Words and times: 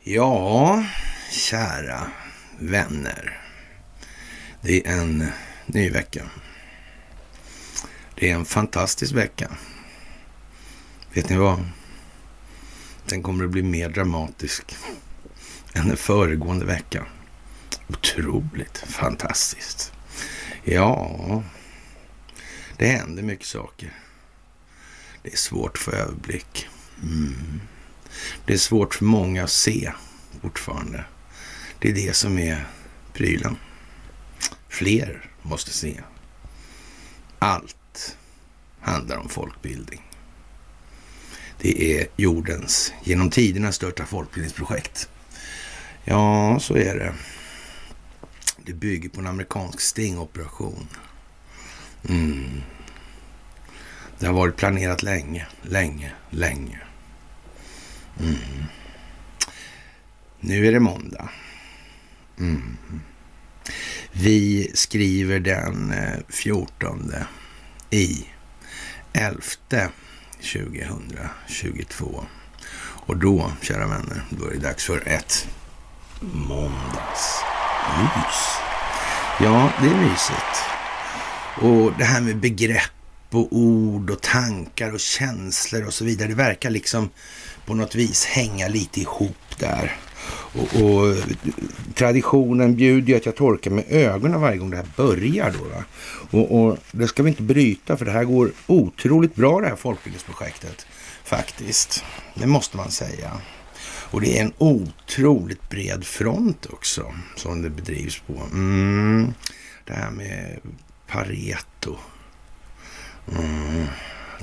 Ja, 0.00 0.84
kära 1.30 2.10
vänner. 2.58 3.40
Det 4.60 4.86
är 4.86 4.92
en 4.92 5.26
ny 5.66 5.90
vecka. 5.90 6.30
Det 8.14 8.30
är 8.30 8.34
en 8.34 8.44
fantastisk 8.44 9.12
vecka. 9.12 9.50
Vet 11.12 11.28
ni 11.28 11.36
vad? 11.36 11.64
Den 13.06 13.22
kommer 13.22 13.44
att 13.44 13.50
bli 13.50 13.62
mer 13.62 13.88
dramatisk 13.88 14.76
än 15.74 15.88
den 15.88 15.96
föregående 15.96 16.64
veckan. 16.64 17.04
Otroligt 17.88 18.78
fantastiskt. 18.78 19.92
Ja, 20.64 21.42
det 22.76 22.86
händer 22.86 23.22
mycket 23.22 23.46
saker. 23.46 23.92
Det 25.22 25.32
är 25.32 25.36
svårt 25.36 25.76
att 25.76 25.78
få 25.78 25.90
överblick. 25.90 26.68
Mm. 27.02 27.60
Det 28.46 28.52
är 28.52 28.58
svårt 28.58 28.94
för 28.94 29.04
många 29.04 29.44
att 29.44 29.50
se 29.50 29.92
fortfarande. 30.42 31.04
Det 31.78 31.88
är 31.88 31.94
det 31.94 32.16
som 32.16 32.38
är 32.38 32.66
prylen. 33.12 33.56
Fler 34.68 35.30
måste 35.42 35.70
se. 35.70 36.00
Allt 37.38 38.16
handlar 38.80 39.16
om 39.16 39.28
folkbildning. 39.28 40.02
Det 41.58 42.00
är 42.00 42.06
jordens 42.16 42.92
genom 43.04 43.30
tiderna 43.30 43.72
största 43.72 44.06
folkbildningsprojekt. 44.06 45.08
Ja, 46.04 46.58
så 46.60 46.76
är 46.76 46.94
det. 46.94 47.14
Det 48.56 48.72
bygger 48.72 49.08
på 49.08 49.20
en 49.20 49.26
amerikansk 49.26 49.80
stingoperation. 49.80 50.88
Mm. 52.08 52.62
Det 54.18 54.26
har 54.26 54.34
varit 54.34 54.56
planerat 54.56 55.02
länge, 55.02 55.46
länge, 55.62 56.12
länge. 56.30 56.80
Mm. 58.20 58.64
Nu 60.40 60.66
är 60.66 60.72
det 60.72 60.80
måndag. 60.80 61.28
Mm. 62.38 62.76
Vi 64.12 64.70
skriver 64.74 65.40
den 65.40 65.92
eh, 65.92 66.18
14 66.28 67.12
i 67.90 68.26
11 69.12 69.40
2022. 70.38 72.24
Och 73.06 73.16
då, 73.16 73.52
kära 73.60 73.86
vänner, 73.86 74.24
då 74.30 74.46
är 74.46 74.50
det 74.50 74.58
dags 74.58 74.84
för 74.84 75.08
ett 75.08 75.48
måndagsmys. 76.20 77.44
Ja, 79.40 79.72
det 79.80 79.86
är 79.88 79.94
mysigt. 79.94 80.73
Och 81.62 81.92
det 81.98 82.04
här 82.04 82.20
med 82.20 82.36
begrepp 82.36 82.90
och 83.30 83.48
ord 83.50 84.10
och 84.10 84.20
tankar 84.20 84.92
och 84.92 85.00
känslor 85.00 85.86
och 85.86 85.94
så 85.94 86.04
vidare. 86.04 86.28
Det 86.28 86.34
verkar 86.34 86.70
liksom 86.70 87.10
på 87.66 87.74
något 87.74 87.94
vis 87.94 88.24
hänga 88.24 88.68
lite 88.68 89.00
ihop 89.00 89.58
där. 89.58 89.96
Och, 90.28 90.82
och 90.82 91.16
traditionen 91.94 92.76
bjuder 92.76 93.08
ju 93.08 93.16
att 93.16 93.26
jag 93.26 93.36
torkar 93.36 93.70
med 93.70 93.84
ögonen 93.88 94.40
varje 94.40 94.56
gång 94.56 94.70
det 94.70 94.76
här 94.76 94.86
börjar. 94.96 95.52
Då, 95.52 96.38
och, 96.38 96.60
och, 96.60 96.78
det 96.92 97.08
ska 97.08 97.22
vi 97.22 97.30
inte 97.30 97.42
bryta 97.42 97.96
för 97.96 98.04
det 98.04 98.10
här 98.10 98.24
går 98.24 98.52
otroligt 98.66 99.34
bra 99.34 99.60
det 99.60 99.68
här 99.68 99.76
folkbildningsprojektet 99.76 100.86
faktiskt. 101.24 102.04
Det 102.34 102.46
måste 102.46 102.76
man 102.76 102.90
säga. 102.90 103.30
Och 104.10 104.20
det 104.20 104.38
är 104.38 104.42
en 104.42 104.52
otroligt 104.58 105.70
bred 105.70 106.04
front 106.04 106.66
också 106.66 107.14
som 107.36 107.62
det 107.62 107.70
bedrivs 107.70 108.22
på. 108.26 108.42
Mm. 108.52 109.34
Det 109.84 109.92
här 109.92 110.10
med 110.10 110.60
Pareto. 111.14 111.98
Mm. 113.32 113.86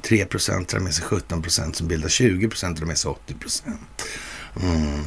3 0.02 0.26
procent 0.26 0.70
drar 0.70 0.80
med 0.80 0.94
sig 0.94 1.06
17 1.06 1.42
procent 1.42 1.76
som 1.76 1.88
bildar 1.88 2.10
20 2.10 2.50
procent 2.50 2.78
drar 2.78 2.86
med 2.86 2.98
sig 2.98 3.12
80 3.12 3.34
procent. 3.34 4.06
Mm. 4.62 5.04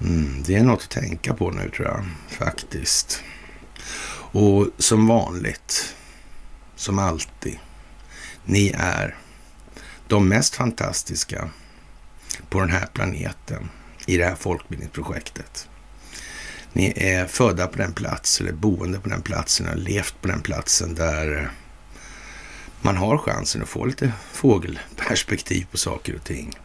Mm, 0.00 0.42
det 0.42 0.54
är 0.54 0.62
något 0.62 0.82
att 0.82 0.90
tänka 0.90 1.34
på 1.34 1.50
nu 1.50 1.70
tror 1.70 1.88
jag 1.88 2.04
faktiskt. 2.28 3.22
Och 4.32 4.68
som 4.78 5.06
vanligt, 5.06 5.94
som 6.76 6.98
alltid, 6.98 7.58
ni 8.44 8.74
är 8.78 9.16
de 10.08 10.28
mest 10.28 10.54
fantastiska 10.54 11.50
på 12.48 12.60
den 12.60 12.70
här 12.70 12.86
planeten 12.86 13.68
i 14.06 14.16
det 14.16 14.24
här 14.24 14.36
folkbildningsprojektet. 14.36 15.68
Ni 16.78 16.92
är 16.96 17.26
födda 17.26 17.66
på 17.66 17.78
den 17.78 17.92
platsen, 17.92 18.46
eller 18.46 18.56
boende 18.56 19.00
på 19.00 19.08
den 19.08 19.22
platsen, 19.22 19.66
har 19.66 19.74
levt 19.74 20.14
på 20.20 20.28
den 20.28 20.40
platsen 20.40 20.94
där 20.94 21.50
man 22.80 22.96
har 22.96 23.18
chansen 23.18 23.62
att 23.62 23.68
få 23.68 23.84
lite 23.84 24.12
fågelperspektiv 24.32 25.66
på 25.70 25.78
saker 25.78 26.14
och 26.16 26.24
ting. 26.24 26.58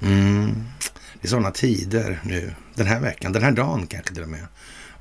Mm. 0.00 0.64
Det 1.20 1.26
är 1.26 1.28
sådana 1.28 1.50
tider 1.50 2.20
nu, 2.24 2.54
den 2.74 2.86
här 2.86 3.00
veckan, 3.00 3.32
den 3.32 3.42
här 3.42 3.52
dagen 3.52 3.86
kanske 3.86 4.14
till 4.14 4.22
och 4.22 4.28
med. 4.28 4.46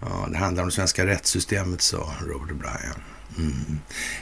Ja, 0.02 0.28
det 0.31 0.38
handlar 0.38 0.64
om 0.64 0.70
det 0.70 0.76
svenska 0.76 1.06
rättssystemet, 1.06 1.81
sa 1.81 2.14
Robert 2.22 2.50
O'Brien. 2.52 3.00
Mm. 3.38 3.80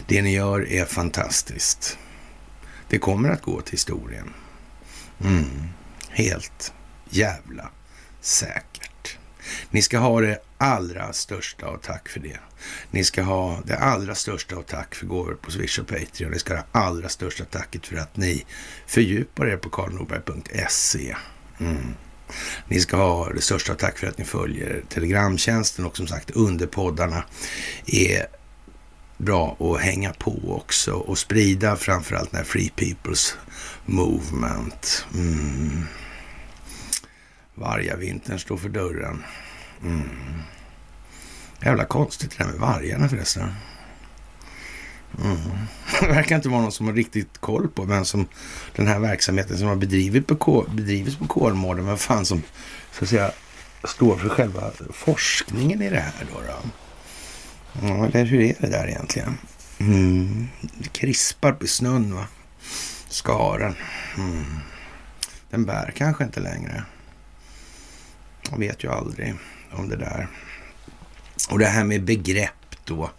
Det 0.07 0.21
ni 0.21 0.33
gör 0.33 0.71
är 0.71 0.85
fantastiskt. 0.85 1.97
Det 2.89 2.99
kommer 2.99 3.29
att 3.29 3.41
gå 3.41 3.61
till 3.61 3.71
historien. 3.71 4.33
Mm. 5.23 5.63
Helt 6.09 6.73
jävla 7.09 7.69
säkert. 8.21 8.76
Ni 9.71 9.81
ska 9.81 9.97
ha 9.97 10.21
det 10.21 10.39
allra 10.57 11.13
största 11.13 11.65
av 11.65 11.77
tack 11.77 12.09
för 12.09 12.19
det. 12.19 12.39
Ni 12.91 13.03
ska 13.03 13.21
ha 13.21 13.61
det 13.65 13.77
allra 13.77 14.15
största 14.15 14.55
av 14.55 14.61
tack 14.61 14.95
för 14.95 15.05
gåvor 15.05 15.37
på 15.41 15.51
Swish 15.51 15.79
och 15.79 15.87
Patreon. 15.87 16.31
Ni 16.31 16.39
ska 16.39 16.53
ha 16.53 16.61
det 16.61 16.79
allra 16.79 17.09
största 17.09 17.45
tacket 17.45 17.87
för 17.87 17.97
att 17.97 18.17
ni 18.17 18.45
fördjupar 18.87 19.47
er 19.47 19.57
på 19.57 19.69
karlnorberg.se. 19.69 21.15
Mm. 21.59 21.93
Ni 22.67 22.79
ska 22.79 22.97
ha 22.97 23.29
det 23.33 23.41
största 23.41 23.75
tack 23.75 23.97
för 23.97 24.07
att 24.07 24.17
ni 24.17 24.25
följer 24.25 24.83
Telegramtjänsten 24.89 25.85
och 25.85 25.97
som 25.97 26.07
sagt 26.07 26.31
underpoddarna 26.31 27.23
är 27.85 28.27
bra 29.17 29.57
att 29.59 29.81
hänga 29.81 30.13
på 30.13 30.55
också 30.55 30.93
och 30.93 31.17
sprida 31.17 31.75
framförallt 31.75 32.31
den 32.31 32.37
här 32.37 32.45
Free 32.45 32.71
People's 32.75 33.33
Movement. 33.85 35.05
Mm. 35.13 35.83
Vargavintern 37.57 38.39
står 38.39 38.57
för 38.57 38.69
dörren. 38.69 39.23
Mm. 39.83 40.09
Jävla 41.61 41.85
konstigt 41.85 42.37
det 42.37 42.43
där 42.43 42.51
med 42.51 42.59
vargarna 42.59 43.09
förresten. 43.09 43.53
Mm. 45.23 45.37
Det 45.99 46.07
verkar 46.07 46.35
inte 46.35 46.49
vara 46.49 46.61
någon 46.61 46.71
som 46.71 46.87
har 46.87 46.93
riktigt 46.93 47.37
koll 47.37 47.67
på 47.67 47.83
vem 47.83 48.05
som 48.05 48.27
den 48.75 48.87
här 48.87 48.99
verksamheten 48.99 49.57
som 49.57 49.67
har 49.67 49.75
bedrivit 49.75 50.27
på, 50.27 50.65
bedrivits 50.75 51.17
på 51.17 51.27
Kolmården, 51.27 51.85
vem 51.85 51.97
fan 51.97 52.25
som 52.25 52.43
så 52.91 53.03
att 53.03 53.09
säga 53.09 53.31
står 53.83 54.17
för 54.17 54.29
själva 54.29 54.71
forskningen 54.93 55.81
i 55.81 55.89
det 55.89 55.99
här 55.99 56.25
då. 56.33 56.41
då. 56.41 56.69
Ja, 57.87 58.05
eller 58.05 58.25
hur 58.25 58.41
är 58.41 58.55
det 58.59 58.67
där 58.67 58.87
egentligen? 58.87 59.37
Mm. 59.79 60.47
Det 60.61 60.89
krispar 60.89 61.51
på 61.51 61.67
snön 61.67 62.15
va? 62.15 62.27
Skaren. 63.09 63.75
Mm. 64.17 64.45
Den 65.49 65.65
bär 65.65 65.93
kanske 65.95 66.23
inte 66.23 66.39
längre. 66.39 66.83
Jag 68.51 68.57
vet 68.59 68.83
ju 68.83 68.91
aldrig 68.91 69.35
om 69.71 69.89
det 69.89 69.95
där. 69.95 70.27
Och 71.49 71.59
det 71.59 71.65
här 71.65 71.83
med 71.83 72.03
begrepp 72.03 72.75
då. 72.85 73.11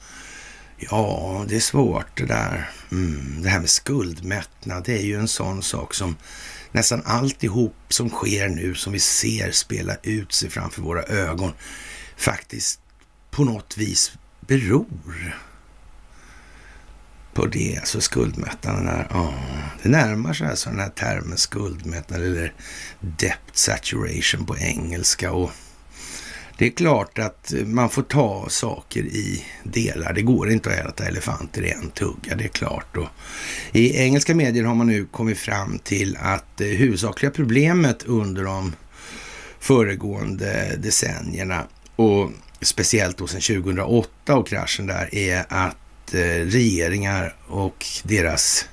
Ja, 0.76 1.44
det 1.48 1.56
är 1.56 1.60
svårt 1.60 2.16
det 2.16 2.26
där. 2.26 2.70
Mm, 2.92 3.42
det 3.42 3.48
här 3.48 3.60
med 3.60 3.70
skuldmättnad, 3.70 4.84
det 4.84 4.98
är 4.98 5.02
ju 5.02 5.18
en 5.18 5.28
sån 5.28 5.62
sak 5.62 5.94
som 5.94 6.16
nästan 6.72 7.02
alltihop 7.04 7.74
som 7.88 8.08
sker 8.10 8.48
nu, 8.48 8.74
som 8.74 8.92
vi 8.92 8.98
ser 8.98 9.50
spela 9.50 9.96
ut 10.02 10.32
sig 10.32 10.50
framför 10.50 10.82
våra 10.82 11.02
ögon, 11.02 11.52
faktiskt 12.16 12.80
på 13.30 13.44
något 13.44 13.76
vis 13.76 14.12
beror 14.40 14.86
på 17.38 17.46
det. 17.46 17.76
Alltså 17.78 18.00
skuldmättnaden, 18.00 18.86
där, 18.86 19.06
ja, 19.10 19.34
det 19.82 19.88
närmar 19.88 20.32
sig 20.32 20.48
alltså 20.48 20.70
den 20.70 20.78
här 20.78 20.88
termen 20.88 21.38
skuldmättnad 21.38 22.22
eller 22.22 22.52
debt 23.00 23.38
saturation 23.52 24.46
på 24.46 24.56
engelska. 24.58 25.32
och 25.32 25.50
det 26.58 26.66
är 26.66 26.70
klart 26.70 27.18
att 27.18 27.52
man 27.64 27.90
får 27.90 28.02
ta 28.02 28.46
saker 28.48 29.00
i 29.00 29.44
delar. 29.62 30.12
Det 30.12 30.22
går 30.22 30.50
inte 30.50 30.70
att 30.70 30.86
äta 30.86 31.04
elefanter 31.04 31.62
i 31.62 31.70
en 31.70 31.90
tugga, 31.90 32.36
det 32.36 32.44
är 32.44 32.48
klart. 32.48 32.96
Och 32.96 33.08
I 33.72 33.96
engelska 33.96 34.34
medier 34.34 34.64
har 34.64 34.74
man 34.74 34.86
nu 34.86 35.06
kommit 35.06 35.38
fram 35.38 35.78
till 35.78 36.16
att 36.20 36.44
det 36.56 36.64
huvudsakliga 36.64 37.30
problemet 37.30 38.02
under 38.02 38.44
de 38.44 38.74
föregående 39.60 40.76
decennierna 40.78 41.66
och 41.96 42.30
speciellt 42.60 43.18
då 43.18 43.26
sedan 43.26 43.40
2008 43.40 44.36
och 44.36 44.48
kraschen 44.48 44.86
där 44.86 45.14
är 45.14 45.44
att 45.48 45.76
Eh, 46.14 46.46
regeringar 46.46 47.34
och 47.46 47.86
deras 48.02 48.68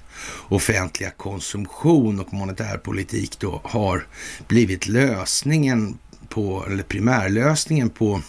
offentliga 0.49 1.11
konsumtion 1.11 2.19
och 2.19 2.33
monetärpolitik 2.33 3.39
då 3.39 3.61
har 3.63 4.07
blivit 4.47 4.87
lösningen 4.87 5.97
på, 6.29 6.65
eller 6.67 6.83
primärlösningen 6.83 7.89
på 7.89 8.21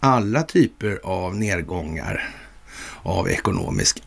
alla 0.00 0.42
typer 0.42 1.00
av 1.04 1.36
nedgångar 1.36 2.34
av 3.02 3.30
ekonomisk 3.30 4.02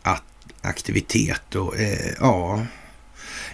aktivitet 0.62 1.54
och 1.54 1.80
eh, 1.80 2.12
ja, 2.20 2.66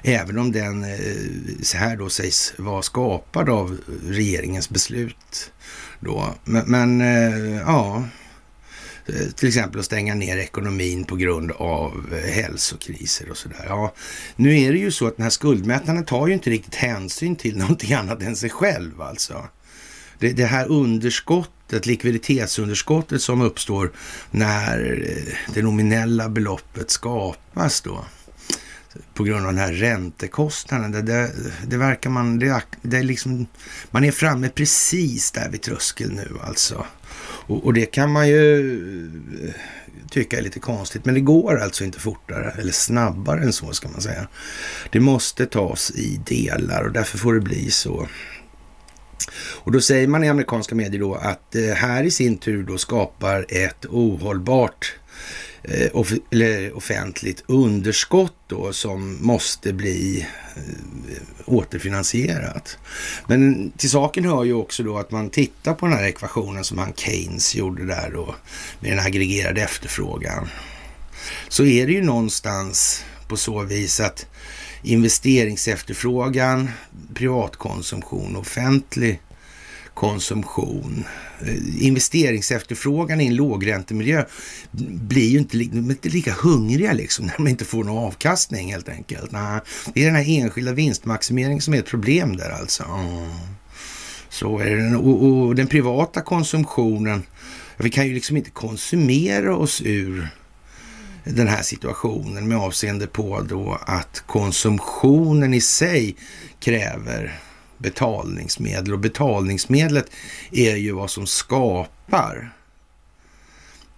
även 0.03 0.39
om 0.39 0.53
den 0.53 0.85
eh, 0.85 1.23
så 1.63 1.77
här 1.77 1.97
då 1.97 2.09
sägs 2.09 2.55
vara 2.59 2.83
skapad 2.83 3.49
av 3.49 3.79
regeringens 4.07 4.71
beslut 4.71 5.53
då. 6.01 6.35
Men, 6.45 6.65
men 6.67 7.01
eh, 7.01 7.57
ja, 7.57 8.05
Eh, 9.15 9.31
till 9.31 9.49
exempel 9.49 9.81
att 9.81 9.87
stänga 9.87 10.15
ner 10.15 10.37
ekonomin 10.37 11.05
på 11.05 11.17
grund 11.17 11.51
av 11.51 12.07
eh, 12.13 12.33
hälsokriser 12.33 13.31
och 13.31 13.37
sådär. 13.37 13.65
Ja, 13.69 13.95
nu 14.37 14.61
är 14.61 14.73
det 14.73 14.79
ju 14.79 14.91
så 14.91 15.07
att 15.07 15.17
den 15.17 15.23
här 15.23 15.31
skuldmätaren 15.31 16.05
tar 16.05 16.27
ju 16.27 16.33
inte 16.33 16.51
riktigt 16.51 16.75
hänsyn 16.75 17.37
till 17.37 17.57
någonting 17.59 17.93
annat 17.93 18.23
än 18.23 18.37
sig 18.37 18.51
själv 18.51 19.03
alltså. 19.03 19.49
Det, 20.19 20.33
det 20.33 20.45
här 20.45 20.71
underskottet, 20.71 21.87
likviditetsunderskottet 21.87 23.23
som 23.23 23.41
uppstår 23.41 23.93
när 24.31 25.03
eh, 25.09 25.55
det 25.55 25.63
nominella 25.63 26.29
beloppet 26.29 26.91
skapas 26.91 27.81
då 27.81 28.05
på 29.15 29.25
grund 29.25 29.47
av 29.47 29.53
den 29.53 29.63
här 29.63 29.73
räntekostnaden. 29.73 30.93
Det, 30.93 31.03
det, 31.03 31.31
det 31.67 31.77
verkar 31.77 32.11
man, 32.11 32.39
det, 32.39 32.63
det 32.83 32.97
är 32.97 33.03
liksom, 33.03 33.47
man 33.91 34.05
är 34.05 34.13
framme 34.13 34.49
precis 34.49 35.33
där 35.33 35.49
vid 35.51 35.63
tröskeln 35.63 36.15
nu 36.15 36.39
alltså. 36.43 36.87
Och, 37.51 37.65
och, 37.65 37.75
det 37.75 37.87
kan 37.87 38.13
man 38.13 38.29
ju 38.29 38.61
eh, 39.45 39.55
tycka 40.11 40.39
är 40.39 40.43
lite 40.43 40.61
konstigt, 40.61 41.05
men 41.05 41.15
det 41.15 41.21
går 41.21 41.59
alltså 41.59 41.85
inte 41.85 42.01
fortare 42.01 42.55
eller 42.59 42.73
snabbare 42.73 43.43
än 43.43 43.53
så 43.53 43.73
ska 43.73 43.89
man 43.89 44.01
säga. 44.01 44.29
Det 44.91 45.01
måste 45.01 45.47
tas 45.47 45.91
i 45.91 46.21
delar 46.27 46.83
och 46.83 46.93
därför 46.93 47.19
får 47.19 47.35
det 47.35 47.41
bli 47.41 47.71
så. 47.71 48.09
Och 49.37 49.73
då 49.73 49.81
säger 49.81 50.09
man 50.09 50.25
i 50.25 50.29
amerikanska 50.29 50.75
medier 50.75 51.01
då 51.01 51.15
att 51.15 51.51
det 51.51 51.75
här 51.75 52.05
i 52.05 52.11
sin 52.11 52.39
tur 52.39 52.63
då 52.63 52.79
skapar 52.79 53.47
ett 53.49 53.87
ohållbart 53.87 54.95
Eh, 55.63 55.89
off 55.93 56.13
eller 56.31 56.77
offentligt 56.77 57.45
underskott 57.47 58.35
då 58.47 58.73
som 58.73 59.19
måste 59.27 59.73
bli 59.73 60.27
eh, 60.57 61.23
återfinansierat. 61.45 62.79
Men 63.27 63.71
till 63.71 63.91
saken 63.91 64.25
hör 64.25 64.45
ju 64.45 64.53
också 64.53 64.83
då 64.83 64.99
att 64.99 65.11
man 65.11 65.31
tittar 65.31 65.75
på 65.75 65.87
den 65.87 65.97
här 65.97 66.05
ekvationen 66.05 66.65
som 66.65 66.79
han 66.79 66.93
Keynes 66.97 67.55
gjorde 67.55 67.87
där 67.87 68.11
då 68.15 68.35
med 68.81 68.93
den 68.93 69.07
aggregerade 69.07 69.63
efterfrågan. 69.63 70.49
Så 71.49 71.65
är 71.65 71.87
det 71.87 71.93
ju 71.93 72.03
någonstans 72.03 73.05
på 73.29 73.37
så 73.37 73.63
vis 73.63 74.01
att 74.01 74.27
investeringsefterfrågan, 74.83 76.71
privatkonsumtion, 77.15 78.37
offentlig 78.37 79.21
konsumtion. 80.01 81.05
Eh, 81.41 81.87
investeringsefterfrågan 81.87 83.21
i 83.21 83.27
en 83.27 83.37
lågräntemiljö 83.37 84.25
blir 85.01 85.29
ju 85.29 85.39
inte, 85.39 85.59
inte 85.59 86.09
lika 86.09 86.33
hungriga 86.33 86.93
liksom 86.93 87.27
när 87.27 87.37
de 87.37 87.49
inte 87.49 87.65
får 87.65 87.85
någon 87.85 88.05
avkastning 88.05 88.73
helt 88.73 88.89
enkelt. 88.89 89.33
Nah, 89.33 89.61
det 89.95 90.03
är 90.03 90.07
den 90.07 90.15
här 90.15 90.39
enskilda 90.41 90.73
vinstmaximeringen 90.73 91.61
som 91.61 91.75
är 91.75 91.79
ett 91.79 91.87
problem 91.87 92.37
där 92.37 92.51
alltså. 92.51 92.85
Så 94.29 94.59
är 94.59 94.77
det. 94.77 94.97
Och, 94.97 95.25
och 95.25 95.55
den 95.55 95.67
privata 95.67 96.21
konsumtionen, 96.21 97.23
vi 97.77 97.91
kan 97.91 98.07
ju 98.07 98.15
liksom 98.15 98.37
inte 98.37 98.51
konsumera 98.51 99.57
oss 99.57 99.83
ur 99.85 100.29
den 101.25 101.49
här 101.49 101.63
situationen 101.63 102.49
med 102.49 102.59
avseende 102.59 103.07
på 103.07 103.41
då 103.41 103.79
att 103.87 104.23
konsumtionen 104.27 105.55
i 105.55 105.61
sig 105.61 106.17
kräver 106.61 107.41
betalningsmedel 107.81 108.93
och 108.93 108.99
betalningsmedlet 108.99 110.11
är 110.51 110.77
ju 110.77 110.93
vad 110.93 111.11
som 111.11 111.27
skapar 111.27 112.53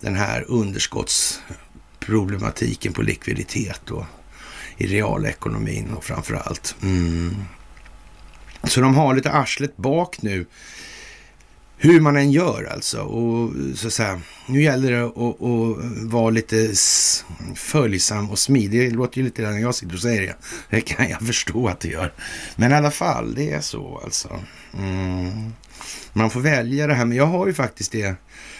den 0.00 0.17
här 0.17 0.44
underskottsproblematiken 0.49 2.93
på 2.93 3.02
likviditet 3.02 3.90
och 3.90 4.05
i 4.76 4.87
realekonomin 4.87 5.90
och 5.96 6.05
framför 6.05 6.34
allt. 6.34 6.76
Mm. 6.82 7.37
Så 8.64 8.81
de 8.81 8.94
har 8.94 9.14
lite 9.14 9.32
arslet 9.32 9.76
bak 9.76 10.23
nu 10.23 10.46
hur 11.82 12.00
man 12.00 12.17
än 12.17 12.32
gör 12.32 12.69
alltså. 12.73 13.00
Och 13.00 13.52
så 13.76 13.87
att 13.87 13.93
säga, 13.93 14.20
nu 14.46 14.62
gäller 14.62 14.93
det 14.93 15.05
att, 15.05 15.17
att 15.17 16.12
vara 16.12 16.31
lite 16.31 16.73
följsam 17.55 18.31
och 18.31 18.38
smidig. 18.38 18.90
Det 18.90 18.96
låter 18.96 19.19
ju 19.19 19.25
lite 19.25 19.43
när 19.43 19.58
jag 19.58 19.75
sitter 19.75 19.94
och 19.94 20.00
säger 20.00 20.23
det. 20.23 20.37
Det 20.70 20.81
kan 20.81 21.08
jag 21.08 21.26
förstå 21.26 21.69
att 21.69 21.81
det 21.81 21.88
gör. 21.88 22.12
Men 22.56 22.73
i 22.73 22.75
alla 22.75 22.90
fall, 22.90 23.34
det 23.34 23.52
är 23.52 23.61
så 23.61 24.00
alltså. 24.05 24.40
Mm. 24.79 25.52
Man 26.12 26.31
får 26.31 26.40
välja 26.40 26.87
det 26.87 26.94
här, 26.94 27.05
men 27.05 27.17
jag 27.17 27.26
har 27.26 27.46
ju 27.46 27.55
faktiskt 27.55 27.93
det 27.93 28.14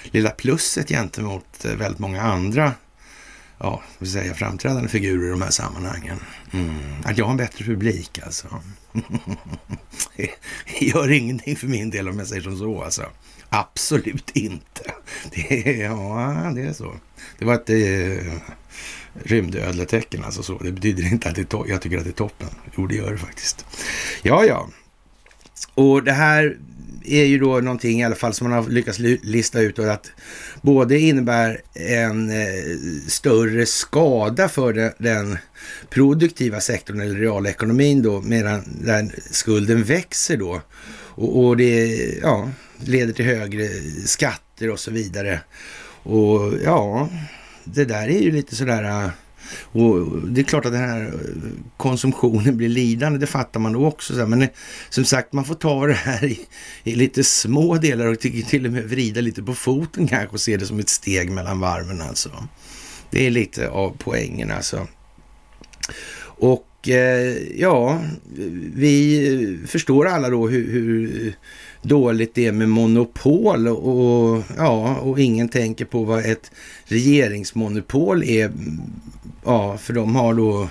lilla 0.04 0.30
plusset 0.30 0.88
gentemot 0.88 1.64
eh, 1.64 1.72
väldigt 1.72 1.98
många 1.98 2.22
andra 2.22 2.72
ja, 3.58 3.82
vill 3.98 4.10
säga, 4.10 4.34
framträdande 4.34 4.88
figurer 4.88 5.26
i 5.26 5.30
de 5.30 5.42
här 5.42 5.50
sammanhangen. 5.50 6.18
Mm. 6.52 6.76
Att 7.04 7.18
jag 7.18 7.25
har 7.25 7.30
en 7.30 7.36
bättre 7.36 7.64
publik 7.64 8.20
alltså 8.25 8.46
det 10.66 10.84
gör 10.84 11.10
ingenting 11.10 11.56
för 11.56 11.66
min 11.66 11.90
del 11.90 12.08
om 12.08 12.18
jag 12.18 12.28
säger 12.28 12.42
som 12.42 12.58
så 12.58 12.82
alltså. 12.82 13.06
Absolut 13.48 14.30
inte. 14.36 14.92
Det 15.30 15.82
är, 15.82 15.84
ja, 15.84 16.52
det 16.54 16.62
är 16.62 16.72
så. 16.72 16.94
Det 17.38 17.44
var 17.44 17.54
ett 17.54 17.70
eh, 17.70 18.32
rymdödletecken 19.14 20.24
alltså 20.24 20.42
så. 20.42 20.58
Det 20.58 20.72
betyder 20.72 21.12
inte 21.12 21.28
att 21.28 21.34
det 21.34 21.54
jag 21.66 21.82
tycker 21.82 21.98
att 21.98 22.04
det 22.04 22.10
är 22.10 22.12
toppen. 22.12 22.48
Jo, 22.76 22.86
det 22.86 22.94
gör 22.94 23.12
det 23.12 23.18
faktiskt. 23.18 23.66
Ja, 24.22 24.44
ja. 24.44 24.68
Och 25.74 26.02
det 26.02 26.12
här 26.12 26.58
är 27.04 27.25
ju 27.25 27.38
då 27.38 27.60
någonting 27.60 28.00
i 28.00 28.04
alla 28.04 28.14
fall 28.14 28.34
som 28.34 28.50
man 28.50 28.62
har 28.62 28.70
lyckats 28.70 28.99
lista 28.99 29.60
ut 29.60 29.78
och 29.78 29.93
att 29.93 30.10
både 30.62 30.99
innebär 30.99 31.60
en 31.75 32.31
eh, 32.31 32.46
större 33.08 33.66
skada 33.66 34.49
för 34.49 34.72
den, 34.72 34.93
den, 34.99 35.38
produktiva 35.90 36.60
sektorn 36.60 37.00
eller 37.00 37.14
realekonomin 37.14 38.02
då 38.02 38.20
medan 38.20 38.62
den 38.84 39.12
skulden 39.31 39.82
växer 39.82 40.37
då. 40.37 40.62
Och, 41.14 41.44
och 41.44 41.56
det 41.56 41.96
ja, 42.22 42.50
leder 42.78 43.12
till 43.12 43.25
högre 43.25 43.69
skatter 44.04 44.70
och 44.70 44.81
så 44.81 44.90
vidare. 44.90 45.40
Och 46.02 46.52
ja, 46.64 47.08
det 47.64 47.84
där 47.84 48.08
är 48.08 48.20
ju 48.20 48.31
lite 48.31 48.56
sådär 48.56 48.84
eh, 48.84 49.10
och 49.54 50.06
det 50.28 50.40
är 50.40 50.44
klart 50.44 50.66
att 50.66 50.72
den 50.72 50.81
här 50.81 51.02
eh, 51.02 51.10
konsumtionen 51.76 52.56
blir 52.56 52.69
lidande, 52.69 53.19
det 53.19 53.26
fattar 53.26 53.60
man 53.60 53.72
då 53.72 53.87
också. 53.87 54.26
Men 54.26 54.43
eh, 54.43 54.49
som 54.88 55.04
sagt, 55.04 55.32
man 55.32 55.44
får 55.44 55.54
ta 55.54 55.87
det 55.87 55.93
här 55.93 56.25
i, 56.25 56.40
i 56.84 56.94
lite 56.94 57.25
små 57.25 57.76
delar 57.76 58.06
och 58.06 58.20
till, 58.20 58.66
och 58.66 58.72
med 58.72 58.84
vrida 58.84 59.20
lite 59.20 59.43
på 59.43 59.54
foten 59.54 60.06
kanske 60.06 60.34
och 60.34 60.40
se 60.40 60.56
det 60.56 60.66
som 60.66 60.78
ett 60.78 60.88
steg 60.88 61.31
mellan 61.31 61.60
varven 61.60 62.00
alltså. 62.00 62.31
Det 63.10 63.26
är 63.26 63.31
lite 63.31 63.69
av 63.69 63.96
poängen 63.99 64.50
alltså. 64.50 64.87
Och 66.42 66.88
eh, 66.88 67.37
ja, 67.56 68.00
vi 68.75 69.59
förstår 69.66 70.06
alla 70.06 70.30
då 70.30 70.49
hur, 70.49 70.73
hur 70.73 71.35
dåligt 71.82 72.35
det 72.35 72.47
är 72.47 72.52
med 72.52 72.68
monopol 72.68 73.68
och, 73.68 74.42
ja, 74.56 74.97
och 74.97 75.21
ingen 75.21 75.49
tänker 75.49 75.85
på 75.85 76.04
vad 76.04 76.26
ett 76.26 76.50
regeringsmonopol 76.85 78.23
är. 78.23 78.52
Ja, 79.44 79.78
för 79.78 79.92
de 79.92 80.16
har 80.16 80.34
då 80.34 80.68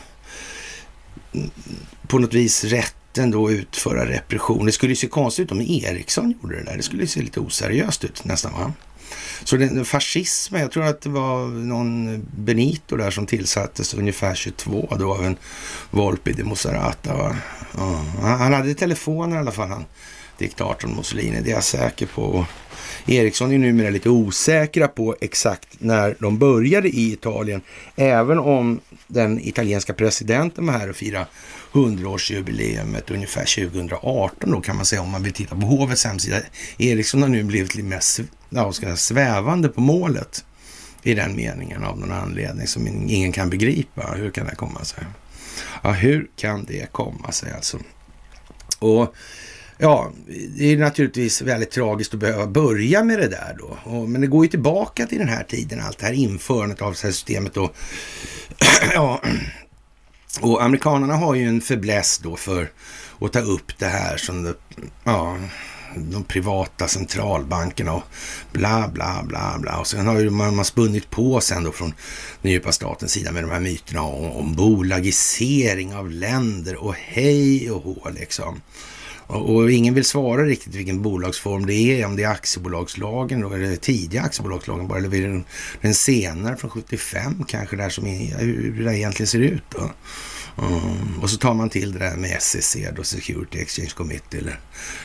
på 2.08 2.20
något 2.20 2.34
vis 2.34 2.64
rätten 2.64 3.32
då 3.32 3.48
att 3.48 3.52
utföra 3.52 4.06
repression. 4.06 4.66
Det 4.66 4.72
skulle 4.72 4.92
ju 4.92 4.96
se 4.96 5.08
konstigt 5.08 5.46
ut 5.46 5.52
om 5.52 5.62
Ericsson 5.62 6.34
gjorde 6.42 6.56
det 6.56 6.64
där. 6.64 6.78
Det 6.78 6.84
skulle 6.84 7.02
ju 7.02 7.08
se 7.08 7.22
lite 7.22 7.40
oseriöst 7.40 8.04
ut 8.04 8.26
nästan 8.26 8.54
va? 8.54 8.74
Så 9.44 9.58
den, 9.58 9.86
fascismen, 9.86 10.62
jag 10.62 10.72
tror 10.72 10.84
att 10.84 11.02
det 11.02 11.10
var 11.10 11.48
någon 11.48 12.26
Benito 12.36 12.96
där 12.96 13.12
som 13.12 13.26
tillsattes 13.26 13.94
ungefär 13.94 14.36
22 14.36 14.96
då 15.00 15.14
av 15.14 15.26
en 15.26 15.38
Volpi 15.92 16.34
de 16.34 16.44
Mosarata. 16.44 17.18
Va? 17.18 17.36
Ja, 17.78 18.06
han 18.22 18.54
hade 18.54 18.74
telefoner 18.74 19.36
i 19.36 19.40
alla 19.40 19.52
fall 19.52 19.70
han 19.70 19.86
diktatorn 20.42 20.96
Mussolini, 20.96 21.42
det 21.42 21.50
är 21.50 21.54
jag 21.54 21.64
säker 21.64 22.06
på. 22.06 22.46
Eriksson 23.08 23.52
är 23.52 23.58
numera 23.58 23.90
lite 23.90 24.10
osäkra 24.10 24.88
på 24.88 25.16
exakt 25.22 25.68
när 25.80 26.16
de 26.20 26.38
började 26.38 26.90
i 26.90 27.12
Italien, 27.14 27.62
även 27.96 28.40
om 28.40 28.80
den 29.08 29.40
italienska 29.40 29.94
presidenten 29.94 30.66
var 30.66 30.74
här 30.74 30.90
och 30.90 30.96
firade 30.96 31.28
100-årsjubileumet 31.72 33.14
ungefär 33.14 33.70
2018 33.70 34.52
då 34.52 34.62
kan 34.62 34.76
man 34.76 34.86
säga 34.86 35.02
om 35.02 35.10
man 35.10 35.24
vill 35.24 35.34
titta 35.34 35.56
på 35.56 35.62
hovets 35.62 36.06
hemsida. 36.06 36.38
Eriksson 36.78 37.22
har 37.22 37.30
nu 37.30 37.44
blivit 37.44 37.76
lite 37.76 37.88
mer 37.88 38.02
ja, 38.50 38.72
ska 38.72 38.96
svävande 38.96 39.70
på 39.70 39.82
målet 39.82 40.46
i 41.04 41.14
den 41.14 41.36
meningen 41.36 41.84
av 41.84 42.00
någon 42.00 42.12
anledning 42.12 42.68
som 42.68 42.88
ingen 42.88 43.32
kan 43.32 43.50
begripa. 43.50 44.14
Hur 44.16 44.32
kan 44.32 44.46
det 44.46 44.56
komma 44.56 44.84
sig? 44.84 45.04
Ja, 45.84 45.92
hur 45.92 46.28
kan 46.36 46.66
det 46.66 46.92
komma 46.92 47.32
sig 47.32 47.52
alltså? 47.52 47.80
Och 48.80 49.16
Ja, 49.84 50.12
det 50.58 50.74
är 50.74 50.78
naturligtvis 50.78 51.42
väldigt 51.42 51.72
tragiskt 51.72 52.14
att 52.14 52.20
behöva 52.20 52.48
börja 52.48 53.04
med 53.04 53.20
det 53.20 53.28
där 53.28 53.56
då. 53.60 53.78
Och, 53.84 54.10
men 54.10 54.22
det 54.22 54.28
går 54.28 54.46
ju 54.46 54.50
tillbaka 54.50 55.06
till 55.06 55.18
den 55.18 55.28
här 55.28 55.44
tiden, 55.44 55.82
allt 55.82 55.98
det 55.98 56.06
här 56.06 56.14
införandet 56.14 56.82
av 56.82 56.92
det 56.92 57.00
här 57.04 57.12
systemet 57.12 57.54
då. 57.54 57.72
ja, 58.94 59.22
och 60.42 60.64
amerikanerna 60.64 61.16
har 61.16 61.36
ju 61.36 61.48
en 61.48 61.62
fäbless 61.62 62.20
då 62.24 62.36
för 62.36 62.72
att 63.22 63.34
ta 63.34 63.40
upp 63.40 63.80
det 63.80 63.86
här 63.86 64.18
som 64.18 64.44
det, 64.44 64.54
ja, 65.04 65.38
de 65.96 66.24
privata 66.24 66.88
centralbankerna 66.88 67.94
och 67.94 68.04
bla, 68.52 68.90
bla, 68.94 69.24
bla, 69.24 69.58
bla. 69.60 69.80
Och 69.80 69.88
sen 69.88 70.08
har 70.08 70.20
ju 70.20 70.30
man, 70.30 70.56
man 70.56 70.66
spunnit 70.66 71.10
på 71.10 71.42
sen 71.42 71.64
då 71.64 71.72
från 71.72 71.94
den 72.42 72.52
djupa 72.52 72.72
statens 72.72 73.12
sida 73.12 73.32
med 73.32 73.44
de 73.44 73.52
här 73.52 73.60
myterna 73.60 74.02
om, 74.02 74.32
om 74.32 74.56
bolagisering 74.56 75.96
av 75.96 76.12
länder 76.12 76.84
och 76.84 76.96
hej 76.96 77.72
och 77.72 77.84
hå 77.84 78.10
liksom. 78.10 78.62
Och, 79.32 79.72
ingen 79.72 79.94
vill 79.94 80.06
svara 80.06 80.46
riktigt 80.46 80.76
vilken 80.76 81.02
bolagsform 81.02 81.66
det 81.66 81.74
är, 81.74 82.06
om 82.06 82.16
det 82.16 82.24
är 82.24 82.30
aktiebolagslagen 82.30 83.44
eller 83.44 83.76
tidiga 83.76 84.22
aktiebolagslagen 84.22 84.88
bara, 84.88 85.00
eller 85.00 85.10
den, 85.10 85.46
den 85.82 85.94
senare 85.94 86.58
från 86.58 86.70
75 86.70 87.44
kanske, 87.48 87.76
där 87.76 87.90
som 87.90 88.08
är, 88.08 88.38
hur 88.40 88.86
det 88.86 88.98
egentligen 88.98 89.28
ser 89.28 89.40
ut 89.40 89.64
då. 89.70 89.92
Mm. 90.58 91.20
Och 91.22 91.30
så 91.30 91.38
tar 91.38 91.54
man 91.54 91.70
till 91.70 91.92
det 91.92 92.00
där 92.00 92.16
med 92.16 92.42
SEC, 92.42 92.78
då 92.96 93.04
Security 93.04 93.60
Exchange 93.60 93.92
Committee 93.96 94.38
eller 94.38 94.60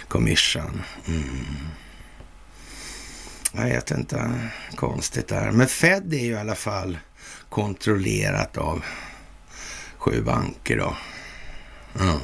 Commission. 0.08 0.82
Mm. 1.06 1.46
Jag 3.52 3.64
vet 3.64 3.90
inte, 3.90 4.40
konstigt 4.76 5.28
där. 5.28 5.50
Men 5.50 5.66
Fed 5.66 6.14
är 6.14 6.24
ju 6.24 6.32
i 6.32 6.36
alla 6.36 6.54
fall 6.54 6.98
kontrollerat 7.48 8.56
av 8.56 8.84
sju 9.98 10.22
banker 10.22 10.76
då. 10.76 10.96
Mm. 12.00 12.20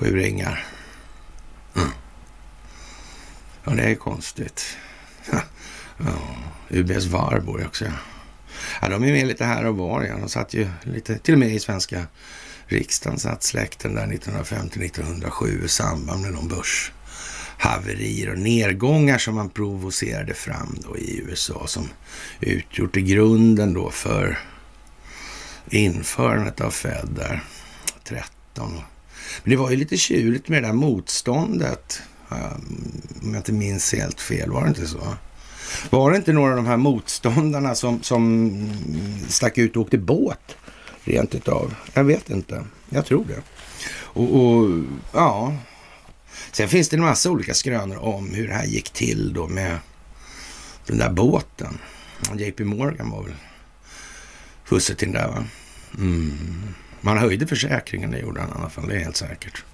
Sju 0.00 0.16
ringar. 0.16 0.66
Mm. 1.76 1.88
Ja, 3.64 3.72
det 3.72 3.82
är 3.82 3.94
konstigt. 3.94 4.76
ja, 5.96 6.14
UBS 6.68 7.06
Varborg 7.06 7.66
också. 7.66 7.84
Ja, 8.82 8.88
de 8.88 9.04
är 9.04 9.12
med 9.12 9.26
lite 9.26 9.44
här 9.44 9.66
och 9.66 9.76
var. 9.76 10.02
Ja. 10.02 10.16
De 10.16 10.28
satt 10.28 10.54
ju 10.54 10.68
lite, 10.82 11.18
till 11.18 11.34
och 11.34 11.40
med 11.40 11.54
i 11.54 11.60
svenska 11.60 12.06
riksdagen 12.66 13.18
satt 13.18 13.42
släkten 13.42 13.94
där 13.94 14.06
1950-1907 14.06 15.64
i 15.64 15.68
samband 15.68 16.22
med 16.22 16.32
någon 16.32 16.48
börshaverier 16.48 18.30
och 18.30 18.38
nedgångar 18.38 19.18
som 19.18 19.34
man 19.34 19.50
provocerade 19.50 20.34
fram 20.34 20.78
då 20.88 20.98
i 20.98 21.22
USA 21.26 21.66
som 21.66 21.88
utgjort 22.40 22.96
i 22.96 23.02
grunden 23.02 23.74
då 23.74 23.90
för 23.90 24.38
införandet 25.70 26.60
av 26.60 26.70
Fed 26.70 27.08
där 27.16 27.44
13. 28.04 28.82
Men 29.42 29.50
det 29.50 29.56
var 29.56 29.70
ju 29.70 29.76
lite 29.76 29.96
tjurigt 29.96 30.48
med 30.48 30.62
det 30.62 30.68
där 30.68 30.74
motståndet. 30.74 32.02
Ehm, 32.30 33.02
om 33.22 33.28
jag 33.34 33.36
inte 33.36 33.52
minns 33.52 33.92
helt 33.92 34.20
fel, 34.20 34.50
var 34.50 34.62
det 34.62 34.68
inte 34.68 34.86
så? 34.86 35.16
Var 35.90 36.10
det 36.10 36.16
inte 36.16 36.32
några 36.32 36.50
av 36.50 36.56
de 36.56 36.66
här 36.66 36.76
motståndarna 36.76 37.74
som, 37.74 38.02
som 38.02 38.72
stack 39.28 39.58
ut 39.58 39.76
och 39.76 39.82
åkte 39.82 39.98
båt 39.98 40.56
rent 41.04 41.34
utav? 41.34 41.74
Jag 41.94 42.04
vet 42.04 42.30
inte. 42.30 42.64
Jag 42.88 43.06
tror 43.06 43.24
det. 43.24 43.42
Och, 43.92 44.40
och 44.40 44.68
ja, 45.12 45.56
sen 46.52 46.68
finns 46.68 46.88
det 46.88 46.96
en 46.96 47.02
massa 47.02 47.30
olika 47.30 47.54
skrönor 47.54 47.96
om 47.96 48.34
hur 48.34 48.48
det 48.48 48.54
här 48.54 48.66
gick 48.66 48.90
till 48.90 49.32
då 49.32 49.48
med 49.48 49.78
den 50.86 50.98
där 50.98 51.10
båten. 51.10 51.78
JP 52.34 52.64
Morgan 52.64 53.10
var 53.10 53.22
väl 53.22 53.34
husse 54.68 54.94
till 54.94 55.12
den 55.12 55.22
där 55.22 55.28
va? 55.28 55.44
Mm. 55.98 56.74
Man 57.00 57.18
höjde 57.18 57.46
försäkringen, 57.46 58.10
det 58.10 58.18
gjorde 58.18 58.40
han 58.40 58.50
i 58.50 58.52
alla 58.52 58.70
fall, 58.70 58.88
det 58.88 58.94
är 58.94 58.98
helt 59.04 59.16
säkert. 59.16 59.64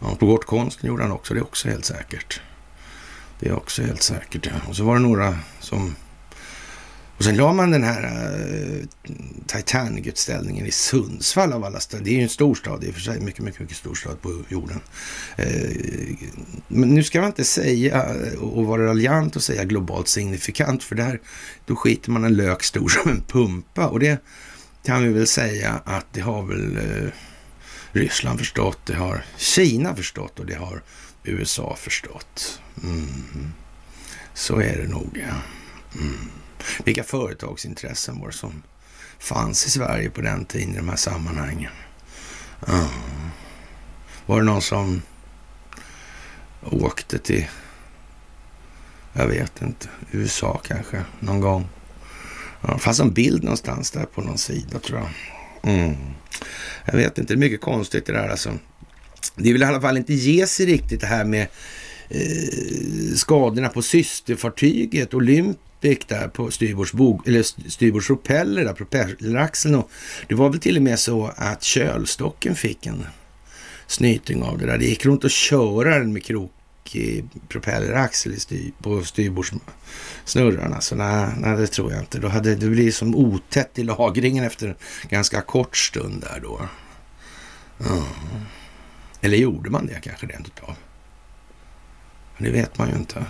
Ja, 0.00 0.08
tog 0.08 0.28
bort 0.28 0.44
konsten 0.44 0.88
gjorde 0.88 1.02
han 1.02 1.12
också, 1.12 1.34
det 1.34 1.40
är 1.40 1.44
också 1.44 1.68
helt 1.68 1.84
säkert. 1.84 2.40
Det 3.40 3.48
är 3.48 3.52
också 3.52 3.82
helt 3.82 4.02
säkert. 4.02 4.46
Ja. 4.46 4.52
Och 4.68 4.76
så 4.76 4.84
var 4.84 4.94
det 4.94 5.00
några 5.00 5.38
som... 5.60 5.94
Och 7.16 7.24
sen 7.24 7.36
la 7.36 7.52
man 7.52 7.70
den 7.70 7.82
här 7.82 8.04
uh, 8.04 8.84
Titanic-utställningen 9.46 10.66
i 10.66 10.70
Sundsvall 10.70 11.52
av 11.52 11.64
alla 11.64 11.80
städer. 11.80 12.04
Det 12.04 12.10
är 12.10 12.14
ju 12.14 12.22
en 12.22 12.28
stor 12.28 12.54
stad 12.54 12.84
i 12.84 12.90
och 12.90 12.94
för 12.94 13.00
sig. 13.00 13.20
Mycket, 13.20 13.44
mycket, 13.44 13.60
mycket 13.60 13.76
stor 13.76 13.94
stad 13.94 14.20
på 14.22 14.42
jorden. 14.48 14.80
Uh, 15.38 16.16
men 16.68 16.94
nu 16.94 17.02
ska 17.02 17.20
man 17.20 17.26
inte 17.30 17.44
säga 17.44 18.16
och 18.40 18.66
vara 18.66 18.86
raljant 18.86 19.36
och 19.36 19.42
säga 19.42 19.64
globalt 19.64 20.08
signifikant. 20.08 20.82
För 20.82 20.94
där, 20.94 21.20
då 21.66 21.76
skiter 21.76 22.10
man 22.10 22.24
en 22.24 22.36
lök 22.36 22.62
stor 22.62 22.88
som 22.88 23.10
en 23.10 23.22
pumpa. 23.22 23.86
Och 23.86 24.00
det 24.00 24.22
kan 24.82 25.02
vi 25.02 25.12
väl 25.12 25.26
säga 25.26 25.80
att 25.84 26.06
det 26.12 26.20
har 26.20 26.42
väl 26.42 26.76
eh, 26.76 27.10
Ryssland 27.92 28.38
förstått. 28.38 28.78
Det 28.84 28.94
har 28.94 29.24
Kina 29.36 29.96
förstått 29.96 30.40
och 30.40 30.46
det 30.46 30.54
har 30.54 30.82
USA 31.24 31.76
förstått. 31.76 32.60
Mm. 32.82 33.52
Så 34.34 34.60
är 34.60 34.76
det 34.76 34.88
nog, 34.88 35.20
ja. 35.28 35.34
Mm. 36.00 36.30
Vilka 36.84 37.04
företagsintressen 37.04 38.20
var 38.20 38.26
det 38.26 38.32
som 38.32 38.62
fanns 39.18 39.66
i 39.66 39.70
Sverige 39.70 40.10
på 40.10 40.20
den 40.20 40.44
tiden 40.44 40.74
i 40.74 40.76
de 40.76 40.88
här 40.88 40.96
sammanhangen? 40.96 41.72
Mm. 42.68 42.86
Var 44.26 44.38
det 44.38 44.44
någon 44.44 44.62
som 44.62 45.02
åkte 46.62 47.18
till, 47.18 47.46
jag 49.12 49.26
vet 49.26 49.62
inte, 49.62 49.88
USA 50.10 50.60
kanske 50.64 51.04
någon 51.20 51.40
gång? 51.40 51.68
Ja, 52.62 52.74
det 52.74 52.78
fanns 52.78 53.00
en 53.00 53.12
bild 53.12 53.44
någonstans 53.44 53.90
där 53.90 54.04
på 54.04 54.20
någon 54.20 54.38
sida 54.38 54.78
tror 54.78 54.98
jag. 54.98 55.08
Mm. 55.74 55.96
Jag 56.84 56.92
vet 56.92 57.18
inte, 57.18 57.34
det 57.34 57.38
är 57.38 57.40
mycket 57.40 57.60
konstigt 57.60 58.06
det 58.06 58.12
där 58.12 58.28
alltså. 58.28 58.58
Det 59.36 59.52
vill 59.52 59.62
i 59.62 59.64
alla 59.64 59.80
fall 59.80 59.96
inte 59.96 60.14
ge 60.14 60.46
sig 60.46 60.66
riktigt 60.66 61.00
det 61.00 61.06
här 61.06 61.24
med 61.24 61.46
eh, 62.08 63.14
skadorna 63.14 63.68
på 63.68 63.82
systerfartyget 63.82 65.14
Olympic 65.14 65.98
där 66.06 66.28
på 66.28 66.50
styrbords 66.50 66.92
eller 68.28 68.64
där, 68.64 68.72
propelleraxeln. 68.72 69.74
Och 69.74 69.90
det 70.28 70.34
var 70.34 70.50
väl 70.50 70.60
till 70.60 70.76
och 70.76 70.82
med 70.82 70.98
så 70.98 71.32
att 71.36 71.62
kölstocken 71.62 72.54
fick 72.54 72.86
en 72.86 73.06
snyting 73.86 74.42
av 74.42 74.58
det 74.58 74.66
där. 74.66 74.78
Det 74.78 74.86
gick 74.86 75.06
runt 75.06 75.24
att 75.24 75.32
köra 75.32 75.98
den 75.98 76.12
med 76.12 76.24
krokig 76.24 77.24
propelleraxel 77.48 78.40
styr, 78.40 78.72
på 78.82 79.02
Snurrarna, 80.24 80.80
Så 80.80 80.94
nej, 80.94 81.28
nej, 81.36 81.56
det 81.56 81.66
tror 81.66 81.92
jag 81.92 82.02
inte. 82.02 82.18
Då 82.18 82.28
hade 82.28 82.54
det 82.54 82.68
blir 82.68 82.92
som 82.92 83.14
otätt 83.14 83.78
i 83.78 83.82
lagringen 83.82 84.44
efter 84.44 84.68
en 84.68 84.74
ganska 85.08 85.40
kort 85.40 85.76
stund 85.76 86.20
där 86.20 86.40
då. 86.42 86.68
Mm. 87.80 88.04
Eller 89.20 89.36
gjorde 89.36 89.70
man 89.70 89.86
det 89.86 90.00
kanske 90.00 90.26
rent 90.26 90.46
utav? 90.46 90.76
Det 92.38 92.50
vet 92.50 92.78
man 92.78 92.88
ju 92.88 92.94
inte. 92.94 93.24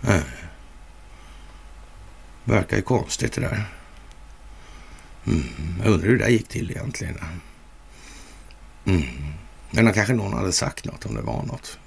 Nej. 0.00 0.22
Verkar 2.44 2.76
ju 2.76 2.82
konstigt 2.82 3.32
det 3.32 3.40
där. 3.40 3.64
Mm. 5.26 5.44
Jag 5.84 5.92
undrar 5.92 6.08
hur 6.08 6.18
det 6.18 6.24
där 6.24 6.30
gick 6.30 6.48
till 6.48 6.70
egentligen. 6.70 7.18
Mm. 8.84 9.02
Men 9.70 9.92
kanske 9.92 10.14
någon 10.14 10.32
hade 10.32 10.52
sagt 10.52 10.84
något 10.84 11.06
om 11.06 11.14
det 11.14 11.22
var 11.22 11.42
något. 11.42 11.78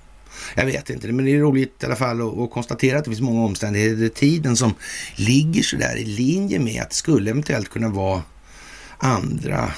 Jag 0.55 0.65
vet 0.65 0.89
inte, 0.89 1.07
men 1.07 1.25
det 1.25 1.31
är 1.31 1.39
roligt 1.39 1.83
i 1.83 1.85
alla 1.85 1.95
fall 1.95 2.43
att, 2.43 2.51
konstatera 2.51 2.97
att 2.97 3.03
det 3.03 3.11
finns 3.11 3.21
många 3.21 3.45
omständigheter 3.45 4.03
i 4.03 4.09
tiden 4.09 4.57
som 4.57 4.73
ligger 5.15 5.63
så 5.63 5.75
där 5.75 5.95
i 5.95 6.05
linje 6.05 6.59
med 6.59 6.81
att 6.81 6.89
det 6.89 6.95
skulle 6.95 7.31
eventuellt 7.31 7.69
kunna 7.69 7.89
vara 7.89 8.23
andra 8.97 9.71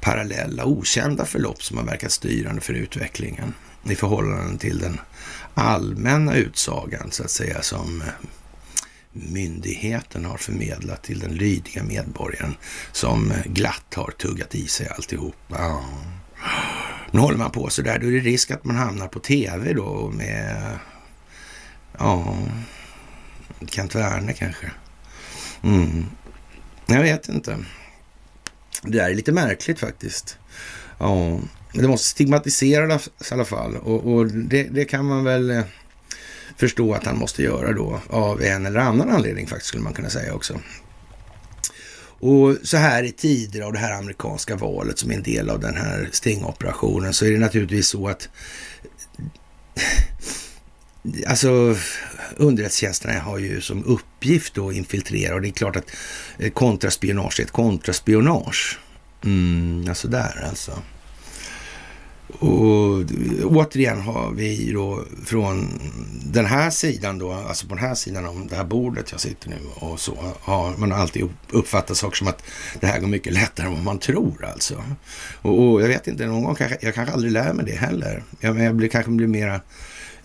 parallella 0.00 0.64
okända 0.64 1.24
förlopp 1.24 1.62
som 1.62 1.78
har 1.78 1.84
verkat 1.84 2.12
styrande 2.12 2.60
för 2.60 2.72
utvecklingen 2.72 3.54
i 3.84 3.94
förhållande 3.94 4.58
till 4.58 4.78
den 4.78 5.00
allmänna 5.54 6.34
utsagan 6.34 7.10
så 7.10 7.22
att 7.22 7.30
säga 7.30 7.62
som 7.62 8.02
eh, 8.02 8.08
myndigheten 9.12 10.24
har 10.24 10.36
förmedlat 10.36 11.02
till 11.02 11.18
den 11.18 11.34
lydiga 11.34 11.82
medborgaren 11.82 12.54
som 12.92 13.30
eh, 13.30 13.44
glatt 13.44 13.94
har 13.94 14.10
tuggat 14.10 14.54
i 14.54 14.66
sig 14.66 14.88
alltihop. 14.88 15.36
Ja. 15.48 15.84
Nu 17.10 17.20
håller 17.20 17.38
man 17.38 17.50
på 17.50 17.70
så 17.70 17.82
där, 17.82 17.98
då 17.98 18.06
är 18.06 18.12
det 18.12 18.18
risk 18.18 18.50
att 18.50 18.64
man 18.64 18.76
hamnar 18.76 19.08
på 19.08 19.20
tv 19.20 19.72
då 19.72 20.10
med, 20.14 20.78
ja, 21.98 22.38
Kent 23.66 23.94
Werner 23.94 24.32
kanske. 24.32 24.70
Mm. 25.62 26.06
Jag 26.86 27.02
vet 27.02 27.28
inte. 27.28 27.58
Det 28.82 28.98
där 28.98 29.10
är 29.10 29.14
lite 29.14 29.32
märkligt 29.32 29.80
faktiskt. 29.80 30.38
Ja, 30.98 31.40
det 31.72 31.88
måste 31.88 32.08
stigmatiseras 32.08 33.08
i 33.30 33.34
alla 33.34 33.44
fall 33.44 33.76
och, 33.76 34.12
och 34.12 34.26
det, 34.26 34.62
det, 34.62 34.84
kan 34.84 35.06
man 35.06 35.24
väl 35.24 35.50
eh, 35.50 35.62
förstå 36.56 36.94
att 36.94 37.06
han 37.06 37.18
måste 37.18 37.42
göra 37.42 37.72
då 37.72 38.00
av 38.10 38.42
en 38.42 38.66
eller 38.66 38.80
annan 38.80 39.10
anledning 39.10 39.46
faktiskt 39.46 39.68
skulle 39.68 39.82
man 39.82 39.92
kunna 39.92 40.10
säga 40.10 40.34
också. 40.34 40.60
Och 42.20 42.56
så 42.62 42.76
här 42.76 43.02
i 43.02 43.12
tider 43.12 43.60
av 43.60 43.72
det 43.72 43.78
här 43.78 43.98
amerikanska 43.98 44.56
valet 44.56 44.98
som 44.98 45.10
är 45.10 45.14
en 45.14 45.22
del 45.22 45.50
av 45.50 45.60
den 45.60 45.76
här 45.76 46.08
stingoperationen 46.12 47.14
så 47.14 47.24
är 47.24 47.30
det 47.30 47.38
naturligtvis 47.38 47.88
så 47.88 48.08
att 48.08 48.28
Alltså 51.26 51.76
underrättelsetjänsterna 52.36 53.20
har 53.20 53.38
ju 53.38 53.60
som 53.60 53.84
uppgift 53.84 54.58
att 54.58 54.74
infiltrera 54.74 55.34
och 55.34 55.42
det 55.42 55.48
är 55.48 55.52
klart 55.52 55.76
att 55.76 55.90
eh, 56.38 56.50
kontraspionage 56.50 57.40
är 57.40 57.44
ett 57.44 57.50
kontraspionage. 57.50 58.78
Mm, 59.24 59.84
alltså 59.88 60.08
där 60.08 60.44
alltså. 60.48 60.82
Och 62.28 63.04
återigen 63.44 64.00
har 64.00 64.30
vi 64.30 64.72
då 64.72 65.04
från 65.24 65.80
den 66.24 66.46
här 66.46 66.70
sidan 66.70 67.18
då, 67.18 67.32
alltså 67.32 67.66
på 67.66 67.74
den 67.74 67.84
här 67.84 67.94
sidan 67.94 68.26
om 68.26 68.48
det 68.48 68.56
här 68.56 68.64
bordet 68.64 69.10
jag 69.10 69.20
sitter 69.20 69.48
nu 69.48 69.56
och 69.74 70.00
så, 70.00 70.34
har 70.40 70.76
man 70.76 70.92
alltid 70.92 71.28
uppfattat 71.50 71.96
saker 71.96 72.16
som 72.16 72.28
att 72.28 72.42
det 72.80 72.86
här 72.86 73.00
går 73.00 73.08
mycket 73.08 73.32
lättare 73.32 73.66
än 73.66 73.72
vad 73.72 73.84
man 73.84 73.98
tror 73.98 74.44
alltså. 74.44 74.82
Och, 75.42 75.62
och 75.62 75.82
jag 75.82 75.88
vet 75.88 76.06
inte, 76.06 76.26
någon 76.26 76.44
gång 76.44 76.54
kanske, 76.54 76.78
jag 76.80 76.94
kanske 76.94 77.14
aldrig 77.14 77.32
lär 77.32 77.52
mig 77.52 77.64
det 77.64 77.76
heller. 77.76 78.22
Jag, 78.40 78.60
jag 78.60 78.74
blir, 78.74 78.88
kanske 78.88 79.10
blir 79.10 79.26
mera 79.26 79.60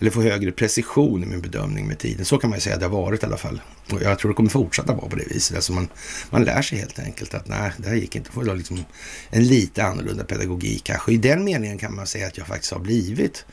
eller 0.04 0.12
få 0.12 0.22
högre 0.22 0.52
precision 0.52 1.22
i 1.22 1.26
min 1.26 1.40
bedömning 1.40 1.86
med 1.86 1.98
tiden. 1.98 2.24
Så 2.24 2.38
kan 2.38 2.50
man 2.50 2.56
ju 2.56 2.60
säga 2.60 2.74
att 2.74 2.80
det 2.80 2.86
har 2.86 3.02
varit 3.02 3.22
i 3.22 3.26
alla 3.26 3.36
fall. 3.36 3.60
Och 3.90 4.02
jag 4.02 4.18
tror 4.18 4.30
det 4.30 4.34
kommer 4.34 4.50
fortsätta 4.50 4.94
vara 4.94 5.08
på 5.08 5.16
det 5.16 5.24
viset. 5.28 5.56
Alltså 5.56 5.72
man, 5.72 5.88
man 6.30 6.44
lär 6.44 6.62
sig 6.62 6.78
helt 6.78 6.98
enkelt 6.98 7.34
att 7.34 7.48
nej, 7.48 7.72
det 7.78 7.88
här 7.88 7.96
gick 7.96 8.16
inte. 8.16 8.32
Får 8.32 8.54
liksom 8.54 8.84
en 9.30 9.44
lite 9.44 9.84
annorlunda 9.84 10.24
pedagogik 10.24 10.84
kanske. 10.84 11.12
I 11.12 11.16
den 11.16 11.44
meningen 11.44 11.78
kan 11.78 11.94
man 11.94 12.06
säga 12.06 12.26
att 12.26 12.38
jag 12.38 12.46
faktiskt 12.46 12.72
har 12.72 12.80
blivit 12.80 13.44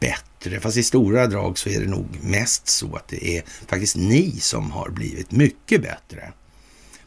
bättre. 0.00 0.60
Fast 0.60 0.76
i 0.76 0.82
stora 0.82 1.26
drag 1.26 1.58
så 1.58 1.68
är 1.68 1.80
det 1.80 1.86
nog 1.86 2.06
mest 2.22 2.68
så 2.68 2.96
att 2.96 3.08
det 3.08 3.36
är 3.36 3.44
faktiskt 3.66 3.96
ni 3.96 4.36
som 4.40 4.70
har 4.70 4.90
blivit 4.90 5.30
mycket 5.30 5.82
bättre 5.82 6.32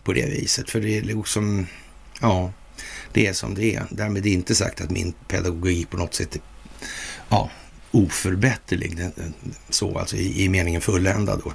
på 0.04 0.14
det 0.14 0.26
viset. 0.26 0.70
För 0.70 0.82
det 0.82 0.98
är 0.98 1.02
liksom, 1.02 1.68
ja, 2.22 2.54
det 3.14 3.28
är 3.28 3.34
som 3.34 3.56
det 3.56 3.76
är. 3.76 3.86
Därmed 3.90 4.26
är 4.26 4.32
inte 4.32 4.56
sagt 4.56 4.82
att 4.82 4.90
min 4.90 5.14
pedagogik 5.28 5.90
på 5.90 5.98
något 5.98 6.14
sätt, 6.14 6.38
ja, 7.30 7.50
oförbätterlig. 7.96 9.00
Så 9.70 10.00
alltså 10.00 10.16
i, 10.16 10.44
i 10.44 10.50
meningen 10.50 10.82
fulländad 10.82 11.42
då. 11.44 11.54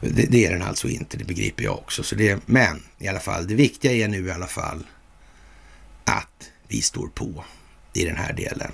Det, 0.00 0.26
det, 0.30 0.46
är 0.46 0.52
den 0.52 0.62
alltså 0.62 0.88
inte, 0.88 1.16
det 1.16 1.24
begriper 1.24 1.64
jag 1.64 1.74
också. 1.74 2.02
Så 2.02 2.14
det, 2.14 2.40
men 2.46 2.82
i 2.98 3.08
alla 3.08 3.20
fall, 3.20 3.46
det 3.46 3.54
viktiga 3.54 3.92
är 3.92 4.08
nu 4.08 4.26
i 4.26 4.30
alla 4.30 4.46
fall 4.46 4.86
att 6.04 6.50
vi 6.68 6.82
står 6.82 7.08
på 7.08 7.44
i 7.92 8.04
den 8.04 8.16
här 8.16 8.32
delen. 8.32 8.72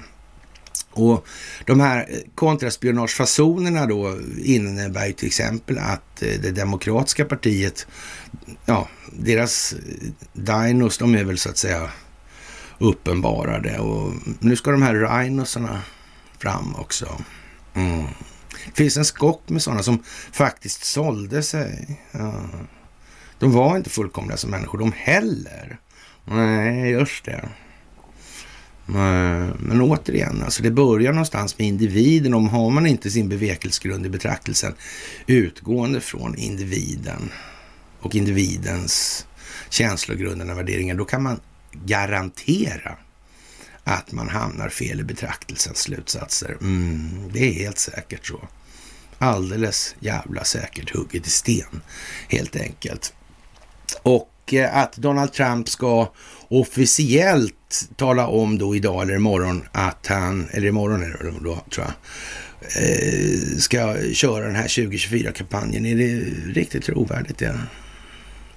Och 0.90 1.26
de 1.66 1.80
här 1.80 1.98
eh, 2.10 2.18
kontraspionagefasonerna 2.34 3.86
då 3.86 4.18
innebär 4.44 5.06
ju 5.06 5.12
till 5.12 5.26
exempel 5.26 5.78
att 5.78 6.22
eh, 6.22 6.40
det 6.42 6.50
demokratiska 6.50 7.24
partiet, 7.24 7.86
ja, 8.66 8.88
deras 9.12 9.72
eh, 9.72 9.78
dinos, 10.32 10.98
de 10.98 11.14
är 11.14 11.24
väl 11.24 11.38
så 11.38 11.48
att 11.50 11.58
säga 11.58 11.90
uppenbarade 12.78 13.78
och 13.78 14.12
nu 14.40 14.56
ska 14.56 14.70
de 14.70 14.82
här 14.82 14.94
rhinosarna 14.94 15.82
fram 16.42 16.74
också. 16.74 17.22
Mm. 17.74 18.06
Det 18.66 18.76
finns 18.76 18.96
en 18.96 19.04
skock 19.04 19.48
med 19.48 19.62
sådana 19.62 19.82
som 19.82 20.02
faktiskt 20.32 20.84
sålde 20.84 21.42
sig. 21.42 22.00
Ja. 22.12 22.42
De 23.38 23.52
var 23.52 23.76
inte 23.76 23.90
fullkomliga 23.90 24.36
som 24.36 24.50
människor 24.50 24.78
de 24.78 24.92
heller. 24.96 25.78
Nej, 26.24 26.90
just 26.90 27.24
det. 27.24 27.48
Men 28.86 29.80
återigen, 29.80 30.42
alltså 30.42 30.62
det 30.62 30.70
börjar 30.70 31.12
någonstans 31.12 31.58
med 31.58 31.68
individen. 31.68 32.34
Om 32.34 32.48
har 32.48 32.70
man 32.70 32.86
inte 32.86 33.10
sin 33.10 33.28
bevekelsegrund 33.28 34.06
i 34.06 34.08
betraktelsen 34.08 34.74
utgående 35.26 36.00
från 36.00 36.36
individen 36.36 37.30
och 38.00 38.14
individens 38.14 39.26
känslogrundande 39.70 40.54
värderingar, 40.54 40.94
då 40.94 41.04
kan 41.04 41.22
man 41.22 41.40
garantera 41.72 42.96
att 43.84 44.12
man 44.12 44.28
hamnar 44.28 44.68
fel 44.68 45.00
i 45.00 45.04
betraktelsens 45.04 45.78
slutsatser. 45.78 46.56
Mm, 46.60 47.30
det 47.32 47.38
är 47.38 47.52
helt 47.52 47.78
säkert 47.78 48.26
så. 48.26 48.48
Alldeles 49.18 49.94
jävla 50.00 50.44
säkert 50.44 50.94
hugget 50.96 51.26
i 51.26 51.30
sten, 51.30 51.82
helt 52.28 52.56
enkelt. 52.56 53.12
Och 54.02 54.54
eh, 54.54 54.76
att 54.76 54.96
Donald 54.96 55.32
Trump 55.32 55.68
ska 55.68 56.12
officiellt 56.48 57.88
tala 57.96 58.26
om 58.26 58.58
då 58.58 58.76
idag 58.76 59.02
eller 59.02 59.14
imorgon 59.14 59.64
att 59.72 60.06
han, 60.06 60.48
eller 60.50 60.68
imorgon 60.68 61.02
är 61.02 61.08
det 61.08 61.44
då 61.44 61.64
tror 61.70 61.86
jag, 61.86 61.94
eh, 62.82 63.58
ska 63.58 63.96
köra 64.12 64.46
den 64.46 64.56
här 64.56 64.68
2024-kampanjen. 64.68 65.86
Är 65.86 65.96
det 65.96 66.20
riktigt 66.60 66.84
trovärdigt? 66.84 67.40
Ja? 67.40 67.52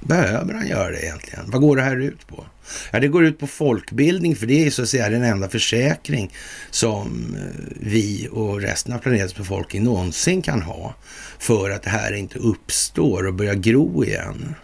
Behöver 0.07 0.53
han 0.53 0.67
göra 0.67 0.91
det 0.91 1.03
egentligen? 1.03 1.45
Vad 1.47 1.61
går 1.61 1.75
det 1.75 1.81
här 1.81 1.97
ut 1.97 2.27
på? 2.27 2.45
Ja, 2.91 2.99
det 2.99 3.07
går 3.07 3.25
ut 3.25 3.39
på 3.39 3.47
folkbildning, 3.47 4.35
för 4.35 4.47
det 4.47 4.65
är 4.65 4.71
så 4.71 4.81
att 4.81 4.89
säga 4.89 5.09
den 5.09 5.23
enda 5.23 5.49
försäkring 5.49 6.33
som 6.71 7.35
eh, 7.37 7.75
vi 7.79 8.27
och 8.31 8.61
resten 8.61 8.93
av 8.93 8.99
planetens 8.99 9.35
befolkning 9.35 9.83
någonsin 9.83 10.41
kan 10.41 10.61
ha 10.61 10.95
för 11.39 11.69
att 11.69 11.83
det 11.83 11.89
här 11.89 12.13
inte 12.13 12.39
uppstår 12.39 13.27
och 13.27 13.33
börjar 13.33 13.55
gro 13.55 14.03
igen. 14.03 14.55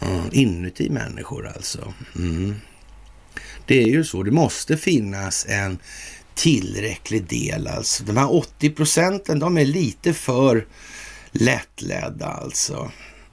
Mm, 0.00 0.28
inuti 0.32 0.90
människor 0.90 1.48
alltså. 1.56 1.94
Mm. 2.16 2.54
Det 3.66 3.82
är 3.82 3.86
ju 3.86 4.04
så, 4.04 4.22
det 4.22 4.30
måste 4.30 4.76
finnas 4.76 5.46
en 5.48 5.78
tillräcklig 6.34 7.24
del 7.24 7.66
alltså. 7.66 8.04
De 8.04 8.16
här 8.16 8.34
80 8.34 8.70
procenten, 8.70 9.38
de 9.38 9.58
är 9.58 9.64
lite 9.64 10.14
för 10.14 10.66
lättledda 11.32 12.26
alltså. 12.26 12.90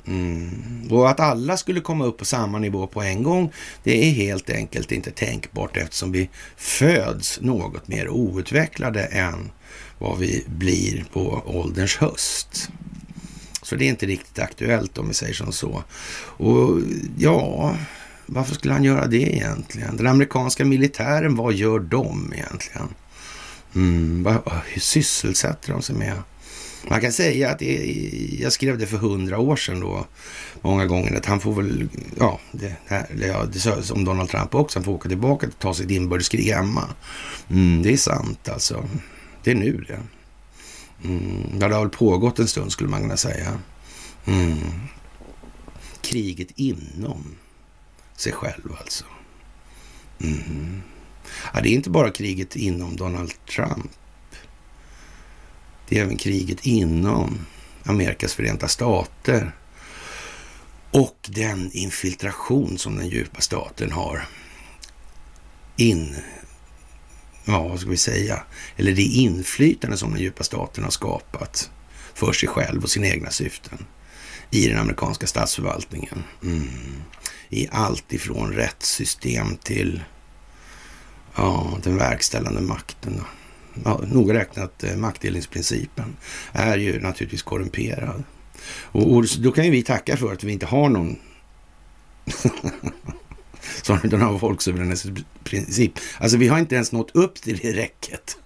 Mm. 0.08 0.88
Och 0.92 1.10
att 1.10 1.20
alla 1.20 1.58
skulle 1.58 1.82
komma 1.82 2.06
upp 2.06 2.18
på 2.18 2.26
samma 2.26 2.60
nivå 2.60 2.88
på 2.88 3.02
en 3.02 3.24
gång, 3.24 3.54
det 3.84 4.10
är 4.10 4.12
helt 4.12 4.50
enkelt 4.50 4.92
inte 4.92 5.12
tänkbart 5.12 5.78
eftersom 5.78 6.12
vi 6.12 6.30
föds 6.58 7.42
något 7.42 7.88
mer 7.88 8.10
outvecklade 8.10 9.04
än 9.04 9.52
vad 9.98 10.18
vi 10.18 10.46
blir 10.48 11.06
på 11.14 11.44
ålderns 11.46 11.96
höst. 11.96 12.70
Så 13.62 13.76
det 13.76 13.86
är 13.86 13.90
inte 13.90 14.06
riktigt 14.06 14.40
aktuellt 14.40 14.98
om 14.98 15.08
vi 15.08 15.14
säger 15.14 15.34
som 15.34 15.52
så. 15.52 15.84
Och 16.38 16.80
ja, 17.18 17.76
varför 18.26 18.56
skulle 18.56 18.74
han 18.74 18.84
göra 18.84 19.08
det 19.08 19.36
egentligen? 19.36 19.98
Den 19.98 20.08
amerikanska 20.08 20.66
militären, 20.66 21.36
vad 21.36 21.54
gör 21.54 21.80
de 21.80 22.34
egentligen? 22.34 22.88
Mm, 23.76 24.24
vad, 24.24 24.42
hur 24.66 24.82
sysselsätter 24.82 25.72
de 25.72 25.82
sig 25.82 25.96
med? 25.96 26.14
Man 26.88 27.02
kan 27.02 27.12
säga 27.12 27.50
att 27.50 27.60
det, 27.60 28.38
jag 28.40 28.54
skrev 28.54 28.78
det 28.78 28.88
för 28.88 28.98
hundra 28.98 29.40
år 29.40 29.56
sedan 29.56 29.80
då, 29.80 30.06
många 30.62 30.86
gånger, 30.86 31.18
att 31.18 31.26
han 31.26 31.40
får 31.40 31.54
väl, 31.54 31.90
ja, 32.20 32.40
det, 32.52 32.76
här, 32.86 33.08
ja, 33.22 33.46
det 33.46 33.60
sades 33.60 33.92
om 33.92 34.06
Donald 34.06 34.30
Trump 34.30 34.56
också, 34.56 34.80
han 34.80 34.84
får 34.84 34.92
åka 34.92 35.10
tillbaka 35.10 35.48
och 35.48 35.60
ta 35.60 35.74
sitt 35.74 35.92
inbördeskrig 35.92 36.52
hemma. 36.52 36.84
Mm, 37.50 37.84
det 37.84 37.94
är 37.94 37.98
sant 37.98 38.50
alltså. 38.50 38.86
Det 39.44 39.52
är 39.52 39.56
nu 39.56 39.86
det. 39.88 40.00
Mm, 41.04 41.60
det 41.60 41.66
har 41.66 41.80
väl 41.80 41.90
pågått 41.90 42.40
en 42.40 42.48
stund 42.48 42.72
skulle 42.72 42.90
man 42.90 43.02
kunna 43.02 43.18
säga. 43.18 43.60
Mm. 44.26 44.58
Kriget 46.02 46.52
inom 46.56 47.36
sig 48.16 48.32
själv 48.32 48.76
alltså. 48.80 49.06
Mm. 50.22 50.82
Ja, 51.54 51.62
det 51.62 51.70
är 51.70 51.74
inte 51.74 51.90
bara 51.90 52.12
kriget 52.12 52.56
inom 52.56 52.96
Donald 52.96 53.34
Trump. 53.46 53.92
Det 55.94 56.00
är 56.00 56.04
även 56.04 56.18
kriget 56.18 56.66
inom 56.66 57.46
Amerikas 57.84 58.34
förenta 58.34 58.68
stater 58.68 59.52
och 60.92 61.30
den 61.30 61.72
infiltration 61.74 62.78
som 62.78 62.96
den 62.96 63.08
djupa 63.08 63.42
staten 63.42 63.92
har 63.92 64.28
in, 65.76 66.16
ja 67.46 67.68
vad 67.68 67.80
ska 67.80 67.90
vi 67.90 67.98
säga, 67.98 68.44
eller 68.78 68.92
det 68.92 69.02
inflytande 69.02 69.98
som 69.98 70.12
den 70.12 70.22
djupa 70.22 70.44
staten 70.44 70.84
har 70.84 70.92
skapat 70.92 71.72
för 72.14 72.34
sig 72.34 72.50
själv 72.50 72.84
och 72.84 72.90
sina 72.90 73.08
egna 73.08 73.30
syften 73.30 73.86
i 74.52 74.68
den 74.68 74.80
amerikanska 74.80 75.28
statsförvaltningen. 75.28 76.24
Mm. 76.44 76.70
I 77.50 77.68
allt 77.72 78.14
ifrån 78.14 78.54
rättssystem 78.54 79.58
till 79.58 80.04
ja, 81.36 81.80
den 81.84 81.98
verkställande 81.98 82.62
makten. 82.62 83.18
Då 83.18 83.26
ja, 83.86 84.02
noga 84.08 84.34
räknat 84.34 84.84
eh, 84.84 84.96
maktdelningsprincipen 84.96 86.16
är 86.52 86.78
ju 86.78 87.00
naturligtvis 87.00 87.44
korrumperad. 87.44 88.24
Och, 88.82 89.16
och 89.16 89.26
då 89.40 89.52
kan 89.52 89.66
ju 89.66 89.72
vi 89.72 89.84
tacka 89.84 90.18
för 90.18 90.34
att 90.34 90.44
vi 90.44 90.52
inte 90.52 90.66
har 90.66 90.90
någon 90.90 91.16
sån 93.82 94.40
folksuveränitetsprincip. 94.40 95.92
Alltså 96.18 96.38
vi 96.38 96.48
har 96.48 96.60
inte 96.60 96.76
ens 96.76 96.92
nått 96.92 97.12
upp 97.16 97.36
till 97.36 97.58
det 97.58 97.74
räcket. 97.74 98.38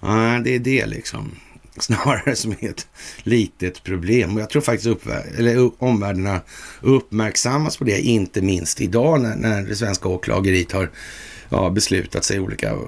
Ja, 0.00 0.40
det 0.44 0.54
är 0.54 0.58
det 0.58 0.86
liksom. 0.86 1.30
Snarare 1.78 2.36
som 2.36 2.54
ett 2.60 2.88
litet 3.22 3.82
problem. 3.82 4.34
Och 4.34 4.40
jag 4.40 4.50
tror 4.50 4.62
faktiskt 4.62 4.86
uppvär- 4.86 5.38
eller 5.38 5.82
omvärlden 5.82 6.40
uppmärksammas 6.80 7.76
på 7.76 7.84
det, 7.84 8.00
inte 8.00 8.42
minst 8.42 8.80
idag 8.80 9.20
när, 9.20 9.36
när 9.36 9.62
det 9.62 9.76
svenska 9.76 10.08
åklageriet 10.08 10.72
har 10.72 10.90
ja, 11.50 11.70
beslutat 11.70 12.24
sig 12.24 12.36
i 12.36 12.40
olika 12.40 12.78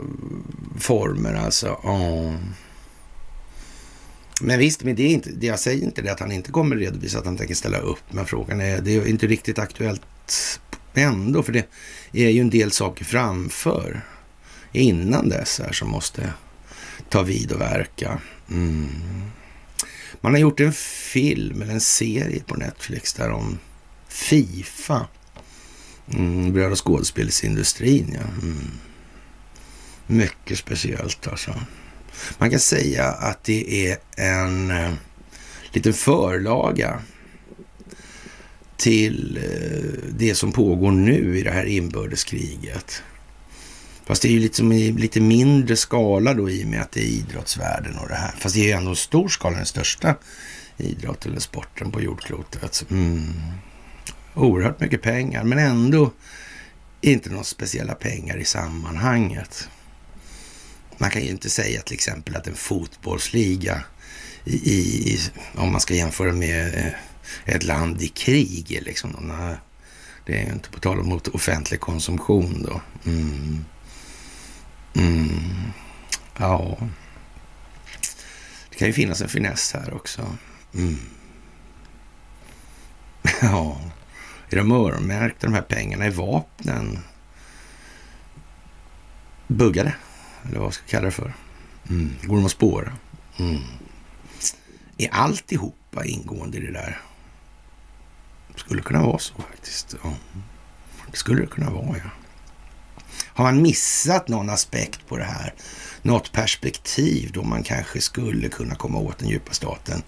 former. 0.78 1.34
Alltså, 1.34 1.68
Oh. 1.68 2.34
Men 4.40 4.58
visst, 4.58 4.84
men 4.84 4.94
det 4.94 5.02
är 5.02 5.08
inte, 5.08 5.30
det 5.30 5.46
jag 5.46 5.60
säger 5.60 5.84
inte 5.84 6.02
det 6.02 6.12
att 6.12 6.20
han 6.20 6.32
inte 6.32 6.52
kommer 6.52 6.76
redovisa 6.76 7.18
att 7.18 7.24
han 7.24 7.36
tänker 7.36 7.54
ställa 7.54 7.78
upp. 7.78 8.02
Men 8.10 8.26
frågan 8.26 8.60
är, 8.60 8.80
det 8.80 8.96
är 8.96 9.08
inte 9.08 9.26
riktigt 9.26 9.58
aktuellt 9.58 10.02
ändå, 10.94 11.42
för 11.42 11.52
det 11.52 11.66
är 12.12 12.30
ju 12.30 12.40
en 12.40 12.50
del 12.50 12.70
saker 12.70 13.04
framför 13.04 14.00
innan 14.72 15.28
dess 15.28 15.60
här 15.60 15.72
som 15.72 15.88
måste 15.88 16.32
ta 17.08 17.22
vid 17.22 17.52
och 17.52 17.60
verka. 17.60 18.20
Mm. 18.50 18.88
Man 20.20 20.32
har 20.32 20.38
gjort 20.38 20.60
en 20.60 20.72
film 20.72 21.62
eller 21.62 21.72
en 21.72 21.80
serie 21.80 22.42
på 22.46 22.54
Netflix 22.54 23.14
där 23.14 23.30
om 23.30 23.58
Fifa. 24.08 25.06
Mm, 26.10 26.52
bröd 26.52 26.72
och 26.72 26.86
skådespelsindustrin, 26.86 28.12
ja. 28.14 28.42
Mm. 28.42 28.70
Mycket 30.06 30.58
speciellt 30.58 31.28
alltså. 31.28 31.54
Man 32.38 32.50
kan 32.50 32.60
säga 32.60 33.04
att 33.04 33.44
det 33.44 33.88
är 33.88 33.98
en 34.16 34.70
eh, 34.70 34.92
liten 35.72 35.92
förlaga 35.92 37.02
till 38.76 39.36
eh, 39.36 40.10
det 40.18 40.34
som 40.34 40.52
pågår 40.52 40.90
nu 40.90 41.38
i 41.38 41.42
det 41.42 41.50
här 41.50 41.64
inbördeskriget. 41.64 43.02
Fast 44.06 44.22
det 44.22 44.28
är 44.28 44.32
ju 44.32 44.38
liksom 44.38 44.72
i 44.72 44.92
lite 44.92 45.20
mindre 45.20 45.76
skala 45.76 46.34
då 46.34 46.50
i 46.50 46.64
och 46.64 46.68
med 46.68 46.82
att 46.82 46.92
det 46.92 47.00
är 47.00 47.06
idrottsvärlden 47.06 47.98
och 47.98 48.08
det 48.08 48.14
här. 48.14 48.34
Fast 48.38 48.54
det 48.54 48.60
är 48.60 48.64
ju 48.64 48.70
ändå 48.70 48.90
en 48.90 48.96
stor 48.96 49.28
skala, 49.28 49.56
den 49.56 49.66
största 49.66 50.14
idrotten 50.76 51.30
eller 51.30 51.40
sporten 51.40 51.90
på 51.90 52.02
jordklotet. 52.02 52.84
Mm. 52.90 53.32
Oerhört 54.34 54.80
mycket 54.80 55.02
pengar, 55.02 55.44
men 55.44 55.58
ändå 55.58 56.12
inte 57.00 57.30
några 57.30 57.44
speciella 57.44 57.94
pengar 57.94 58.36
i 58.36 58.44
sammanhanget. 58.44 59.68
Man 60.98 61.10
kan 61.10 61.22
ju 61.22 61.28
inte 61.28 61.50
säga 61.50 61.82
till 61.82 61.94
exempel 61.94 62.36
att 62.36 62.46
en 62.46 62.54
fotbollsliga 62.54 63.84
i, 64.44 64.54
i, 64.54 65.18
om 65.54 65.72
man 65.72 65.80
ska 65.80 65.94
jämföra 65.94 66.32
med 66.32 66.74
eh, 66.74 66.92
ett 67.54 67.62
land 67.62 68.02
i 68.02 68.08
krig. 68.08 68.78
Liksom. 68.82 69.32
Det 70.26 70.38
är 70.38 70.52
inte 70.52 70.70
på 70.70 70.80
tal 70.80 71.00
om 71.00 71.20
offentlig 71.32 71.80
konsumtion 71.80 72.62
då. 72.62 72.80
Mm. 73.10 73.64
Mm. 74.94 75.72
Ja. 76.38 76.78
Det 78.70 78.76
kan 78.76 78.88
ju 78.88 78.94
finnas 78.94 79.20
en 79.20 79.28
finess 79.28 79.72
här 79.72 79.94
också. 79.94 80.36
Mm. 80.74 80.98
Ja. 83.42 83.91
Är 84.52 84.56
de 84.56 84.72
öronmärkta 84.72 85.46
de 85.46 85.54
här 85.54 85.62
pengarna? 85.62 86.04
Är 86.04 86.10
vapnen 86.10 86.98
buggade? 89.46 89.94
Eller 90.44 90.60
vad 90.60 90.74
ska 90.74 90.82
jag 90.84 90.90
kalla 90.90 91.04
det 91.04 91.10
för? 91.10 91.32
Mm. 91.90 92.10
Går 92.22 92.36
de 92.36 92.44
att 92.44 92.50
spåra? 92.50 92.92
Mm. 93.38 93.62
Är 94.98 95.08
alltihopa 95.12 96.04
ingående 96.04 96.58
i 96.58 96.60
det 96.60 96.72
där? 96.72 97.00
Skulle 98.56 98.82
kunna 98.82 99.02
vara 99.02 99.18
så 99.18 99.34
faktiskt. 99.34 99.96
Ja. 100.04 100.12
Det 101.10 101.16
skulle 101.16 101.40
det 101.40 101.46
kunna 101.46 101.70
vara, 101.70 101.96
ja. 101.96 102.10
Har 103.26 103.44
man 103.44 103.62
missat 103.62 104.28
någon 104.28 104.50
aspekt 104.50 105.06
på 105.08 105.16
det 105.16 105.24
här? 105.24 105.54
Något 106.02 106.32
perspektiv 106.32 107.30
då 107.32 107.42
man 107.42 107.62
kanske 107.62 108.00
skulle 108.00 108.48
kunna 108.48 108.74
komma 108.74 108.98
åt 108.98 109.18
den 109.18 109.28
djupa 109.28 109.52
staten 109.52 110.02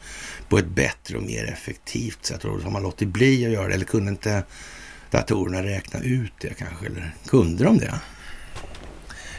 på 0.49 0.59
ett 0.59 0.69
bättre 0.69 1.17
och 1.17 1.23
mer 1.23 1.45
effektivt 1.45 2.25
sätt? 2.25 2.45
Och 2.45 2.63
har 2.63 2.71
man 2.71 2.83
låtit 2.83 3.09
bli 3.09 3.47
att 3.47 3.53
göra 3.53 3.69
det? 3.69 3.75
Eller 3.75 3.85
kunde 3.85 4.11
inte 4.11 4.45
datorerna 5.11 5.63
räkna 5.63 6.01
ut 6.01 6.33
det 6.41 6.55
kanske? 6.55 6.87
Eller 6.87 7.15
kunde 7.27 7.65
de 7.65 7.79
det? 7.79 8.01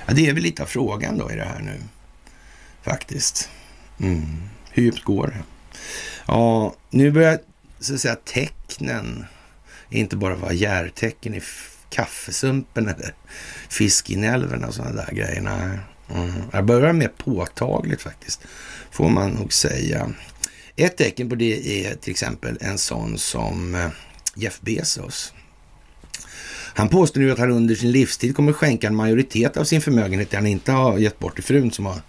Ja, 0.05 0.13
det 0.13 0.27
är 0.27 0.33
väl 0.33 0.43
lite 0.43 0.63
av 0.63 0.67
frågan 0.67 1.17
då 1.17 1.31
i 1.31 1.35
det 1.35 1.45
här 1.45 1.59
nu, 1.59 1.79
faktiskt. 2.83 3.49
Mm. 3.99 4.49
Hur 4.69 4.83
djupt 4.83 5.03
går 5.03 5.27
det? 5.27 5.43
Ja, 6.27 6.75
nu 6.89 7.11
börjar 7.11 7.39
så 7.79 7.93
att 7.93 8.01
säga 8.01 8.15
tecknen 8.15 9.25
inte 9.89 10.15
bara 10.15 10.35
vara 10.35 10.53
järtecken 10.53 11.33
i 11.33 11.41
kaffesumpen 11.89 12.87
eller 12.87 13.13
fiskinälvorna 13.69 14.67
och 14.67 14.73
sådana 14.73 15.05
där 15.05 15.15
grejer. 15.15 15.41
Nej. 15.41 15.79
Mm. 16.13 16.31
Det 16.51 16.63
börjar 16.63 16.93
mer 16.93 17.11
påtagligt 17.17 18.01
faktiskt, 18.01 18.41
får 18.91 19.09
man 19.09 19.31
nog 19.31 19.53
säga. 19.53 20.11
Ett 20.75 20.97
tecken 20.97 21.29
på 21.29 21.35
det 21.35 21.85
är 21.85 21.95
till 21.95 22.11
exempel 22.11 22.57
en 22.61 22.77
sån 22.77 23.17
som 23.17 23.75
eh, 23.75 23.87
Jeff 24.35 24.61
Bezos. 24.61 25.33
Han 26.75 26.89
påstår 26.89 27.21
nu 27.21 27.31
att 27.31 27.39
han 27.39 27.51
under 27.51 27.75
sin 27.75 27.91
livstid 27.91 28.35
kommer 28.35 28.53
skänka 28.53 28.87
en 28.87 28.95
majoritet 28.95 29.57
av 29.57 29.63
sin 29.63 29.81
förmögenhet 29.81 30.33
han 30.33 30.47
inte 30.47 30.71
har 30.71 30.97
gett 30.97 31.19
bort 31.19 31.35
till 31.35 31.43
frun 31.43 31.71
som 31.71 31.85
har 31.85 32.01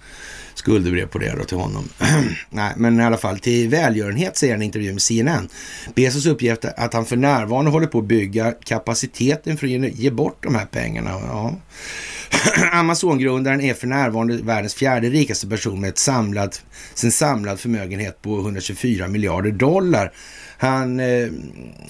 skuldebrev 0.54 1.06
på 1.06 1.18
det 1.18 1.34
då 1.38 1.44
till 1.44 1.56
honom. 1.56 1.88
Nej, 2.50 2.72
men 2.76 3.00
i 3.00 3.04
alla 3.04 3.16
fall 3.16 3.38
till 3.38 3.68
välgörenhet 3.68 4.36
säger 4.36 4.54
han 4.54 4.62
i 4.62 4.64
en 4.64 4.66
intervju 4.66 4.92
med 4.92 5.02
CNN. 5.02 5.48
Bezos 5.94 6.26
uppger 6.26 6.58
att 6.76 6.94
han 6.94 7.06
för 7.06 7.16
närvarande 7.16 7.70
håller 7.70 7.86
på 7.86 7.98
att 7.98 8.04
bygga 8.04 8.52
kapaciteten 8.52 9.56
för 9.56 9.66
att 9.66 9.98
ge 9.98 10.10
bort 10.10 10.42
de 10.42 10.54
här 10.54 10.66
pengarna. 10.66 11.10
Ja. 11.10 11.56
Amazon-grundaren 12.72 13.60
är 13.60 13.74
för 13.74 13.86
närvarande 13.86 14.36
världens 14.36 14.74
fjärde 14.74 15.08
rikaste 15.08 15.48
person 15.48 15.80
med 15.80 15.88
ett 15.88 15.98
samlad, 15.98 16.56
sin 16.94 17.12
samlad 17.12 17.60
förmögenhet 17.60 18.22
på 18.22 18.38
124 18.38 19.08
miljarder 19.08 19.50
dollar. 19.50 20.12
Han 20.58 21.00
eh, 21.00 21.28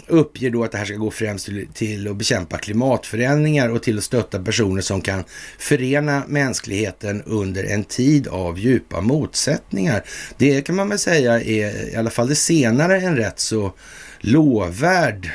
uppger 0.06 0.50
då 0.50 0.64
att 0.64 0.72
det 0.72 0.78
här 0.78 0.84
ska 0.84 0.96
gå 0.96 1.10
främst 1.10 1.44
till, 1.44 1.68
till 1.74 2.08
att 2.08 2.16
bekämpa 2.16 2.58
klimatförändringar 2.58 3.68
och 3.68 3.82
till 3.82 3.98
att 3.98 4.04
stötta 4.04 4.42
personer 4.42 4.82
som 4.82 5.00
kan 5.00 5.24
förena 5.58 6.22
mänskligheten 6.28 7.22
under 7.22 7.64
en 7.64 7.84
tid 7.84 8.28
av 8.28 8.58
djupa 8.58 9.00
motsättningar. 9.00 10.02
Det 10.36 10.62
kan 10.62 10.76
man 10.76 10.88
väl 10.88 10.98
säga 10.98 11.40
är 11.40 11.92
i 11.92 11.96
alla 11.96 12.10
fall 12.10 12.28
det 12.28 12.34
senare 12.34 13.00
en 13.00 13.16
rätt 13.16 13.40
så 13.40 13.72
lovvärd 14.20 15.30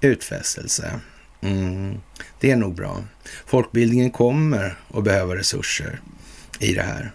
utfästelse. 0.00 1.00
Mm, 1.40 2.00
det 2.40 2.50
är 2.50 2.56
nog 2.56 2.74
bra. 2.74 3.04
Folkbildningen 3.46 4.10
kommer 4.10 4.78
att 4.94 5.04
behöva 5.04 5.36
resurser 5.36 6.00
i 6.60 6.74
det 6.74 6.82
här. 6.82 7.12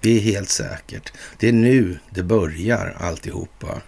Det 0.00 0.16
är 0.16 0.20
helt 0.20 0.48
säkert. 0.48 1.12
Det 1.38 1.48
är 1.48 1.52
nu 1.52 1.98
det 2.10 2.22
börjar 2.22 2.96
alltihopa. 3.00 3.80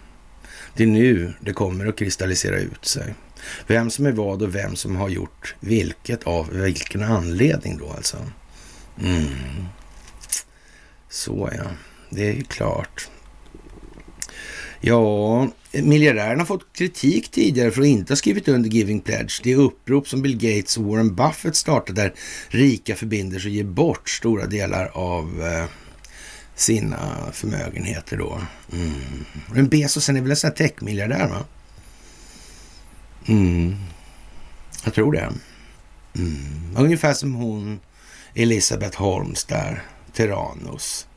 Det 0.75 0.83
är 0.83 0.87
nu 0.87 1.33
det 1.39 1.53
kommer 1.53 1.85
att 1.85 1.97
kristallisera 1.97 2.59
ut 2.59 2.85
sig. 2.85 3.13
Vem 3.67 3.89
som 3.89 4.05
är 4.05 4.11
vad 4.11 4.41
och 4.41 4.55
vem 4.55 4.75
som 4.75 4.95
har 4.95 5.09
gjort 5.09 5.55
vilket 5.59 6.23
av 6.23 6.49
vilken 6.49 7.03
anledning 7.03 7.77
då 7.77 7.91
alltså. 7.91 8.17
Mm. 9.01 9.65
Så 11.09 11.49
ja, 11.57 11.63
det 12.09 12.29
är 12.29 12.33
ju 12.33 12.43
klart. 12.43 13.09
Ja, 14.81 15.47
Miljardären 15.73 16.39
har 16.39 16.45
fått 16.45 16.73
kritik 16.73 17.31
tidigare 17.31 17.71
för 17.71 17.81
att 17.81 17.87
inte 17.87 18.11
ha 18.11 18.17
skrivit 18.17 18.47
under 18.47 18.69
Giving 18.69 19.01
Pledge. 19.01 19.41
Det 19.43 19.55
upprop 19.55 20.07
som 20.07 20.21
Bill 20.21 20.37
Gates 20.37 20.77
och 20.77 20.83
Warren 20.83 21.15
Buffett 21.15 21.55
startade 21.55 22.01
där 22.01 22.13
rika 22.47 22.95
förbinder 22.95 23.39
sig 23.39 23.49
och 23.49 23.55
ger 23.55 23.63
bort 23.63 24.09
stora 24.09 24.45
delar 24.45 24.91
av 24.93 25.43
eh, 25.43 25.65
sina 26.55 27.31
förmögenheter 27.31 28.17
då. 28.17 28.41
Mm. 28.71 29.25
Men 29.53 29.67
Bezosen 29.67 30.17
är 30.17 30.21
väl 30.21 30.31
en 30.31 30.37
sån 30.37 30.47
här 30.47 30.55
techmiljardär 30.55 31.27
va? 31.27 31.43
Mm. 33.27 33.75
Jag 34.83 34.93
tror 34.93 35.11
det. 35.11 35.33
Mm. 36.15 36.77
Ungefär 36.77 37.13
som 37.13 37.33
hon 37.33 37.79
Elisabeth 38.33 38.97
Holmes 38.97 39.45
där, 39.45 39.83
Terranos. 40.13 41.07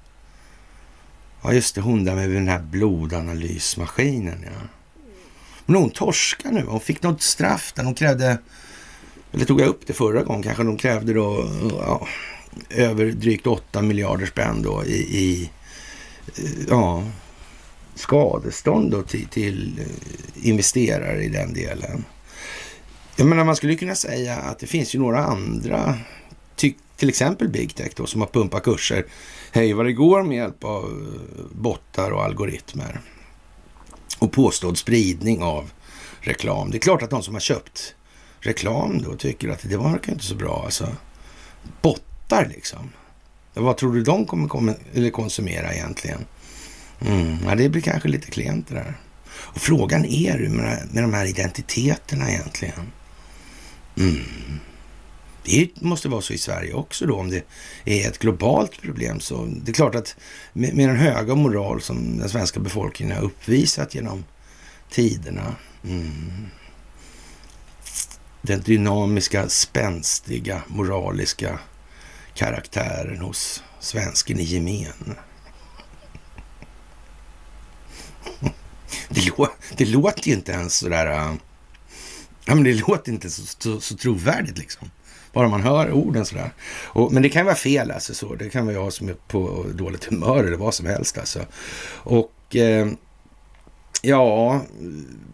Ja, 1.47 1.53
just 1.53 1.75
det, 1.75 1.81
hon 1.81 2.05
där 2.05 2.15
med 2.15 2.31
den 2.31 2.49
här 2.49 2.59
blodanalysmaskinen, 2.59 4.45
ja. 4.45 4.69
Men 5.67 5.77
hon 5.77 5.91
torskar 5.91 6.53
nu. 6.53 6.65
Hon 6.67 6.81
fick 6.81 7.03
något 7.03 7.23
straff 7.23 7.73
där 7.77 7.85
hon 7.85 7.95
krävde, 7.95 8.39
eller 9.33 9.45
tog 9.45 9.61
jag 9.61 9.69
upp 9.69 9.87
det 9.87 9.93
förra 9.93 10.23
gången 10.23 10.43
kanske, 10.43 10.63
de 10.63 10.77
krävde 10.77 11.13
då 11.13 11.51
ja, 11.71 12.07
över 12.71 13.07
drygt 13.07 13.47
8 13.47 13.83
miljarder 13.83 14.27
spänn 14.27 14.63
då 14.63 14.85
i, 14.85 14.97
i 14.97 15.51
ja, 16.69 17.05
skadestånd 17.95 18.91
då 18.91 19.03
till, 19.03 19.27
till 19.27 19.81
eh, 19.81 20.49
investerare 20.49 21.23
i 21.23 21.29
den 21.29 21.53
delen. 21.53 22.05
Jag 23.17 23.27
menar, 23.27 23.45
man 23.45 23.57
skulle 23.57 23.75
kunna 23.75 23.95
säga 23.95 24.37
att 24.37 24.59
det 24.59 24.67
finns 24.67 24.95
ju 24.95 24.99
några 24.99 25.25
andra, 25.25 25.99
till 26.97 27.09
exempel 27.09 27.49
Big 27.49 27.75
Tech 27.75 27.93
då, 27.97 28.07
som 28.07 28.21
har 28.21 28.29
pumpat 28.29 28.63
kurser 28.63 29.07
hej 29.57 29.73
vad 29.73 29.87
det 29.87 29.93
går 29.93 30.23
med 30.23 30.37
hjälp 30.37 30.65
av 30.65 30.85
eh, 30.85 31.45
bottar 31.53 32.11
och 32.11 32.25
algoritmer. 32.25 33.01
Och 34.19 34.33
påstådd 34.33 34.79
spridning 34.79 35.43
av 35.43 35.71
reklam. 36.21 36.71
Det 36.71 36.77
är 36.77 36.81
klart 36.81 37.03
att 37.03 37.11
de 37.11 37.23
som 37.23 37.35
har 37.35 37.41
köpt 37.41 37.95
reklam 38.41 39.03
då 39.03 39.17
tycker 39.17 39.49
att 39.49 39.69
det 39.69 39.77
verkar 39.77 40.13
inte 40.13 40.25
så 40.25 40.35
bra. 40.35 40.63
Alltså, 40.65 40.89
bottar 41.83 42.47
liksom. 42.47 42.91
Vad 43.55 43.77
tror 43.77 43.95
du 43.95 44.03
de 44.03 44.27
kommer 44.27 44.49
kom 44.49 44.75
eller 44.95 45.11
konsumera 45.11 45.75
egentligen? 45.75 46.25
Mm, 47.01 47.37
ja, 47.45 47.55
det 47.55 47.69
blir 47.69 47.83
kanske 47.83 48.09
lite 48.09 48.31
klent 48.31 48.69
det 48.69 48.75
där. 48.75 48.95
Och 49.29 49.61
frågan 49.61 50.05
är 50.05 50.39
hur 50.39 50.49
med, 50.49 50.89
med 50.93 51.05
de 51.05 51.15
här 51.15 51.27
identiteterna 51.27 52.31
egentligen. 52.31 52.93
Mm. 53.99 54.61
Det 55.47 55.81
måste 55.81 56.09
vara 56.09 56.21
så 56.21 56.33
i 56.33 56.39
Sverige 56.39 56.73
också 56.73 57.07
då 57.07 57.17
om 57.17 57.31
det 57.31 57.45
är 57.85 58.09
ett 58.09 58.19
globalt 58.19 58.83
problem. 58.83 59.21
Så 59.21 59.45
det 59.47 59.71
är 59.71 59.75
klart 59.75 59.95
att 59.95 60.17
med, 60.53 60.75
med 60.75 60.89
den 60.89 60.97
höga 60.97 61.35
moral 61.35 61.81
som 61.81 62.19
den 62.19 62.29
svenska 62.29 62.61
befolkningen 62.61 63.17
har 63.17 63.25
uppvisat 63.25 63.95
genom 63.95 64.25
tiderna. 64.91 65.57
Mm, 65.85 66.47
den 68.43 68.61
dynamiska, 68.61 69.49
spänstiga, 69.49 70.63
moraliska 70.67 71.59
karaktären 72.35 73.21
hos 73.21 73.63
svensken 73.81 74.41
i 74.41 74.43
gemen. 74.43 75.17
Det, 79.09 79.27
lå 79.27 79.49
det 79.77 79.85
låter 79.85 80.29
ju 80.29 80.35
inte 80.35 80.53
ens 80.53 80.77
sådär... 80.77 81.37
Ja, 82.45 82.55
men 82.55 82.65
det 82.65 82.75
låter 82.75 83.13
inte 83.13 83.31
så, 83.31 83.43
så, 83.47 83.81
så 83.81 83.97
trovärdigt 83.97 84.59
liksom. 84.59 84.91
Bara 85.37 85.49
man 85.49 85.63
hör 85.63 85.93
orden 85.93 86.27
sådär. 86.27 86.51
Och, 86.85 87.13
men 87.13 87.23
det 87.23 87.29
kan 87.29 87.45
vara 87.45 87.55
fel 87.55 87.91
alltså. 87.91 88.15
Så. 88.15 88.35
Det 88.35 88.51
kan 88.51 88.67
vara 88.67 88.75
jag 88.75 88.93
som 88.93 89.09
är 89.09 89.15
på 89.29 89.67
dåligt 89.75 90.05
humör 90.05 90.45
eller 90.45 90.57
vad 90.57 90.75
som 90.75 90.87
helst 90.87 91.19
alltså. 91.19 91.41
Och 91.89 92.57
eh, 92.57 92.89
ja, 94.03 94.63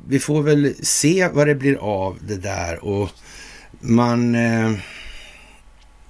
vi 0.09 0.19
får 0.19 0.43
väl 0.43 0.75
se 0.83 1.29
vad 1.33 1.47
det 1.47 1.55
blir 1.55 1.77
av 1.77 2.19
det 2.21 2.37
där. 2.37 2.85
Och 2.85 3.11
man 3.81 4.35
eh, 4.35 4.73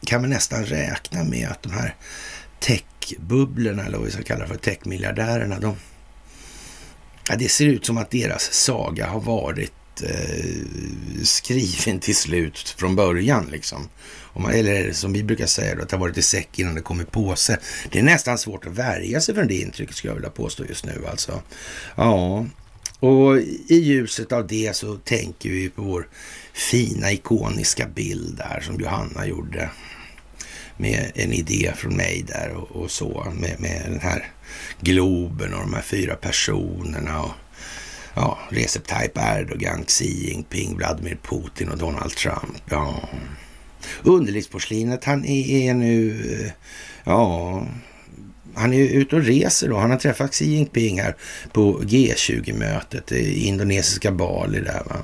kan 0.06 0.20
väl 0.20 0.30
nästan 0.30 0.64
räkna 0.64 1.24
med 1.24 1.48
att 1.48 1.62
de 1.62 1.72
här 1.72 1.94
techbubblorna, 2.60 3.84
eller 3.84 3.98
vad 3.98 4.06
vi 4.06 4.12
ska 4.12 4.22
kalla 4.22 4.46
för, 4.46 4.56
techmiljardärerna, 4.56 5.58
de, 5.58 5.76
ja, 7.28 7.36
det 7.36 7.48
ser 7.48 7.66
ut 7.66 7.86
som 7.86 7.98
att 7.98 8.10
deras 8.10 8.52
saga 8.52 9.06
har 9.06 9.20
varit 9.20 9.72
Eh, 10.00 11.22
skriven 11.22 12.00
till 12.00 12.16
slut 12.16 12.74
från 12.78 12.96
början. 12.96 13.48
Liksom. 13.52 13.88
Man, 14.36 14.52
eller 14.52 14.92
som 14.92 15.12
vi 15.12 15.22
brukar 15.24 15.46
säga, 15.46 15.74
då, 15.74 15.82
att 15.82 15.88
det 15.88 15.96
har 15.96 16.00
varit 16.00 16.18
i 16.18 16.22
säck 16.22 16.58
innan 16.58 16.74
det 16.74 16.80
kommer 16.80 17.04
på 17.04 17.36
sig. 17.36 17.56
Det 17.90 17.98
är 17.98 18.02
nästan 18.02 18.38
svårt 18.38 18.66
att 18.66 18.72
värja 18.72 19.20
sig 19.20 19.34
från 19.34 19.46
det 19.46 19.54
intrycket, 19.54 19.96
skulle 19.96 20.10
jag 20.10 20.14
vilja 20.14 20.30
påstå 20.30 20.64
just 20.64 20.84
nu. 20.84 21.04
Alltså. 21.10 21.42
Ja, 21.96 22.46
och 22.98 23.38
i 23.68 23.76
ljuset 23.76 24.32
av 24.32 24.46
det 24.46 24.76
så 24.76 24.96
tänker 24.96 25.50
vi 25.50 25.68
på 25.68 25.82
vår 25.82 26.08
fina 26.52 27.12
ikoniska 27.12 27.86
bild 27.88 28.36
där 28.36 28.60
som 28.60 28.80
Johanna 28.80 29.26
gjorde 29.26 29.70
med 30.76 31.12
en 31.14 31.32
idé 31.32 31.72
från 31.76 31.96
mig 31.96 32.24
där 32.28 32.50
och, 32.50 32.82
och 32.82 32.90
så 32.90 33.32
med, 33.34 33.60
med 33.60 33.82
den 33.84 34.00
här 34.00 34.30
Globen 34.80 35.54
och 35.54 35.60
de 35.60 35.74
här 35.74 35.82
fyra 35.82 36.14
personerna 36.14 37.22
och 37.22 37.32
ja, 38.14 38.38
Recep 38.48 38.86
Tayyip 38.86 39.18
Erdogan, 39.18 39.84
Xi 39.84 40.28
Jinping, 40.28 40.76
Vladimir 40.76 41.18
Putin 41.22 41.68
och 41.68 41.78
Donald 41.78 42.10
Trump. 42.10 42.62
Ja. 42.70 43.08
Underlivsporslinet, 44.02 45.04
han 45.04 45.24
är 45.24 45.74
nu, 45.74 46.10
eh, 46.40 46.52
ja, 47.04 47.66
han 48.54 48.72
är 48.72 48.78
ute 48.78 49.16
och 49.16 49.22
reser 49.22 49.68
då. 49.68 49.76
Han 49.76 49.90
har 49.90 49.98
träffat 49.98 50.32
Xi 50.32 50.44
Jinping 50.44 51.00
här 51.00 51.16
på 51.52 51.80
G20-mötet 51.82 53.12
i 53.12 53.42
eh, 53.42 53.48
indonesiska 53.48 54.12
Bali 54.12 54.60
där 54.60 54.82
va. 54.86 54.96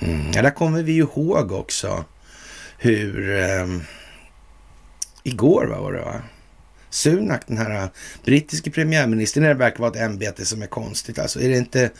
Mm. 0.00 0.32
Ja, 0.34 0.42
där 0.42 0.50
kommer 0.50 0.82
vi 0.82 0.92
ju 0.92 1.02
ihåg 1.02 1.52
också 1.52 2.04
hur 2.78 3.38
eh, 3.38 3.66
igår 5.22 5.66
va, 5.66 5.80
var 5.80 5.92
det 5.92 6.00
va? 6.00 6.22
Sunak, 6.90 7.42
den 7.46 7.58
här 7.58 7.82
äh, 7.82 7.88
brittiske 8.24 8.70
premiärministern, 8.70 9.44
det 9.44 9.54
verkar 9.54 9.78
vara 9.78 9.90
ett 9.90 9.96
ämbete 9.96 10.44
som 10.44 10.62
är 10.62 10.66
konstigt. 10.66 11.18
Alltså 11.18 11.40
är 11.40 11.48
det 11.48 11.56
inte 11.56 11.90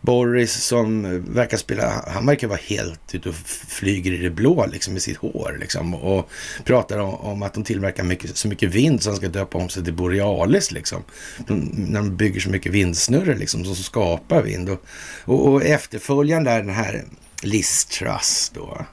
Boris 0.00 0.52
som 0.52 1.04
äh, 1.04 1.10
verkar 1.10 1.56
spela, 1.56 2.04
han 2.06 2.26
verkar 2.26 2.46
vara 2.48 2.60
helt 2.62 3.14
ute 3.14 3.28
och 3.28 3.34
flyger 3.68 4.12
i 4.12 4.16
det 4.16 4.30
blå 4.30 4.66
liksom 4.66 4.92
med 4.92 5.02
sitt 5.02 5.16
hår 5.16 5.56
liksom 5.60 5.94
och 5.94 6.30
pratar 6.64 6.98
om, 6.98 7.14
om 7.14 7.42
att 7.42 7.54
de 7.54 7.64
tillverkar 7.64 8.04
mycket, 8.04 8.36
så 8.36 8.48
mycket 8.48 8.74
vind 8.74 9.02
så 9.02 9.10
han 9.10 9.16
ska 9.16 9.28
döpa 9.28 9.58
om 9.58 9.68
sig 9.68 9.84
till 9.84 9.94
Borealis 9.94 10.72
liksom. 10.72 11.02
De, 11.46 11.54
när 11.74 12.00
de 12.00 12.16
bygger 12.16 12.40
så 12.40 12.50
mycket 12.50 12.72
vindsnurror 12.72 13.34
liksom 13.34 13.64
som 13.64 13.74
skapar 13.74 14.42
vind 14.42 14.68
och, 14.68 14.84
och, 15.24 15.48
och 15.48 15.64
efterföljaren 15.64 16.44
där 16.44 16.62
den 16.62 16.74
här 16.74 17.04
Liz 17.42 17.84
Truss 17.84 18.50
då. 18.54 18.86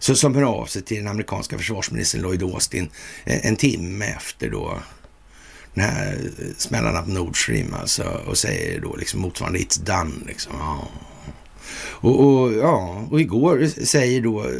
Så 0.00 0.14
som 0.14 0.34
hör 0.34 0.42
av 0.42 0.66
sig 0.66 0.82
till 0.82 0.96
den 0.96 1.08
amerikanska 1.08 1.58
försvarsministern 1.58 2.22
Lloyd 2.22 2.42
Austin 2.42 2.88
en, 3.24 3.40
en 3.42 3.56
timme 3.56 4.04
efter 4.04 4.50
då 4.50 4.78
den 5.74 5.84
här 5.84 6.12
eh, 6.12 6.44
smällarna 6.56 7.02
på 7.02 7.10
Nord 7.10 7.42
Stream 7.42 7.74
alltså 7.74 8.20
och 8.26 8.38
säger 8.38 8.80
då 8.80 8.96
liksom 8.96 9.20
motsvarande 9.20 9.58
it's 9.58 9.80
done 9.80 10.14
liksom. 10.26 10.52
Ja. 10.58 10.88
Och, 11.82 12.24
och, 12.24 12.52
ja, 12.52 13.06
och 13.10 13.20
igår 13.20 13.84
säger 13.84 14.20
då 14.20 14.44
eh, 14.44 14.54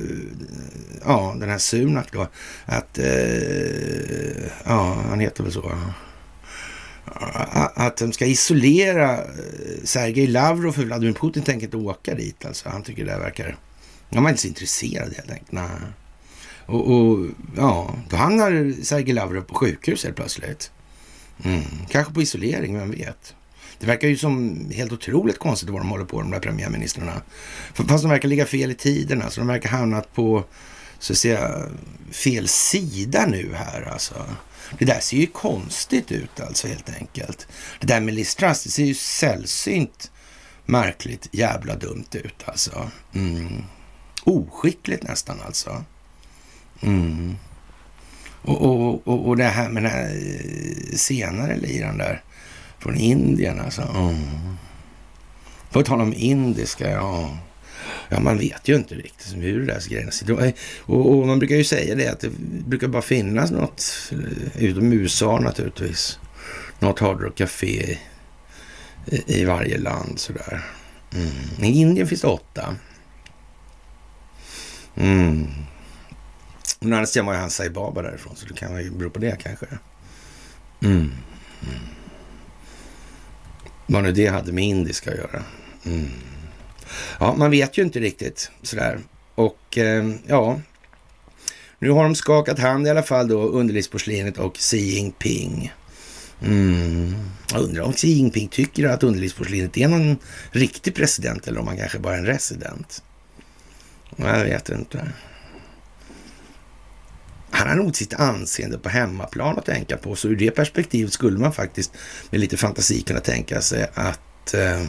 ja, 1.04 1.36
den 1.40 1.48
här 1.48 1.58
Sunak 1.58 2.12
då 2.12 2.26
att 2.64 2.98
eh, 2.98 4.44
ja, 4.64 5.02
han 5.08 5.20
heter 5.20 5.42
väl 5.42 5.52
så. 5.52 5.72
Att 7.74 7.96
de 7.96 8.12
ska 8.12 8.26
isolera 8.26 9.18
Sergej 9.84 10.26
Lavrov 10.26 10.72
för 10.72 10.82
Vladimir 10.82 11.12
Putin 11.12 11.42
tänker 11.42 11.66
inte 11.66 11.76
åka 11.76 12.14
dit. 12.14 12.44
Alltså. 12.44 12.68
Han 12.68 12.82
tycker 12.82 13.04
det 13.04 13.18
verkar... 13.18 13.56
Han 14.10 14.22
var 14.22 14.30
inte 14.30 14.42
så 14.42 14.48
intresserad 14.48 15.14
helt 15.16 15.30
enkelt. 15.30 15.52
Nej. 15.52 15.68
Och, 16.66 16.90
och 16.90 17.26
ja, 17.56 17.94
då 18.10 18.16
hamnar 18.16 18.82
Sergej 18.82 19.12
Lavrov 19.12 19.42
på 19.42 19.54
sjukhus 19.54 20.04
helt 20.04 20.16
plötsligt. 20.16 20.70
Mm. 21.44 21.62
Kanske 21.88 22.14
på 22.14 22.22
isolering, 22.22 22.78
vem 22.78 22.90
vet? 22.90 23.34
Det 23.78 23.86
verkar 23.86 24.08
ju 24.08 24.16
som 24.16 24.66
helt 24.74 24.92
otroligt 24.92 25.38
konstigt 25.38 25.70
vad 25.70 25.80
de 25.80 25.88
håller 25.88 26.04
på, 26.04 26.20
de 26.20 26.30
där 26.30 26.40
premiärministrarna. 26.40 27.22
Fast 27.74 28.02
de 28.02 28.10
verkar 28.10 28.28
ligga 28.28 28.46
fel 28.46 28.70
i 28.70 28.74
tiderna, 28.74 29.30
så 29.30 29.40
de 29.40 29.46
verkar 29.46 29.68
hamnat 29.68 30.14
på 30.14 30.44
så 30.98 31.12
att 31.12 31.18
säga, 31.18 31.68
fel 32.10 32.48
sida 32.48 33.26
nu 33.26 33.54
här 33.54 33.88
alltså. 33.92 34.14
Det 34.78 34.84
där 34.84 35.00
ser 35.00 35.16
ju 35.16 35.26
konstigt 35.26 36.12
ut 36.12 36.40
alltså 36.40 36.68
helt 36.68 36.90
enkelt. 36.90 37.48
Det 37.80 37.86
där 37.86 38.00
med 38.00 38.14
Liz 38.14 38.34
Truss, 38.34 38.64
det 38.64 38.70
ser 38.70 38.84
ju 38.84 38.94
sällsynt 38.94 40.10
märkligt 40.66 41.28
jävla 41.32 41.76
dumt 41.76 42.08
ut 42.12 42.42
alltså. 42.44 42.90
Mm. 43.14 43.64
Oskickligt 44.24 45.02
nästan 45.02 45.40
alltså. 45.46 45.84
Mm. 46.80 47.36
Och, 48.42 48.62
och, 48.62 49.08
och, 49.08 49.28
och 49.28 49.36
det 49.36 49.44
här 49.44 49.68
med 49.68 49.82
den 49.82 49.92
här 49.92 50.04
eh, 50.04 50.96
senare 50.96 51.56
liran 51.56 51.98
där 51.98 52.22
från 52.78 52.96
Indien 52.96 53.60
alltså. 53.60 53.82
Mm. 53.82 54.56
På 55.70 55.82
tal 55.82 56.00
om 56.00 56.14
indiska, 56.16 56.90
ja. 56.90 57.38
Ja, 58.08 58.20
man 58.20 58.38
vet 58.38 58.68
ju 58.68 58.76
inte 58.76 58.94
riktigt 58.94 59.34
hur 59.36 59.60
det 59.60 59.72
där 59.72 59.88
grejerna 59.88 60.10
sitter. 60.10 60.44
Eh, 60.44 60.52
och, 60.80 61.10
och 61.10 61.26
man 61.26 61.38
brukar 61.38 61.56
ju 61.56 61.64
säga 61.64 61.94
det 61.94 62.08
att 62.08 62.20
det 62.20 62.30
brukar 62.66 62.88
bara 62.88 63.02
finnas 63.02 63.50
något, 63.50 64.12
eh, 64.12 64.64
utom 64.64 64.92
USA 64.92 65.38
naturligtvis, 65.38 66.18
något 66.78 66.98
hardrock-café 66.98 67.96
i, 69.06 69.40
i, 69.40 69.44
varje 69.44 69.78
land 69.78 70.18
sådär. 70.18 70.64
Mm. 71.14 71.64
I 71.64 71.80
Indien 71.80 72.06
finns 72.06 72.20
det 72.20 72.28
åtta. 72.28 72.76
Mm. 75.00 75.46
Men 76.80 76.92
annars 76.92 77.16
var 77.16 77.32
ju 77.32 77.38
han 77.38 77.50
Sai 77.50 77.70
Baba 77.70 78.02
därifrån, 78.02 78.36
så 78.36 78.46
det 78.46 78.54
kan 78.54 78.84
ju 78.84 78.90
bero 78.90 79.10
på 79.10 79.18
det 79.18 79.42
kanske. 79.42 79.66
Mm. 80.82 80.96
Mm. 80.96 81.12
Vad 83.86 84.02
nu 84.02 84.12
det 84.12 84.26
hade 84.26 84.52
med 84.52 84.64
indiska 84.64 85.10
att 85.10 85.16
göra. 85.16 85.42
Mm. 85.84 86.10
Ja, 87.18 87.34
man 87.38 87.50
vet 87.50 87.78
ju 87.78 87.82
inte 87.82 88.00
riktigt 88.00 88.50
sådär. 88.62 88.98
Och 89.34 89.78
eh, 89.78 90.10
ja, 90.26 90.60
nu 91.78 91.90
har 91.90 92.02
de 92.02 92.14
skakat 92.14 92.58
hand 92.58 92.86
i 92.86 92.90
alla 92.90 93.02
fall 93.02 93.28
då, 93.28 93.42
underlivsporslinet 93.42 94.38
och 94.38 94.56
Xi 94.56 94.78
Jinping. 94.78 95.72
Mm. 96.42 97.14
Jag 97.52 97.60
undrar 97.62 97.82
om 97.82 97.92
Xi 97.92 98.08
Jinping 98.08 98.48
tycker 98.48 98.88
att 98.88 99.02
underlivsporslinet 99.02 99.76
är 99.76 99.88
någon 99.88 100.16
riktig 100.50 100.94
president 100.94 101.48
eller 101.48 101.60
om 101.60 101.66
han 101.66 101.76
kanske 101.76 101.98
bara 101.98 102.14
är 102.14 102.18
en 102.18 102.26
resident. 102.26 103.02
Jag 104.16 104.44
vet 104.44 104.68
inte. 104.68 105.12
Han 107.50 107.68
har 107.68 107.74
nog 107.74 107.96
sitt 107.96 108.14
anseende 108.14 108.78
på 108.78 108.88
hemmaplan 108.88 109.58
att 109.58 109.66
tänka 109.66 109.96
på, 109.96 110.16
så 110.16 110.28
ur 110.28 110.36
det 110.36 110.50
perspektivet 110.50 111.12
skulle 111.12 111.38
man 111.38 111.52
faktiskt 111.52 111.92
med 112.30 112.40
lite 112.40 112.56
fantasi 112.56 113.02
kunna 113.02 113.20
tänka 113.20 113.60
sig 113.60 113.90
att 113.94 114.54
eh, 114.54 114.84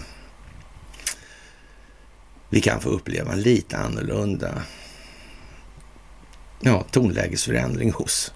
vi 2.50 2.62
kan 2.62 2.82
få 2.82 2.90
uppleva 2.90 3.34
en 3.34 3.42
lite 3.42 3.78
annorlunda 3.78 4.62
ja, 6.60 6.86
tonlägesförändring 6.92 7.92
hos 7.92 8.34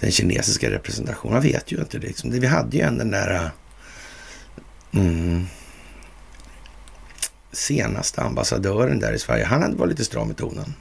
den 0.00 0.10
kinesiska 0.10 0.70
representationen. 0.70 1.34
Man 1.34 1.42
vet 1.42 1.72
ju 1.72 1.80
inte. 1.80 1.98
Liksom. 1.98 2.30
Vi 2.30 2.46
hade 2.46 2.76
ju 2.76 2.82
en 2.82 2.98
den 2.98 3.10
där 3.10 3.34
eh, 3.34 3.50
mm, 5.00 5.46
senaste 7.52 8.22
ambassadören 8.22 9.00
där 9.00 9.12
i 9.12 9.18
Sverige. 9.18 9.44
Han 9.44 9.62
hade 9.62 9.76
varit 9.76 9.90
lite 9.90 10.04
stram 10.04 10.30
i 10.30 10.34
tonen 10.34 10.74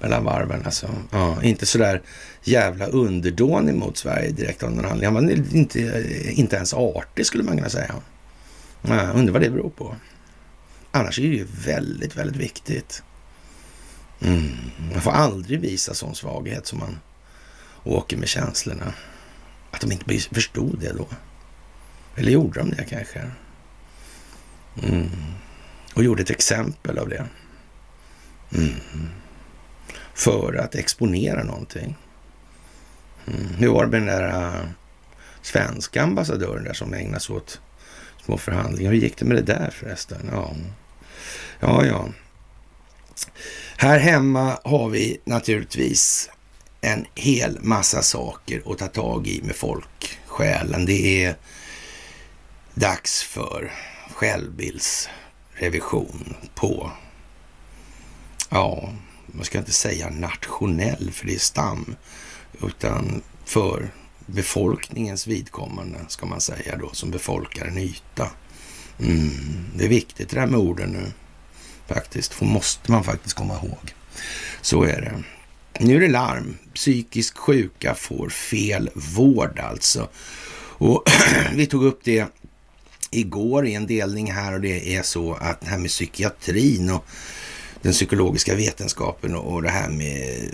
mellan 0.00 0.24
varven. 0.24 0.62
Alltså. 0.64 0.88
Ja, 1.10 1.42
inte 1.42 1.66
sådär 1.66 2.02
jävla 2.42 2.86
underdånig 2.86 3.74
mot 3.74 3.96
Sverige 3.96 4.30
direkt 4.30 4.62
av 4.62 4.70
någon 4.70 4.84
anledning. 4.84 5.04
Han 5.04 5.14
var 5.14 5.56
inte, 5.56 6.04
inte 6.30 6.56
ens 6.56 6.74
artig 6.74 7.26
skulle 7.26 7.44
man 7.44 7.56
kunna 7.56 7.68
säga. 7.68 7.94
Ja, 8.82 9.00
undrar 9.00 9.32
vad 9.32 9.42
det 9.42 9.50
beror 9.50 9.70
på. 9.70 9.96
Annars 10.90 11.18
är 11.18 11.22
det 11.22 11.28
ju 11.28 11.46
väldigt, 11.64 12.16
väldigt 12.16 12.36
viktigt. 12.36 13.02
Mm. 14.20 14.56
Man 14.92 15.00
får 15.00 15.10
aldrig 15.10 15.60
visa 15.60 15.94
sån 15.94 16.14
svaghet 16.14 16.66
som 16.66 16.78
man 16.78 16.98
åker 17.84 18.16
med 18.16 18.28
känslorna. 18.28 18.92
Att 19.70 19.80
de 19.80 19.92
inte 19.92 20.18
förstod 20.34 20.78
det 20.80 20.92
då. 20.92 21.06
Eller 22.16 22.32
gjorde 22.32 22.60
de 22.60 22.70
det 22.70 22.84
kanske? 22.84 23.30
Mm. 24.82 25.10
Och 25.98 26.04
gjorde 26.04 26.22
ett 26.22 26.30
exempel 26.30 26.98
av 26.98 27.08
det. 27.08 27.26
Mm. 28.54 28.74
För 30.14 30.54
att 30.54 30.74
exponera 30.74 31.44
någonting. 31.44 31.96
Mm. 33.26 33.54
Hur 33.54 33.68
var 33.68 33.86
det 33.86 33.90
med 33.90 34.00
den 34.00 34.06
där 34.06 34.46
uh, 34.46 34.68
svenska 35.42 36.02
ambassadören 36.02 36.64
där 36.64 36.72
som 36.72 36.94
ägnade 36.94 37.20
sig 37.20 37.36
åt 37.36 37.60
små 38.24 38.38
förhandlingar? 38.38 38.92
Hur 38.92 38.98
gick 38.98 39.18
det 39.18 39.24
med 39.24 39.36
det 39.36 39.52
där 39.52 39.70
förresten? 39.70 40.30
Ja, 40.32 40.54
ja. 41.60 41.86
ja. 41.86 42.08
Här 43.76 43.98
hemma 43.98 44.58
har 44.64 44.88
vi 44.88 45.20
naturligtvis 45.24 46.30
en 46.80 47.06
hel 47.14 47.58
massa 47.60 48.02
saker 48.02 48.62
att 48.66 48.78
ta 48.78 48.86
tag 48.86 49.26
i 49.26 49.42
med 49.42 49.56
folksjälen. 49.56 50.86
Det 50.86 51.24
är 51.24 51.36
dags 52.74 53.22
för 53.22 53.72
självbilds 54.14 55.08
revision 55.58 56.34
på, 56.54 56.90
ja, 58.48 58.92
man 59.26 59.44
ska 59.44 59.58
inte 59.58 59.72
säga 59.72 60.10
nationell 60.10 61.10
för 61.12 61.26
det 61.26 61.34
är 61.34 61.38
stam, 61.38 61.96
utan 62.62 63.22
för 63.44 63.90
befolkningens 64.26 65.26
vidkommande 65.26 65.98
ska 66.08 66.26
man 66.26 66.40
säga 66.40 66.76
då, 66.76 66.90
som 66.92 67.10
befolkar 67.10 67.66
en 67.66 67.78
yta. 67.78 68.30
Mm, 69.00 69.66
det 69.74 69.84
är 69.84 69.88
viktigt 69.88 70.28
det 70.28 70.40
där 70.40 70.46
med 70.46 70.60
orden 70.60 70.90
nu 70.90 71.12
faktiskt, 71.86 72.34
för 72.34 72.44
måste 72.44 72.90
man 72.90 73.04
faktiskt 73.04 73.36
komma 73.36 73.54
ihåg. 73.54 73.94
Så 74.60 74.82
är 74.82 75.00
det. 75.00 75.22
Nu 75.80 75.96
är 75.96 76.00
det 76.00 76.08
larm. 76.08 76.58
Psykiskt 76.74 77.38
sjuka 77.38 77.94
får 77.94 78.28
fel 78.28 78.90
vård 78.94 79.58
alltså. 79.58 80.08
Och 80.78 81.04
vi 81.54 81.66
tog 81.66 81.84
upp 81.84 82.00
det 82.04 82.26
igår 83.10 83.66
i 83.66 83.74
en 83.74 83.86
delning 83.86 84.32
här 84.32 84.54
och 84.54 84.60
det 84.60 84.96
är 84.96 85.02
så 85.02 85.34
att 85.34 85.60
det 85.60 85.66
här 85.66 85.78
med 85.78 85.90
psykiatrin 85.90 86.90
och 86.90 87.04
den 87.82 87.92
psykologiska 87.92 88.54
vetenskapen 88.54 89.34
och 89.34 89.62
det 89.62 89.70
här 89.70 89.88
med 89.88 90.50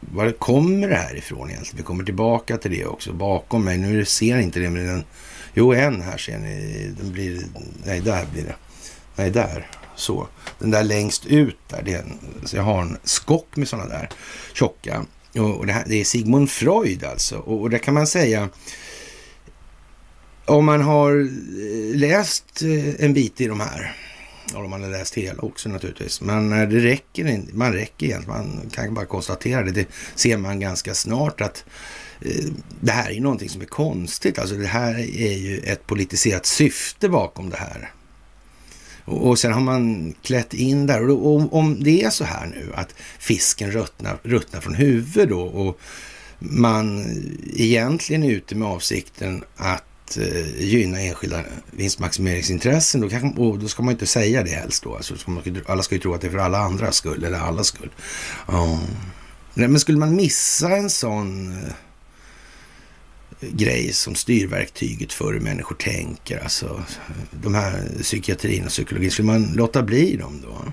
var 0.00 0.32
kommer 0.32 0.88
det 0.88 0.96
här 0.96 1.16
ifrån 1.16 1.50
egentligen? 1.50 1.76
Vi 1.76 1.82
kommer 1.82 2.04
tillbaka 2.04 2.56
till 2.56 2.70
det 2.70 2.86
också. 2.86 3.12
Bakom 3.12 3.64
mig, 3.64 3.78
nu 3.78 4.04
ser 4.04 4.36
ni 4.36 4.42
inte 4.42 4.60
det, 4.60 4.70
men 4.70 4.86
den, 4.86 5.04
jo 5.54 5.72
en 5.72 6.02
här 6.02 6.18
ser 6.18 6.38
ni, 6.38 6.94
den 7.00 7.12
blir, 7.12 7.42
nej 7.84 8.00
där 8.00 8.26
blir 8.32 8.42
det, 8.42 8.54
nej 9.16 9.30
där, 9.30 9.70
så. 9.96 10.28
Den 10.58 10.70
där 10.70 10.84
längst 10.84 11.26
ut 11.26 11.58
där, 11.68 11.82
det 11.84 11.94
är 11.94 11.98
en, 11.98 12.18
så 12.44 12.56
jag 12.56 12.62
har 12.62 12.82
en 12.82 12.98
skock 13.04 13.56
med 13.56 13.68
sådana 13.68 13.88
där 13.88 14.08
tjocka. 14.54 15.04
Och, 15.34 15.56
och 15.56 15.66
det, 15.66 15.72
här, 15.72 15.84
det, 15.86 16.00
är 16.00 16.04
Sigmund 16.04 16.50
Freud 16.50 17.04
alltså. 17.04 17.36
Och, 17.36 17.60
och 17.60 17.70
det 17.70 17.78
kan 17.78 17.94
man 17.94 18.06
säga, 18.06 18.48
om 20.46 20.64
man 20.64 20.82
har 20.82 21.20
eh, 21.20 21.96
läst 21.96 22.62
eh, 22.62 23.04
en 23.04 23.14
bit 23.14 23.40
i 23.40 23.46
de 23.46 23.60
här, 23.60 23.96
och 24.54 24.64
om 24.64 24.70
man 24.70 24.82
har 24.82 24.90
läst 24.90 25.14
hela 25.14 25.42
också 25.42 25.68
naturligtvis, 25.68 26.20
men 26.20 26.52
eh, 26.52 26.68
det 26.68 26.80
räcker 26.80 27.26
inte, 27.26 27.54
man 27.54 27.72
räcker 27.72 28.06
egentligen, 28.06 28.38
man 28.38 28.70
kan 28.70 28.94
bara 28.94 29.06
konstatera 29.06 29.62
det, 29.62 29.70
det 29.70 29.86
ser 30.14 30.36
man 30.36 30.60
ganska 30.60 30.94
snart 30.94 31.40
att 31.40 31.64
det 32.80 32.92
här 32.92 33.10
är 33.10 33.20
någonting 33.20 33.48
som 33.48 33.60
är 33.60 33.66
konstigt. 33.66 34.38
Alltså 34.38 34.54
det 34.54 34.66
här 34.66 34.94
är 34.98 35.32
ju 35.32 35.58
ett 35.58 35.86
politiserat 35.86 36.46
syfte 36.46 37.08
bakom 37.08 37.50
det 37.50 37.56
här. 37.56 37.90
Och, 39.04 39.38
sen 39.38 39.52
har 39.52 39.60
man 39.60 40.14
klätt 40.22 40.54
in 40.54 40.86
där. 40.86 41.10
Och, 41.10 41.56
om 41.56 41.82
det 41.84 42.02
är 42.02 42.10
så 42.10 42.24
här 42.24 42.46
nu 42.46 42.72
att 42.74 42.94
fisken 43.18 43.70
ruttnar, 43.70 44.18
ruttnar 44.22 44.60
från 44.60 44.74
huvudet 44.74 45.28
då 45.28 45.40
och 45.40 45.80
man 46.38 47.06
egentligen 47.54 48.22
är 48.22 48.30
ute 48.30 48.54
med 48.54 48.68
avsikten 48.68 49.44
att 49.56 49.84
eh, 50.16 50.64
gynna 50.64 51.00
enskilda 51.00 51.44
vinstmaximeringsintressen, 51.70 53.00
då, 53.00 53.08
kan, 53.08 53.38
och 53.38 53.58
då 53.58 53.68
ska 53.68 53.82
man 53.82 53.92
inte 53.92 54.06
säga 54.06 54.42
det 54.42 54.50
helst 54.50 54.82
då. 54.82 54.96
Alltså, 54.96 55.16
ska 55.16 55.30
man, 55.30 55.62
alla 55.66 55.82
ska 55.82 55.94
ju 55.94 56.00
tro 56.00 56.14
att 56.14 56.20
det 56.20 56.26
är 56.26 56.30
för 56.30 56.38
alla 56.38 56.58
andras 56.58 56.96
skull, 56.96 57.24
eller 57.24 57.38
allas 57.38 57.66
skull. 57.66 57.90
Ehm, 58.48 58.54
ja. 59.54 59.68
Men 59.68 59.80
skulle 59.80 59.98
man 59.98 60.16
missa 60.16 60.76
en 60.76 60.90
sån 60.90 61.52
eh, 61.52 61.72
grej 63.40 63.92
som 63.92 64.14
styrverktyget 64.14 65.12
för 65.12 65.32
hur 65.32 65.40
människor 65.40 65.76
tänker. 65.76 66.38
Alltså 66.38 66.84
de 67.30 67.54
här 67.54 67.88
psykiatrin 68.02 68.64
och 68.64 68.70
psykologin. 68.70 69.10
Skulle 69.10 69.26
man 69.26 69.52
låta 69.54 69.82
bli 69.82 70.16
dem 70.16 70.42
då? 70.42 70.72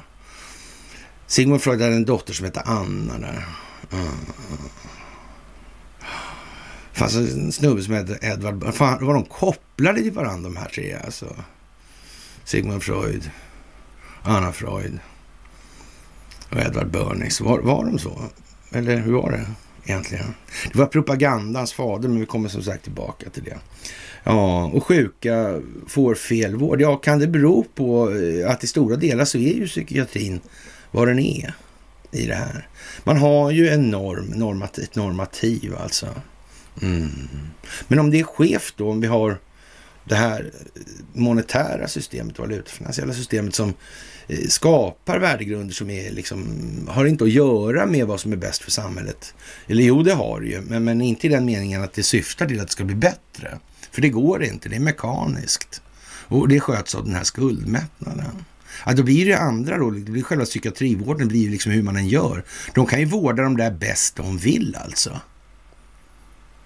Sigmund 1.28 1.62
Freud 1.62 1.82
hade 1.82 1.96
en 1.96 2.06
dotter 2.06 2.34
som 2.34 2.46
hette 2.46 2.62
Anna 2.62 3.18
där. 3.18 3.46
Mm 3.92 4.08
fanns 6.94 7.16
en 7.16 7.52
snubbe 7.52 7.82
som 7.82 7.94
hette 7.94 8.20
Edvard. 8.22 8.74
Fan, 8.74 9.06
var 9.06 9.14
de 9.14 9.26
kopplade 9.26 10.02
till 10.02 10.12
varandra 10.12 10.50
de 10.50 10.58
här 10.58 10.70
tre 10.70 10.98
alltså? 11.06 11.36
Sigmund 12.44 12.84
Freud, 12.84 13.30
Anna 14.22 14.52
Freud 14.52 15.00
och 16.50 16.60
Edvard 16.60 16.92
Bernays. 16.92 17.42
Var, 17.42 17.60
var 17.60 17.86
de 17.86 18.00
så? 18.00 18.22
Eller 18.72 18.98
hur 18.98 19.14
var 19.14 19.32
det? 19.32 19.46
egentligen. 19.86 20.34
Det 20.72 20.80
var 20.80 20.86
propagandans 20.86 21.74
fader, 21.74 22.10
men 22.10 22.20
vi 22.20 22.26
kommer 22.26 22.50
som 22.50 22.64
sagt 22.64 22.84
tillbaka 22.84 23.30
till 23.30 23.44
det. 23.44 23.58
Ja, 24.24 24.66
och 24.66 24.84
sjuka 24.84 25.62
får 25.88 26.16
fel 26.16 26.56
vård. 26.56 26.82
Ja, 26.82 26.96
kan 26.96 27.20
det 27.20 27.28
bero 27.28 27.66
på 27.76 28.12
eh, 28.12 28.52
att 28.52 28.64
i 28.64 28.68
stora 28.68 28.96
delar 28.96 29.26
så 29.26 29.38
är 29.38 29.54
ju 29.54 29.68
psykiatrin 29.68 30.40
vad 30.92 31.08
den 31.08 31.20
är 31.20 31.54
i 32.12 32.26
det 32.26 32.36
här. 32.36 32.68
Man 33.04 33.18
har 33.18 33.52
ju 33.52 33.70
en 33.70 33.90
norm, 33.90 34.26
normat, 34.26 34.78
ett 34.78 34.96
normativ 34.96 35.76
alltså. 35.76 36.08
Mm. 36.82 37.30
Men 37.88 38.00
om 38.00 38.12
det 38.12 38.20
är 38.20 38.24
skevt 38.24 38.74
då, 38.78 38.90
om 38.90 39.02
vi 39.02 39.08
har 39.08 39.40
det 40.04 40.16
här 40.16 40.52
monetära 41.14 41.88
systemet, 41.88 42.40
valutafinansiella 42.40 43.14
systemet 43.14 43.56
som 43.56 43.74
eh, 44.28 44.48
skapar 44.48 45.20
värdegrunder 45.20 45.74
som 45.74 45.90
är 45.90 46.12
liksom, 46.12 46.48
har 46.90 47.06
inte 47.06 47.24
att 47.24 47.30
göra 47.30 47.86
med 47.86 48.08
vad 48.08 48.20
som 48.20 48.32
är 48.32 48.38
bäst 48.38 48.62
för 48.62 48.72
samhället. 48.72 49.34
Eller 49.68 49.84
jo, 49.84 50.04
det 50.04 50.14
har 50.14 50.42
det 50.42 50.48
ju, 50.48 50.62
men, 50.62 50.84
men 50.84 51.02
inte 51.02 51.28
i 51.28 51.30
den 51.30 51.46
meningen 51.46 51.84
att 51.84 51.94
det 51.94 52.04
syftar 52.04 52.46
till 52.46 52.60
att 52.60 52.68
det 52.68 52.74
ska 52.74 52.84
bli 52.84 52.96
bättre. 52.96 53.60
För 53.92 54.02
det 54.02 54.10
går 54.10 54.44
inte, 54.44 54.70
det 54.70 54.76
är 54.76 54.80
mekaniskt. 54.80 55.82
Och 56.06 56.48
det 56.48 56.60
sköts 56.60 56.96
av 56.96 57.06
den 57.06 57.16
här 57.16 57.24
skuldmättnaden. 57.24 58.46
Ja, 58.86 58.94
då 58.94 59.04
blir 59.04 59.26
det 59.26 59.38
andra 59.38 59.78
då, 59.78 59.90
det 59.90 60.12
blir 60.12 60.24
själva 60.24 60.46
psykiatrivården 60.46 61.28
blir 61.28 61.50
liksom 61.50 61.72
hur 61.72 61.84
man 61.84 61.98
än 61.98 62.08
gör. 62.08 62.44
De 62.74 62.86
kan 62.86 63.00
ju 63.00 63.06
vårda 63.06 63.44
de 63.44 63.58
där 63.58 63.72
bäst 63.72 64.16
de 64.16 64.38
vill 64.38 64.78
alltså. 64.84 65.20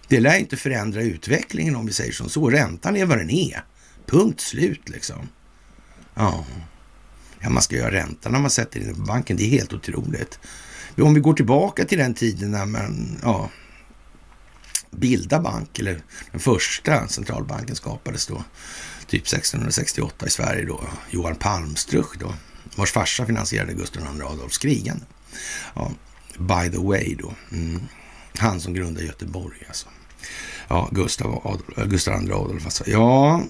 Det 0.08 0.20
lär 0.20 0.38
inte 0.38 0.58
förändra 0.58 1.02
utvecklingen 1.02 1.76
om 1.76 1.86
vi 1.86 1.94
säger 1.94 2.12
som 2.12 2.30
så. 2.30 2.50
Räntan 2.50 2.96
är 2.96 3.06
vad 3.06 3.18
den 3.18 3.30
är. 3.30 3.64
Punkt 4.06 4.42
slut 4.42 4.90
liksom. 4.90 5.30
Ja. 6.14 6.46
Ja, 7.40 7.50
man 7.50 7.64
ska 7.64 7.76
göra 7.76 7.92
ränta 7.92 8.30
när 8.30 8.40
man 8.40 8.50
sätter 8.50 8.80
in 8.80 8.86
den 8.86 8.96
på 8.96 9.02
banken. 9.02 9.38
Det 9.38 9.44
är 9.44 9.50
helt 9.50 9.74
otroligt. 9.74 10.40
Om 11.02 11.14
vi 11.14 11.20
går 11.20 11.34
tillbaka 11.34 11.86
till 11.86 11.98
den 11.98 12.14
tiden 12.14 12.52
när 12.52 12.66
man 12.66 13.20
ja, 13.24 13.50
bildade 14.92 15.44
bank, 15.44 15.80
eller 15.80 16.02
den 16.32 16.40
första 16.40 17.08
centralbanken 17.08 17.76
skapades 17.76 18.28
då, 18.28 18.44
typ 19.08 19.22
1668 19.22 20.28
i 20.28 20.30
Sverige 20.30 20.66
då, 20.66 20.84
Johan 21.10 21.36
Palmstruch 21.36 22.18
då, 22.20 22.34
vars 22.76 22.92
farsa 22.92 23.26
finansierade 23.26 23.74
Gustav 23.74 24.04
II 24.16 24.22
Adolfs 24.24 24.58
krigande. 24.58 25.06
Ja, 25.76 25.92
by 26.40 26.72
the 26.72 26.78
way 26.78 27.16
då, 27.20 27.34
mm. 27.52 27.82
han 28.38 28.62
som 28.62 28.74
grundade 28.74 29.06
Göteborg 29.06 29.64
alltså. 29.68 29.88
Ja, 30.68 30.90
Gustav, 30.92 31.42
Adolf, 31.48 31.78
eh, 31.78 31.86
Gustav 31.86 32.24
II 32.24 32.32
Adolf 32.32 32.66
alltså. 32.66 32.84
Ja, 32.90 33.42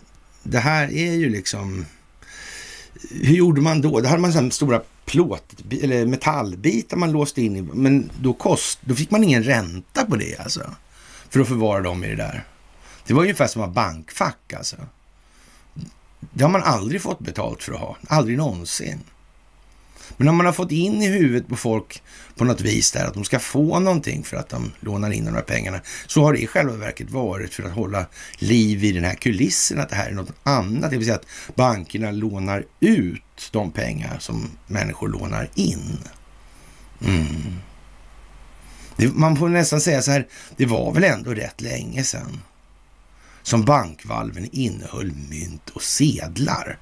det 0.44 0.60
här 0.60 0.94
är 0.94 1.14
ju 1.14 1.30
liksom 1.30 1.86
hur 3.12 3.36
gjorde 3.36 3.62
man 3.62 3.82
då? 3.82 4.00
Då 4.00 4.08
hade 4.08 4.22
man 4.22 4.34
sådana 4.34 4.52
stora 4.52 4.82
plåt 5.06 5.56
eller 5.82 6.06
metallbitar 6.06 6.98
man 6.98 7.12
låste 7.12 7.42
in 7.42 7.56
i. 7.56 7.62
Men 7.62 8.12
då, 8.22 8.34
kost, 8.34 8.80
då 8.82 8.96
fick 8.96 9.12
man 9.12 9.24
ingen 9.24 9.44
ränta 9.44 10.06
på 10.06 10.16
det 10.16 10.40
alltså. 10.40 10.76
För 11.30 11.40
att 11.40 11.48
förvara 11.48 11.82
dem 11.82 12.04
i 12.04 12.08
det 12.08 12.16
där. 12.16 12.44
Det 13.08 13.14
var 13.14 13.22
ungefär 13.22 13.48
som 13.48 13.62
att 13.62 13.74
bankfack 13.74 14.54
alltså. 14.58 14.76
Det 16.20 16.44
har 16.44 16.52
man 16.52 16.64
aldrig 16.64 17.02
fått 17.02 17.20
betalt 17.20 17.64
för 17.64 17.74
att 17.74 17.80
ha. 17.80 17.98
Aldrig 18.08 18.38
någonsin. 18.38 19.00
Men 20.18 20.28
om 20.28 20.38
man 20.38 20.46
har 20.46 20.54
fått 20.54 20.72
in 20.72 21.02
i 21.02 21.08
huvudet 21.08 21.48
på 21.48 21.56
folk 21.56 22.04
på 22.36 22.46
något 22.46 22.62
vis 22.62 22.92
där 22.92 23.06
att 23.06 23.14
de 23.14 23.24
ska 23.24 23.40
få 23.40 23.80
någonting 23.80 24.24
för 24.24 24.38
att 24.38 24.50
de 24.50 24.72
lånar 24.80 25.12
in 25.12 25.26
de 25.26 25.36
här 25.36 25.42
pengarna, 25.42 25.80
så 26.08 26.24
har 26.24 26.34
det 26.34 26.40
i 26.40 26.48
själva 26.48 26.74
verket 26.74 27.12
varit 27.12 27.54
för 27.54 27.64
att 27.64 27.72
hålla 27.72 28.06
liv 28.38 28.84
i 28.84 28.92
den 28.92 29.04
här 29.04 29.16
kulissen 29.16 29.80
att 29.80 29.90
det 29.90 29.96
här 29.96 30.10
är 30.10 30.14
något 30.14 30.34
annat. 30.44 30.92
Det 30.92 30.98
vill 30.98 31.06
säga 31.06 31.16
att 31.16 31.56
bankerna 31.56 32.12
lånar 32.12 32.66
ut 32.80 33.50
de 33.52 33.72
pengar 33.72 34.20
som 34.20 34.50
människor 34.68 35.08
lånar 35.08 35.50
in. 35.56 35.98
Mm. 37.02 37.58
Det, 38.96 39.08
man 39.08 39.38
får 39.38 39.50
nästan 39.50 39.82
säga 39.82 40.02
så 40.02 40.12
här, 40.12 40.28
det 40.58 40.66
var 40.66 40.94
väl 40.94 41.04
ändå 41.04 41.34
rätt 41.34 41.62
länge 41.62 42.04
sedan 42.04 42.42
som 43.44 43.66
bankvalven 43.66 44.50
innehöll 44.52 45.12
mynt 45.30 45.70
och 45.70 45.82
sedlar. 45.84 46.78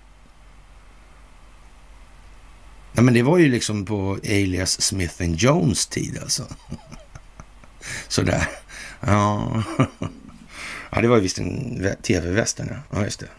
Ja, 2.95 3.01
men 3.01 3.13
det 3.13 3.23
var 3.23 3.37
ju 3.37 3.49
liksom 3.49 3.85
på 3.85 4.19
Alias 4.23 4.81
Smith 4.81 5.23
Jones 5.23 5.87
tid 5.87 6.19
alltså. 6.21 6.43
Sådär. 8.07 8.47
Ja. 9.01 9.63
ja, 10.89 11.01
det 11.01 11.07
var 11.07 11.15
ju 11.15 11.21
visst 11.21 11.39
en 11.39 11.87
tv-västern, 12.01 12.79
ja. 12.91 13.03
just 13.03 13.19
det. 13.19 13.29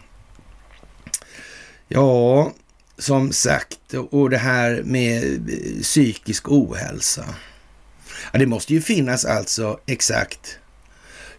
Ja, 1.87 2.51
som 2.97 3.31
sagt, 3.31 3.93
och 3.93 4.29
det 4.29 4.37
här 4.37 4.81
med 4.83 5.49
eh, 5.49 5.81
psykisk 5.81 6.51
ohälsa. 6.51 7.25
Ja, 8.31 8.39
det 8.39 8.45
måste 8.45 8.73
ju 8.73 8.81
finnas 8.81 9.25
alltså 9.25 9.79
exakt 9.85 10.59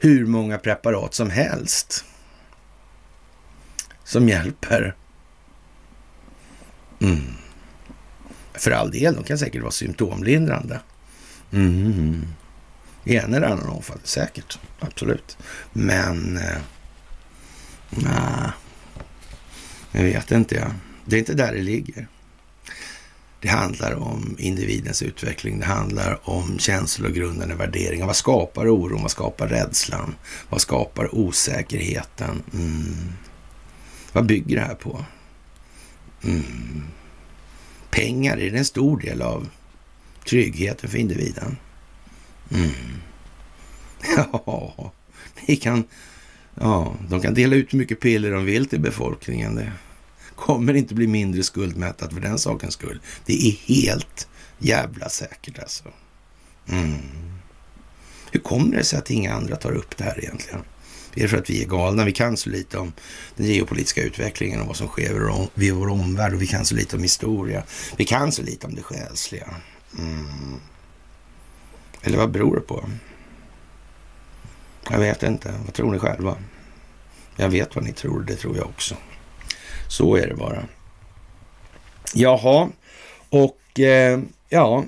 hur 0.00 0.26
många 0.26 0.58
preparat 0.58 1.14
som 1.14 1.30
helst 1.30 2.04
som 4.04 4.28
hjälper. 4.28 4.96
Mm. 7.00 7.34
För 8.58 8.70
all 8.70 8.90
del, 8.90 9.14
de 9.14 9.24
kan 9.24 9.38
säkert 9.38 9.62
vara 9.62 9.72
symptomlindrande. 9.72 10.80
Mm. 11.52 12.26
I 13.04 13.16
en 13.16 13.34
eller 13.34 13.46
annan 13.46 13.68
omfattning, 13.68 14.06
säkert. 14.06 14.58
Absolut. 14.80 15.38
Men... 15.72 16.36
Eh, 16.36 16.58
nej, 17.90 18.50
jag 19.92 20.02
vet 20.02 20.30
inte. 20.30 20.54
Ja. 20.54 20.66
Det 21.04 21.16
är 21.16 21.18
inte 21.18 21.34
där 21.34 21.54
det 21.54 21.62
ligger. 21.62 22.08
Det 23.40 23.48
handlar 23.48 23.94
om 23.94 24.36
individens 24.38 25.02
utveckling. 25.02 25.58
Det 25.58 25.66
handlar 25.66 26.30
om 26.30 26.58
känslogrundande 26.58 27.54
värderingar. 27.54 28.06
Vad 28.06 28.16
skapar 28.16 28.68
oron? 28.68 29.02
Vad 29.02 29.10
skapar 29.10 29.48
rädslan? 29.48 30.14
Vad 30.48 30.60
skapar 30.60 31.14
osäkerheten? 31.14 32.42
Mm. 32.52 33.12
Vad 34.12 34.26
bygger 34.26 34.56
det 34.56 34.62
här 34.62 34.74
på? 34.74 35.04
Mm. 36.24 36.84
Pengar, 37.90 38.36
är 38.36 38.50
det 38.50 38.58
en 38.58 38.64
stor 38.64 39.00
del 39.00 39.22
av 39.22 39.48
tryggheten 40.24 40.90
för 40.90 40.98
individen? 40.98 41.56
Mm. 42.50 42.70
Ja, 44.32 44.92
vi 45.46 45.56
kan, 45.56 45.84
ja, 46.54 46.94
de 47.08 47.20
kan 47.20 47.34
dela 47.34 47.56
ut 47.56 47.72
hur 47.74 47.78
mycket 47.78 48.00
piller 48.00 48.30
de 48.30 48.44
vill 48.44 48.66
till 48.66 48.80
befolkningen. 48.80 49.54
Det 49.54 49.72
kommer 50.34 50.74
inte 50.74 50.94
bli 50.94 51.06
mindre 51.06 51.42
skuldmättat 51.42 52.12
för 52.12 52.20
den 52.20 52.38
sakens 52.38 52.74
skull. 52.74 53.00
Det 53.26 53.32
är 53.32 53.52
helt 53.52 54.28
jävla 54.58 55.08
säkert 55.08 55.58
alltså. 55.58 55.84
Mm. 56.68 56.98
Hur 58.30 58.40
kommer 58.40 58.76
det 58.76 58.84
sig 58.84 58.98
att 58.98 59.10
inga 59.10 59.34
andra 59.34 59.56
tar 59.56 59.72
upp 59.72 59.96
det 59.96 60.04
här 60.04 60.18
egentligen? 60.24 60.60
Är 61.14 61.22
det 61.22 61.28
för 61.28 61.36
att 61.36 61.50
vi 61.50 61.62
är 61.62 61.66
galna? 61.68 62.04
Vi 62.04 62.12
kan 62.12 62.36
så 62.36 62.50
lite 62.50 62.78
om 62.78 62.92
den 63.36 63.46
geopolitiska 63.46 64.02
utvecklingen 64.02 64.60
och 64.60 64.66
vad 64.66 64.76
som 64.76 64.88
sker 64.88 65.40
i 65.54 65.70
vår 65.70 65.88
omvärld 65.88 66.34
och 66.34 66.42
vi 66.42 66.46
kan 66.46 66.64
så 66.64 66.74
lite 66.74 66.96
om 66.96 67.02
historia. 67.02 67.62
Vi 67.96 68.04
kan 68.04 68.32
så 68.32 68.42
lite 68.42 68.66
om 68.66 68.74
det 68.74 68.82
själsliga. 68.82 69.54
Mm. 69.98 70.60
Eller 72.02 72.18
vad 72.18 72.30
beror 72.30 72.54
det 72.54 72.60
på? 72.60 72.90
Jag 74.90 74.98
vet 74.98 75.22
inte. 75.22 75.54
Vad 75.64 75.74
tror 75.74 75.92
ni 75.92 75.98
själva? 75.98 76.36
Jag 77.36 77.48
vet 77.48 77.74
vad 77.74 77.84
ni 77.84 77.92
tror, 77.92 78.22
det 78.22 78.36
tror 78.36 78.56
jag 78.56 78.66
också. 78.66 78.94
Så 79.88 80.16
är 80.16 80.26
det 80.26 80.34
bara. 80.34 80.64
Jaha, 82.14 82.68
och 83.30 83.80
eh, 83.80 84.20
ja, 84.48 84.84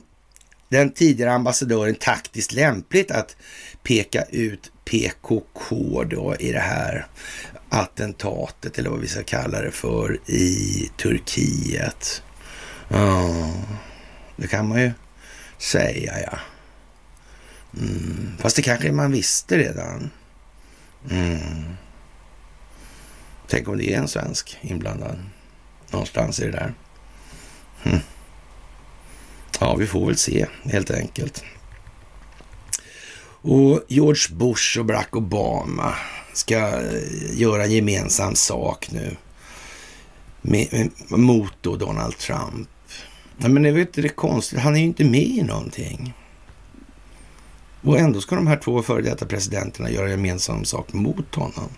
den 0.68 0.92
tidigare 0.92 1.32
ambassadören 1.32 1.94
taktiskt 1.94 2.52
lämpligt 2.52 3.10
att 3.10 3.36
peka 3.82 4.22
ut 4.22 4.72
PKK 4.90 6.04
då 6.04 6.36
i 6.38 6.52
det 6.52 6.60
här 6.60 7.06
attentatet 7.68 8.78
eller 8.78 8.90
vad 8.90 9.00
vi 9.00 9.08
ska 9.08 9.22
kalla 9.22 9.60
det 9.60 9.70
för 9.70 10.18
i 10.26 10.90
Turkiet. 10.96 12.22
Ja, 12.88 13.54
det 14.36 14.46
kan 14.46 14.68
man 14.68 14.80
ju 14.80 14.92
säga 15.58 16.20
ja. 16.20 16.38
Mm. 17.80 18.36
Fast 18.38 18.56
det 18.56 18.62
kanske 18.62 18.92
man 18.92 19.12
visste 19.12 19.58
redan. 19.58 20.10
Mm. 21.10 21.76
Tänk 23.48 23.68
om 23.68 23.78
det 23.78 23.94
är 23.94 23.98
en 23.98 24.08
svensk 24.08 24.58
inblandad 24.60 25.18
någonstans 25.90 26.40
i 26.40 26.44
det 26.44 26.52
där. 26.52 26.74
Mm. 27.82 27.98
Ja, 29.60 29.76
vi 29.76 29.86
får 29.86 30.06
väl 30.06 30.16
se 30.16 30.46
helt 30.64 30.90
enkelt. 30.90 31.44
Och 33.42 33.80
George 33.88 34.36
Bush 34.36 34.78
och 34.78 34.84
Barack 34.84 35.16
Obama 35.16 35.94
ska 36.32 36.56
eh, 36.56 37.38
göra 37.38 37.56
göra 37.60 37.66
gemensam 37.66 38.34
sak 38.34 38.90
nu 38.90 39.16
med, 40.42 40.68
med, 40.72 41.18
mot 41.18 41.52
då 41.60 41.76
Donald 41.76 42.18
Trump. 42.18 42.68
Ja, 43.38 43.48
men 43.48 43.62
det 43.62 43.68
är 43.68 43.78
inte 43.78 44.02
det 44.02 44.08
konstigt, 44.08 44.58
han 44.58 44.74
är 44.74 44.78
ju 44.80 44.84
inte 44.84 45.04
med 45.04 45.26
i 45.26 45.42
någonting. 45.42 46.14
Och 47.82 47.98
ändå 47.98 48.20
ska 48.20 48.36
de 48.36 48.46
här 48.46 48.56
två 48.56 48.82
före 48.82 49.02
detta 49.02 49.26
presidenterna 49.26 49.90
göra 49.90 50.10
gemensam 50.10 50.64
sak 50.64 50.92
mot 50.92 51.34
honom. 51.34 51.68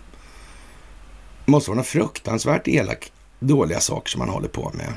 Det 1.45 1.51
måste 1.51 1.69
vara 1.69 1.75
några 1.75 1.85
fruktansvärt 1.85 2.67
elak, 2.67 3.11
dåliga 3.39 3.79
saker 3.79 4.09
som 4.09 4.21
han 4.21 4.29
håller 4.29 4.47
på 4.47 4.71
med. 4.73 4.93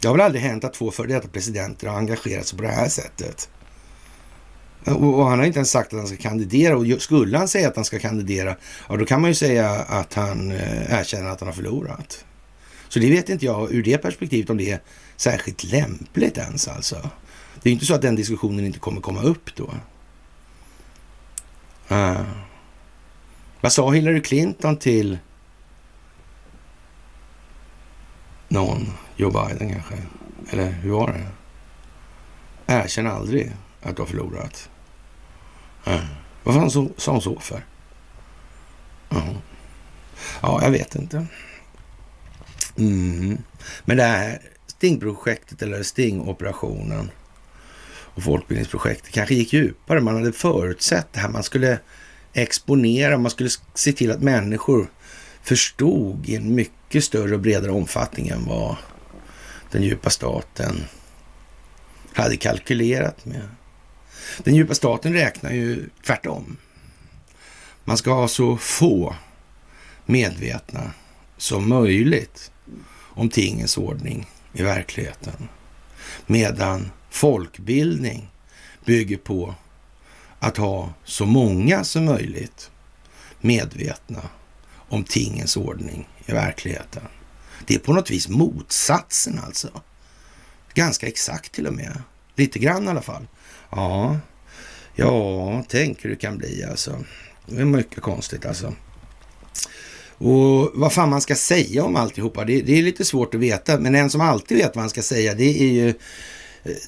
Det 0.00 0.08
har 0.08 0.14
väl 0.14 0.24
aldrig 0.24 0.42
hänt 0.42 0.64
att 0.64 0.74
två 0.74 0.90
före 0.90 1.06
detta 1.06 1.28
presidenter 1.28 1.86
har 1.86 1.98
engagerat 1.98 2.46
sig 2.46 2.58
på 2.58 2.64
det 2.64 2.70
här 2.70 2.88
sättet. 2.88 3.48
Och, 4.84 5.26
han 5.26 5.38
har 5.38 5.46
inte 5.46 5.58
ens 5.58 5.70
sagt 5.70 5.92
att 5.92 5.98
han 5.98 6.08
ska 6.08 6.16
kandidera. 6.16 6.76
Och 6.76 7.02
skulle 7.02 7.38
han 7.38 7.48
säga 7.48 7.68
att 7.68 7.76
han 7.76 7.84
ska 7.84 7.98
kandidera, 7.98 8.56
ja 8.88 8.96
då 8.96 9.04
kan 9.04 9.20
man 9.20 9.30
ju 9.30 9.34
säga 9.34 9.70
att 9.70 10.14
han 10.14 10.50
eh, 10.50 11.00
erkänner 11.00 11.30
att 11.30 11.40
han 11.40 11.46
har 11.46 11.54
förlorat. 11.54 12.24
Så 12.88 12.98
det 12.98 13.10
vet 13.10 13.28
inte 13.28 13.46
jag 13.46 13.72
ur 13.72 13.82
det 13.82 13.98
perspektivet 13.98 14.50
om 14.50 14.56
det 14.56 14.70
är 14.70 14.80
särskilt 15.16 15.64
lämpligt 15.64 16.38
ens 16.38 16.68
alltså. 16.68 17.10
Det 17.62 17.68
är 17.68 17.72
inte 17.72 17.86
så 17.86 17.94
att 17.94 18.02
den 18.02 18.16
diskussionen 18.16 18.64
inte 18.64 18.78
kommer 18.78 19.00
komma 19.00 19.22
upp 19.22 19.56
då. 19.56 19.74
Uh. 21.90 22.22
Vad 23.60 23.72
sa 23.72 23.90
Hillary 23.90 24.22
Clinton 24.22 24.76
till 24.76 25.18
någon? 28.48 28.92
Joe 29.16 29.30
Biden 29.30 29.72
kanske? 29.72 29.94
Eller 30.50 30.70
hur 30.70 30.90
var 30.90 31.08
det? 31.08 31.26
Erkänn 32.74 33.06
aldrig 33.06 33.52
att 33.82 33.96
du 33.96 34.02
har 34.02 34.06
förlorat. 34.06 34.70
Mm. 35.84 36.00
Vad 36.42 36.54
fan 36.54 36.70
sa 36.96 37.12
hon 37.12 37.22
så 37.22 37.40
för? 37.40 37.64
Mm. 39.10 39.34
Ja, 40.42 40.62
jag 40.62 40.70
vet 40.70 40.94
inte. 40.94 41.26
Mm. 42.78 43.38
Men 43.84 43.96
det 43.96 44.02
här 44.02 44.38
Stingprojektet 44.66 45.62
eller 45.62 45.82
Stingoperationen 45.82 47.10
och 48.14 48.22
folkbildningsprojektet 48.22 49.12
kanske 49.12 49.34
gick 49.34 49.52
djupare. 49.52 50.00
Man 50.00 50.14
hade 50.14 50.32
förutsett 50.32 51.06
det 51.12 51.20
här. 51.20 51.28
Man 51.28 51.42
skulle 51.42 51.78
exponera, 52.32 53.18
man 53.18 53.30
skulle 53.30 53.50
se 53.74 53.92
till 53.92 54.10
att 54.10 54.22
människor 54.22 54.90
förstod 55.42 56.28
i 56.28 56.36
en 56.36 56.54
mycket 56.54 57.04
större 57.04 57.34
och 57.34 57.40
bredare 57.40 57.72
omfattning 57.72 58.28
än 58.28 58.44
vad 58.44 58.76
den 59.70 59.82
djupa 59.82 60.10
staten 60.10 60.84
hade 62.12 62.36
kalkylerat 62.36 63.24
med. 63.24 63.48
Den 64.38 64.54
djupa 64.54 64.74
staten 64.74 65.12
räknar 65.12 65.50
ju 65.50 65.88
tvärtom. 66.06 66.56
Man 67.84 67.96
ska 67.96 68.12
ha 68.12 68.28
så 68.28 68.56
få 68.56 69.16
medvetna 70.06 70.90
som 71.36 71.68
möjligt 71.68 72.50
om 72.94 73.28
tingens 73.28 73.78
ordning 73.78 74.26
i 74.52 74.62
verkligheten. 74.62 75.48
Medan 76.26 76.90
folkbildning 77.10 78.30
bygger 78.84 79.16
på 79.16 79.54
att 80.38 80.56
ha 80.56 80.92
så 81.04 81.26
många 81.26 81.84
som 81.84 82.04
möjligt 82.04 82.70
medvetna 83.40 84.20
om 84.74 85.04
tingens 85.04 85.56
ordning 85.56 86.08
i 86.26 86.32
verkligheten. 86.32 87.02
Det 87.66 87.74
är 87.74 87.78
på 87.78 87.92
något 87.92 88.10
vis 88.10 88.28
motsatsen 88.28 89.38
alltså. 89.38 89.82
Ganska 90.74 91.06
exakt 91.06 91.52
till 91.52 91.66
och 91.66 91.74
med. 91.74 92.02
Lite 92.36 92.58
grann 92.58 92.84
i 92.84 92.88
alla 92.88 93.02
fall. 93.02 93.26
Ja, 93.72 94.16
ja, 94.94 95.64
tänk 95.68 96.04
hur 96.04 96.10
det 96.10 96.16
kan 96.16 96.38
bli 96.38 96.64
alltså. 96.70 96.98
Det 97.46 97.60
är 97.60 97.64
mycket 97.64 98.02
konstigt 98.02 98.46
alltså. 98.46 98.74
Och 100.18 100.70
vad 100.74 100.92
fan 100.92 101.10
man 101.10 101.20
ska 101.20 101.34
säga 101.34 101.84
om 101.84 101.96
alltihopa, 101.96 102.44
det, 102.44 102.62
det 102.62 102.78
är 102.78 102.82
lite 102.82 103.04
svårt 103.04 103.34
att 103.34 103.40
veta. 103.40 103.78
Men 103.78 103.94
en 103.94 104.10
som 104.10 104.20
alltid 104.20 104.56
vet 104.56 104.76
vad 104.76 104.82
han 104.82 104.90
ska 104.90 105.02
säga, 105.02 105.34
det 105.34 105.60
är 105.62 105.72
ju 105.72 105.94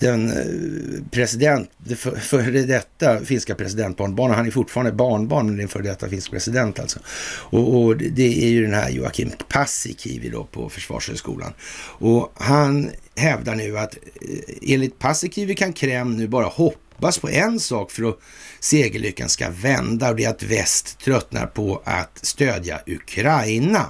den 0.01 0.31
eh, 0.31 1.05
president, 1.11 1.71
det 1.79 1.97
före 1.97 2.63
detta 2.63 3.21
finska 3.21 3.55
presidentbarnbarnet, 3.55 4.37
han 4.37 4.47
är 4.47 4.51
fortfarande 4.51 4.93
barnbarn, 4.93 5.47
men 5.47 5.57
det 5.57 5.61
är 5.61 5.63
en 5.63 5.69
före 5.69 5.83
detta 5.83 6.09
finsk 6.09 6.31
president 6.31 6.79
alltså. 6.79 6.99
Och, 7.27 7.83
och, 7.83 7.97
det 7.97 8.45
är 8.45 8.49
ju 8.49 8.63
den 8.63 8.75
här 8.75 8.91
Joakim 8.91 9.31
Paasikivi 9.49 10.29
då 10.29 10.45
på 10.45 10.69
Försvarshögskolan. 10.69 11.53
Och 11.99 12.33
han 12.35 12.91
hävdar 13.17 13.55
nu 13.55 13.79
att 13.79 13.95
eh, 13.95 14.73
enligt 14.73 14.99
Paasikivi 14.99 15.55
kan 15.55 15.73
Kreml 15.73 16.17
nu 16.17 16.29
bara 16.29 16.47
hoppas 16.47 17.19
på 17.19 17.29
en 17.29 17.61
sak 17.61 17.91
för 17.91 18.09
att 18.09 18.19
segerlyckan 18.61 19.29
ska 19.29 19.51
vända 19.51 20.11
och 20.11 20.17
det 20.17 20.25
är 20.25 20.31
att 20.31 20.43
väst 20.43 20.99
tröttnar 20.99 21.47
på 21.47 21.83
att 21.85 22.19
stödja 22.23 22.81
Ukraina. 22.87 23.87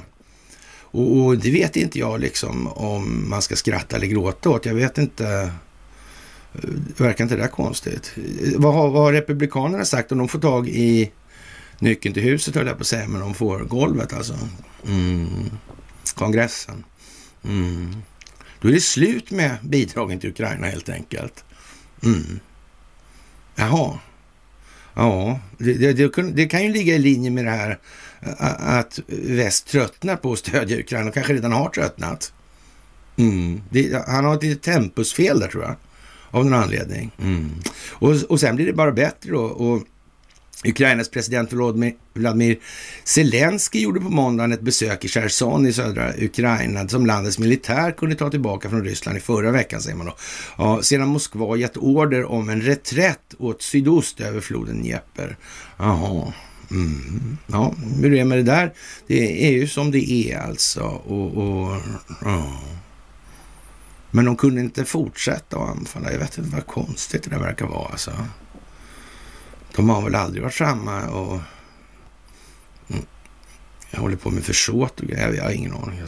Och, 0.80 1.16
och, 1.16 1.38
det 1.38 1.50
vet 1.50 1.76
inte 1.76 1.98
jag 1.98 2.20
liksom 2.20 2.68
om 2.68 3.30
man 3.30 3.42
ska 3.42 3.56
skratta 3.56 3.96
eller 3.96 4.06
gråta 4.06 4.50
åt. 4.50 4.66
Jag 4.66 4.74
vet 4.74 4.98
inte 4.98 5.50
Eh, 6.54 6.70
verkar 6.96 7.24
inte 7.24 7.36
det 7.36 7.48
konstigt? 7.48 8.14
Vad 8.56 8.74
har, 8.74 8.90
vad 8.90 9.02
har 9.02 9.12
Republikanerna 9.12 9.84
sagt 9.84 10.12
om 10.12 10.18
de 10.18 10.28
får 10.28 10.38
tag 10.38 10.68
i 10.68 11.12
nyckeln 11.78 12.14
till 12.14 12.22
huset, 12.22 12.54
höll 12.54 12.66
jag 12.66 12.76
på 12.76 12.80
att 12.80 12.86
säga, 12.86 13.08
men 13.08 13.20
de 13.20 13.34
får 13.34 13.58
golvet 13.58 14.12
alltså. 14.12 14.34
Mm. 14.86 15.50
Kongressen. 16.14 16.84
Mm. 17.44 17.96
Då 18.60 18.68
är 18.68 18.72
det 18.72 18.80
slut 18.80 19.30
med 19.30 19.56
bidragen 19.62 20.20
till 20.20 20.30
Ukraina 20.30 20.66
helt 20.66 20.88
enkelt. 20.88 21.44
Mm. 22.02 22.40
Jaha. 23.54 23.98
Ja, 24.94 25.40
det, 25.58 25.74
det, 25.74 25.92
det, 25.92 26.22
det, 26.32 26.46
kan 26.46 26.62
ju 26.62 26.72
ligga 26.72 26.94
i 26.94 26.98
linje 26.98 27.30
med 27.30 27.44
det 27.44 27.50
här 27.50 27.78
att 28.58 29.00
väst 29.06 29.66
tröttnar 29.66 30.16
på 30.16 30.32
att 30.32 30.38
stödja 30.38 30.78
Ukraina 30.78 31.08
och 31.08 31.14
kanske 31.14 31.34
redan 31.34 31.52
har 31.52 31.68
tröttnat. 31.68 32.32
Mm. 33.16 33.62
Det, 33.70 34.04
han 34.06 34.24
har 34.24 34.34
ett 34.34 34.42
litet 34.42 34.62
tempusfel 34.62 35.40
där 35.40 35.48
tror 35.48 35.62
jag. 35.62 35.76
Av 36.34 36.44
någon 36.44 36.54
anledning. 36.54 37.10
Mm. 37.22 37.50
Och, 37.90 38.14
och 38.28 38.40
sen 38.40 38.56
blir 38.56 38.66
det 38.66 38.72
bara 38.72 38.92
bättre 38.92 39.30
då. 39.30 39.42
Och 39.42 39.82
Ukrainas 40.64 41.08
president 41.08 41.52
Vladimir 42.14 42.58
Zelensky 43.04 43.80
gjorde 43.80 44.00
på 44.00 44.08
måndagen 44.08 44.52
ett 44.52 44.60
besök 44.60 45.04
i 45.04 45.08
Cherson 45.08 45.66
i 45.66 45.72
södra 45.72 46.12
Ukraina 46.18 46.88
som 46.88 47.06
landets 47.06 47.38
militär 47.38 47.90
kunde 47.90 48.14
ta 48.14 48.30
tillbaka 48.30 48.70
från 48.70 48.84
Ryssland 48.84 49.18
i 49.18 49.20
förra 49.20 49.50
veckan, 49.50 49.80
säger 49.80 49.96
man 49.96 50.06
då. 50.06 50.16
Ja, 50.58 50.82
sedan 50.82 51.08
Moskva 51.08 51.56
gett 51.56 51.76
order 51.76 52.24
om 52.24 52.48
en 52.48 52.62
reträtt 52.62 53.34
åt 53.38 53.62
sydost 53.62 54.20
över 54.20 54.40
floden 54.40 54.82
Dnepr. 54.82 55.36
Jaha. 55.78 56.32
Mm. 56.70 57.38
Ja, 57.46 57.74
hur 58.00 58.12
är 58.12 58.16
det 58.16 58.24
med 58.24 58.38
det 58.38 58.42
där? 58.42 58.72
Det 59.06 59.46
är 59.46 59.52
ju 59.52 59.68
som 59.68 59.90
det 59.90 60.10
är 60.10 60.38
alltså. 60.38 60.82
Och, 60.82 61.36
och 61.36 61.80
ja. 62.24 62.60
Men 64.14 64.24
de 64.24 64.36
kunde 64.36 64.60
inte 64.60 64.84
fortsätta 64.84 65.56
att 65.56 65.76
anfalla. 65.76 66.12
Jag 66.12 66.18
vet 66.18 66.38
inte 66.38 66.50
vad 66.50 66.66
konstigt 66.66 67.22
det 67.22 67.30
där 67.30 67.38
verkar 67.38 67.66
vara 67.66 67.88
alltså. 67.88 68.12
De 69.76 69.88
har 69.88 70.02
väl 70.02 70.14
aldrig 70.14 70.42
varit 70.42 70.54
framme 70.54 71.06
och 71.06 71.40
jag 73.90 74.00
håller 74.00 74.16
på 74.16 74.30
med 74.30 74.44
försåt 74.44 75.00
och 75.00 75.06
grejer. 75.06 75.32
Jag 75.32 75.44
har 75.44 75.50
ingen 75.50 75.74
aning. 75.74 76.02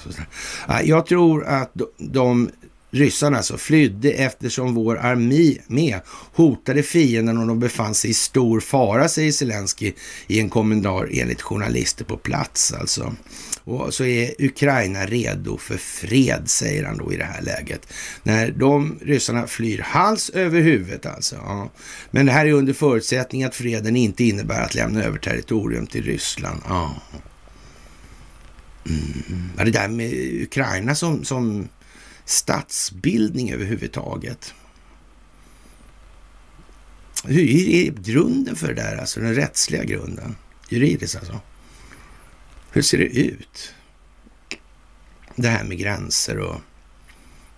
Jag 0.84 1.06
tror 1.06 1.44
att 1.44 1.72
de 1.98 2.50
ryssarna 2.90 3.36
alltså 3.36 3.58
flydde 3.58 4.10
eftersom 4.10 4.74
vår 4.74 4.98
armé 4.98 5.58
med 5.66 6.00
hotade 6.32 6.82
fienden 6.82 7.38
och 7.38 7.46
de 7.46 7.60
befann 7.60 7.94
sig 7.94 8.10
i 8.10 8.14
stor 8.14 8.60
fara, 8.60 9.08
säger 9.08 9.32
Zelensky 9.32 9.92
i 10.26 10.40
en 10.40 10.50
kommentar 10.50 11.08
enligt 11.12 11.42
journalister 11.42 12.04
på 12.04 12.16
plats 12.16 12.72
alltså. 12.72 13.14
Och 13.66 13.94
så 13.94 14.04
är 14.04 14.34
Ukraina 14.38 15.06
redo 15.06 15.58
för 15.58 15.76
fred, 15.76 16.42
säger 16.46 16.84
han 16.84 16.96
då 16.96 17.12
i 17.12 17.16
det 17.16 17.24
här 17.24 17.42
läget. 17.42 17.92
När 18.22 18.50
de 18.50 18.98
ryssarna 19.02 19.46
flyr 19.46 19.78
hals 19.78 20.30
över 20.30 20.60
huvudet 20.60 21.06
alltså. 21.06 21.36
Ja. 21.36 21.70
Men 22.10 22.26
det 22.26 22.32
här 22.32 22.46
är 22.46 22.52
under 22.52 22.72
förutsättning 22.72 23.44
att 23.44 23.54
freden 23.54 23.96
inte 23.96 24.24
innebär 24.24 24.62
att 24.62 24.74
lämna 24.74 25.02
över 25.02 25.18
territorium 25.18 25.86
till 25.86 26.04
Ryssland. 26.04 26.60
Ja. 26.68 26.94
Mm. 28.88 29.50
Ja, 29.56 29.64
det 29.64 29.70
där 29.70 29.88
med 29.88 30.12
Ukraina 30.42 30.94
som, 30.94 31.24
som 31.24 31.68
statsbildning 32.24 33.52
överhuvudtaget. 33.52 34.54
Hur 37.24 37.68
är 37.68 37.90
grunden 37.90 38.56
för 38.56 38.68
det 38.68 38.74
där, 38.74 38.96
alltså 38.96 39.20
den 39.20 39.34
rättsliga 39.34 39.84
grunden? 39.84 40.36
Juridiskt 40.68 41.16
alltså. 41.16 41.40
Hur 42.76 42.82
ser 42.82 42.98
det 42.98 43.04
ut? 43.04 43.74
Det 45.36 45.48
här 45.48 45.64
med 45.64 45.78
gränser 45.78 46.38
och... 46.38 46.60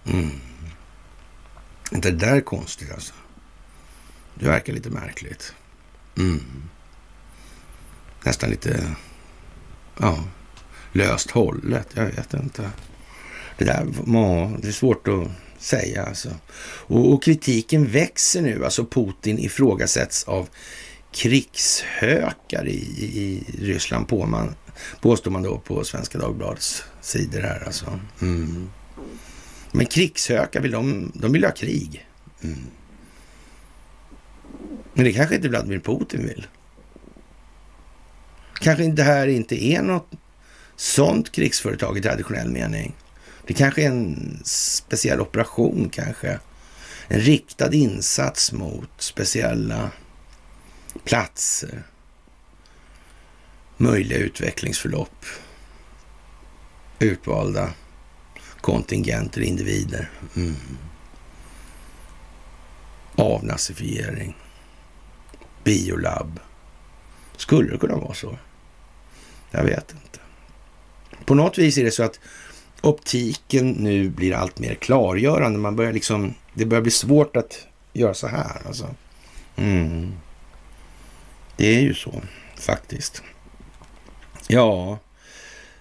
Mm. 0.06 0.30
inte 1.92 2.10
det 2.10 2.16
där 2.16 2.36
är 2.36 2.40
konstigt 2.40 2.92
alltså? 2.92 3.14
Det 4.34 4.46
verkar 4.46 4.72
lite 4.72 4.90
märkligt. 4.90 5.54
Mm. 6.16 6.62
Nästan 8.24 8.50
lite... 8.50 8.94
Ja, 10.00 10.24
löst 10.92 11.30
hållet. 11.30 11.88
Jag 11.94 12.06
vet 12.06 12.34
inte. 12.34 12.70
Det 13.58 13.64
där 13.64 13.84
det 14.62 14.68
är 14.68 14.72
svårt 14.72 15.08
att 15.08 15.28
säga 15.58 16.04
alltså. 16.04 16.30
Och, 16.62 17.12
och 17.12 17.22
kritiken 17.22 17.86
växer 17.86 18.42
nu. 18.42 18.64
Alltså 18.64 18.86
Putin 18.86 19.38
ifrågasätts 19.38 20.24
av 20.24 20.48
krigshökar 21.12 22.68
i, 22.68 22.78
i 23.00 23.44
Ryssland 23.58 24.08
på 24.08 24.26
man, 24.26 24.54
påstår 25.01 25.31
man 25.31 25.43
då 25.43 25.59
på 25.59 25.85
Svenska 25.85 26.18
Dagbladets 26.18 26.85
sidor 27.01 27.41
här 27.41 27.62
alltså. 27.66 28.01
Mm. 28.20 28.70
Men 29.72 29.87
krigshökar, 29.87 30.61
vill 30.61 30.70
de, 30.70 31.12
de 31.14 31.33
vill 31.33 31.45
ha 31.45 31.51
krig. 31.51 32.07
Mm. 32.43 32.59
Men 34.95 35.05
det 35.05 35.12
kanske 35.12 35.35
inte 35.35 35.49
Vladimir 35.49 35.79
Putin 35.79 36.26
vill. 36.26 36.47
Kanske 38.61 38.91
det 38.91 39.03
här 39.03 39.26
inte 39.26 39.64
är 39.64 39.83
något 39.83 40.11
sånt 40.76 41.33
krigsföretag 41.33 41.99
i 41.99 42.03
traditionell 42.03 42.49
mening. 42.49 42.95
Det 43.47 43.55
kanske 43.55 43.83
är 43.83 43.87
en 43.87 44.41
speciell 44.45 45.20
operation 45.20 45.89
kanske. 45.93 46.41
En 47.09 47.20
riktad 47.20 47.74
insats 47.74 48.53
mot 48.53 48.91
speciella 48.99 49.91
platser. 51.05 51.83
Möjliga 53.81 54.18
utvecklingsförlopp. 54.18 55.24
Utvalda 56.99 57.70
kontingenter, 58.61 59.41
individer. 59.41 60.11
Mm. 60.37 60.55
Avnazifiering. 63.16 64.37
Biolab. 65.64 66.41
Skulle 67.37 67.70
det 67.70 67.79
kunna 67.79 67.97
vara 67.97 68.14
så? 68.14 68.39
Jag 69.51 69.64
vet 69.64 69.93
inte. 69.93 70.18
På 71.24 71.35
något 71.35 71.59
vis 71.59 71.79
är 71.79 71.85
det 71.85 71.91
så 71.91 72.03
att 72.03 72.20
optiken 72.81 73.70
nu 73.70 74.09
blir 74.09 74.35
allt 74.35 74.59
mer 74.59 74.74
klargörande. 74.74 75.59
Man 75.59 75.76
börjar 75.76 75.93
liksom, 75.93 76.35
det 76.55 76.64
börjar 76.64 76.83
bli 76.83 76.91
svårt 76.91 77.37
att 77.37 77.66
göra 77.93 78.14
så 78.14 78.26
här. 78.26 78.62
Alltså. 78.66 78.95
Mm. 79.57 80.12
Det 81.57 81.76
är 81.76 81.81
ju 81.81 81.95
så 81.95 82.22
faktiskt. 82.57 83.22
Ja, 84.51 84.99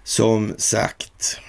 som 0.03 0.55
sagt. 0.57 1.39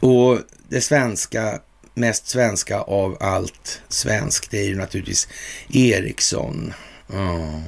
Och 0.00 0.38
det 0.68 0.80
svenska, 0.80 1.60
mest 1.94 2.28
svenska 2.28 2.80
av 2.80 3.16
allt 3.20 3.82
svenskt, 3.88 4.50
det 4.50 4.58
är 4.58 4.64
ju 4.64 4.76
naturligtvis 4.76 5.28
Ericsson. 5.68 6.74
Ja. 7.12 7.62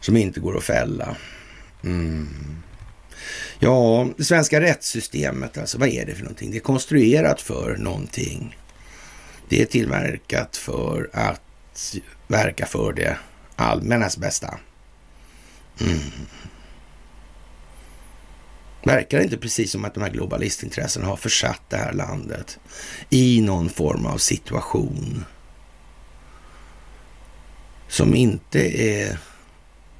Som 0.00 0.16
inte 0.16 0.40
går 0.40 0.56
att 0.56 0.64
fälla. 0.64 1.16
Mm. 1.84 2.62
Ja, 3.58 4.08
det 4.16 4.24
svenska 4.24 4.60
rättssystemet, 4.60 5.58
alltså 5.58 5.78
vad 5.78 5.88
är 5.88 6.06
det 6.06 6.14
för 6.14 6.22
någonting? 6.22 6.50
Det 6.50 6.56
är 6.56 6.60
konstruerat 6.60 7.40
för 7.40 7.76
någonting. 7.76 8.58
Det 9.48 9.62
är 9.62 9.66
tillverkat 9.66 10.56
för 10.56 11.10
att 11.12 11.94
verka 12.26 12.66
för 12.66 12.92
det 12.92 13.18
allmännas 13.56 14.16
bästa. 14.16 14.58
Mm. 15.80 16.00
Verkar 18.84 19.18
det 19.18 19.24
inte 19.24 19.36
precis 19.36 19.70
som 19.70 19.84
att 19.84 19.94
de 19.94 20.02
här 20.02 20.10
globalistintressena 20.10 21.06
har 21.06 21.16
försatt 21.16 21.62
det 21.68 21.76
här 21.76 21.92
landet 21.92 22.58
i 23.10 23.40
någon 23.40 23.68
form 23.68 24.06
av 24.06 24.18
situation 24.18 25.24
som 27.88 28.14
inte 28.14 28.82
är 28.82 29.18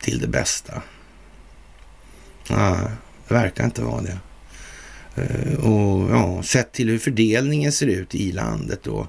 till 0.00 0.18
det 0.18 0.28
bästa? 0.28 0.82
Nej. 2.50 2.90
Det 3.28 3.34
verkar 3.34 3.64
inte 3.64 3.82
vara 3.82 4.02
det. 4.02 4.18
Eh, 5.14 5.58
och 5.58 6.10
ja, 6.10 6.42
sett 6.42 6.72
till 6.72 6.88
hur 6.88 6.98
fördelningen 6.98 7.72
ser 7.72 7.86
ut 7.86 8.14
i 8.14 8.32
landet 8.32 8.86
och 8.86 9.06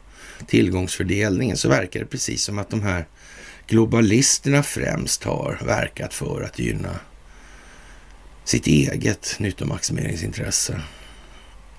tillgångsfördelningen 0.48 1.58
så 1.58 1.70
verkar 1.70 2.00
det 2.00 2.06
precis 2.06 2.44
som 2.44 2.60
att 2.60 2.70
de 2.70 2.82
här 2.82 3.06
globalisterna 3.70 4.64
främst 4.64 5.24
har 5.24 5.60
verkat 5.66 6.14
för 6.14 6.42
att 6.42 6.60
gynna 6.60 7.00
sitt 8.44 8.68
eget 8.68 9.36
nyttomaximeringsintresse. 9.40 10.82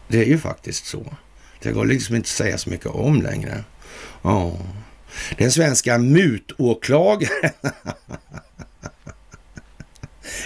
Det 0.08 0.18
är 0.18 0.24
ju 0.24 0.38
faktiskt 0.38 0.86
så. 0.86 1.14
Det 1.62 1.72
går 1.72 1.86
liksom 1.86 2.16
inte 2.16 2.26
att 2.26 2.28
säga 2.28 2.58
så 2.58 2.70
mycket 2.70 2.86
om 2.86 3.22
längre. 3.22 3.64
Ja. 4.22 4.58
Den 5.38 5.52
svenska 5.52 5.98
mutåklagaren. 5.98 7.52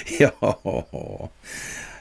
ja, 0.18 0.90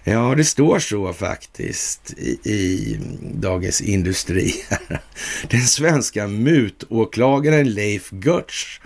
Ja, 0.06 0.36
det 0.38 0.46
står 0.46 0.80
så 0.80 1.14
faktiskt 1.14 2.14
i, 2.18 2.40
i 2.44 3.00
Dagens 3.34 3.82
Industri. 3.82 4.54
Den 5.50 5.62
svenska 5.62 6.28
mutåklagaren 6.28 7.74
Leif 7.74 8.10
Götz 8.12 8.80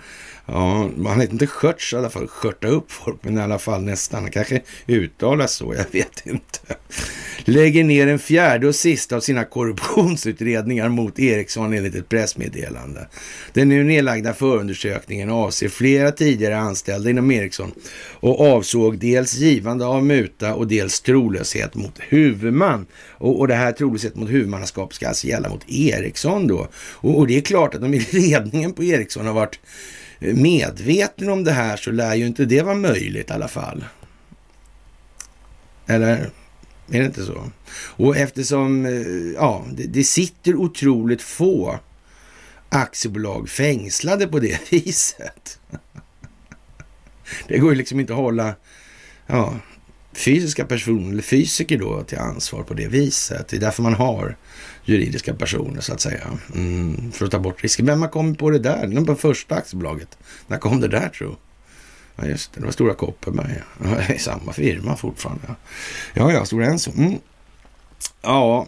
Ja, 0.50 0.90
han 1.06 1.20
heter 1.20 1.32
inte 1.32 1.46
Skörts 1.46 1.92
i 1.92 1.96
alla 1.96 2.10
fall, 2.10 2.28
skörta 2.28 2.68
upp 2.68 2.92
folk, 2.92 3.16
men 3.22 3.38
i 3.38 3.40
alla 3.40 3.58
fall 3.58 3.82
nästan. 3.82 4.22
Han 4.22 4.30
kanske 4.30 4.60
uttalas 4.86 5.52
så, 5.52 5.74
jag 5.74 5.84
vet 5.92 6.26
inte. 6.26 6.58
Lägger 7.44 7.84
ner 7.84 8.06
en 8.06 8.18
fjärde 8.18 8.68
och 8.68 8.74
sista 8.74 9.16
av 9.16 9.20
sina 9.20 9.44
korruptionsutredningar 9.44 10.88
mot 10.88 11.18
Ericsson 11.18 11.72
enligt 11.72 11.94
ett 11.94 12.08
pressmeddelande. 12.08 13.08
Den 13.52 13.68
nu 13.68 13.84
nedlagda 13.84 14.34
förundersökningen 14.34 15.30
avser 15.30 15.68
flera 15.68 16.12
tidigare 16.12 16.58
anställda 16.58 17.10
inom 17.10 17.30
Ericsson 17.30 17.72
och 18.20 18.40
avsåg 18.40 18.98
dels 18.98 19.34
givande 19.34 19.86
av 19.86 20.04
muta 20.04 20.54
och 20.54 20.66
dels 20.66 21.00
trolöshet 21.00 21.74
mot 21.74 21.98
huvudman. 21.98 22.86
Och, 23.08 23.38
och 23.40 23.48
det 23.48 23.54
här 23.54 23.72
trolöshet 23.72 24.16
mot 24.16 24.30
huvudmannaskap 24.30 24.94
ska 24.94 25.08
alltså 25.08 25.26
gälla 25.26 25.48
mot 25.48 25.64
Ericsson 25.68 26.46
då. 26.46 26.68
Och, 26.74 27.18
och 27.18 27.26
det 27.26 27.36
är 27.36 27.40
klart 27.40 27.74
att 27.74 27.80
de 27.80 27.94
i 27.94 28.06
ledningen 28.10 28.72
på 28.72 28.84
Ericsson 28.84 29.26
har 29.26 29.34
varit 29.34 29.58
medveten 30.18 31.28
om 31.28 31.44
det 31.44 31.52
här 31.52 31.76
så 31.76 31.90
lär 31.90 32.14
ju 32.14 32.26
inte 32.26 32.44
det 32.44 32.62
vara 32.62 32.74
möjligt 32.74 33.30
i 33.30 33.32
alla 33.32 33.48
fall. 33.48 33.84
Eller 35.86 36.30
Är 36.90 37.00
det 37.00 37.06
inte 37.06 37.24
så? 37.24 37.50
Och 37.72 38.16
eftersom 38.16 38.86
eh, 38.86 39.32
ja, 39.34 39.64
det, 39.72 39.86
det 39.86 40.04
sitter 40.04 40.56
otroligt 40.56 41.22
få 41.22 41.78
aktiebolag 42.68 43.48
fängslade 43.48 44.26
på 44.26 44.38
det 44.38 44.60
viset. 44.70 45.58
Det 47.48 47.58
går 47.58 47.70
ju 47.70 47.76
liksom 47.76 48.00
inte 48.00 48.12
att 48.12 48.18
hålla 48.18 48.54
ja, 49.26 49.54
fysiska 50.12 50.64
personer, 50.64 51.12
eller 51.12 51.22
fysiker 51.22 51.78
då, 51.78 52.02
till 52.02 52.18
ansvar 52.18 52.62
på 52.62 52.74
det 52.74 52.88
viset. 52.88 53.48
Det 53.48 53.56
är 53.56 53.60
därför 53.60 53.82
man 53.82 53.94
har 53.94 54.36
juridiska 54.88 55.34
personer 55.34 55.80
så 55.80 55.92
att 55.92 56.00
säga. 56.00 56.38
Mm, 56.54 57.12
för 57.12 57.24
att 57.24 57.30
ta 57.30 57.38
bort 57.38 57.62
risken. 57.62 57.86
Vem 57.86 58.02
har 58.02 58.08
kommit 58.08 58.38
på 58.38 58.50
det 58.50 58.58
där? 58.58 58.86
Det 58.86 59.00
var 59.00 59.14
första 59.14 59.54
aktiebolaget. 59.54 60.18
När 60.46 60.58
kom 60.58 60.80
det 60.80 60.88
där 60.88 61.08
tro? 61.08 61.36
Ja 62.16 62.26
just 62.26 62.52
det, 62.52 62.60
det 62.60 62.64
var 62.66 62.72
Stora 62.72 62.94
Kopparberg. 62.94 63.62
Ja, 63.82 64.18
samma 64.18 64.52
firma 64.52 64.96
fortfarande. 64.96 65.54
Ja, 66.14 66.32
ja, 66.32 66.44
Stora 66.44 66.66
Enso. 66.66 66.92
Mm. 66.96 67.18
Ja, 68.22 68.66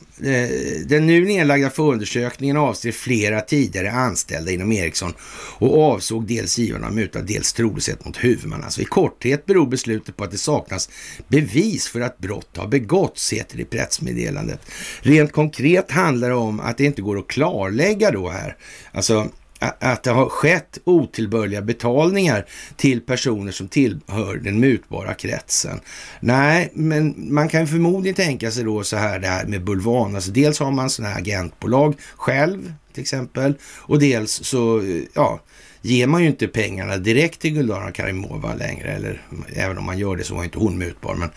den 0.86 1.06
nu 1.06 1.24
nedlagda 1.24 1.70
förundersökningen 1.70 2.56
avser 2.56 2.92
flera 2.92 3.40
tidigare 3.40 3.90
anställda 3.90 4.50
inom 4.50 4.72
Ericsson 4.72 5.12
och 5.58 5.82
avsåg 5.82 6.26
dels 6.26 6.58
givarna 6.58 6.86
av 6.86 6.94
muta, 6.94 7.22
dels 7.22 7.52
trolöshet 7.52 8.04
mot 8.04 8.24
huvudman. 8.24 8.64
Alltså 8.64 8.80
I 8.80 8.84
korthet 8.84 9.46
beror 9.46 9.66
beslutet 9.66 10.16
på 10.16 10.24
att 10.24 10.30
det 10.30 10.38
saknas 10.38 10.88
bevis 11.28 11.88
för 11.88 12.00
att 12.00 12.18
brott 12.18 12.56
har 12.56 12.68
begåtts, 12.68 13.32
heter 13.32 13.56
det 13.56 13.62
i 13.62 13.66
pressmeddelandet. 13.66 14.60
Rent 15.00 15.32
konkret 15.32 15.90
handlar 15.90 16.28
det 16.28 16.34
om 16.34 16.60
att 16.60 16.78
det 16.78 16.84
inte 16.84 17.02
går 17.02 17.18
att 17.18 17.28
klarlägga 17.28 18.10
då 18.10 18.28
här. 18.28 18.56
Alltså 18.92 19.28
att 19.60 20.02
det 20.02 20.10
har 20.10 20.28
skett 20.28 20.78
otillbörliga 20.84 21.62
betalningar 21.62 22.46
till 22.76 23.00
personer 23.00 23.52
som 23.52 23.68
tillhör 23.68 24.36
den 24.36 24.60
mutbara 24.60 25.14
kretsen. 25.14 25.80
Nej, 26.20 26.70
men 26.74 27.14
man 27.34 27.48
kan 27.48 27.66
förmodligen 27.66 28.14
tänka 28.14 28.50
sig 28.50 28.64
då 28.64 28.84
så 28.84 28.96
här 28.96 29.18
det 29.18 29.28
här 29.28 29.46
med 29.46 29.64
bulvan. 29.64 30.14
Alltså 30.14 30.30
dels 30.30 30.58
har 30.58 30.70
man 30.70 30.90
sådana 30.90 31.14
här 31.14 31.20
agentbolag 31.20 31.94
själv 32.16 32.72
till 32.92 33.00
exempel 33.00 33.54
och 33.62 33.98
dels 33.98 34.32
så 34.32 34.82
ja, 35.14 35.40
ger 35.82 36.06
man 36.06 36.22
ju 36.22 36.28
inte 36.28 36.48
pengarna 36.48 36.96
direkt 36.96 37.40
till 37.40 37.54
Guldana 37.54 37.92
Karimova 37.92 38.54
längre. 38.54 38.92
Eller 38.92 39.22
även 39.56 39.78
om 39.78 39.84
man 39.84 39.98
gör 39.98 40.16
det 40.16 40.24
så 40.24 40.34
var 40.34 40.44
inte 40.44 40.58
hon 40.58 40.78
mutbar. 40.78 41.14
Men 41.14 41.30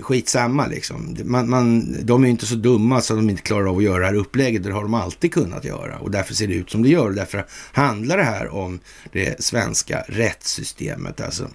skitsamma 0.00 0.66
liksom. 0.66 1.16
Man, 1.24 1.50
man, 1.50 1.96
de 2.02 2.24
är 2.24 2.28
inte 2.28 2.46
så 2.46 2.54
dumma 2.54 3.00
så 3.00 3.12
att 3.12 3.18
de 3.18 3.30
inte 3.30 3.42
klarar 3.42 3.66
av 3.66 3.76
att 3.76 3.82
göra 3.82 3.98
det 3.98 4.06
här 4.06 4.14
upplägget. 4.14 4.62
Det 4.62 4.72
har 4.72 4.82
de 4.82 4.94
alltid 4.94 5.32
kunnat 5.32 5.64
göra 5.64 5.98
och 5.98 6.10
därför 6.10 6.34
ser 6.34 6.46
det 6.46 6.54
ut 6.54 6.70
som 6.70 6.82
det 6.82 6.88
gör. 6.88 7.06
Och 7.06 7.14
därför 7.14 7.46
handlar 7.72 8.16
det 8.16 8.24
här 8.24 8.54
om 8.54 8.80
det 9.12 9.44
svenska 9.44 10.04
rättssystemet. 10.08 11.20
Alltså. 11.20 11.48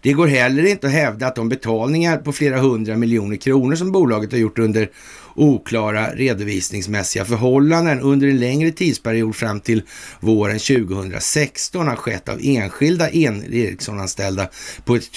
Det 0.00 0.12
går 0.12 0.26
heller 0.26 0.66
inte 0.66 0.86
att 0.86 0.92
hävda 0.92 1.26
att 1.26 1.34
de 1.34 1.48
betalningar 1.48 2.16
på 2.16 2.32
flera 2.32 2.58
hundra 2.58 2.96
miljoner 2.96 3.36
kronor 3.36 3.74
som 3.74 3.92
bolaget 3.92 4.32
har 4.32 4.38
gjort 4.38 4.58
under 4.58 4.90
oklara 5.38 6.14
redovisningsmässiga 6.14 7.24
förhållanden 7.24 8.00
under 8.00 8.28
en 8.28 8.38
längre 8.38 8.72
tidsperiod 8.72 9.36
fram 9.36 9.60
till 9.60 9.82
våren 10.20 10.58
2016 10.58 11.88
har 11.88 11.96
skett 11.96 12.28
av 12.28 12.38
enskilda 12.42 13.10
Ericsson-anställda 13.10 14.48
på 14.84 14.96
ett 14.96 15.12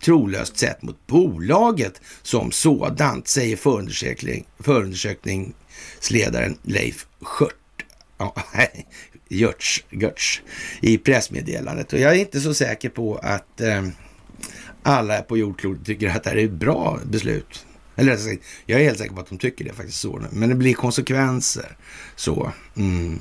trolöst 0.00 0.58
sätt 0.58 0.82
mot 0.82 1.06
bolaget 1.06 2.00
som 2.22 2.50
sådant, 2.50 3.28
säger 3.28 3.56
förundersökning, 3.56 4.46
förundersökningsledaren 4.58 6.56
Leif 6.62 7.06
Skört. 7.20 7.54
Ja, 8.18 8.34
Görts, 9.28 9.84
Görts 9.90 10.42
i 10.80 10.98
pressmeddelandet. 10.98 11.92
Och 11.92 11.98
jag 11.98 12.12
är 12.12 12.20
inte 12.20 12.40
så 12.40 12.54
säker 12.54 12.88
på 12.88 13.16
att 13.16 13.60
eh, 13.60 13.86
alla 14.82 15.22
på 15.22 15.38
jordklotet 15.38 15.86
tycker 15.86 16.08
att 16.08 16.24
det 16.24 16.30
här 16.30 16.36
är 16.36 16.44
ett 16.44 16.50
bra 16.50 16.98
beslut. 17.04 17.66
Eller 18.00 18.16
sagt, 18.16 18.42
jag 18.66 18.80
är 18.80 18.84
helt 18.84 18.98
säker 18.98 19.14
på 19.14 19.20
att 19.20 19.28
de 19.28 19.38
tycker 19.38 19.64
det 19.64 19.72
faktiskt 19.72 20.00
så. 20.00 20.22
Men 20.30 20.48
det 20.48 20.54
blir 20.54 20.74
konsekvenser. 20.74 21.76
Så. 22.16 22.52
Mm. 22.76 23.20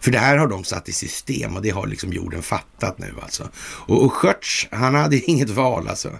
För 0.00 0.10
det 0.10 0.18
här 0.18 0.36
har 0.36 0.46
de 0.46 0.64
satt 0.64 0.88
i 0.88 0.92
system 0.92 1.56
och 1.56 1.62
det 1.62 1.70
har 1.70 1.86
liksom 1.86 2.12
jorden 2.12 2.42
fattat 2.42 2.98
nu 2.98 3.14
alltså. 3.22 3.48
Och, 3.56 4.04
och 4.04 4.12
Schörts, 4.12 4.68
han 4.70 4.94
hade 4.94 5.16
inget 5.30 5.50
val 5.50 5.88
alltså. 5.88 6.10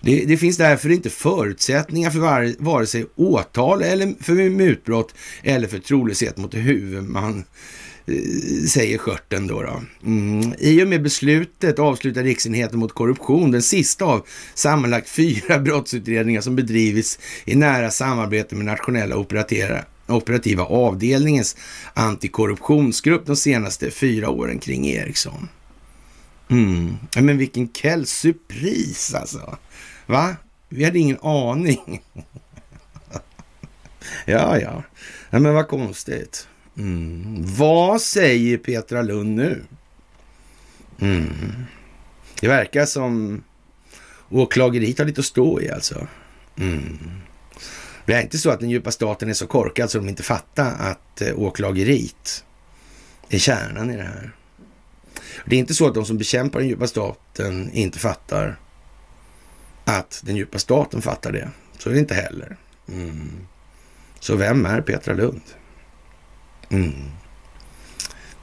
Det, 0.00 0.24
det, 0.24 0.36
finns 0.36 0.56
därför 0.56 0.90
inte 0.90 1.10
förutsättningar 1.10 2.10
för 2.10 2.18
var, 2.18 2.54
vare 2.58 2.86
sig 2.86 3.06
åtal 3.16 3.82
eller 3.82 4.14
för 4.22 4.50
mutbrott 4.50 5.14
eller 5.42 5.68
för 5.68 5.78
trolöshet 5.78 6.36
mot 6.36 6.54
huvudman 6.54 7.44
Eh, 8.08 8.66
säger 8.68 8.98
skörten 8.98 9.46
då. 9.46 9.62
då. 9.62 9.82
Mm. 10.04 10.54
I 10.58 10.84
och 10.84 10.88
med 10.88 11.02
beslutet 11.02 11.78
avslutar 11.78 12.22
Riksenheten 12.22 12.78
mot 12.78 12.94
korruption 12.94 13.50
den 13.50 13.62
sista 13.62 14.04
av 14.04 14.26
sammanlagt 14.54 15.08
fyra 15.08 15.58
brottsutredningar 15.64 16.40
som 16.40 16.56
bedrivits 16.56 17.18
i 17.44 17.56
nära 17.56 17.90
samarbete 17.90 18.54
med 18.54 18.64
nationella 18.64 19.16
operativa 20.06 20.64
avdelningens 20.64 21.56
antikorruptionsgrupp 21.94 23.26
de 23.26 23.36
senaste 23.36 23.90
fyra 23.90 24.30
åren 24.30 24.58
kring 24.58 24.86
Ericsson. 24.86 25.48
Mm. 26.50 26.96
Men 27.16 27.38
vilken 27.38 27.68
quelle 27.68 28.06
surprise 28.06 29.18
alltså. 29.18 29.56
Va? 30.06 30.36
Vi 30.68 30.84
hade 30.84 30.98
ingen 30.98 31.18
aning. 31.20 32.02
ja, 34.26 34.58
ja. 34.58 34.82
ja. 35.30 35.38
Men 35.38 35.54
vad 35.54 35.68
konstigt. 35.68 36.48
Mm. 36.78 37.44
Vad 37.56 38.02
säger 38.02 38.58
Petra 38.58 39.02
Lund 39.02 39.36
nu? 39.36 39.64
Mm. 41.00 41.64
Det 42.40 42.48
verkar 42.48 42.86
som 42.86 43.42
åklageriet 44.28 44.98
har 44.98 45.06
lite 45.06 45.20
att 45.20 45.24
stå 45.24 45.60
i 45.60 45.70
alltså. 45.70 46.06
Mm. 46.58 46.98
Det 48.06 48.14
är 48.14 48.22
inte 48.22 48.38
så 48.38 48.50
att 48.50 48.60
den 48.60 48.70
djupa 48.70 48.90
staten 48.90 49.28
är 49.28 49.34
så 49.34 49.46
korkad 49.46 49.90
så 49.90 49.98
de 49.98 50.08
inte 50.08 50.22
fattar 50.22 50.74
att 50.78 51.20
eh, 51.20 51.38
åklageriet 51.38 52.44
är 53.28 53.38
kärnan 53.38 53.90
i 53.90 53.96
det 53.96 54.02
här. 54.02 54.32
Det 55.46 55.56
är 55.56 55.60
inte 55.60 55.74
så 55.74 55.86
att 55.86 55.94
de 55.94 56.04
som 56.04 56.18
bekämpar 56.18 56.60
den 56.60 56.68
djupa 56.68 56.86
staten 56.86 57.70
inte 57.72 57.98
fattar 57.98 58.56
att 59.84 60.20
den 60.24 60.36
djupa 60.36 60.58
staten 60.58 61.02
fattar 61.02 61.32
det. 61.32 61.50
Så 61.78 61.88
är 61.88 61.94
det 61.94 62.00
inte 62.00 62.14
heller. 62.14 62.56
Mm. 62.88 63.30
Så 64.20 64.36
vem 64.36 64.66
är 64.66 64.80
Petra 64.80 65.14
Lund? 65.14 65.42
Mm. 66.70 66.92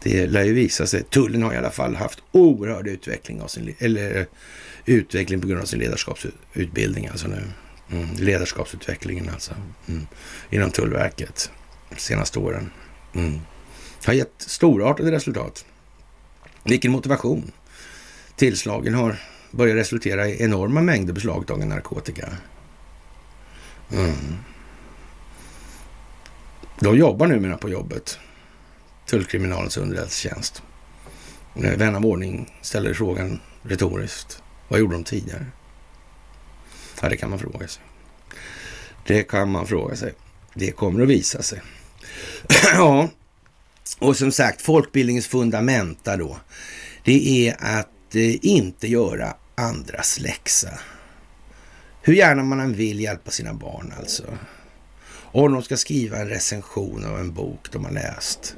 Det 0.03 0.27
lär 0.27 0.43
ju 0.43 0.53
visa 0.53 0.87
sig. 0.87 1.03
Tullen 1.03 1.43
har 1.43 1.53
i 1.53 1.57
alla 1.57 1.71
fall 1.71 1.95
haft 1.95 2.19
oerhörd 2.31 2.87
utveckling, 2.87 3.41
av 3.41 3.47
sin, 3.47 3.75
eller, 3.79 4.19
eh, 4.19 4.25
utveckling 4.85 5.41
på 5.41 5.47
grund 5.47 5.61
av 5.61 5.65
sin 5.65 5.79
ledarskapsutbildning. 5.79 7.07
Alltså 7.07 7.27
nu. 7.27 7.43
Mm. 7.91 8.07
Ledarskapsutvecklingen 8.19 9.29
alltså. 9.29 9.53
Mm. 9.87 10.07
Inom 10.49 10.71
Tullverket 10.71 11.51
de 11.89 11.99
senaste 11.99 12.39
åren. 12.39 12.71
Mm. 13.13 13.39
Har 14.05 14.13
gett 14.13 14.33
storartade 14.37 15.11
resultat. 15.11 15.65
Vilken 16.63 16.91
motivation. 16.91 17.51
Tillslagen 18.35 18.93
har 18.93 19.15
börjat 19.51 19.77
resultera 19.77 20.27
i 20.27 20.43
enorma 20.43 20.81
mängder 20.81 21.13
beslagtagen 21.13 21.69
narkotika. 21.69 22.29
Mm. 23.93 24.15
De 26.79 26.97
jobbar 26.97 27.27
numera 27.27 27.57
på 27.57 27.69
jobbet. 27.69 28.19
Tullkriminalens 29.05 29.77
underrättelsetjänst. 29.77 30.63
Eh, 31.55 31.77
vän 31.77 31.95
av 31.95 32.05
ordning 32.05 32.53
ställer 32.61 32.93
frågan 32.93 33.39
retoriskt. 33.61 34.43
Vad 34.67 34.79
gjorde 34.79 34.95
de 34.95 35.03
tidigare? 35.03 35.45
Ja, 37.01 37.09
det 37.09 37.17
kan 37.17 37.29
man 37.29 37.39
fråga 37.39 37.67
sig. 37.67 37.83
Det 39.07 39.23
kan 39.23 39.51
man 39.51 39.67
fråga 39.67 39.95
sig. 39.95 40.13
Det 40.53 40.71
kommer 40.71 41.03
att 41.03 41.09
visa 41.09 41.41
sig. 41.41 41.61
ja, 42.73 43.09
och 43.99 44.17
som 44.17 44.31
sagt, 44.31 44.61
folkbildningens 44.61 45.27
fundamenta 45.27 46.17
då. 46.17 46.37
Det 47.03 47.47
är 47.47 47.55
att 47.79 48.15
eh, 48.15 48.45
inte 48.45 48.87
göra 48.87 49.35
andras 49.55 50.19
läxa. 50.19 50.69
Hur 52.01 52.13
gärna 52.13 52.43
man 52.43 52.59
än 52.59 52.73
vill 52.73 52.99
hjälpa 52.99 53.31
sina 53.31 53.53
barn 53.53 53.93
alltså. 53.99 54.23
Om 55.35 55.53
de 55.53 55.63
ska 55.63 55.77
skriva 55.77 56.17
en 56.17 56.29
recension 56.29 57.05
av 57.05 57.19
en 57.19 57.33
bok 57.33 57.71
de 57.71 57.85
har 57.85 57.91
läst 57.91 58.55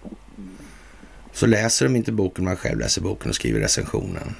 så 1.34 1.46
läser 1.46 1.86
de 1.86 1.96
inte 1.96 2.12
boken, 2.12 2.46
man 2.46 2.58
själv 2.58 2.80
läser 2.80 3.02
boken 3.02 3.30
och 3.30 3.36
skriver 3.36 3.60
recensionen. 3.60 4.36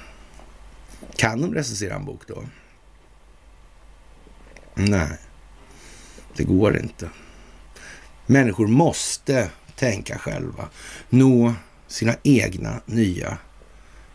Kan 1.16 1.40
de 1.40 1.54
recensera 1.54 1.94
en 1.94 2.04
bok 2.04 2.22
då? 2.26 2.44
Nej, 4.74 5.18
det 6.36 6.44
går 6.44 6.78
inte. 6.78 7.10
Människor 8.26 8.66
måste 8.66 9.50
tänka 9.76 10.18
själva, 10.18 10.68
nå 11.08 11.54
sina 11.86 12.14
egna 12.22 12.80
nya 12.86 13.38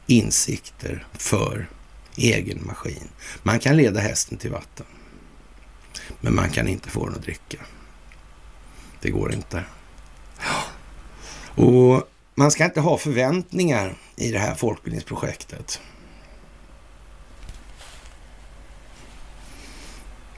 insikter 0.08 1.08
för 1.14 1.70
egen 2.18 2.66
maskin. 2.66 3.10
Man 3.44 3.60
kan 3.60 3.78
leda 3.78 4.00
hästen 4.00 4.38
till 4.38 4.52
vatten, 4.52 4.86
men 6.22 6.36
man 6.36 6.50
kan 6.50 6.68
inte 6.68 6.90
få 6.90 7.06
den 7.06 7.16
att 7.16 7.24
dricka. 7.24 7.58
Det 9.04 9.10
går 9.10 9.34
inte. 9.34 9.64
Och 11.56 12.10
man 12.36 12.52
ska 12.52 12.66
inte 12.66 12.82
ha 12.82 12.98
förväntningar 12.98 13.96
i 14.16 14.32
det 14.32 14.40
här 14.40 14.56
folkbildningsprojektet. 14.56 15.82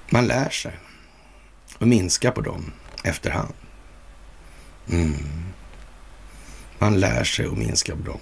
Man 0.10 0.28
lär 0.28 0.50
sig 0.50 0.80
att 1.80 1.88
minska 1.88 2.32
på 2.32 2.42
dem 2.42 2.72
efterhand. 3.04 3.54
Mm. 4.90 5.14
Man 6.80 7.00
lär 7.00 7.24
sig 7.24 7.46
att 7.46 7.58
minska 7.58 7.96
på 7.96 8.02
dem. 8.02 8.22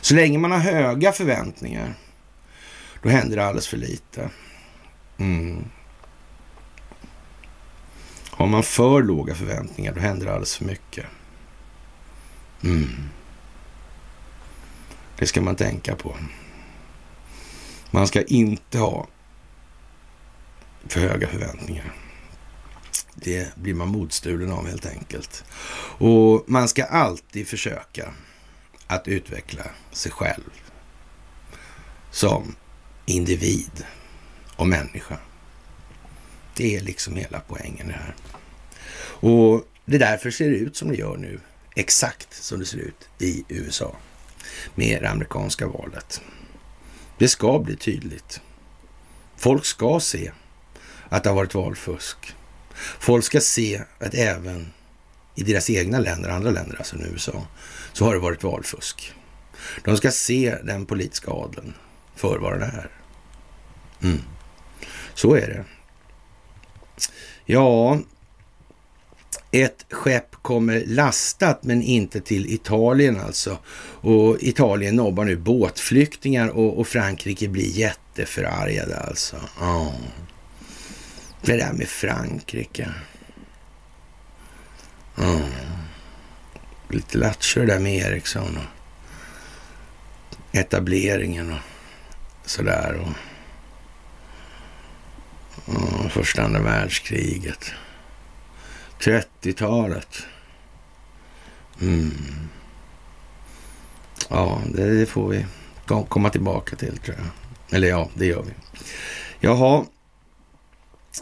Så 0.00 0.14
länge 0.14 0.38
man 0.38 0.50
har 0.50 0.58
höga 0.58 1.12
förväntningar, 1.12 1.94
då 3.02 3.08
händer 3.08 3.36
det 3.36 3.44
alldeles 3.44 3.68
för 3.68 3.76
lite. 3.76 4.30
Mm. 5.18 5.64
Har 8.38 8.46
man 8.46 8.62
för 8.62 9.02
låga 9.02 9.34
förväntningar, 9.34 9.94
då 9.94 10.00
händer 10.00 10.26
det 10.26 10.32
alldeles 10.32 10.56
för 10.56 10.64
mycket. 10.64 11.06
Mm. 12.64 12.88
Det 15.18 15.26
ska 15.26 15.40
man 15.40 15.56
tänka 15.56 15.96
på. 15.96 16.16
Man 17.90 18.08
ska 18.08 18.22
inte 18.22 18.78
ha 18.78 19.06
för 20.86 21.00
höga 21.00 21.28
förväntningar. 21.28 21.92
Det 23.14 23.54
blir 23.54 23.74
man 23.74 23.88
motstulen 23.88 24.52
av 24.52 24.66
helt 24.66 24.86
enkelt. 24.86 25.44
Och 25.98 26.44
man 26.46 26.68
ska 26.68 26.84
alltid 26.84 27.48
försöka 27.48 28.12
att 28.86 29.08
utveckla 29.08 29.64
sig 29.92 30.12
själv 30.12 30.50
som 32.10 32.54
individ 33.06 33.84
och 34.56 34.68
människa. 34.68 35.18
Det 36.58 36.76
är 36.76 36.80
liksom 36.80 37.16
hela 37.16 37.40
poängen 37.40 37.90
här. 37.90 38.14
Och 39.00 39.68
det 39.84 39.96
är 39.96 40.00
därför 40.00 40.30
ser 40.30 40.50
det 40.50 40.56
ut 40.56 40.76
som 40.76 40.88
det 40.88 40.96
gör 40.96 41.16
nu. 41.16 41.40
Exakt 41.76 42.34
som 42.34 42.58
det 42.58 42.66
ser 42.66 42.78
ut 42.78 43.08
i 43.18 43.44
USA 43.48 43.96
med 44.74 45.02
det 45.02 45.10
amerikanska 45.10 45.66
valet. 45.66 46.20
Det 47.18 47.28
ska 47.28 47.58
bli 47.58 47.76
tydligt. 47.76 48.40
Folk 49.36 49.64
ska 49.64 50.00
se 50.00 50.32
att 51.08 51.24
det 51.24 51.30
har 51.30 51.36
varit 51.36 51.54
valfusk. 51.54 52.34
Folk 53.00 53.24
ska 53.24 53.40
se 53.40 53.82
att 53.98 54.14
även 54.14 54.72
i 55.34 55.42
deras 55.42 55.70
egna 55.70 55.98
länder, 55.98 56.28
andra 56.28 56.50
länder, 56.50 56.76
alltså 56.76 56.96
nu 56.96 57.04
USA, 57.04 57.46
så 57.92 58.04
har 58.04 58.14
det 58.14 58.20
varit 58.20 58.42
valfusk. 58.42 59.12
De 59.84 59.96
ska 59.96 60.10
se 60.10 60.58
den 60.64 60.86
politiska 60.86 61.30
adeln 61.30 61.74
för 62.16 62.38
vad 62.38 62.52
den 62.52 62.62
är. 62.62 62.90
Mm. 64.02 64.20
Så 65.14 65.34
är 65.34 65.46
det. 65.46 65.64
Ja, 67.44 67.98
ett 69.50 69.86
skepp 69.90 70.34
kommer 70.42 70.84
lastat 70.86 71.62
men 71.62 71.82
inte 71.82 72.20
till 72.20 72.52
Italien 72.52 73.20
alltså. 73.20 73.58
Och 74.00 74.36
Italien 74.40 74.96
nobbar 74.96 75.24
nu 75.24 75.36
båtflyktingar 75.36 76.48
och, 76.48 76.78
och 76.78 76.88
Frankrike 76.88 77.48
blir 77.48 77.78
jätteförargade 77.78 78.96
alltså. 78.96 79.36
Oh. 79.60 79.94
Det 81.42 81.56
där 81.56 81.72
med 81.72 81.88
Frankrike. 81.88 82.88
Oh. 85.16 85.40
Lite 86.88 87.18
lattjo 87.18 87.66
där 87.66 87.78
med 87.78 87.96
Ericsson 87.96 88.56
och 88.56 88.78
etableringen 90.52 91.52
och 91.52 91.58
sådär. 92.44 92.94
Och, 92.94 93.08
och 95.68 96.12
första 96.12 96.42
andra 96.42 96.60
världskriget. 96.60 97.72
30-talet. 99.00 100.22
Mm. 101.80 102.12
Ja, 104.28 104.62
det 104.74 105.06
får 105.06 105.28
vi 105.28 105.46
komma 106.08 106.30
tillbaka 106.30 106.76
till 106.76 106.98
tror 106.98 107.16
jag. 107.16 107.26
Eller 107.76 107.88
ja, 107.88 108.10
det 108.14 108.26
gör 108.26 108.42
vi. 108.42 108.52
Jaha, 109.40 109.84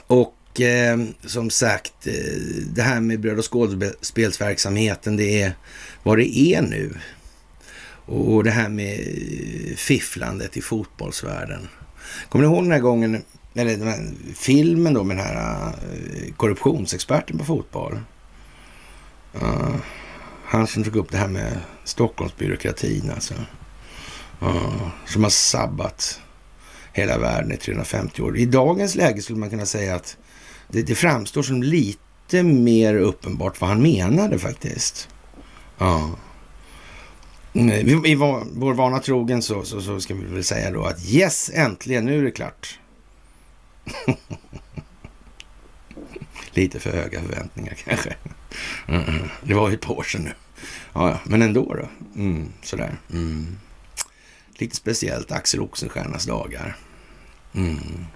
och 0.07 0.61
eh, 0.61 0.99
som 1.25 1.51
sagt, 1.51 2.07
eh, 2.07 2.15
det 2.75 2.83
här 2.83 3.01
med 3.01 3.21
bröd 3.21 3.39
och 3.39 3.53
skådespelsverksamheten, 3.53 5.17
det 5.17 5.43
är 5.43 5.53
vad 6.03 6.19
det 6.19 6.39
är 6.39 6.63
nu. 6.63 6.95
Och 8.07 8.45
det 8.45 8.51
här 8.51 8.69
med 8.69 9.01
eh, 9.01 9.77
fifflandet 9.77 10.57
i 10.57 10.61
fotbollsvärlden. 10.61 11.69
Kommer 12.29 12.45
ni 12.47 12.53
ihåg 12.53 12.65
den 12.65 12.73
här 12.73 12.79
gången 12.79 13.23
eller 13.57 13.77
den 13.77 13.89
här 13.89 14.13
filmen 14.35 14.95
då 14.95 15.05
med 15.05 15.17
den 15.17 15.27
här 15.27 15.67
eh, 15.67 16.35
korruptionsexperten 16.37 17.39
på 17.39 17.45
fotboll. 17.45 17.99
Uh, 19.43 19.75
han 20.45 20.67
som 20.67 20.85
tog 20.85 20.97
upp 20.97 21.11
det 21.11 21.19
här 21.19 21.29
med 21.29 21.59
Stockholmsbyråkratin 21.85 23.11
alltså. 23.15 23.35
Uh, 24.43 24.89
som 25.07 25.23
har 25.23 25.31
sabbat 25.31 26.21
hela 26.93 27.19
världen 27.19 27.53
i 27.53 27.57
350 27.57 28.23
år. 28.23 28.37
I 28.37 28.47
dagens 28.47 28.95
läge 28.95 29.23
skulle 29.23 29.39
man 29.39 29.51
kunna 29.51 29.67
säga 29.67 29.95
att 29.95 30.17
det, 30.69 30.83
det 30.83 30.95
framstår 30.95 31.43
som 31.43 31.63
lite 31.63 32.43
mer 32.43 32.95
uppenbart 32.95 33.61
vad 33.61 33.71
han 33.71 33.83
menade 33.83 34.39
faktiskt. 34.39 35.09
Ja. 35.79 36.11
Mm, 37.53 37.71
I, 37.71 38.11
i 38.11 38.15
vår 38.15 38.75
vana 38.75 38.99
trogen 38.99 39.43
så, 39.43 39.65
så, 39.65 39.81
så 39.81 40.01
ska 40.01 40.15
vi 40.15 40.25
väl 40.25 40.45
säga 40.45 40.71
då 40.71 40.85
att 40.85 41.09
yes, 41.09 41.51
äntligen, 41.55 42.05
nu 42.05 42.19
är 42.19 42.23
det 42.23 42.31
klart. 42.31 42.79
Lite 46.51 46.81
för 46.81 46.93
höga 46.93 47.23
förväntningar 47.23 47.75
kanske. 47.75 48.17
Mm, 48.89 49.29
det 49.43 49.55
var 49.55 49.69
ju 49.69 49.75
ett 49.75 49.81
par 49.81 49.95
år 49.95 50.03
sedan 50.03 50.23
nu. 50.23 50.33
Ja, 50.93 51.11
ja, 51.11 51.19
men 51.25 51.43
ändå 51.43 51.75
då. 51.75 51.89
Mm, 52.21 52.53
sådär. 52.63 52.97
Mm. 53.13 53.59
Lite 54.59 54.77
speciellt 54.77 55.33
Axel 55.33 55.61
Oxenstiernas 55.61 56.25
dagar. 56.25 56.77
Mm. 57.55 58.07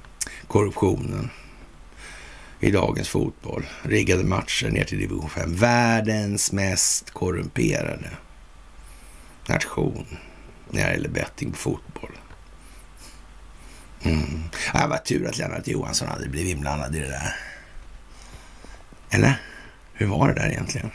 Korruptionen 0.46 1.30
i 2.60 2.70
dagens 2.70 3.08
fotboll. 3.08 3.66
Riggade 3.82 4.24
matcher 4.24 4.70
ner 4.70 4.84
till 4.84 4.98
division 4.98 5.30
5. 5.30 5.54
Världens 5.54 6.52
mest 6.52 7.10
korrumperade 7.10 8.10
nation 9.46 10.06
när 10.70 10.86
det 10.86 10.92
gäller 10.92 11.08
betting 11.08 11.50
på 11.50 11.58
fotboll. 11.58 12.10
Mm. 14.02 14.42
Det 14.72 14.86
var 14.86 14.96
tur 14.96 15.28
att 15.28 15.38
Lennart 15.38 15.66
Johansson 15.68 16.08
hade 16.08 16.28
blivit 16.28 16.56
inblandad 16.56 16.96
i 16.96 16.98
det 17.00 17.08
där. 17.08 17.36
Eller? 19.10 19.42
Hur 19.92 20.06
var 20.06 20.28
det 20.28 20.34
där 20.34 20.50
egentligen? 20.50 20.90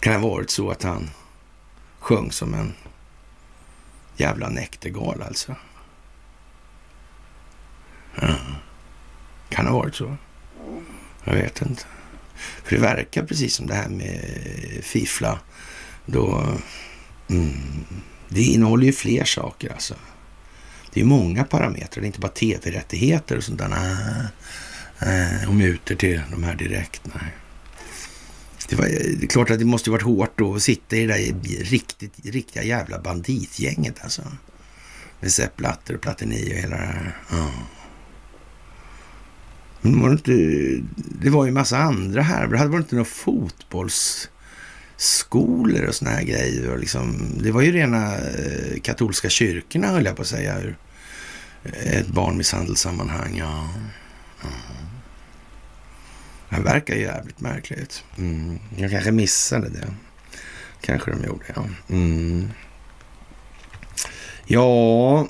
Kan 0.00 0.12
det 0.12 0.18
ha 0.18 0.28
varit 0.28 0.50
så 0.50 0.70
att 0.70 0.82
han 0.82 1.10
sjöng 1.98 2.32
som 2.32 2.54
en 2.54 2.74
jävla 4.16 4.48
näktergal 4.48 5.22
alltså? 5.22 5.54
Ja. 8.20 8.34
Kan 9.48 9.64
det 9.64 9.70
ha 9.70 9.78
varit 9.78 9.94
så? 9.94 10.16
Jag 11.24 11.34
vet 11.34 11.62
inte. 11.62 11.84
För 12.34 12.76
det 12.76 12.82
verkar 12.82 13.22
precis 13.22 13.54
som 13.54 13.66
det 13.66 13.74
här 13.74 13.88
med 13.88 14.20
fiffla. 14.82 15.40
Då, 16.06 16.46
mm, 17.28 17.84
det 18.28 18.42
innehåller 18.42 18.86
ju 18.86 18.92
fler 18.92 19.24
saker 19.24 19.72
alltså. 19.72 19.94
Det 20.94 21.00
är 21.00 21.04
många 21.04 21.44
parametrar. 21.44 22.00
Det 22.00 22.04
är 22.04 22.06
inte 22.06 22.20
bara 22.20 22.32
tv-rättigheter 22.32 23.36
och 23.36 23.44
sånt 23.44 23.58
där. 23.58 24.28
Och 25.48 25.54
mutor 25.54 25.94
till 25.94 26.20
de 26.30 26.42
här 26.42 26.54
direkt. 26.54 27.00
Nej. 27.04 27.34
Det, 28.68 28.76
var, 28.76 28.84
det 28.84 29.24
är 29.24 29.26
klart 29.26 29.50
att 29.50 29.58
det 29.58 29.64
måste 29.64 29.90
varit 29.90 30.02
hårt 30.02 30.38
då 30.38 30.54
att 30.54 30.62
sitta 30.62 30.96
i 30.96 31.06
det 31.06 31.12
där 31.12 31.34
riktigt, 31.64 32.12
riktiga 32.24 32.62
jävla 32.62 32.98
banditgänget 32.98 33.94
alltså. 34.02 34.22
Med 35.20 35.32
Sepp 35.32 35.56
Blatter 35.56 35.94
och 35.94 36.00
Platini 36.00 36.52
och 36.52 36.56
hela 36.56 36.76
det 36.76 36.82
här. 36.82 37.16
Ja. 37.30 37.52
Men 39.80 40.00
var 40.00 40.08
det, 40.08 40.12
inte, 40.12 40.32
det 40.96 41.30
var 41.30 41.44
ju 41.44 41.48
en 41.48 41.54
massa 41.54 41.78
andra 41.78 42.22
här. 42.22 42.46
Det 42.46 42.58
hade 42.58 42.70
varit 42.70 42.92
inte 42.92 43.10
fotbolls 43.10 44.28
skolor 45.02 45.86
och 45.86 45.94
såna 45.94 46.10
här 46.10 46.22
grejer. 46.22 46.70
Och 46.70 46.78
liksom, 46.78 47.38
det 47.42 47.50
var 47.52 47.62
ju 47.62 47.72
rena 47.72 48.16
eh, 48.16 48.80
katolska 48.82 49.28
kyrkorna 49.28 49.86
höll 49.86 50.04
jag 50.04 50.16
på 50.16 50.22
att 50.22 50.28
säga. 50.28 50.60
ur 50.60 50.76
Ett 51.84 52.06
barnmisshandelssammanhang, 52.06 53.36
ja. 53.36 53.68
Mm. 54.42 54.54
Det 56.48 56.60
verkar 56.60 56.94
jävligt 56.94 57.40
märkligt. 57.40 58.04
Mm. 58.18 58.58
Jag 58.76 58.90
kanske 58.90 59.12
missade 59.12 59.68
det. 59.68 59.88
Kanske 60.80 61.10
de 61.10 61.24
gjorde, 61.24 61.44
ja. 61.54 61.64
Mm. 61.88 62.50
Ja, 64.46 65.28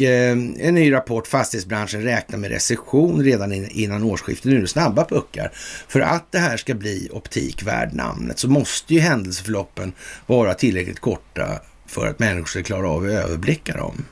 eh, 0.00 0.30
en 0.30 0.74
ny 0.74 0.92
rapport. 0.92 1.26
Fastighetsbranschen 1.26 2.02
räknar 2.02 2.38
med 2.38 2.50
recession 2.50 3.24
redan 3.24 3.52
innan 3.52 4.02
årsskiftet. 4.02 4.50
Nu 4.50 4.56
är 4.56 4.60
det 4.60 4.66
snabba 4.66 5.04
puckar. 5.04 5.52
För 5.88 6.00
att 6.00 6.32
det 6.32 6.38
här 6.38 6.56
ska 6.56 6.74
bli 6.74 7.08
optik 7.12 7.62
värd 7.62 7.94
namnet 7.94 8.38
så 8.38 8.48
måste 8.48 8.94
ju 8.94 9.00
händelseförloppen 9.00 9.92
vara 10.26 10.54
tillräckligt 10.54 11.00
korta 11.00 11.60
för 11.86 12.06
att 12.06 12.18
människor 12.18 12.46
ska 12.46 12.62
klara 12.62 12.88
av 12.88 13.04
att 13.04 13.10
överblicka 13.10 13.76
dem. 13.76 14.04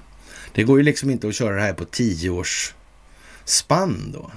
Det 0.54 0.62
går 0.62 0.78
ju 0.78 0.84
liksom 0.84 1.10
inte 1.10 1.28
att 1.28 1.34
köra 1.34 1.54
det 1.54 1.62
här 1.62 1.72
på 1.72 1.84
tio 1.84 2.30
års 2.30 2.74
spann 3.44 4.10
då. 4.12 4.30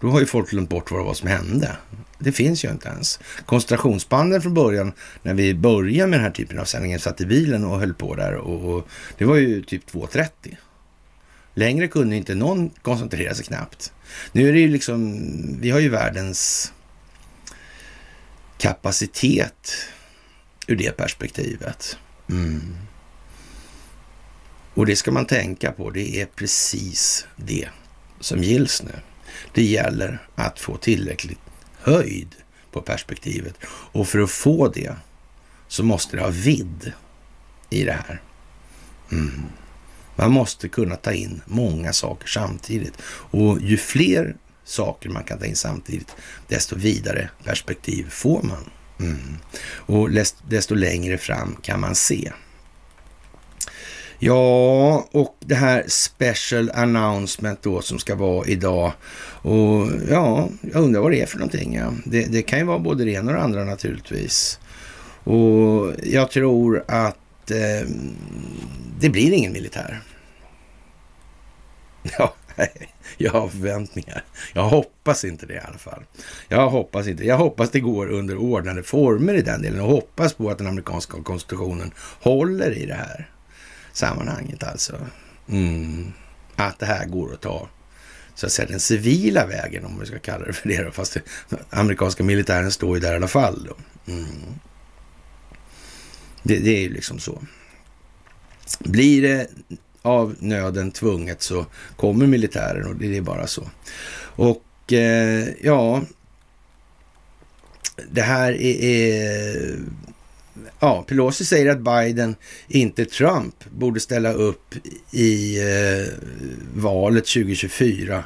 Då 0.00 0.08
har 0.08 0.20
ju 0.20 0.26
folk 0.26 0.50
glömt 0.50 0.70
bort 0.70 0.90
vad 0.90 1.00
det 1.00 1.04
var 1.04 1.14
som 1.14 1.28
hände. 1.28 1.76
Det 2.20 2.32
finns 2.32 2.64
ju 2.64 2.70
inte 2.70 2.88
ens. 2.88 3.20
Koncentrationsbanden 3.46 4.42
från 4.42 4.54
början, 4.54 4.92
när 5.22 5.34
vi 5.34 5.54
började 5.54 6.10
med 6.10 6.18
den 6.18 6.24
här 6.24 6.32
typen 6.32 6.58
av 6.58 6.64
sändningar, 6.64 6.98
satt 6.98 7.20
i 7.20 7.26
bilen 7.26 7.64
och 7.64 7.78
höll 7.78 7.94
på 7.94 8.14
där 8.14 8.34
och, 8.34 8.74
och 8.74 8.88
det 9.18 9.24
var 9.24 9.36
ju 9.36 9.62
typ 9.62 9.90
2.30. 9.90 10.56
Längre 11.54 11.88
kunde 11.88 12.16
inte 12.16 12.34
någon 12.34 12.70
koncentrera 12.70 13.34
sig 13.34 13.44
knappt. 13.44 13.92
Nu 14.32 14.48
är 14.48 14.52
det 14.52 14.60
ju 14.60 14.68
liksom, 14.68 15.20
vi 15.60 15.70
har 15.70 15.80
ju 15.80 15.88
världens 15.88 16.72
kapacitet 18.58 19.72
ur 20.66 20.76
det 20.76 20.96
perspektivet. 20.96 21.98
Mm. 22.30 22.76
Och 24.74 24.86
det 24.86 24.96
ska 24.96 25.12
man 25.12 25.26
tänka 25.26 25.72
på. 25.72 25.90
Det 25.90 26.20
är 26.20 26.26
precis 26.26 27.26
det 27.36 27.68
som 28.20 28.42
gills 28.42 28.82
nu. 28.82 28.92
Det 29.52 29.62
gäller 29.62 30.26
att 30.34 30.60
få 30.60 30.76
tillräckligt 30.76 31.49
höjd 31.82 32.34
på 32.72 32.80
perspektivet. 32.80 33.54
Och 33.66 34.08
för 34.08 34.18
att 34.18 34.30
få 34.30 34.68
det 34.68 34.94
så 35.68 35.82
måste 35.84 36.16
det 36.16 36.22
ha 36.22 36.30
vidd 36.30 36.92
i 37.70 37.84
det 37.84 37.92
här. 37.92 38.22
Mm. 39.12 39.42
Man 40.16 40.32
måste 40.32 40.68
kunna 40.68 40.96
ta 40.96 41.12
in 41.12 41.42
många 41.46 41.92
saker 41.92 42.28
samtidigt. 42.28 42.94
Och 43.30 43.60
ju 43.60 43.76
fler 43.76 44.36
saker 44.64 45.08
man 45.10 45.24
kan 45.24 45.38
ta 45.38 45.44
in 45.44 45.56
samtidigt, 45.56 46.16
desto 46.48 46.76
vidare 46.76 47.30
perspektiv 47.44 48.10
får 48.10 48.42
man. 48.42 48.70
Mm. 49.00 49.36
Och 49.62 50.10
desto 50.48 50.74
längre 50.74 51.18
fram 51.18 51.56
kan 51.62 51.80
man 51.80 51.94
se. 51.94 52.32
Ja, 54.22 55.06
och 55.10 55.36
det 55.40 55.54
här 55.54 55.84
special 55.88 56.70
announcement 56.74 57.62
då 57.62 57.82
som 57.82 57.98
ska 57.98 58.14
vara 58.14 58.46
idag. 58.46 58.92
Och 59.42 59.88
ja, 60.10 60.48
jag 60.72 60.82
undrar 60.82 61.00
vad 61.00 61.10
det 61.10 61.22
är 61.22 61.26
för 61.26 61.38
någonting. 61.38 61.74
Ja. 61.74 61.92
Det, 62.04 62.24
det 62.24 62.42
kan 62.42 62.58
ju 62.58 62.64
vara 62.64 62.78
både 62.78 63.04
det 63.04 63.10
ena 63.10 63.30
och 63.30 63.36
det 63.36 63.42
andra 63.42 63.64
naturligtvis. 63.64 64.60
Och 65.24 65.92
jag 66.02 66.30
tror 66.30 66.84
att 66.88 67.50
eh, 67.50 67.88
det 69.00 69.08
blir 69.08 69.32
ingen 69.32 69.52
militär. 69.52 70.00
Ja, 72.18 72.34
jag 73.18 73.32
har 73.32 73.48
förväntningar. 73.48 74.24
Jag 74.52 74.62
hoppas 74.62 75.24
inte 75.24 75.46
det 75.46 75.54
i 75.54 75.60
alla 75.68 75.78
fall. 75.78 76.04
Jag 76.48 76.70
hoppas 76.70 77.06
inte. 77.06 77.26
Jag 77.26 77.36
hoppas 77.36 77.70
det 77.70 77.80
går 77.80 78.08
under 78.10 78.36
ordnade 78.36 78.82
former 78.82 79.34
i 79.34 79.42
den 79.42 79.62
delen 79.62 79.80
och 79.80 79.88
hoppas 79.88 80.34
på 80.34 80.50
att 80.50 80.58
den 80.58 80.66
amerikanska 80.66 81.22
konstitutionen 81.22 81.92
håller 82.20 82.78
i 82.78 82.86
det 82.86 82.94
här 82.94 83.28
sammanhanget 84.00 84.62
alltså. 84.62 85.06
Mm. 85.48 86.12
Att 86.56 86.78
det 86.78 86.86
här 86.86 87.06
går 87.06 87.34
att 87.34 87.40
ta 87.40 87.68
så 88.34 88.46
att 88.46 88.52
säga 88.52 88.68
den 88.68 88.80
civila 88.80 89.46
vägen 89.46 89.84
om 89.84 90.00
vi 90.00 90.06
ska 90.06 90.18
kalla 90.18 90.46
det 90.46 90.52
för 90.52 90.68
det. 90.68 90.82
Då. 90.82 90.90
Fast 90.90 91.14
det, 91.14 91.22
amerikanska 91.70 92.24
militären 92.24 92.70
står 92.70 92.96
ju 92.96 93.00
där 93.00 93.12
i 93.12 93.16
alla 93.16 93.28
fall. 93.28 93.68
Då. 93.68 93.76
Mm. 94.12 94.26
Det, 96.42 96.58
det, 96.58 96.70
är 96.70 96.80
ju 96.80 96.88
liksom 96.88 97.18
så. 97.18 97.42
Blir 98.78 99.22
det 99.22 99.46
av 100.02 100.36
nöden 100.38 100.90
tvunget 100.90 101.42
så 101.42 101.66
kommer 101.96 102.26
militären 102.26 102.86
och 102.86 102.96
det 102.96 103.16
är 103.16 103.20
bara 103.20 103.46
så. 103.46 103.70
Och 104.20 104.92
eh, 104.92 105.48
ja, 105.62 106.02
det 108.10 108.22
här 108.22 108.52
är, 108.52 108.84
är 108.84 109.78
ja, 110.80 111.04
Pelosi 111.08 111.44
säger 111.44 111.70
att 111.70 111.80
Biden, 111.80 112.36
inte 112.68 113.04
Trump, 113.04 113.54
borde 113.70 114.00
ställa 114.00 114.32
upp 114.32 114.74
i 115.10 115.60
eh, 115.60 116.06
valet 116.74 117.26
2024 117.26 118.24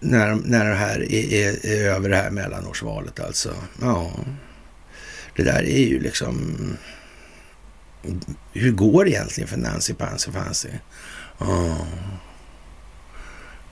när, 0.00 0.34
när 0.34 0.68
det 0.68 0.74
här 0.74 1.12
är, 1.12 1.32
är, 1.32 1.66
är, 1.66 1.88
över 1.88 2.08
det 2.08 2.16
här 2.16 2.30
mellanårsvalet 2.30 3.20
alltså. 3.20 3.54
Ja, 3.80 4.12
det 5.36 5.42
där 5.42 5.62
är 5.62 5.86
ju 5.86 6.00
liksom... 6.00 6.56
Hur 8.52 8.72
går 8.72 9.04
det 9.04 9.10
egentligen 9.10 9.48
för 9.48 9.56
Nancy 9.56 9.94
Pansy 9.94 10.32
Fancy? 10.32 10.68
Ja. 11.38 11.86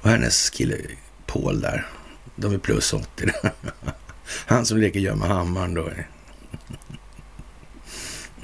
Och 0.01 0.11
hennes 0.11 0.51
kille 0.51 0.76
Paul 1.26 1.61
där, 1.61 1.87
de 2.37 2.55
är 2.55 2.59
plus 2.59 2.93
80. 2.93 3.07
Han 4.47 4.66
som 4.66 4.78
leker 4.78 5.01
gömma 5.01 5.26
hammaren 5.26 5.74
då. 5.74 5.91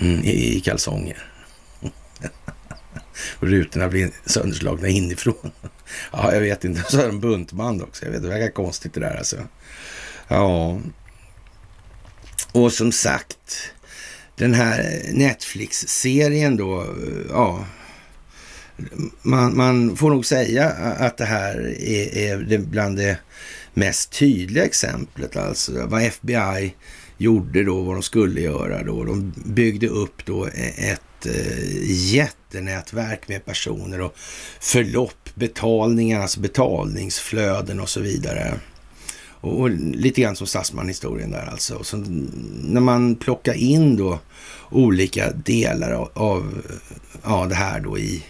Mm, 0.02 0.24
i, 0.24 0.56
i 0.56 0.60
kalsonger. 0.60 1.22
och 3.38 3.48
rutorna 3.48 3.88
blir 3.88 4.10
sönderslagna 4.24 4.88
inifrån. 4.88 5.50
ja, 6.12 6.34
jag 6.34 6.40
vet 6.40 6.64
inte. 6.64 6.82
Så 6.88 6.96
har 6.96 7.06
de 7.06 7.20
buntband 7.20 7.82
också. 7.82 8.04
Jag 8.04 8.12
vet, 8.12 8.22
det 8.22 8.28
verkar 8.28 8.50
konstigt 8.54 8.94
det 8.94 9.00
där 9.00 9.16
alltså. 9.16 9.36
Ja. 10.28 10.80
Och 12.52 12.72
som 12.72 12.92
sagt, 12.92 13.72
den 14.36 14.54
här 14.54 15.02
Netflix-serien 15.12 16.56
då, 16.56 16.80
eh, 16.80 16.86
ja. 17.30 17.64
Man, 19.22 19.56
man, 19.56 19.96
får 19.96 20.10
nog 20.10 20.26
säga 20.26 20.70
att 20.98 21.16
det 21.16 21.24
här 21.24 21.80
är, 21.80 22.16
är 22.16 22.58
bland 22.58 22.96
det 22.96 23.18
mest 23.74 24.12
tydliga 24.12 24.64
exemplet, 24.64 25.36
alltså 25.36 25.86
vad 25.86 26.02
FBI 26.02 26.74
gjorde 27.22 27.64
då 27.64 27.80
vad 27.80 27.94
de 27.94 28.02
skulle 28.02 28.40
göra 28.40 28.82
då. 28.82 29.04
De 29.04 29.32
byggde 29.44 29.88
upp 29.88 30.26
då 30.26 30.46
ett 30.76 31.26
eh, 31.26 32.14
jättenätverk 32.14 33.28
med 33.28 33.44
personer 33.44 34.00
och 34.00 34.14
förlopp, 34.60 35.30
betalningar, 35.34 36.20
alltså 36.20 36.40
betalningsflöden 36.40 37.80
och 37.80 37.88
så 37.88 38.00
vidare. 38.00 38.54
Och, 39.40 39.60
och 39.60 39.70
lite 39.70 40.20
grann 40.20 40.36
som 40.36 40.46
Statsman-historien 40.46 41.30
där 41.30 41.46
alltså. 41.46 41.74
Och 41.74 41.86
så, 41.86 41.96
när 42.62 42.80
man 42.80 43.14
plockar 43.14 43.54
in 43.54 43.96
då 43.96 44.18
olika 44.70 45.32
delar 45.32 45.92
av, 45.92 46.10
av 46.14 46.62
ja, 47.22 47.46
det 47.48 47.54
här 47.54 47.80
då 47.80 47.98
i 47.98 48.22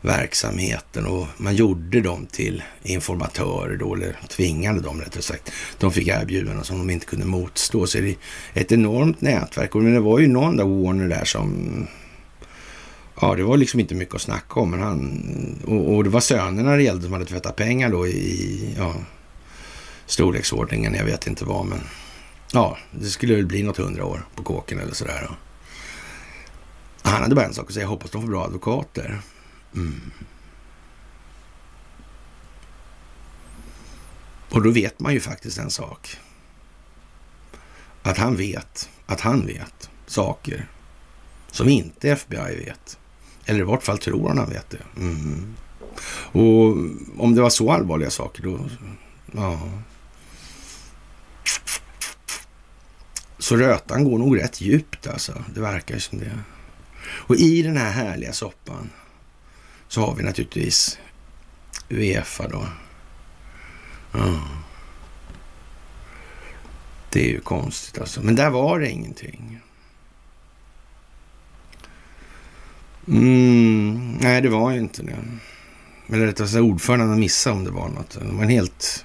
verksamheten 0.00 1.06
och 1.06 1.26
man 1.36 1.56
gjorde 1.56 2.00
dem 2.00 2.26
till 2.26 2.62
informatörer 2.82 3.76
då, 3.76 3.94
eller 3.94 4.16
tvingade 4.28 4.80
dem 4.80 5.00
rättare 5.00 5.22
sagt. 5.22 5.52
De 5.78 5.92
fick 5.92 6.08
erbjudanden 6.08 6.64
som 6.64 6.78
de 6.78 6.90
inte 6.90 7.06
kunde 7.06 7.26
motstå. 7.26 7.86
Så 7.86 7.98
det 7.98 8.08
är 8.08 8.16
ett 8.54 8.72
enormt 8.72 9.20
nätverk. 9.20 9.74
Och 9.74 9.82
det 9.82 10.00
var 10.00 10.18
ju 10.18 10.26
någon 10.26 10.56
där 10.56 10.64
Warner 10.64 11.08
där 11.08 11.24
som 11.24 11.86
Ja, 13.20 13.34
det 13.34 13.42
var 13.42 13.56
liksom 13.56 13.80
inte 13.80 13.94
mycket 13.94 14.14
att 14.14 14.20
snacka 14.20 14.60
om. 14.60 14.70
Men 14.70 14.80
han, 14.80 15.62
och, 15.66 15.94
och 15.94 16.04
det 16.04 16.10
var 16.10 16.20
sönerna 16.20 16.76
det 16.76 16.82
gällde 16.82 17.02
som 17.02 17.12
hade 17.12 17.24
tvättat 17.24 17.56
pengar 17.56 17.90
då 17.90 18.06
i 18.06 18.74
ja, 18.78 18.94
storleksordningen. 20.06 20.94
Jag 20.94 21.04
vet 21.04 21.26
inte 21.26 21.44
vad, 21.44 21.66
men 21.66 21.80
ja, 22.52 22.78
det 22.90 23.06
skulle 23.06 23.34
väl 23.34 23.46
bli 23.46 23.62
något 23.62 23.76
hundra 23.76 24.04
år 24.04 24.26
på 24.34 24.42
kåken 24.42 24.78
eller 24.78 24.94
sådär. 24.94 25.30
Han 27.02 27.22
hade 27.22 27.34
bara 27.34 27.46
en 27.46 27.54
sak 27.54 27.66
att 27.66 27.74
säga. 27.74 27.86
Hoppas 27.86 28.10
de 28.10 28.22
får 28.22 28.28
bra 28.28 28.44
advokater. 28.44 29.20
Mm. 29.74 30.10
Och 34.50 34.62
då 34.62 34.70
vet 34.70 35.00
man 35.00 35.14
ju 35.14 35.20
faktiskt 35.20 35.58
en 35.58 35.70
sak. 35.70 36.18
Att 38.02 38.18
han 38.18 38.36
vet 38.36 38.90
att 39.06 39.20
han 39.20 39.46
vet 39.46 39.90
saker 40.06 40.68
som 41.50 41.68
inte 41.68 42.10
FBI 42.10 42.64
vet. 42.64 42.98
Eller 43.44 43.60
i 43.60 43.62
vart 43.62 43.82
fall 43.82 43.98
tror 43.98 44.28
han 44.28 44.38
han 44.38 44.50
vet 44.50 44.70
det. 44.70 44.82
Mm. 44.96 45.54
Och 46.32 46.76
om 47.24 47.34
det 47.34 47.42
var 47.42 47.50
så 47.50 47.72
allvarliga 47.72 48.10
saker 48.10 48.42
då, 48.42 48.68
ja. 49.32 49.60
Så 53.38 53.56
rötan 53.56 54.04
går 54.04 54.18
nog 54.18 54.38
rätt 54.38 54.60
djupt 54.60 55.06
alltså. 55.06 55.44
Det 55.54 55.60
verkar 55.60 55.94
ju 55.94 56.00
som 56.00 56.18
det. 56.18 56.38
Och 57.04 57.36
i 57.36 57.62
den 57.62 57.76
här 57.76 57.90
härliga 57.90 58.32
soppan 58.32 58.90
så 59.88 60.00
har 60.00 60.14
vi 60.14 60.22
naturligtvis 60.22 60.98
Uefa 61.88 62.48
då. 62.48 62.66
Ja. 64.12 64.40
Det 67.10 67.20
är 67.20 67.28
ju 67.28 67.40
konstigt 67.40 67.98
alltså. 67.98 68.22
Men 68.22 68.34
där 68.34 68.50
var 68.50 68.80
det 68.80 68.90
ingenting. 68.90 69.60
Mm, 73.08 74.18
nej, 74.20 74.40
det 74.40 74.48
var 74.48 74.70
ju 74.70 74.78
inte 74.78 75.02
det. 75.02 75.16
Eller 76.08 76.26
rättare 76.26 76.48
sagt, 76.48 76.60
ordföranden 76.60 77.20
missade 77.20 77.56
om 77.56 77.64
det 77.64 77.70
var 77.70 77.88
något. 77.88 78.10
Det 78.10 78.32
var 78.32 78.44
helt... 78.44 79.04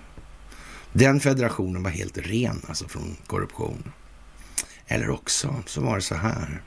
Den 0.93 1.19
federationen 1.19 1.84
var 1.84 1.89
helt 1.89 2.17
ren 2.17 2.61
alltså 2.67 2.88
från 2.88 3.17
korruption. 3.27 3.91
Eller 4.88 5.09
också 5.09 5.55
så 5.65 5.81
var 5.81 5.95
det 5.95 6.01
så 6.01 6.15
här. 6.15 6.61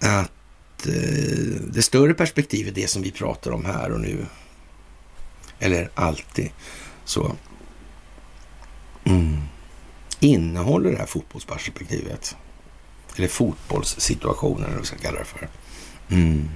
Att 0.00 0.32
Eh, 0.86 1.60
det 1.72 1.82
större 1.82 2.14
perspektivet, 2.14 2.74
det 2.74 2.90
som 2.90 3.02
vi 3.02 3.10
pratar 3.10 3.50
om 3.50 3.64
här 3.64 3.92
och 3.92 4.00
nu, 4.00 4.26
eller 5.58 5.90
alltid, 5.94 6.50
så 7.04 7.32
mm, 9.04 9.40
innehåller 10.20 10.90
det 10.90 10.98
här 10.98 11.06
fotbollsperspektivet, 11.06 12.36
eller 13.16 13.28
fotbollssituationen, 13.28 14.64
eller 14.64 14.72
vad 14.72 14.80
vi 14.80 14.86
ska 14.86 14.96
kalla 14.96 15.18
det 15.18 15.24
för. 15.24 15.48
Mm. 16.08 16.48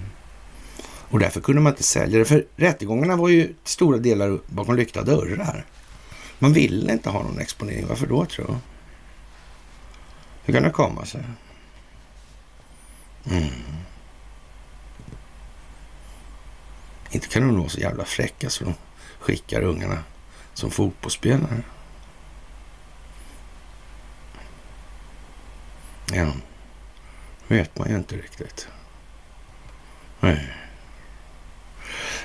Och 1.09 1.18
därför 1.18 1.41
kunde 1.41 1.62
man 1.62 1.72
inte 1.72 1.83
sälja 1.83 2.18
det, 2.18 2.24
för 2.24 2.47
rättegångarna 2.57 3.16
var 3.16 3.29
ju 3.29 3.55
stora 3.64 3.99
delar 3.99 4.39
bakom 4.47 4.77
lyckta 4.77 5.03
dörrar. 5.03 5.64
Man 6.39 6.53
ville 6.53 6.93
inte 6.93 7.11
ha 7.11 7.22
någon 7.22 7.39
exponering. 7.39 7.87
Varför 7.89 8.07
då, 8.07 8.24
tror 8.24 8.47
jag? 8.49 8.59
Hur 10.45 10.55
kan 10.55 10.62
det 10.62 10.70
komma 10.70 11.05
sig? 11.05 11.24
Mm. 13.31 13.49
Inte 17.11 17.29
kan 17.29 17.43
de 17.43 17.59
vara 17.59 17.69
så 17.69 17.81
jävla 17.81 18.05
fräcka 18.05 18.51
så 18.51 18.65
de 18.65 18.75
skickar 19.21 19.63
ungarna 19.63 19.99
som 20.55 20.71
fotbollsspelare. 20.71 21.63
Ja, 26.13 26.33
vet 27.49 27.79
man 27.79 27.89
ju 27.89 27.97
inte 27.97 28.17
riktigt. 28.17 28.69
Nej. 30.21 30.66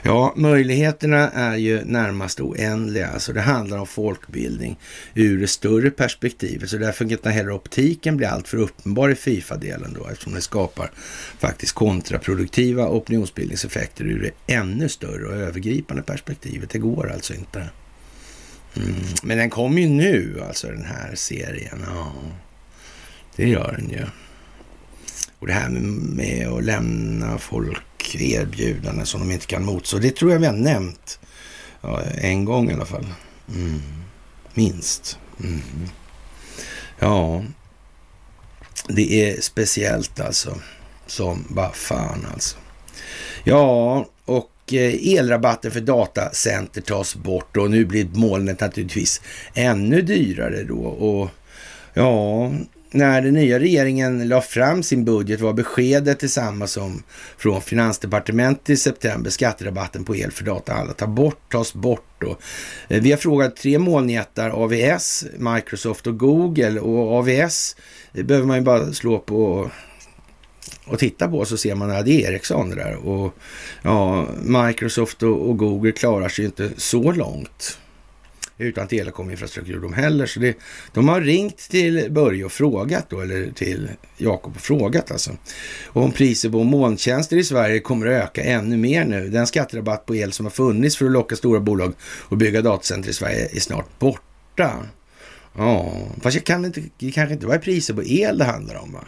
Ja, 0.04 0.34
möjligheterna 0.36 1.30
är 1.30 1.56
ju 1.56 1.84
närmast 1.86 2.39
oändliga. 2.39 3.08
Alltså 3.08 3.34
det 3.34 3.41
handlar 3.41 3.78
om 3.78 3.88
folkbildning 3.88 4.80
ur 5.14 5.39
det 5.39 5.47
större 5.47 5.91
perspektivet. 5.91 6.70
Så 6.70 6.78
därför 6.78 7.06
kan 7.06 7.12
inte 7.12 7.30
heller 7.30 7.52
optiken 7.52 8.18
bli 8.18 8.26
alltför 8.26 8.58
uppenbar 8.58 9.10
i 9.10 9.16
Fifa-delen 9.16 9.93
då, 9.99 10.08
eftersom 10.08 10.34
det 10.34 10.41
skapar 10.41 10.91
faktiskt 11.39 11.74
kontraproduktiva 11.74 12.88
opinionsbildningseffekter 12.88 14.04
ur 14.06 14.22
det 14.22 14.54
ännu 14.54 14.89
större 14.89 15.26
och 15.26 15.36
övergripande 15.36 16.04
perspektivet. 16.04 16.70
Det 16.70 16.80
går 16.80 17.12
alltså 17.12 17.34
inte. 17.34 17.70
Mm. 18.76 18.95
Men 19.24 19.38
den 19.38 19.49
kommer 19.49 19.82
ju 19.82 19.89
nu, 19.89 20.41
alltså 20.47 20.68
den 20.68 20.86
här 20.86 21.16
serien. 21.16 21.86
Ja, 21.88 22.14
det 23.36 23.47
gör 23.49 23.76
den 23.78 23.89
ju. 23.89 24.06
Och 25.42 25.48
det 25.48 25.54
här 25.54 25.70
med 25.70 26.48
att 26.48 26.64
lämna 26.64 27.38
folk 27.38 28.16
erbjudanden 28.16 29.06
som 29.06 29.20
de 29.20 29.32
inte 29.32 29.46
kan 29.46 29.66
motstå. 29.66 29.98
Det 29.98 30.16
tror 30.16 30.32
jag 30.32 30.39
vi 30.39 30.46
har 30.46 30.54
nämnt 30.54 31.20
ja, 31.82 32.02
en 32.02 32.46
gång 32.46 32.72
i 32.72 32.74
alla 32.74 32.86
fall. 32.86 33.08
Mm. 33.56 33.82
Minst. 34.54 35.18
Mm. 35.44 35.62
Ja, 37.00 37.44
det 38.88 39.30
är 39.30 39.42
speciellt 39.42 40.20
alltså. 40.20 40.58
Som 41.08 41.46
bara 41.50 41.72
fan 41.72 42.28
alltså. 42.34 42.58
Ja, 43.44 44.06
och 44.26 44.74
eh, 44.74 45.14
elrabatten 45.18 45.72
för 45.72 45.82
datacenter 45.82 46.82
tas 46.82 47.16
bort 47.16 47.58
och 47.58 47.72
nu 47.72 47.86
blir 47.86 48.08
molnet 48.14 48.60
naturligtvis 48.60 49.22
ännu 49.54 50.02
dyrare 50.02 50.64
då. 50.64 50.80
Och 50.84 51.30
ja, 51.94 52.52
när 52.94 53.22
den 53.22 53.34
nya 53.34 53.60
regeringen 53.60 54.28
la 54.28 54.42
fram 54.42 54.84
sin 54.84 55.06
budget 55.06 55.42
var 55.42 55.54
beskedet 55.54 56.20
detsamma 56.20 56.68
som 56.68 57.04
från 57.38 57.62
Finansdepartementet 57.62 58.70
i 58.70 58.78
september. 58.78 59.30
Skatterabatten 59.30 60.04
på 60.04 60.16
el 60.16 60.32
för 60.32 60.44
data 60.44 60.74
alla 60.74 60.94
tar 60.94 61.08
bort, 61.08 61.52
tas 61.52 61.74
bort. 61.74 62.24
Och, 62.24 62.42
eh, 62.88 63.02
vi 63.02 63.12
har 63.12 63.18
frågat 63.18 63.56
tre 63.56 63.80
molnjättar, 63.80 64.50
AVS, 64.50 65.26
Microsoft 65.38 66.08
och 66.08 66.20
Google. 66.20 66.80
Och 66.80 67.18
AVS 67.20 67.76
behöver 68.12 68.48
man 68.48 68.58
ju 68.58 68.64
bara 68.64 68.94
slå 68.94 69.20
på 69.20 69.72
och 70.86 71.00
titta 71.00 71.28
på 71.28 71.46
så 71.46 71.58
ser 71.58 71.76
man 71.76 71.92
att 71.92 72.06
det 72.06 72.26
är 72.26 72.32
Ericsson 72.32 72.70
det 72.70 72.76
där. 72.76 72.96
Och 72.96 73.36
ja, 73.82 74.28
Microsoft 74.42 75.24
och, 75.24 75.50
och 75.50 75.58
Google 75.58 75.92
klarar 75.92 76.30
sig 76.30 76.46
inte 76.46 76.70
så 76.78 77.12
långt 77.12 77.78
utan 78.58 78.88
telekominfrastruktur 78.88 79.80
de 79.80 79.94
heller. 79.94 80.26
Så 80.26 80.39
det, 80.39 80.58
de 80.94 81.10
har 81.10 81.22
ringt 81.22 81.58
till 81.58 82.08
Börje 82.10 82.46
och 82.46 82.52
frågat 82.52 83.10
då, 83.10 83.22
eller 83.22 83.52
till 83.52 83.89
Jakob 84.18 84.56
och 84.56 84.62
frågat 84.62 85.12
alltså. 85.12 85.32
Och 85.86 86.04
om 86.04 86.12
priset 86.12 86.52
på 86.52 86.64
molntjänster 86.64 87.38
i 87.38 87.44
Sverige 87.44 87.80
kommer 87.80 88.08
att 88.08 88.24
öka 88.24 88.44
ännu 88.44 88.78
mer 88.78 89.06
nu. 89.06 89.30
Den 89.30 89.48
skatterabatt 89.48 90.06
på 90.06 90.16
el 90.16 90.32
som 90.32 90.46
har 90.46 90.52
funnits 90.52 90.98
för 90.98 91.06
att 91.06 91.12
locka 91.12 91.36
stora 91.36 91.60
bolag 91.60 91.94
och 92.02 92.38
bygga 92.38 92.62
datacenter 92.62 93.10
i 93.10 93.14
Sverige 93.14 93.50
är 93.52 93.60
snart 93.60 94.00
borta. 94.00 94.72
Ja, 95.58 95.94
fast 96.22 96.36
jag 96.36 96.46
kan 96.46 96.66
inte, 96.66 96.84
det 96.98 97.12
kanske 97.12 97.34
inte 97.34 97.46
var 97.46 97.58
priset 97.58 97.96
på 97.96 98.04
el 98.04 98.38
det 98.38 98.46
handlar 98.46 98.76
om 98.76 98.94
va? 98.94 99.06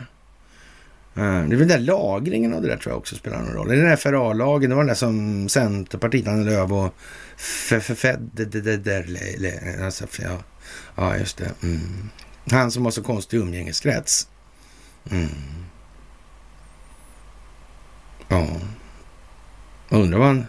Eh, 1.15 1.21
det 1.23 1.55
är 1.55 1.57
väl 1.57 1.57
den 1.57 1.67
där 1.67 1.79
lagringen 1.79 2.53
av 2.53 2.61
det 2.61 2.67
där 2.67 2.77
tror 2.77 2.91
jag 2.91 2.99
också 2.99 3.15
spelar 3.15 3.41
någon 3.41 3.53
roll. 3.53 3.67
Det 3.67 3.73
är 3.73 3.77
den 3.77 3.89
där 3.89 3.95
FRA-lagen, 3.95 4.69
det 4.69 4.75
var 4.75 4.83
den 4.83 4.87
där 4.87 4.95
som 4.95 5.49
Centerpartiet, 5.49 6.27
Annie 6.27 6.43
Lööf 6.43 6.71
och 6.71 6.93
alltså, 9.83 10.05
ja, 10.21 10.43
ja, 10.95 11.17
just 11.17 11.37
det. 11.37 11.51
Mm. 11.63 12.09
Han 12.51 12.71
som 12.71 12.85
har 12.85 12.91
så 12.91 13.03
konstig 13.03 13.37
umgängeskrets. 13.37 14.27
Mm. 15.11 15.29
Ja. 18.27 18.47
Undrar 19.89 20.19
vad 20.19 20.27
han 20.27 20.45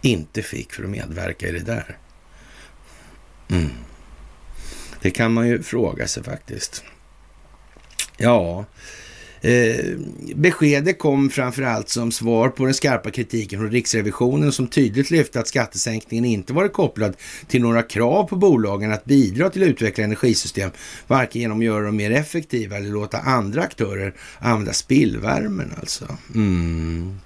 inte 0.00 0.42
fick 0.42 0.72
för 0.72 0.84
att 0.84 0.90
medverka 0.90 1.48
i 1.48 1.52
det 1.52 1.58
där. 1.58 1.98
Mm. 3.48 3.70
Det 5.00 5.10
kan 5.10 5.32
man 5.32 5.48
ju 5.48 5.62
fråga 5.62 6.08
sig 6.08 6.22
faktiskt. 6.22 6.84
Ja, 8.16 8.64
Eh, 9.42 9.84
beskedet 10.34 10.98
kom 10.98 11.30
framförallt 11.30 11.88
som 11.88 12.12
svar 12.12 12.48
på 12.48 12.64
den 12.64 12.74
skarpa 12.74 13.10
kritiken 13.10 13.60
från 13.60 13.70
Riksrevisionen 13.70 14.52
som 14.52 14.66
tydligt 14.66 15.10
lyfte 15.10 15.40
att 15.40 15.48
skattesänkningen 15.48 16.24
inte 16.24 16.52
varit 16.52 16.72
kopplad 16.72 17.16
till 17.48 17.62
några 17.62 17.82
krav 17.82 18.24
på 18.24 18.36
bolagen 18.36 18.92
att 18.92 19.04
bidra 19.04 19.50
till 19.50 19.62
att 19.62 19.68
utveckla 19.68 20.04
energisystem, 20.04 20.70
varken 21.06 21.40
genom 21.40 21.58
att 21.58 21.64
göra 21.64 21.84
dem 21.84 21.96
mer 21.96 22.10
effektiva 22.10 22.76
eller 22.76 22.90
låta 22.90 23.18
andra 23.18 23.62
aktörer 23.62 24.14
använda 24.38 24.72
spillvärmen 24.72 25.72
alltså. 25.80 26.04
Mm. 26.34 27.18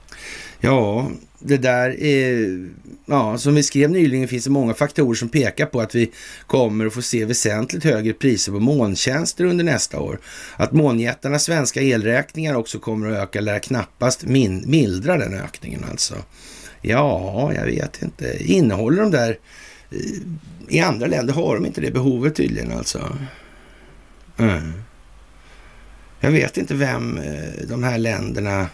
Ja, 0.61 1.11
det 1.47 1.57
där 1.57 2.01
är, 2.01 2.69
ja, 3.07 3.39
som 3.39 3.55
vi 3.55 3.63
skrev 3.63 3.91
nyligen 3.91 4.29
finns 4.29 4.45
det 4.45 4.51
många 4.51 4.75
faktorer 4.75 5.15
som 5.15 5.29
pekar 5.29 5.67
på 5.67 5.81
att 5.81 5.95
vi 5.95 6.11
kommer 6.47 6.87
att 6.87 6.95
få 6.95 7.03
se 7.03 7.25
väsentligt 7.25 7.85
högre 7.85 8.13
priser 8.13 8.53
på 8.53 8.61
molntjänster 8.61 9.45
under 9.45 9.65
nästa 9.65 10.01
år. 10.01 10.21
Att 10.57 10.73
månjättarnas 10.73 11.45
svenska 11.45 11.81
elräkningar 11.81 12.55
också 12.55 12.79
kommer 12.79 13.11
att 13.11 13.17
öka 13.17 13.41
lär 13.41 13.59
knappast 13.59 14.25
min, 14.25 14.65
mildra 14.67 15.17
den 15.17 15.35
ökningen 15.35 15.85
alltså. 15.91 16.15
Ja, 16.83 17.53
jag 17.55 17.67
vet 17.67 18.03
inte. 18.03 18.37
Innehåller 18.45 19.03
de 19.03 19.11
där 19.11 19.39
eh, 19.91 19.99
i 20.69 20.81
andra 20.81 21.07
länder 21.07 21.35
har 21.35 21.55
de 21.55 21.67
inte 21.67 21.81
det 21.81 21.91
behovet 21.91 22.35
tydligen 22.35 22.73
alltså. 22.73 23.19
Mm. 24.37 24.73
Jag 26.21 26.31
vet 26.31 26.59
inte 26.59 26.75
vem 26.75 27.19
eh, 27.19 27.67
de 27.69 27.83
här 27.83 27.99
länderna 27.99 28.69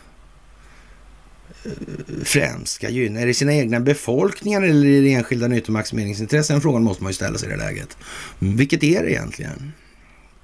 främst 2.24 2.72
ska 2.72 2.88
gynna? 2.88 3.20
Är 3.20 3.26
det 3.26 3.34
sina 3.34 3.54
egna 3.54 3.80
befolkningar 3.80 4.62
eller 4.62 4.86
är 4.86 5.02
det 5.02 5.12
enskilda 5.12 5.48
nyttomaximeringsintressen? 5.48 6.54
Den 6.54 6.60
frågan 6.60 6.82
måste 6.82 7.02
man 7.02 7.10
ju 7.10 7.14
ställa 7.14 7.38
sig 7.38 7.48
i 7.48 7.52
det 7.52 7.58
läget. 7.58 7.96
Mm, 8.40 8.56
vilket 8.56 8.82
är 8.82 9.02
det 9.02 9.10
egentligen? 9.10 9.72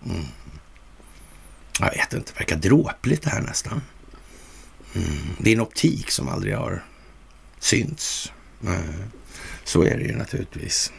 Mm. 0.05 0.25
Jag 1.81 1.91
vet 1.91 2.13
inte, 2.13 2.33
det 2.33 2.39
verkar 2.39 2.57
dråpligt 2.57 3.23
det 3.23 3.31
här 3.31 3.43
nästan. 3.43 3.83
Mm. 4.95 5.09
Det 5.39 5.51
är 5.51 5.55
en 5.55 5.61
optik 5.61 6.11
som 6.11 6.29
aldrig 6.29 6.55
har 6.55 6.85
synts. 7.59 8.33
Så 9.65 9.83
är 9.83 9.99
det 9.99 10.05
ju 10.05 10.17
naturligtvis. 10.17 10.93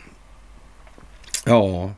Ja, 1.46 1.94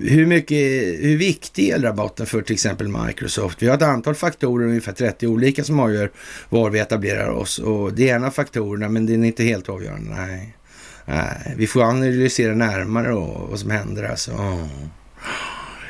hur, 0.00 0.26
mycket, 0.26 0.58
hur 1.04 1.16
viktig 1.16 1.68
är 1.68 1.74
elrabatten 1.74 2.26
för 2.26 2.42
till 2.42 2.54
exempel 2.54 2.88
Microsoft? 2.88 3.62
Vi 3.62 3.66
har 3.66 3.74
ett 3.74 3.82
antal 3.82 4.14
faktorer, 4.14 4.66
ungefär 4.66 4.92
30 4.92 5.26
olika, 5.26 5.64
som 5.64 5.80
avgör 5.80 6.10
var 6.48 6.70
vi 6.70 6.78
etablerar 6.78 7.28
oss. 7.28 7.58
Och 7.58 7.92
det 7.92 8.08
är 8.08 8.16
en 8.16 8.24
av 8.24 8.30
faktorerna, 8.30 8.88
men 8.88 9.06
det 9.06 9.12
är 9.12 9.24
inte 9.24 9.44
helt 9.44 9.68
avgörande. 9.68 10.14
Nej. 10.14 10.56
Nej. 11.04 11.54
Vi 11.56 11.66
får 11.66 11.82
analysera 11.82 12.54
närmare 12.54 13.08
då, 13.08 13.46
vad 13.50 13.58
som 13.58 13.70
händer. 13.70 14.04
Alltså. 14.04 14.30
Oh. 14.30 14.66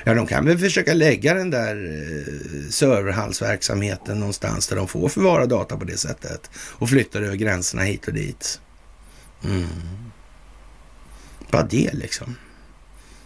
Ja, 0.04 0.14
de 0.14 0.26
kan 0.26 0.44
väl 0.44 0.58
försöka 0.58 0.94
lägga 0.94 1.34
den 1.34 1.50
där 1.50 1.76
eh, 1.76 2.70
serverhallsverksamheten 2.70 4.18
någonstans 4.18 4.68
där 4.68 4.76
de 4.76 4.88
får 4.88 5.08
förvara 5.08 5.46
data 5.46 5.76
på 5.76 5.84
det 5.84 5.96
sättet 5.96 6.50
och 6.54 6.88
flytta 6.88 7.18
över 7.18 7.36
gränserna 7.36 7.82
hit 7.82 8.08
och 8.08 8.14
dit. 8.14 8.60
Mm. 9.44 9.66
Bara 11.50 11.62
det 11.62 11.90
liksom. 11.92 12.36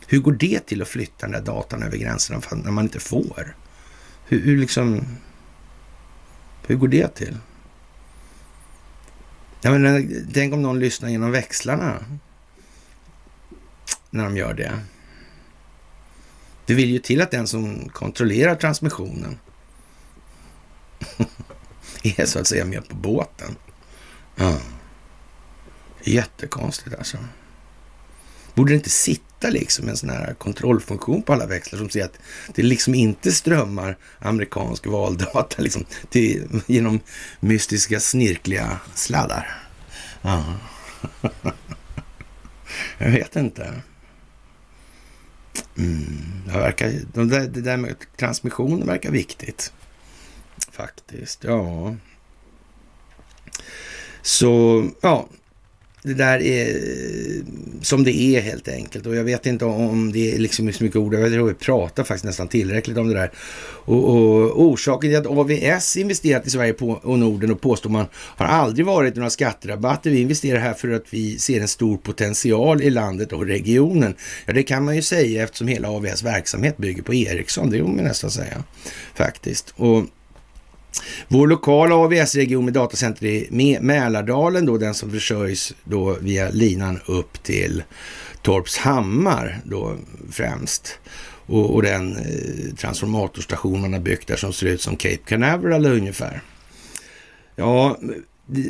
Hur 0.07 0.19
går 0.19 0.33
det 0.33 0.67
till 0.67 0.83
att 0.83 0.89
flytta 0.89 1.27
den 1.27 1.33
där 1.33 1.41
datan 1.41 1.83
över 1.83 1.97
gränserna 1.97 2.41
när 2.51 2.71
man 2.71 2.85
inte 2.85 3.01
får? 3.01 3.57
Hur, 4.25 4.41
hur 4.41 4.59
liksom... 4.59 5.07
Hur 6.67 6.77
går 6.77 6.89
det 6.89 7.09
till? 7.09 7.39
Jag 9.61 9.73
menar, 9.73 9.99
eh, 9.99 10.05
tänk 10.35 10.55
om 10.55 10.63
någon 10.63 10.81
lyssnar 10.81 11.09
genom 11.09 11.31
växlarna 11.31 12.05
när 14.11 14.25
de 14.25 14.37
gör 14.37 14.55
det. 14.55 14.81
Det 16.67 16.75
vill 16.75 16.91
ju 16.91 16.99
till 16.99 17.23
att 17.23 17.31
den 17.31 17.47
som 17.47 17.89
kontrollerar 17.89 18.55
transmissionen 18.55 19.39
är 22.03 22.27
så 22.27 22.39
att 22.39 22.47
säga 22.47 22.65
med 22.65 22.89
på 22.89 22.95
båten. 22.95 23.57
Ja. 24.37 24.59
Jättekonstigt 26.05 26.97
alltså. 26.97 27.19
Borde 28.55 28.73
det 28.73 28.77
inte 28.77 28.91
sitta 28.91 29.32
liksom 29.51 29.89
en 29.89 29.97
sån 29.97 30.11
här 30.11 30.35
kontrollfunktion 30.35 31.23
på 31.23 31.33
alla 31.33 31.47
växlar 31.47 31.79
som 31.79 31.91
ser 31.91 32.05
att 32.05 32.19
det 32.55 32.63
liksom 32.63 32.95
inte 32.95 33.33
strömmar 33.33 33.97
amerikansk 34.19 34.87
valdata 34.87 35.63
liksom 35.63 35.85
till, 36.11 36.63
genom 36.67 37.01
mystiska 37.41 38.01
snirkliga 38.01 38.81
sladdar? 38.95 39.63
Ja. 40.23 40.45
Jag 42.99 43.11
vet 43.11 43.37
inte. 43.37 43.83
Mm, 45.77 46.43
det, 46.47 46.53
verkar, 46.53 46.93
de 47.13 47.29
där, 47.29 47.49
det 47.49 47.61
där 47.61 47.77
med 47.77 47.95
transmissionen 48.17 48.87
verkar 48.87 49.11
viktigt. 49.11 49.73
Faktiskt, 50.71 51.45
ja. 51.45 51.97
Så 54.23 54.85
ja, 55.01 55.29
det 56.03 56.15
där 56.15 56.43
är 56.43 56.77
som 57.83 58.05
det 58.05 58.17
är 58.17 58.41
helt 58.41 58.69
enkelt. 58.69 59.07
Och 59.07 59.17
jag 59.17 59.25
vet 59.25 59.47
inte 59.47 59.65
om 59.65 60.13
det 60.13 60.35
är 60.35 60.39
liksom 60.39 60.73
så 60.73 60.85
mycket 60.85 60.97
ord. 60.97 61.15
Jag 61.15 61.33
tror 61.33 61.49
vi 61.49 61.55
pratar 61.55 62.05
faktiskt 62.05 62.25
nästan 62.25 62.49
tillräckligt 62.49 62.99
om 62.99 63.09
det 63.09 63.15
där. 63.15 63.31
Och, 63.85 64.09
och 64.09 64.63
orsaken 64.63 65.11
till 65.11 65.19
att 65.19 65.27
AVS 65.27 65.97
investerat 65.97 66.47
i 66.47 66.51
Sverige 66.51 66.73
på, 66.73 66.91
och 66.91 67.19
Norden 67.19 67.51
och 67.51 67.61
påstår 67.61 67.91
man 67.91 68.07
har 68.15 68.47
aldrig 68.47 68.87
varit 68.87 69.17
några 69.17 69.31
skatterabatter. 69.31 70.11
Vi 70.11 70.21
investerar 70.21 70.59
här 70.59 70.75
för 70.75 70.91
att 70.91 71.05
vi 71.11 71.39
ser 71.39 71.61
en 71.61 71.69
stor 71.69 71.97
potential 71.97 72.83
i 72.83 72.91
landet 72.91 73.33
och 73.33 73.47
regionen. 73.47 74.15
Ja, 74.47 74.53
det 74.53 74.63
kan 74.63 74.85
man 74.85 74.97
ju 74.97 75.03
säga 75.03 75.45
eftersom 75.45 75.69
hela 75.69 75.91
AVS 75.91 76.23
verksamhet 76.23 76.77
bygger 76.77 77.03
på 77.03 77.15
Ericsson. 77.15 77.71
Det 77.71 77.77
vill 77.77 77.85
man 77.85 78.05
nästan 78.05 78.31
säga 78.31 78.65
faktiskt. 79.15 79.75
Och 79.77 80.05
vår 81.29 81.47
lokala 81.47 81.95
AVS-region 81.95 82.65
med 82.65 82.75
datacenter 82.75 83.27
i 83.27 83.79
Mälardalen, 83.81 84.67
då, 84.67 84.79
den 84.79 84.95
som 84.95 85.11
försörjs 85.11 85.75
då 85.85 86.17
via 86.21 86.51
linan 86.51 87.01
upp 87.07 87.43
till 87.43 87.83
Torpshammar 88.43 89.61
då 89.65 89.97
främst. 90.31 90.99
Och, 91.47 91.75
och 91.75 91.83
den 91.83 92.17
eh, 92.17 92.75
transformatorstation 92.77 93.81
man 93.81 93.93
har 93.93 94.01
byggt 94.01 94.29
där 94.29 94.37
som 94.37 94.53
ser 94.53 94.67
ut 94.67 94.81
som 94.81 94.97
Cape 94.97 95.17
Canaveral 95.17 95.87
ungefär. 95.87 96.41
Ja, 97.57 97.99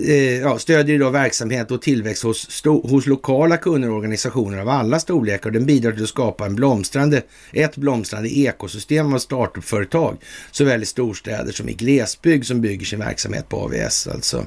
Eh, 0.07 0.41
ja, 0.41 0.59
stödjer 0.59 0.95
idag 0.97 1.11
verksamhet 1.11 1.71
och 1.71 1.83
tillväxt 1.83 2.23
hos, 2.23 2.65
hos 2.65 3.07
lokala 3.07 3.57
kunder 3.57 3.91
och 3.91 3.97
organisationer 3.97 4.59
av 4.59 4.69
alla 4.69 5.01
storlekar. 5.01 5.51
Den 5.51 5.67
bidrar 5.67 5.93
till 5.93 6.03
att 6.03 6.09
skapa 6.09 6.47
en 6.47 6.55
blomstrande, 6.55 7.23
ett 7.53 7.77
blomstrande 7.77 8.39
ekosystem 8.39 9.15
av 9.15 9.19
startupföretag 9.19 10.17
såväl 10.51 10.83
i 10.83 10.87
storstäder 10.87 11.53
som 11.53 11.69
i 11.69 11.73
glesbygd 11.73 12.47
som 12.47 12.61
bygger 12.61 12.87
sin 12.87 12.99
verksamhet 12.99 13.49
på 13.49 13.57
AVS. 13.57 14.07
Alltså. 14.07 14.47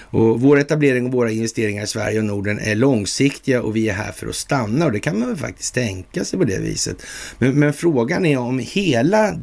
Och 0.00 0.40
vår 0.40 0.58
etablering 0.58 1.06
och 1.06 1.12
våra 1.12 1.30
investeringar 1.30 1.84
i 1.84 1.86
Sverige 1.86 2.18
och 2.18 2.24
Norden 2.24 2.58
är 2.58 2.74
långsiktiga 2.74 3.62
och 3.62 3.76
vi 3.76 3.88
är 3.88 3.94
här 3.94 4.12
för 4.12 4.26
att 4.26 4.34
stanna 4.34 4.86
och 4.86 4.92
det 4.92 5.00
kan 5.00 5.18
man 5.18 5.28
väl 5.28 5.36
faktiskt 5.36 5.74
tänka 5.74 6.24
sig 6.24 6.38
på 6.38 6.44
det 6.44 6.58
viset. 6.58 6.96
Men, 7.38 7.58
men 7.58 7.72
frågan 7.72 8.26
är 8.26 8.38
om 8.38 8.58
hela 8.58 9.38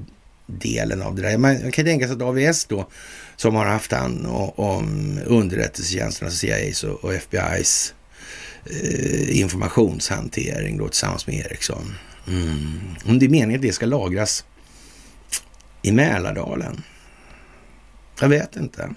delen 0.45 1.01
av 1.01 1.15
det 1.15 1.22
där. 1.22 1.38
Man 1.38 1.72
kan 1.72 1.86
tänka 1.86 2.07
sig 2.07 2.15
att 2.15 2.22
AVS 2.22 2.65
då 2.65 2.88
som 3.42 3.56
har 3.56 3.66
haft 3.66 3.92
hand 3.92 4.26
om 4.56 5.20
underrättelsetjänsternas, 5.26 6.32
alltså 6.34 6.48
CIAs 6.48 6.84
och 6.84 7.14
FBIs 7.14 7.94
eh, 8.66 9.39
informationshantering 9.39 10.78
då 10.78 10.88
tillsammans 10.88 11.28
med 11.28 11.36
Ericsson. 11.36 11.96
Mm. 12.28 12.80
Om 13.06 13.20
det 13.20 13.26
är 13.26 13.30
meningen 13.30 13.60
att 13.60 13.62
det 13.62 13.74
ska 13.74 13.86
lagras 13.86 14.46
i 15.82 15.92
Mälardalen? 15.92 16.84
Jag 18.20 18.30
vet 18.30 18.56
inte. 18.56 18.89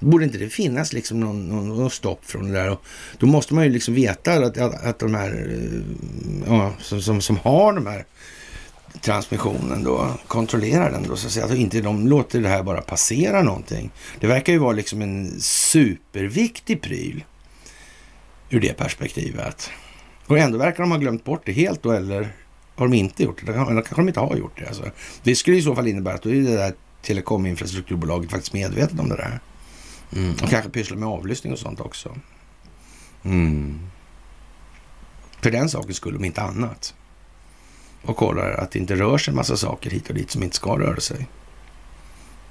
Borde 0.00 0.24
inte 0.24 0.38
det 0.38 0.48
finnas 0.48 0.92
liksom 0.92 1.20
någon, 1.20 1.48
någon, 1.48 1.68
någon 1.68 1.90
stopp 1.90 2.24
från 2.24 2.48
det 2.48 2.52
där? 2.52 2.70
Och 2.70 2.84
då 3.18 3.26
måste 3.26 3.54
man 3.54 3.64
ju 3.64 3.70
liksom 3.70 3.94
veta 3.94 4.32
att, 4.32 4.58
att, 4.58 4.84
att 4.84 4.98
de 4.98 5.14
här 5.14 5.48
eh, 5.50 5.80
ja, 6.46 6.74
som, 6.80 7.02
som, 7.02 7.20
som 7.20 7.36
har 7.36 7.72
de 7.72 7.86
här 7.86 8.04
transmissionen 9.00 9.84
då, 9.84 10.14
kontrollerar 10.26 10.90
den 10.90 11.02
då 11.02 11.16
så 11.16 11.26
att 11.26 11.32
säga. 11.32 11.46
Att 11.46 11.54
inte 11.54 11.80
de 11.80 12.08
låter 12.08 12.40
det 12.40 12.48
här 12.48 12.62
bara 12.62 12.80
passera 12.80 13.42
någonting. 13.42 13.90
Det 14.20 14.26
verkar 14.26 14.52
ju 14.52 14.58
vara 14.58 14.72
liksom 14.72 15.02
en 15.02 15.40
superviktig 15.40 16.82
pryl 16.82 17.24
ur 18.50 18.60
det 18.60 18.72
perspektivet. 18.72 19.70
Och 20.26 20.38
ändå 20.38 20.58
verkar 20.58 20.82
de 20.82 20.90
ha 20.90 20.98
glömt 20.98 21.24
bort 21.24 21.42
det 21.44 21.52
helt 21.52 21.82
då, 21.82 21.90
eller 21.90 22.32
har 22.74 22.88
de 22.88 22.96
inte 22.96 23.22
gjort 23.22 23.46
det? 23.46 23.52
Eller 23.52 23.64
kanske 23.64 23.94
de 23.94 24.08
inte 24.08 24.20
har 24.20 24.36
gjort 24.36 24.58
det. 24.58 24.66
Alltså. 24.66 24.90
Det 25.22 25.36
skulle 25.36 25.56
i 25.56 25.62
så 25.62 25.74
fall 25.74 25.88
innebära 25.88 26.14
att 26.14 26.22
då 26.22 26.30
är 26.30 26.34
det 26.34 26.56
där 26.56 26.74
telekominfrastrukturbolaget 27.02 28.30
faktiskt 28.30 28.52
medvetet 28.52 29.00
om 29.00 29.08
det 29.08 29.16
där. 29.16 29.40
Mm. 30.16 30.32
Och 30.32 30.48
kanske 30.48 30.70
pysslar 30.70 30.96
med 30.96 31.08
avlyssning 31.08 31.52
och 31.52 31.58
sånt 31.58 31.80
också. 31.80 32.16
Mm. 33.24 33.80
För 35.40 35.50
den 35.50 35.68
saken 35.68 35.94
skulle 35.94 36.16
om 36.16 36.24
inte 36.24 36.42
annat 36.42 36.94
och 38.02 38.16
kollar 38.16 38.50
att 38.50 38.70
det 38.70 38.78
inte 38.78 38.94
rör 38.94 39.18
sig 39.18 39.32
en 39.32 39.36
massa 39.36 39.56
saker 39.56 39.90
hit 39.90 40.08
och 40.08 40.14
dit 40.14 40.30
som 40.30 40.42
inte 40.42 40.56
ska 40.56 40.78
röra 40.78 41.00
sig. 41.00 41.28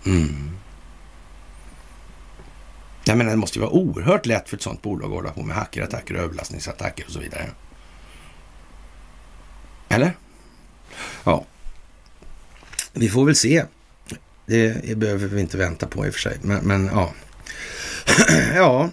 Mm. 0.05 0.51
Jag 3.03 3.17
menar, 3.17 3.31
det 3.31 3.37
måste 3.37 3.59
ju 3.59 3.61
vara 3.61 3.73
oerhört 3.73 4.25
lätt 4.25 4.49
för 4.49 4.57
ett 4.57 4.61
sånt 4.61 4.81
bolag 4.81 5.09
att 5.09 5.15
hålla 5.15 5.31
på 5.31 5.43
med 5.43 5.55
hackerattacker, 5.55 6.15
överlastningsattacker 6.15 7.05
och 7.05 7.11
så 7.11 7.19
vidare. 7.19 7.49
Eller? 9.89 10.13
Ja, 11.23 11.45
vi 12.93 13.09
får 13.09 13.25
väl 13.25 13.35
se. 13.35 13.65
Det 14.45 14.97
behöver 14.97 15.27
vi 15.27 15.41
inte 15.41 15.57
vänta 15.57 15.87
på 15.87 16.05
i 16.05 16.09
och 16.09 16.13
för 16.13 16.21
sig, 16.21 16.37
men, 16.41 16.63
men 16.63 16.85
ja. 16.85 17.13
ja, 18.55 18.89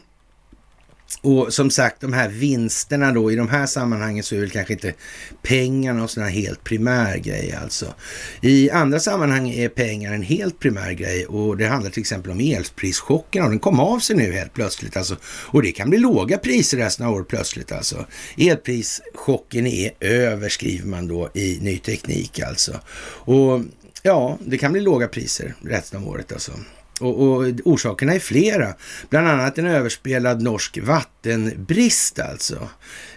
och 1.21 1.55
som 1.55 1.71
sagt, 1.71 2.01
de 2.01 2.13
här 2.13 2.29
vinsterna 2.29 3.13
då, 3.13 3.33
i 3.33 3.37
de 3.37 3.49
här 3.49 3.67
sammanhangen 3.67 4.25
så 4.25 4.35
är 4.35 4.41
väl 4.41 4.51
kanske 4.51 4.73
inte 4.73 4.95
pengarna 5.43 6.03
och 6.03 6.11
sådana 6.11 6.31
helt 6.31 6.65
primär 6.65 7.19
grej 7.19 7.59
alltså. 7.63 7.95
I 8.41 8.71
andra 8.71 9.01
sammanhang 9.01 9.51
är 9.51 9.69
pengar 9.69 10.13
en 10.13 10.23
helt 10.23 10.59
primär 10.59 10.93
grej 10.93 11.27
och 11.27 11.57
det 11.57 11.67
handlar 11.67 11.91
till 11.91 12.01
exempel 12.01 12.33
om 12.33 12.41
elprischocken 12.41 13.45
och 13.45 13.51
den 13.51 13.59
kom 13.59 13.81
av 13.81 13.99
sig 13.99 14.17
nu 14.17 14.33
helt 14.33 14.55
plötsligt 14.55 14.97
alltså. 14.97 15.17
Och 15.25 15.63
det 15.63 15.73
kan 15.73 15.91
bli 15.91 15.99
låga 15.99 16.39
priser 16.39 16.79
resten 16.79 17.07
av 17.07 17.15
året 17.15 17.29
plötsligt 17.29 17.73
alltså. 17.73 18.07
Elprischocken 18.37 19.67
är 19.67 19.91
över 20.01 20.49
skriver 20.49 20.87
man 20.87 21.09
då 21.09 21.31
i 21.35 21.59
Ny 21.61 21.79
Teknik 21.79 22.41
alltså. 22.41 22.81
Och 23.05 23.63
ja, 24.03 24.39
det 24.47 24.59
kan 24.59 24.73
bli 24.73 24.81
låga 24.81 25.09
priser 25.09 25.55
resten 25.63 26.03
av 26.03 26.09
året 26.09 26.33
alltså. 26.33 26.53
Och, 27.01 27.23
och, 27.23 27.45
orsakerna 27.65 28.15
är 28.15 28.19
flera. 28.19 28.75
Bland 29.11 29.29
annat 29.29 29.59
en 29.59 29.67
överspelad 29.67 30.43
norsk 30.43 30.79
vattenbrist 30.83 32.19
alltså. 32.19 32.69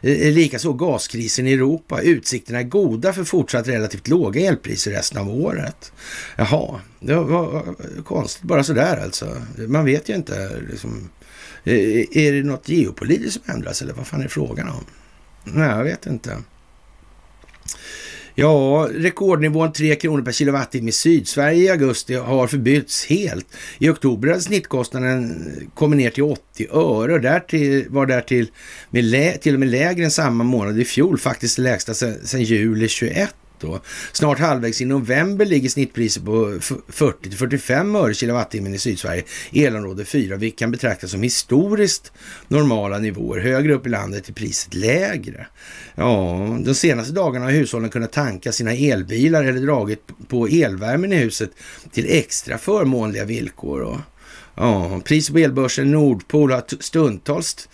Eh, 0.02 0.22
eh, 0.22 0.34
likaså 0.34 0.74
gaskrisen 0.74 1.48
i 1.48 1.54
Europa. 1.54 2.02
Utsikterna 2.02 2.60
är 2.60 2.64
goda 2.64 3.14
för 3.14 3.24
fortsatt 3.24 3.68
relativt 3.68 4.08
låga 4.08 4.42
elpriser 4.42 4.92
resten 4.92 5.18
av 5.18 5.30
året. 5.30 5.92
Jaha, 6.36 6.80
det 7.00 7.16
var 7.16 7.76
konstigt 8.04 8.44
bara 8.44 8.64
sådär 8.64 8.98
alltså. 9.04 9.42
Man 9.58 9.86
vet 9.86 10.10
ju 10.10 10.16
inte. 10.16 10.62
Liksom, 10.70 11.10
eh, 11.64 11.74
är 12.12 12.32
det 12.32 12.44
något 12.44 12.70
geopolitiskt 12.70 13.46
som 13.46 13.56
ändras 13.56 13.82
eller 13.82 13.94
vad 13.94 14.08
fan 14.08 14.22
är 14.22 14.28
frågan 14.28 14.70
om? 14.70 14.86
Nej, 15.44 15.70
jag 15.70 15.84
vet 15.84 16.06
inte. 16.06 16.38
Ja, 18.36 18.88
rekordnivån 18.92 19.74
3 19.74 19.96
kronor 19.96 20.22
per 20.22 20.32
kilowattimme 20.32 20.90
i 20.90 20.92
Sydsverige 20.92 21.64
i 21.64 21.70
augusti 21.70 22.14
har 22.16 22.48
förbytts 22.48 23.06
helt. 23.06 23.46
I 23.80 23.90
oktober 23.90 24.28
hade 24.28 24.42
snittkostnaden 24.42 25.46
kommit 25.74 25.98
ner 25.98 26.10
till 26.10 26.24
80 26.24 26.68
öre 26.72 27.14
och 27.14 27.22
därtill, 27.22 27.86
var 27.90 28.06
därtill 28.06 28.48
med 28.90 29.04
lä, 29.04 29.38
till 29.38 29.54
och 29.54 29.60
med 29.60 29.70
lägre 29.70 30.06
än 30.06 30.12
samma 30.12 30.44
månad 30.44 30.80
i 30.80 30.86
fjol, 30.86 31.18
faktiskt 31.18 31.56
det 31.56 31.62
lägsta 31.62 31.94
sedan 31.94 32.44
juli 32.44 32.88
21. 32.88 33.36
Då. 33.62 33.80
Snart 34.12 34.40
halvvägs 34.40 34.82
i 34.82 34.86
november 34.86 35.46
ligger 35.46 35.70
snittpriset 35.70 36.26
på 36.26 36.60
40 36.88 37.32
45 37.32 37.96
öre 37.96 38.14
kilowattimmen 38.14 38.74
i 38.74 38.80
Sydsverige, 38.80 39.24
elområde 39.52 40.06
4, 40.06 40.36
vilket 40.36 40.60
kan 40.60 40.72
betraktas 40.72 41.12
som 41.12 41.24
historiskt 41.24 42.12
normala 42.48 42.98
nivåer. 42.98 43.40
Högre 43.40 43.74
upp 43.74 43.88
i 43.88 43.90
landet 43.90 44.30
är 44.30 44.34
priset 44.34 44.74
lägre. 44.74 45.48
Ja, 45.96 46.58
de 46.66 46.76
senaste 46.76 47.14
dagarna 47.14 47.46
har 47.46 47.52
hushållen 47.52 47.90
kunnat 47.90 48.12
tanka 48.12 48.52
sina 48.52 48.74
elbilar 48.74 49.44
eller 49.44 49.62
dragit 49.62 50.08
på 50.28 50.48
elvärmen 50.48 51.14
i 51.14 51.16
huset 51.16 51.52
till 51.92 52.06
extra 52.10 52.58
förmånliga 52.58 53.26
villkor. 53.26 53.82
Och, 53.82 53.98
ja, 54.56 55.02
priset 55.06 55.34
på 55.34 55.40
elbörsen 55.40 55.92
Nordpol 55.92 56.52
har 56.52 56.64
stundtals 56.80 57.70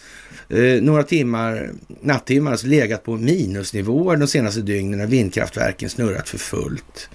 eh, 0.50 0.82
några 0.82 1.04
timmar, 1.04 1.72
nattimmar, 2.02 2.52
alltså 2.52 2.68
legat 2.68 3.04
på 3.04 3.18
minusnivåer 3.18 4.18
de 4.18 4.28
senaste 4.28 4.62
dygnen 4.62 5.00
när 5.00 5.08
vindkraftverken 5.08 5.90
snurrat 5.90 6.30
för 6.30 6.38
fullt. 6.38 7.10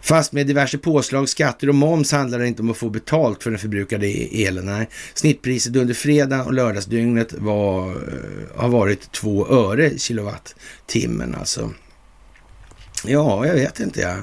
Fast 0.00 0.32
med 0.32 0.46
diverse 0.46 0.78
påslag, 0.78 1.28
skatter 1.28 1.68
och 1.68 1.74
moms 1.74 2.12
handlar 2.12 2.38
det 2.38 2.46
inte 2.48 2.62
om 2.62 2.70
att 2.70 2.76
få 2.76 2.90
betalt 2.90 3.42
för 3.42 3.50
den 3.50 3.58
förbrukade 3.58 4.06
e- 4.06 4.46
elen. 4.46 4.66
Nej. 4.66 4.88
Snittpriset 5.14 5.76
under 5.76 5.94
fredag 5.94 6.44
och 6.44 6.52
lördagsdygnet 6.54 7.32
var, 7.32 7.90
eh, 7.90 8.56
har 8.56 8.68
varit 8.68 9.12
2 9.12 9.48
öre 9.48 9.98
kilowattimmen 9.98 11.34
alltså. 11.34 11.70
Ja, 13.06 13.46
jag 13.46 13.54
vet 13.54 13.80
inte. 13.80 14.00
Ja. 14.00 14.16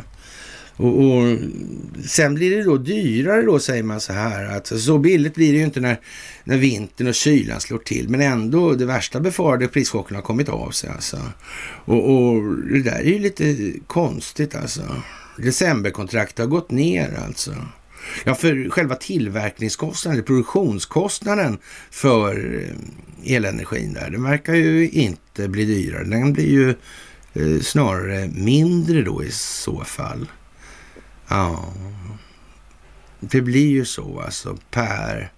Och, 0.76 1.04
och, 1.04 1.38
sen 2.06 2.34
blir 2.36 2.58
det 2.58 2.64
då 2.64 2.78
dyrare 2.78 3.41
då 3.41 3.60
säger 3.60 3.84
man 3.84 4.02
så 4.02 4.14
här. 4.14 4.58
Att 4.58 4.68
så 4.68 4.98
billigt 4.98 5.36
blir 5.36 5.52
det 5.52 5.58
ju 5.58 5.64
inte 5.64 5.80
när, 5.80 6.00
när 6.44 6.58
vintern 6.58 7.08
och 7.08 7.16
kylan 7.16 7.62
slår 7.62 7.78
till. 7.78 8.10
Men 8.10 8.22
ändå, 8.22 8.74
det 8.74 8.86
värsta 8.86 9.20
befarade 9.20 9.68
prischocken 9.68 10.16
har 10.16 10.24
kommit 10.24 10.50
av 10.50 10.72
sig 10.72 10.90
alltså. 10.90 11.18
Och, 11.86 12.16
och 12.16 12.44
det 12.56 12.82
där 12.82 13.00
är 13.00 13.04
ju 13.04 13.20
lite 13.20 13.74
konstigt 13.88 14.56
alltså. 14.56 14.82
Decemberkontraktet 15.38 16.40
har 16.40 16.45
gått 16.45 16.72
ner 16.72 17.20
alltså. 17.26 17.52
Ja, 18.24 18.36
för 18.36 18.70
själva 18.70 18.95
tillverkningskostnaden, 18.95 20.24
produktionskostnaden 20.24 21.58
för 21.91 22.62
eh, 22.62 23.36
elenergin 23.36 23.94
där, 23.94 24.10
den 24.10 24.24
verkar 24.24 24.54
ju 24.54 24.90
inte 24.90 25.48
bli 25.48 25.66
dyrare. 25.66 26.04
Den 26.04 26.34
blir 26.34 26.50
ju 26.50 26.70
eh, 27.34 27.62
snarare 27.62 28.30
mindre 28.36 29.02
då 29.02 29.24
i 29.24 29.32
så 29.32 29.84
fall. 29.84 30.28
Ja, 31.34 31.74
det 33.20 33.42
blir 33.42 33.68
ju 33.68 33.86
så 33.86 34.20
alltså 34.20 34.58
per 34.72 35.32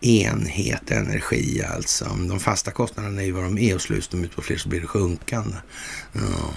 enhet 0.00 0.90
energi 0.90 1.62
alltså. 1.64 2.04
De 2.04 2.40
fasta 2.40 2.70
kostnaderna 2.70 3.22
är 3.22 3.26
ju 3.26 3.32
vad 3.32 3.44
de 3.44 3.58
är 3.58 3.74
och 3.74 3.80
slås 3.80 4.08
de 4.08 4.24
ut 4.24 4.36
på 4.36 4.42
fler 4.42 4.56
så 4.56 4.68
blir 4.68 4.80
det 4.80 4.86
sjunkande. 4.86 5.56
Ja. 6.12 6.54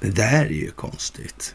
Det 0.00 0.10
där 0.10 0.44
är 0.44 0.50
ju 0.50 0.70
konstigt. 0.70 1.54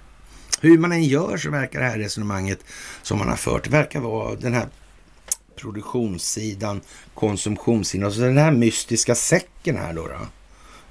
Hur 0.62 0.78
man 0.78 0.92
än 0.92 1.04
gör 1.04 1.38
så 1.38 1.50
verkar 1.50 1.80
det 1.80 1.86
här 1.86 1.98
resonemanget 1.98 2.60
som 3.02 3.18
man 3.18 3.30
har 3.30 3.36
fört, 3.36 3.64
det 3.64 3.70
verkar 3.70 4.00
vara 4.00 4.36
den 4.36 4.54
här 4.54 4.68
produktionssidan, 5.56 6.82
konsumtionssidan 7.14 8.08
och 8.08 8.14
så 8.14 8.22
den 8.22 8.38
här 8.38 8.52
mystiska 8.52 9.16
säcken 9.16 9.78
här 9.78 9.94
då. 9.94 10.08
då. 10.08 10.28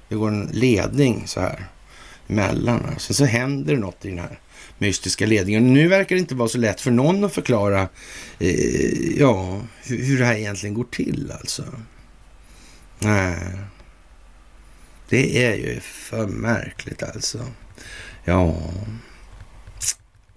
Det 0.09 0.15
går 0.15 0.27
en 0.27 0.49
ledning 0.51 1.27
så 1.27 1.39
här 1.39 1.69
emellan. 2.27 2.95
Sen 2.97 3.15
så 3.15 3.25
händer 3.25 3.73
det 3.73 3.79
något 3.79 4.05
i 4.05 4.09
den 4.09 4.19
här 4.19 4.39
mystiska 4.77 5.25
ledningen. 5.25 5.73
Nu 5.73 5.87
verkar 5.87 6.15
det 6.15 6.19
inte 6.19 6.35
vara 6.35 6.49
så 6.49 6.57
lätt 6.57 6.81
för 6.81 6.91
någon 6.91 7.23
att 7.23 7.33
förklara 7.33 7.89
eh, 8.39 9.19
ja, 9.19 9.61
hur, 9.83 10.05
hur 10.05 10.19
det 10.19 10.25
här 10.25 10.35
egentligen 10.35 10.73
går 10.73 10.87
till 10.91 11.31
alltså. 11.39 11.63
Nej. 12.99 13.37
Det 15.09 15.45
är 15.45 15.55
ju 15.55 15.79
för 15.79 16.27
märkligt 16.27 17.03
alltså. 17.03 17.45
Ja. 18.23 18.55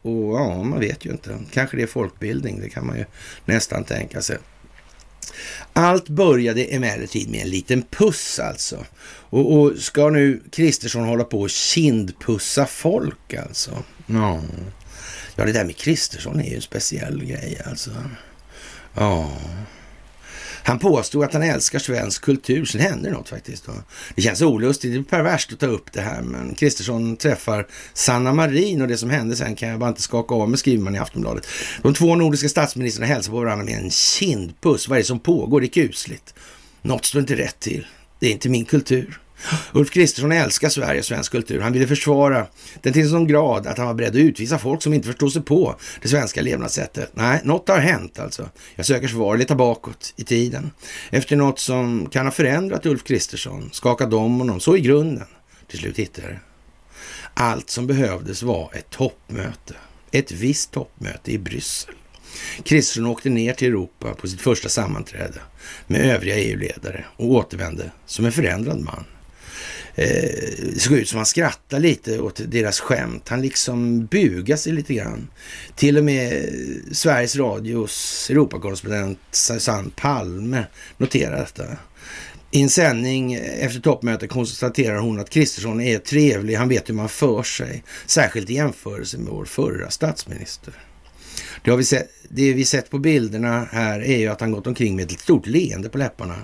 Och 0.02 0.34
ja, 0.34 0.62
man 0.62 0.80
vet 0.80 1.04
ju 1.04 1.10
inte. 1.10 1.38
Kanske 1.52 1.76
det 1.76 1.82
är 1.82 1.86
folkbildning, 1.86 2.60
det 2.60 2.68
kan 2.68 2.86
man 2.86 2.98
ju 2.98 3.04
nästan 3.44 3.84
tänka 3.84 4.22
sig. 4.22 4.38
Allt 5.72 6.08
började 6.08 6.64
emellertid 6.64 7.30
med 7.30 7.40
en 7.40 7.50
liten 7.50 7.82
puss 7.82 8.38
alltså. 8.38 8.86
Och, 9.30 9.52
och 9.52 9.72
ska 9.78 10.10
nu 10.10 10.42
Kristersson 10.52 11.04
hålla 11.04 11.24
på 11.24 11.40
och 11.40 11.50
kindpussa 11.50 12.66
folk 12.66 13.34
alltså? 13.34 13.82
Ja. 14.06 14.42
ja, 15.36 15.44
det 15.44 15.52
där 15.52 15.64
med 15.64 15.76
Kristersson 15.76 16.40
är 16.40 16.50
ju 16.50 16.54
en 16.56 16.62
speciell 16.62 17.24
grej 17.24 17.62
alltså. 17.66 17.90
Ja. 18.94 19.32
Han 20.62 20.78
påstod 20.78 21.24
att 21.24 21.32
han 21.32 21.42
älskar 21.42 21.78
svensk 21.78 22.22
kultur, 22.22 22.64
sen 22.64 22.80
händer 22.80 23.10
något 23.10 23.28
faktiskt. 23.28 23.66
Då. 23.66 23.72
Det 24.14 24.22
känns 24.22 24.42
olustigt, 24.42 24.92
det 24.92 24.98
är 24.98 25.02
perverst 25.02 25.52
att 25.52 25.58
ta 25.58 25.66
upp 25.66 25.92
det 25.92 26.00
här, 26.00 26.22
men 26.22 26.54
Kristersson 26.54 27.16
träffar 27.16 27.66
Sanna 27.94 28.32
Marin 28.32 28.82
och 28.82 28.88
det 28.88 28.96
som 28.96 29.10
hände 29.10 29.36
sen 29.36 29.56
kan 29.56 29.68
jag 29.68 29.78
bara 29.78 29.88
inte 29.88 30.02
skaka 30.02 30.34
av 30.34 30.48
mig, 30.50 30.58
skriver 30.58 30.84
man 30.84 30.94
i 30.94 30.98
Aftonbladet. 30.98 31.46
De 31.82 31.94
två 31.94 32.14
nordiska 32.14 32.48
statsministrarna 32.48 33.06
hälsar 33.06 33.32
på 33.32 33.38
varandra 33.38 33.64
med 33.64 33.74
en 33.74 33.90
kindpuss. 33.90 34.88
Vad 34.88 34.98
är 34.98 35.02
det 35.02 35.06
som 35.06 35.20
pågår? 35.20 35.60
Det 35.60 35.66
är 35.66 35.86
kusligt. 35.86 36.34
Något 36.82 37.04
står 37.04 37.20
inte 37.20 37.36
rätt 37.36 37.60
till. 37.60 37.86
Det 38.18 38.26
är 38.26 38.30
inte 38.30 38.48
min 38.48 38.64
kultur. 38.64 39.20
Ulf 39.72 39.90
Kristersson 39.90 40.32
älskar 40.32 40.68
Sverige 40.68 40.98
och 40.98 41.04
svensk 41.04 41.32
kultur. 41.32 41.60
Han 41.60 41.72
ville 41.72 41.86
försvara 41.86 42.46
den 42.82 42.92
till 42.92 43.02
en 43.02 43.08
sån 43.08 43.26
grad 43.26 43.66
att 43.66 43.78
han 43.78 43.86
var 43.86 43.94
beredd 43.94 44.10
att 44.10 44.16
utvisa 44.16 44.58
folk 44.58 44.82
som 44.82 44.94
inte 44.94 45.06
förstod 45.06 45.32
sig 45.32 45.42
på 45.42 45.76
det 46.02 46.08
svenska 46.08 46.42
levnadssättet. 46.42 47.10
Nej, 47.14 47.40
något 47.44 47.68
har 47.68 47.78
hänt 47.78 48.18
alltså. 48.18 48.48
Jag 48.74 48.86
söker 48.86 49.08
svar 49.08 49.36
lite 49.36 49.54
bakåt 49.54 50.14
i 50.16 50.24
tiden. 50.24 50.70
Efter 51.10 51.36
något 51.36 51.58
som 51.58 52.08
kan 52.10 52.26
ha 52.26 52.30
förändrat 52.30 52.86
Ulf 52.86 53.04
Kristersson, 53.04 53.70
skakat 53.72 54.12
om 54.12 54.38
honom 54.38 54.60
så 54.60 54.76
i 54.76 54.80
grunden. 54.80 55.26
Till 55.68 55.78
slut 55.78 55.98
hittade 55.98 56.26
jag 56.26 56.36
det. 56.36 56.40
Allt 57.34 57.70
som 57.70 57.86
behövdes 57.86 58.42
var 58.42 58.70
ett 58.74 58.90
toppmöte. 58.90 59.74
Ett 60.10 60.32
visst 60.32 60.70
toppmöte 60.70 61.32
i 61.32 61.38
Bryssel. 61.38 61.94
Kristersson 62.62 63.06
åkte 63.06 63.30
ner 63.30 63.52
till 63.52 63.68
Europa 63.68 64.14
på 64.14 64.28
sitt 64.28 64.40
första 64.40 64.68
sammanträde 64.68 65.40
med 65.86 66.00
övriga 66.00 66.36
EU-ledare 66.36 67.04
och 67.16 67.30
återvände 67.30 67.90
som 68.06 68.24
en 68.24 68.32
förändrad 68.32 68.80
man 68.80 69.04
eh, 69.98 70.74
det 70.74 70.80
såg 70.80 70.92
ut 70.92 71.08
som 71.08 71.16
han 71.16 71.26
skrattade 71.26 71.82
lite 71.82 72.20
åt 72.20 72.40
deras 72.46 72.80
skämt. 72.80 73.28
Han 73.28 73.42
liksom 73.42 74.06
bugade 74.06 74.58
sig 74.58 74.72
lite 74.72 74.94
grann. 74.94 75.28
Till 75.76 75.98
och 75.98 76.04
med 76.04 76.48
Sveriges 76.92 77.36
Radios 77.36 78.26
Europakorrespondent 78.30 79.18
Susanne 79.30 79.90
Palme 79.96 80.66
noterade 80.98 81.36
detta. 81.36 81.64
I 82.50 82.62
en 82.62 82.70
sändning 82.70 83.34
efter 83.34 83.80
toppmötet 83.80 84.30
konstaterar 84.30 84.98
hon 84.98 85.20
att 85.20 85.30
Kristersson 85.30 85.80
är 85.80 85.98
trevlig, 85.98 86.54
han 86.54 86.68
vet 86.68 86.88
hur 86.88 86.94
man 86.94 87.08
för 87.08 87.42
sig, 87.42 87.84
särskilt 88.06 88.50
i 88.50 88.54
jämförelse 88.54 89.18
med 89.18 89.32
vår 89.32 89.44
förra 89.44 89.90
statsminister. 89.90 90.74
Det, 91.64 91.70
har 91.70 91.78
vi 91.78 91.84
sett, 91.84 92.10
det 92.28 92.52
vi 92.52 92.64
sett 92.64 92.90
på 92.90 92.98
bilderna 92.98 93.68
här 93.72 94.00
är 94.00 94.18
ju 94.18 94.28
att 94.28 94.40
han 94.40 94.52
gått 94.52 94.66
omkring 94.66 94.96
med 94.96 95.12
ett 95.12 95.20
stort 95.20 95.46
leende 95.46 95.88
på 95.88 95.98
läpparna. 95.98 96.36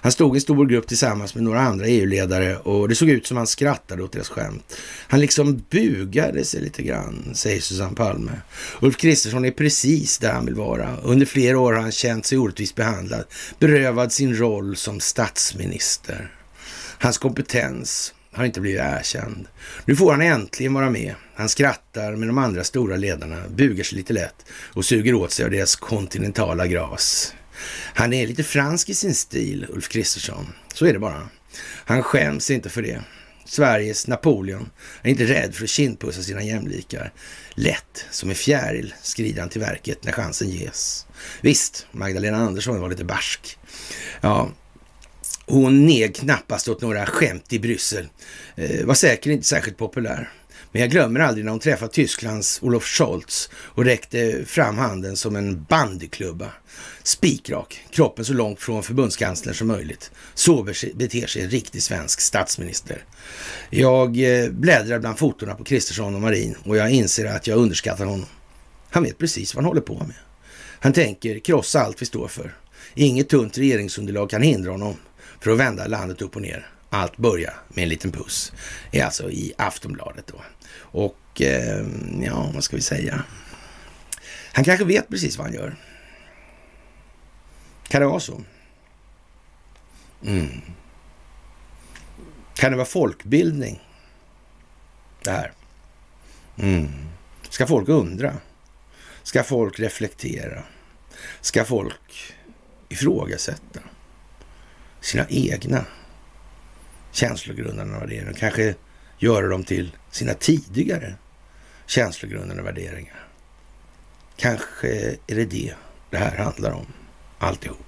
Han 0.00 0.12
stod 0.12 0.34
i 0.34 0.36
en 0.36 0.40
stor 0.40 0.66
grupp 0.66 0.86
tillsammans 0.86 1.34
med 1.34 1.44
några 1.44 1.60
andra 1.60 1.86
EU-ledare 1.86 2.56
och 2.56 2.88
det 2.88 2.94
såg 2.94 3.08
ut 3.08 3.26
som 3.26 3.36
han 3.36 3.46
skrattade 3.46 4.02
åt 4.02 4.12
deras 4.12 4.28
skämt. 4.28 4.76
Han 5.08 5.20
liksom 5.20 5.64
bugade 5.70 6.44
sig 6.44 6.60
lite 6.60 6.82
grann, 6.82 7.30
säger 7.34 7.60
Susanne 7.60 7.96
Palme. 7.96 8.32
Ulf 8.80 8.96
Kristersson 8.96 9.44
är 9.44 9.50
precis 9.50 10.18
där 10.18 10.32
han 10.32 10.46
vill 10.46 10.54
vara. 10.54 10.96
Under 11.02 11.26
flera 11.26 11.58
år 11.58 11.72
har 11.72 11.80
han 11.80 11.92
känt 11.92 12.26
sig 12.26 12.38
orättvist 12.38 12.74
behandlad, 12.74 13.24
berövad 13.58 14.12
sin 14.12 14.36
roll 14.36 14.76
som 14.76 15.00
statsminister. 15.00 16.32
Hans 16.98 17.18
kompetens 17.18 18.14
har 18.32 18.44
inte 18.44 18.60
blivit 18.60 18.80
erkänd. 18.80 19.48
Nu 19.84 19.96
får 19.96 20.10
han 20.10 20.22
äntligen 20.22 20.74
vara 20.74 20.90
med. 20.90 21.14
Han 21.34 21.48
skrattar 21.48 22.16
med 22.16 22.28
de 22.28 22.38
andra 22.38 22.64
stora 22.64 22.96
ledarna, 22.96 23.42
bugar 23.48 23.84
sig 23.84 23.98
lite 23.98 24.12
lätt 24.12 24.46
och 24.50 24.84
suger 24.84 25.14
åt 25.14 25.32
sig 25.32 25.44
av 25.44 25.50
deras 25.50 25.76
kontinentala 25.76 26.66
gras. 26.66 27.34
Han 27.94 28.12
är 28.12 28.26
lite 28.26 28.44
fransk 28.44 28.88
i 28.88 28.94
sin 28.94 29.14
stil, 29.14 29.66
Ulf 29.68 29.88
Kristersson. 29.88 30.46
Så 30.74 30.86
är 30.86 30.92
det 30.92 30.98
bara. 30.98 31.28
Han 31.84 32.02
skäms 32.02 32.50
inte 32.50 32.70
för 32.70 32.82
det. 32.82 33.02
Sveriges 33.44 34.06
Napoleon 34.06 34.70
är 35.02 35.10
inte 35.10 35.24
rädd 35.24 35.54
för 35.54 35.64
att 35.64 35.70
kindpussa 35.70 36.22
sina 36.22 36.42
jämlikar. 36.42 37.12
Lätt 37.54 38.06
som 38.10 38.28
en 38.28 38.34
fjäril 38.34 38.94
skrider 39.02 39.40
han 39.40 39.48
till 39.48 39.60
verket 39.60 40.04
när 40.04 40.12
chansen 40.12 40.48
ges. 40.50 41.06
Visst, 41.40 41.86
Magdalena 41.92 42.36
Andersson 42.36 42.80
var 42.80 42.90
lite 42.90 43.04
barsk. 43.04 43.58
Ja, 44.20 44.50
hon 45.46 45.86
neg 45.86 46.14
knappast 46.14 46.68
åt 46.68 46.80
några 46.80 47.06
skämt 47.06 47.52
i 47.52 47.58
Bryssel. 47.58 48.08
Eh, 48.56 48.86
var 48.86 48.94
säkert 48.94 49.26
inte 49.26 49.46
särskilt 49.46 49.76
populär. 49.76 50.30
Men 50.72 50.82
jag 50.82 50.90
glömmer 50.90 51.20
aldrig 51.20 51.44
när 51.44 51.50
hon 51.50 51.60
träffade 51.60 51.92
Tysklands 51.92 52.62
Olof 52.62 52.84
Scholz 52.84 53.50
och 53.54 53.84
räckte 53.84 54.44
fram 54.46 54.78
handen 54.78 55.16
som 55.16 55.36
en 55.36 55.64
bandyklubba. 55.64 56.48
Spikrak, 57.02 57.86
kroppen 57.90 58.24
så 58.24 58.32
långt 58.32 58.60
från 58.60 58.82
förbundskanslern 58.82 59.54
som 59.54 59.66
möjligt. 59.66 60.10
Så 60.34 60.62
beter 60.94 61.26
sig 61.26 61.42
en 61.42 61.50
riktig 61.50 61.82
svensk 61.82 62.20
statsminister. 62.20 63.04
Jag 63.70 64.08
eh, 64.08 64.50
bläddrar 64.50 64.98
bland 64.98 65.18
fotona 65.18 65.54
på 65.54 65.64
Kristersson 65.64 66.14
och 66.14 66.20
Marin 66.20 66.56
och 66.64 66.76
jag 66.76 66.90
inser 66.90 67.26
att 67.26 67.46
jag 67.46 67.58
underskattar 67.58 68.04
honom. 68.04 68.26
Han 68.90 69.02
vet 69.02 69.18
precis 69.18 69.54
vad 69.54 69.64
han 69.64 69.68
håller 69.68 69.80
på 69.80 69.94
med. 69.94 70.16
Han 70.80 70.92
tänker 70.92 71.38
krossa 71.38 71.80
allt 71.80 72.02
vi 72.02 72.06
står 72.06 72.28
för. 72.28 72.56
Inget 72.94 73.28
tunt 73.28 73.58
regeringsunderlag 73.58 74.30
kan 74.30 74.42
hindra 74.42 74.70
honom 74.70 74.96
för 75.42 75.50
att 75.50 75.58
vända 75.58 75.86
landet 75.86 76.22
upp 76.22 76.36
och 76.36 76.42
ner. 76.42 76.66
Allt 76.90 77.16
börjar 77.16 77.54
med 77.68 77.82
en 77.82 77.88
liten 77.88 78.12
puss. 78.12 78.52
är 78.90 79.04
alltså 79.04 79.30
i 79.30 79.52
Aftonbladet 79.58 80.26
då. 80.26 80.42
Och 80.74 81.42
eh, 81.42 81.86
ja, 82.20 82.50
vad 82.54 82.64
ska 82.64 82.76
vi 82.76 82.82
säga? 82.82 83.22
Han 84.52 84.64
kanske 84.64 84.84
vet 84.84 85.08
precis 85.08 85.38
vad 85.38 85.46
han 85.46 85.54
gör. 85.54 85.76
Kan 87.88 88.00
det 88.00 88.06
vara 88.06 88.20
så? 88.20 88.42
Mm. 90.24 90.60
Kan 92.54 92.70
det 92.70 92.76
vara 92.76 92.86
folkbildning? 92.86 93.82
Det 95.24 95.30
här. 95.30 95.52
Mm. 96.56 96.88
Ska 97.48 97.66
folk 97.66 97.88
undra? 97.88 98.36
Ska 99.22 99.44
folk 99.44 99.80
reflektera? 99.80 100.62
Ska 101.40 101.64
folk 101.64 102.34
ifrågasätta? 102.88 103.80
Sina 105.02 105.26
egna 105.28 105.84
känslogrundande 107.12 107.98
värderingar. 107.98 108.32
Kanske 108.32 108.74
göra 109.18 109.48
dem 109.48 109.64
till 109.64 109.96
sina 110.10 110.34
tidigare 110.34 111.14
känslogrundande 111.86 112.62
värderingar. 112.62 113.28
Kanske 114.36 114.88
är 115.26 115.34
det 115.34 115.44
det 115.44 115.74
det 116.10 116.16
här 116.18 116.36
handlar 116.36 116.70
om 116.70 116.86
alltihop. 117.38 117.86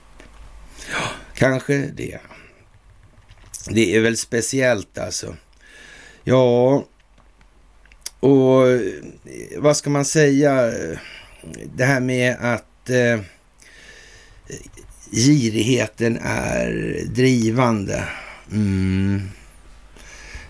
Ja, 0.92 1.10
kanske 1.34 1.78
det. 1.78 2.18
Det 3.68 3.96
är 3.96 4.00
väl 4.00 4.16
speciellt 4.16 4.98
alltså. 4.98 5.36
Ja, 6.24 6.84
och 8.20 8.68
eh, 8.68 8.80
vad 9.56 9.76
ska 9.76 9.90
man 9.90 10.04
säga? 10.04 10.72
Det 11.74 11.84
här 11.84 12.00
med 12.00 12.36
att 12.40 12.90
eh, 12.90 13.20
girigheten 15.14 16.18
är 16.22 16.98
drivande. 17.06 18.04
Mm. 18.52 19.22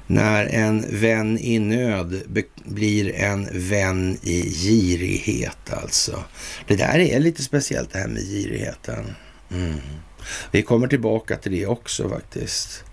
När 0.07 0.47
en 0.47 1.01
vän 1.01 1.39
i 1.39 1.59
nöd 1.59 2.23
blir 2.65 3.15
en 3.15 3.49
vän 3.53 4.19
i 4.23 4.43
girighet 4.51 5.73
alltså. 5.82 6.24
Det 6.66 6.77
där 6.77 6.99
är 6.99 7.20
lite 7.20 7.43
speciellt 7.43 7.93
det 7.93 7.99
här 7.99 8.09
med 8.09 8.23
girigheten. 8.23 9.05
Mm. 9.51 9.78
Vi 10.51 10.62
kommer 10.62 10.86
tillbaka 10.86 11.36
till 11.36 11.53
det 11.53 11.66
också 11.66 12.09
faktiskt. 12.09 12.85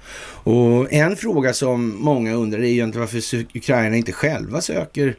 Och 0.43 0.93
en 0.93 1.15
fråga 1.15 1.53
som 1.53 1.95
många 1.99 2.34
undrar 2.34 2.60
är 2.60 2.72
ju 2.72 2.84
inte 2.84 2.99
varför 2.99 3.45
Ukraina 3.57 3.95
inte 3.95 4.11
själva 4.11 4.61
söker 4.61 5.15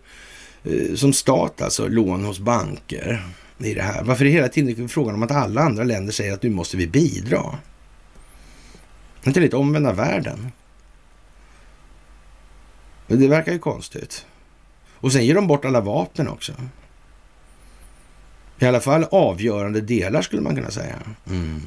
eh, 0.65 0.95
som 0.95 1.13
stat 1.13 1.63
alltså 1.63 1.89
lån 1.89 2.25
hos 2.25 2.39
banker 2.39 3.23
i 3.65 3.75
det 3.75 3.83
här? 3.83 4.03
Varför 4.05 4.25
är 4.25 4.29
det 4.29 4.35
hela 4.35 4.49
tiden 4.49 4.89
frågan 4.89 5.15
om 5.15 5.23
att 5.23 5.31
alla 5.31 5.61
andra 5.61 5.85
länder 5.85 6.13
säger 6.13 6.33
att 6.35 6.43
nu 6.43 6.51
måste 6.51 6.77
vi 6.77 6.87
bidra? 6.87 7.43
Det 9.23 9.27
Är 9.27 9.29
inte 9.29 9.41
lite 9.41 9.57
omvända 9.57 9.93
världen? 9.93 10.53
Det 13.07 13.29
verkar 13.29 13.53
ju 13.53 13.59
konstigt. 13.59 14.27
Och 14.93 15.13
sen 15.13 15.27
ger 15.27 15.35
de 15.35 15.47
bort 15.47 15.65
alla 15.65 15.81
vapen 15.81 16.29
också. 16.29 16.53
I 18.59 18.67
alla 18.67 18.81
fall 18.81 19.07
avgörande 19.11 19.81
delar 19.81 20.23
skulle 20.23 20.43
man 20.43 20.57
kunna 20.57 20.71
säga. 20.71 20.99
Mm. 21.27 21.61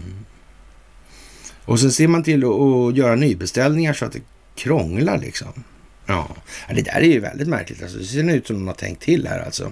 Och 1.66 1.80
sen 1.80 1.92
ser 1.92 2.08
man 2.08 2.24
till 2.24 2.44
att 2.46 2.96
göra 2.96 3.16
nybeställningar 3.16 3.94
så 3.94 4.06
att 4.06 4.12
det 4.12 4.22
krånglar 4.56 5.18
liksom. 5.18 5.64
Ja, 6.06 6.28
det 6.70 6.82
där 6.82 6.96
är 6.96 7.02
ju 7.02 7.20
väldigt 7.20 7.48
märkligt. 7.48 7.82
Alltså, 7.82 7.98
det 7.98 8.06
ser 8.06 8.34
ut 8.34 8.48
som 8.48 8.56
de 8.56 8.68
har 8.68 8.76
tänkt 8.76 9.02
till 9.02 9.28
här 9.28 9.40
alltså. 9.40 9.72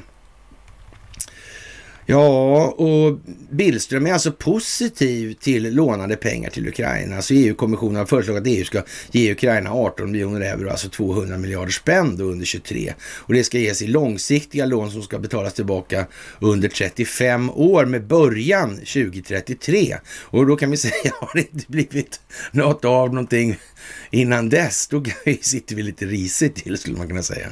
Ja, 2.06 2.68
och 2.68 3.20
Billström 3.50 4.08
är 4.08 4.14
alltså 4.14 4.32
positiv 4.32 5.34
till 5.34 5.76
lånade 5.76 6.16
pengar 6.16 6.50
till 6.50 6.68
Ukraina. 6.68 7.16
Alltså 7.16 7.34
EU-kommissionen 7.34 7.96
har 7.96 8.06
föreslagit 8.06 8.42
att 8.42 8.48
EU 8.48 8.66
ska 8.66 8.82
ge 9.12 9.32
Ukraina 9.32 9.72
18 9.72 10.12
miljoner 10.12 10.42
euro, 10.42 10.70
alltså 10.70 10.90
200 10.90 11.38
miljarder 11.38 11.72
spänn 11.72 12.18
då 12.18 12.24
under 12.24 12.46
23. 12.46 12.94
Och 13.02 13.34
det 13.34 13.44
ska 13.44 13.58
ges 13.58 13.82
i 13.82 13.88
långsiktiga 13.88 14.66
lån 14.66 14.92
som 14.92 15.02
ska 15.02 15.20
betalas 15.20 15.54
tillbaka 15.54 16.06
under 16.40 16.70
35 16.70 17.50
år 17.50 17.86
med 17.86 18.08
början 18.08 18.76
2033. 18.76 19.98
Och 20.22 20.48
då 20.48 20.56
kan 20.56 20.72
vi 20.72 20.78
säga, 20.84 21.14
har 21.20 21.32
det 21.34 21.54
inte 21.54 21.72
blivit 21.72 22.22
något 22.52 22.86
av 22.86 23.14
någonting 23.14 23.58
innan 24.12 24.50
dess, 24.50 24.88
då 24.88 25.04
sitter 25.42 25.76
vi 25.76 25.84
lite 25.84 26.06
risigt 26.06 26.56
till 26.56 26.78
skulle 26.78 26.98
man 26.98 27.08
kunna 27.08 27.24
säga. 27.24 27.48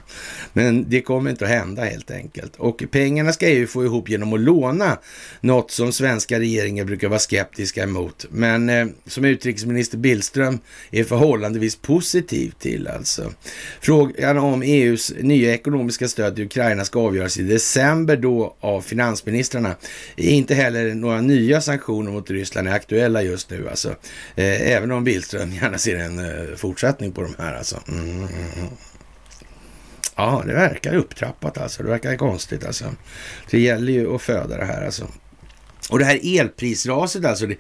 Men 0.54 0.90
det 0.90 1.02
kommer 1.02 1.30
inte 1.30 1.46
att 1.46 1.52
hända 1.52 1.84
helt 1.84 2.12
enkelt. 2.12 2.56
Och 2.56 2.84
pengarna 2.92 3.34
ska 3.34 3.48
EU 3.48 3.68
få 3.68 3.86
ihop 3.86 4.10
genom 4.10 4.34
att 4.34 4.40
låna, 4.44 4.98
något 5.42 5.72
som 5.72 5.94
svenska 5.94 6.40
regeringar 6.40 6.86
brukar 6.86 7.08
vara 7.08 7.20
skeptiska 7.20 7.84
emot. 7.84 8.26
Men 8.30 8.70
eh, 8.70 8.88
som 9.08 9.26
utrikesminister 9.26 9.98
Billström 9.98 10.60
är 10.92 11.04
förhållandevis 11.04 11.76
positiv 11.76 12.54
till 12.60 12.88
alltså. 12.88 13.34
Frågan 13.82 14.38
om 14.38 14.62
EUs 14.62 15.14
nya 15.20 15.54
ekonomiska 15.54 16.08
stöd 16.08 16.36
till 16.36 16.46
Ukraina 16.46 16.86
ska 16.86 17.00
avgöras 17.00 17.38
i 17.38 17.44
december 17.44 18.18
då 18.18 18.56
av 18.60 18.82
finansministrarna. 18.82 19.76
Inte 20.16 20.56
heller 20.56 20.94
några 20.94 21.22
nya 21.22 21.62
sanktioner 21.62 22.12
mot 22.12 22.32
Ryssland 22.32 22.68
är 22.68 22.74
aktuella 22.74 23.24
just 23.24 23.50
nu 23.50 23.70
alltså. 23.70 23.90
Eh, 24.36 24.72
även 24.72 24.92
om 24.92 25.04
Billström 25.04 25.52
gärna 25.52 25.78
ser 25.78 25.98
en 25.98 26.20
eh, 26.20 26.56
fortsättning 26.56 27.12
på 27.12 27.22
de 27.22 27.36
här 27.38 27.54
alltså. 27.58 27.82
Mm, 27.88 28.10
mm, 28.10 28.28
mm. 28.58 28.70
Ja, 30.22 30.44
det 30.46 30.54
verkar 30.54 30.96
upptrappat 30.96 31.58
alltså. 31.58 31.84
Det 31.84 31.90
verkar 31.90 32.16
konstigt 32.16 32.66
alltså. 32.66 32.86
Det 33.50 33.60
gäller 33.60 33.94
ju 33.94 34.16
att 34.16 34.22
föda 34.22 34.58
det 34.58 34.66
här 34.66 34.86
alltså. 34.86 35.08
Och 35.90 36.00
det 36.00 36.06
här 36.06 36.40
elprisraset 36.40 37.26
alltså. 37.26 37.48
Det, 37.48 37.56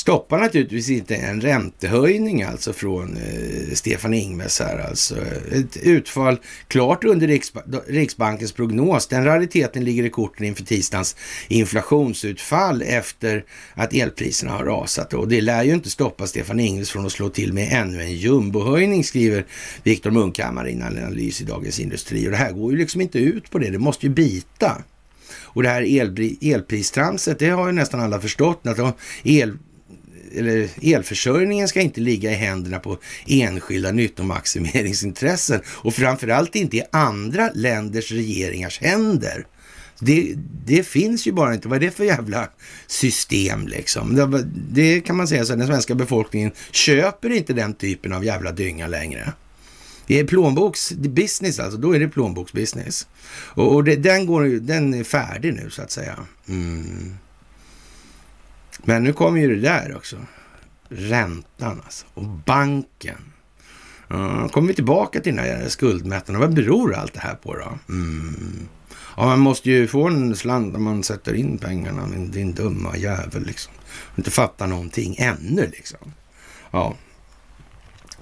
stoppar 0.00 0.38
naturligtvis 0.38 0.90
inte 0.90 1.16
en 1.16 1.40
räntehöjning 1.40 2.42
alltså 2.42 2.72
från 2.72 3.16
eh, 3.16 3.74
Stefan 3.74 4.14
Ingves 4.14 4.60
här 4.60 4.78
alltså. 4.78 5.16
Ett 5.52 5.76
utfall 5.76 6.38
klart 6.68 7.04
under 7.04 7.26
Riksba 7.26 7.62
Riksbankens 7.86 8.52
prognos. 8.52 9.06
Den 9.06 9.24
rariteten 9.24 9.84
ligger 9.84 10.04
i 10.04 10.10
korten 10.10 10.46
inför 10.46 10.64
tisdagens 10.64 11.16
inflationsutfall 11.48 12.82
efter 12.82 13.44
att 13.74 13.94
elpriserna 13.94 14.52
har 14.52 14.64
rasat. 14.64 15.14
Och 15.14 15.28
det 15.28 15.40
lär 15.40 15.62
ju 15.62 15.74
inte 15.74 15.90
stoppa 15.90 16.26
Stefan 16.26 16.60
Ingves 16.60 16.90
från 16.90 17.06
att 17.06 17.12
slå 17.12 17.28
till 17.28 17.52
med 17.52 17.72
ännu 17.72 18.02
en 18.02 18.12
jumbohöjning 18.12 19.04
skriver 19.04 19.46
Viktor 19.82 20.10
Munkhammar 20.10 20.68
i 20.68 20.72
en 20.72 20.82
analys 20.82 21.40
i 21.40 21.44
Dagens 21.44 21.80
Industri. 21.80 22.26
Och 22.26 22.30
det 22.30 22.36
här 22.36 22.52
går 22.52 22.72
ju 22.72 22.78
liksom 22.78 23.00
inte 23.00 23.18
ut 23.18 23.50
på 23.50 23.58
det. 23.58 23.70
Det 23.70 23.78
måste 23.78 24.06
ju 24.06 24.12
bita. 24.12 24.82
Och 25.52 25.62
det 25.62 25.68
här 25.68 25.82
el, 25.82 26.36
elpristramset, 26.40 27.38
det 27.38 27.48
har 27.48 27.66
ju 27.66 27.72
nästan 27.72 28.00
alla 28.00 28.20
förstått. 28.20 28.66
Att 28.66 28.96
el, 29.22 29.58
eller 30.36 30.68
elförsörjningen 30.82 31.68
ska 31.68 31.80
inte 31.80 32.00
ligga 32.00 32.30
i 32.30 32.34
händerna 32.34 32.78
på 32.78 32.98
enskilda 33.26 33.92
nyttomaximeringsintressen 33.92 35.60
och 35.66 35.94
framförallt 35.94 36.56
inte 36.56 36.76
i 36.76 36.82
andra 36.92 37.50
länders 37.54 38.12
regeringars 38.12 38.80
händer. 38.80 39.46
Det, 40.00 40.34
det, 40.66 40.86
finns 40.86 41.26
ju 41.26 41.32
bara 41.32 41.54
inte. 41.54 41.68
Vad 41.68 41.76
är 41.76 41.80
det 41.80 41.90
för 41.90 42.04
jävla 42.04 42.48
system 42.86 43.66
liksom? 43.68 44.14
Det, 44.14 44.44
det 44.70 45.00
kan 45.00 45.16
man 45.16 45.28
säga 45.28 45.44
så 45.44 45.52
att 45.52 45.58
den 45.58 45.68
svenska 45.68 45.94
befolkningen 45.94 46.50
köper 46.70 47.30
inte 47.30 47.52
den 47.52 47.74
typen 47.74 48.12
av 48.12 48.24
jävla 48.24 48.52
dynga 48.52 48.86
längre. 48.86 49.32
Det 50.06 50.18
är 50.18 50.24
plånboksbusiness 50.24 51.60
alltså, 51.60 51.78
då 51.80 51.94
är 51.94 52.00
det 52.00 52.08
plånboksbusiness. 52.08 53.08
Och, 53.32 53.74
och 53.74 53.84
det, 53.84 53.96
den, 53.96 54.26
går, 54.26 54.44
den 54.44 54.94
är 54.94 55.04
färdig 55.04 55.54
nu 55.54 55.70
så 55.70 55.82
att 55.82 55.90
säga. 55.90 56.18
Mm. 56.48 57.14
Men 58.84 59.04
nu 59.04 59.12
kommer 59.12 59.40
ju 59.40 59.54
det 59.54 59.60
där 59.68 59.96
också. 59.96 60.16
Räntan 60.88 61.80
alltså. 61.84 62.06
Och 62.14 62.24
banken. 62.24 63.18
Mm. 64.10 64.48
kommer 64.48 64.68
vi 64.68 64.74
tillbaka 64.74 65.20
till 65.20 65.36
den 65.36 65.44
här 65.44 65.68
skuldmättnaden. 65.68 66.40
Vad 66.40 66.54
beror 66.54 66.94
allt 66.94 67.14
det 67.14 67.20
här 67.20 67.34
på 67.34 67.54
då? 67.56 67.78
Mm. 67.88 68.68
Ja, 69.16 69.24
man 69.24 69.38
måste 69.38 69.70
ju 69.70 69.88
få 69.88 70.06
en 70.06 70.36
slant 70.36 70.72
när 70.72 70.80
man 70.80 71.02
sätter 71.02 71.34
in 71.34 71.58
pengarna. 71.58 72.06
Men 72.06 72.30
din 72.30 72.54
dumma 72.54 72.96
jävel 72.96 73.46
liksom. 73.46 73.72
Inte 74.16 74.30
fattar 74.30 74.66
någonting 74.66 75.16
ännu 75.18 75.66
liksom. 75.66 76.12
Ja, 76.70 76.96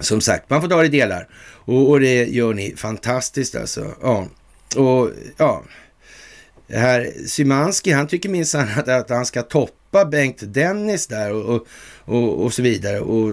som 0.00 0.20
sagt, 0.20 0.50
man 0.50 0.60
får 0.60 0.68
ta 0.68 0.80
det 0.80 0.86
i 0.86 0.88
delar. 0.88 1.28
Och, 1.68 1.90
och 1.90 2.00
det 2.00 2.24
gör 2.24 2.54
ni 2.54 2.76
fantastiskt 2.76 3.54
alltså. 3.54 3.94
Ja, 4.02 4.26
och 4.76 5.10
ja. 5.36 5.62
Här 6.70 7.12
Symanski, 7.26 7.92
han 7.92 8.06
tycker 8.06 8.28
minsann 8.28 8.68
att, 8.76 8.88
att 8.88 9.10
han 9.10 9.26
ska 9.26 9.42
toppa 9.42 9.77
Bengt 9.90 10.54
Dennis 10.54 11.06
där 11.06 11.32
och, 11.32 11.54
och, 11.54 11.66
och, 12.04 12.44
och 12.44 12.52
så 12.52 12.62
vidare. 12.62 13.00
Och 13.00 13.32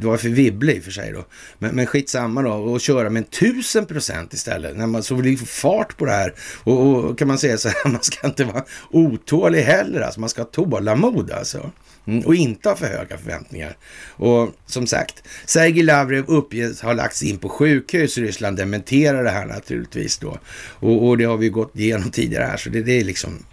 det 0.00 0.06
var 0.06 0.16
för 0.16 0.28
Wibble 0.28 0.72
i 0.72 0.80
och 0.80 0.84
för 0.84 0.90
sig 0.90 1.12
då. 1.12 1.24
Men, 1.58 1.74
men 1.74 1.86
skitsamma 1.86 2.42
då 2.42 2.52
och 2.52 2.80
köra 2.80 3.10
med 3.10 3.20
en 3.20 3.28
tusen 3.28 3.86
procent 3.86 4.32
istället. 4.34 4.76
När 4.76 4.86
man 4.86 5.02
så 5.02 5.14
vill 5.14 5.38
få 5.38 5.46
fart 5.46 5.96
på 5.96 6.04
det 6.04 6.12
här. 6.12 6.34
Och, 6.64 6.86
och, 6.86 7.18
kan 7.18 7.28
man 7.28 7.38
säga 7.38 7.58
så 7.58 7.68
här, 7.68 7.76
man 7.90 8.02
ska 8.02 8.26
inte 8.26 8.44
vara 8.44 8.64
otålig 8.90 9.62
heller 9.62 10.00
alltså. 10.00 10.20
Man 10.20 10.28
ska 10.28 10.40
ha 10.40 10.46
tålamod 10.46 11.30
alltså. 11.30 11.70
Mm, 12.06 12.26
och 12.26 12.34
inte 12.34 12.68
ha 12.68 12.76
för 12.76 12.86
höga 12.86 13.18
förväntningar. 13.18 13.76
Och 14.10 14.50
som 14.66 14.86
sagt, 14.86 15.22
Sergej 15.46 15.82
Lavrov 15.82 16.24
uppges 16.28 16.80
ha 16.80 16.92
lagts 16.92 17.22
in 17.22 17.38
på 17.38 17.48
sjukhus. 17.48 18.18
Ryssland 18.18 18.56
dementerar 18.56 19.24
det 19.24 19.30
här 19.30 19.46
naturligtvis 19.46 20.18
då. 20.18 20.38
Och, 20.70 21.08
och 21.08 21.18
det 21.18 21.24
har 21.24 21.36
vi 21.36 21.48
gått 21.48 21.78
igenom 21.78 22.10
tidigare 22.10 22.44
här, 22.44 22.56
så 22.56 22.70
det, 22.70 22.82
det 22.82 23.00
är 23.00 23.04
liksom... 23.04 23.44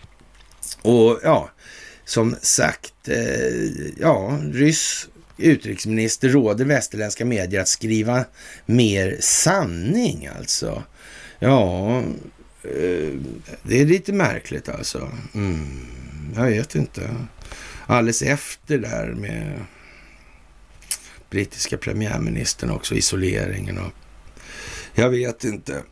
Och 0.81 1.19
ja, 1.23 1.49
som 2.10 2.36
sagt, 2.41 3.07
eh, 3.07 3.91
ja, 3.98 4.40
ryss 4.52 5.07
utrikesminister 5.38 6.30
råder 6.30 6.65
västerländska 6.65 7.26
medier 7.26 7.61
att 7.61 7.68
skriva 7.68 8.26
mer 8.65 9.18
sanning 9.19 10.30
alltså. 10.38 10.84
Ja, 11.40 11.98
eh, 12.64 13.14
det 13.64 13.81
är 13.81 13.86
lite 13.86 14.14
märkligt 14.14 14.69
alltså. 14.69 15.11
Mm, 15.34 15.86
jag 16.36 16.44
vet 16.45 16.76
inte 16.76 17.15
alldeles 17.86 18.22
efter 18.22 18.77
där 18.77 19.07
med 19.07 19.65
brittiska 21.30 21.77
premiärministern 21.77 22.69
också, 22.69 22.95
isoleringen 22.95 23.77
och 23.77 23.91
jag 24.94 25.10
vet 25.10 25.44
inte. 25.44 25.84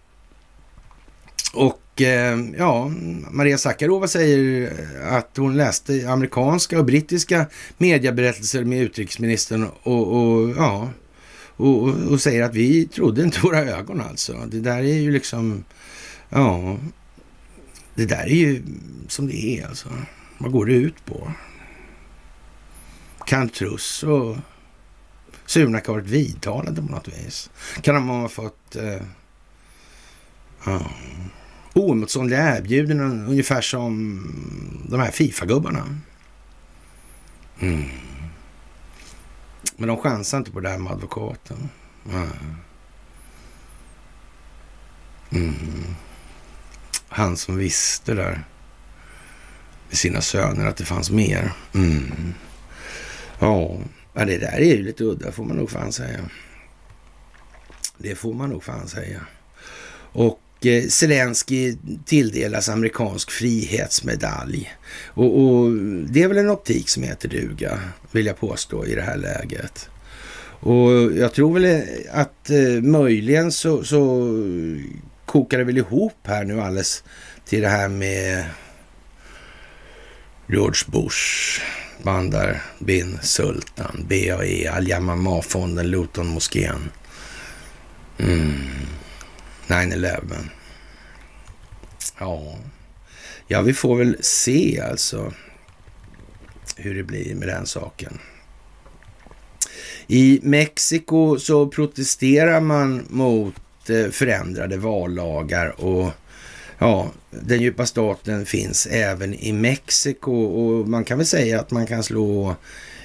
Och 1.53 1.81
Eh, 2.02 2.40
ja, 2.57 2.91
Maria 3.32 3.57
Sakarova 3.57 4.07
säger 4.07 4.72
att 5.10 5.38
hon 5.38 5.57
läste 5.57 6.10
amerikanska 6.10 6.80
och 6.80 6.86
brittiska 6.86 7.45
medieberättelser 7.78 8.64
med 8.64 8.82
utrikesministern 8.82 9.68
och, 9.84 10.07
och 10.07 10.49
ja, 10.57 10.90
och, 11.57 11.90
och, 11.90 12.22
säger 12.22 12.44
att 12.44 12.56
vi 12.56 12.88
trodde 12.88 13.24
inte 13.24 13.40
våra 13.40 13.60
ögon 13.60 14.02
alltså. 14.02 14.34
Det 14.48 14.60
där 14.60 14.78
är 14.78 14.99
ju 14.99 15.11
liksom, 15.11 15.64
ja, 16.30 16.78
det 17.95 18.06
där 18.06 18.24
är 18.24 18.36
ju 18.36 18.64
som 19.07 19.28
det 19.28 19.60
är 19.60 19.68
alltså. 19.68 19.90
Vad 20.38 20.52
går 20.52 20.65
det 20.65 20.74
ut 20.74 21.06
på? 21.06 21.32
Kan 23.26 23.49
och 24.06 24.38
Sunak 25.45 25.88
ha 25.88 25.94
varit 25.94 26.07
vidtalade 26.07 26.82
på 26.82 26.91
något 26.91 27.07
vis? 27.07 27.49
Kan 27.82 27.95
de 27.95 28.07
ha 28.07 28.30
fått 28.30 28.76
eh, 28.76 29.02
ja, 30.65 30.91
oemotståndliga 31.79 32.57
erbjudanden 32.57 33.27
ungefär 33.27 33.61
som 33.61 34.23
de 34.89 34.99
här 34.99 35.11
Fifa-gubbarna? 35.11 35.99
Mm. 37.59 37.85
Men 39.75 39.87
de 39.87 39.97
chansar 39.97 40.37
inte 40.37 40.51
på 40.51 40.59
det 40.59 40.69
här 40.69 40.77
med 40.77 40.93
advokaten. 40.93 41.69
Mm. 42.09 42.27
Mm. 45.29 45.95
Han 47.09 47.37
som 47.37 47.57
visste 47.57 48.13
där 48.13 48.43
med 49.87 49.97
sina 49.97 50.21
söner 50.21 50.65
att 50.65 50.77
det 50.77 50.85
fanns 50.85 51.11
mer. 51.11 51.53
Mm. 51.73 52.33
Ja, 53.39 53.77
det 54.13 54.37
där 54.37 54.57
är 54.57 54.75
ju 54.75 54.83
lite 54.83 55.03
udda 55.03 55.31
får 55.31 55.43
man 55.43 55.57
nog 55.57 55.69
fan 55.69 55.91
säga. 55.91 56.19
Det 57.97 58.15
får 58.15 58.33
man 58.33 58.49
nog 58.49 58.63
fan 58.63 58.87
säga. 58.87 59.21
Och 60.11 60.41
Eh, 60.61 60.88
Zelensky 60.88 61.75
tilldelas 62.05 62.69
amerikansk 62.69 63.31
frihetsmedalj. 63.31 64.71
Och, 65.07 65.43
och, 65.43 65.71
det 66.09 66.23
är 66.23 66.27
väl 66.27 66.38
en 66.38 66.49
optik 66.49 66.89
som 66.89 67.03
heter 67.03 67.29
duga, 67.29 67.79
vill 68.11 68.25
jag 68.25 68.39
påstå 68.39 68.85
i 68.85 68.95
det 68.95 69.01
här 69.01 69.17
läget. 69.17 69.89
Och 70.59 70.91
jag 71.17 71.34
tror 71.34 71.59
väl 71.59 71.84
att 72.11 72.49
eh, 72.49 72.81
möjligen 72.81 73.51
så, 73.51 73.84
så 73.84 74.34
kokar 75.25 75.57
det 75.57 75.63
väl 75.63 75.77
ihop 75.77 76.17
här 76.23 76.43
nu 76.45 76.61
alldeles 76.61 77.03
till 77.45 77.61
det 77.61 77.69
här 77.69 77.88
med 77.88 78.45
George 80.47 80.81
Bush, 80.88 81.61
Bandar 82.03 82.61
bin 82.79 83.19
Sultan, 83.21 84.05
BAE, 84.09 84.71
Al-Yamamah-fonden, 84.71 85.88
Luton-moskén. 85.88 86.91
Mm. 88.17 88.55
9-11. 89.68 90.19
Ja. 92.19 92.56
ja, 93.48 93.61
vi 93.61 93.73
får 93.73 93.95
väl 93.95 94.18
se 94.19 94.81
alltså 94.89 95.34
hur 96.76 96.95
det 96.95 97.03
blir 97.03 97.35
med 97.35 97.48
den 97.48 97.65
saken. 97.65 98.19
I 100.07 100.39
Mexiko 100.44 101.39
så 101.39 101.68
protesterar 101.68 102.61
man 102.61 103.06
mot 103.10 103.56
eh, 103.89 104.10
förändrade 104.11 104.77
vallagar 104.77 105.81
och 105.81 106.11
ja, 106.77 107.11
den 107.30 107.61
djupa 107.61 107.85
staten 107.85 108.45
finns 108.45 108.85
även 108.85 109.34
i 109.34 109.52
Mexiko 109.53 110.34
och 110.34 110.88
man 110.89 111.03
kan 111.03 111.18
väl 111.18 111.27
säga 111.27 111.60
att 111.60 111.72
man 111.72 111.88
kan 111.88 112.03
slå 112.03 112.56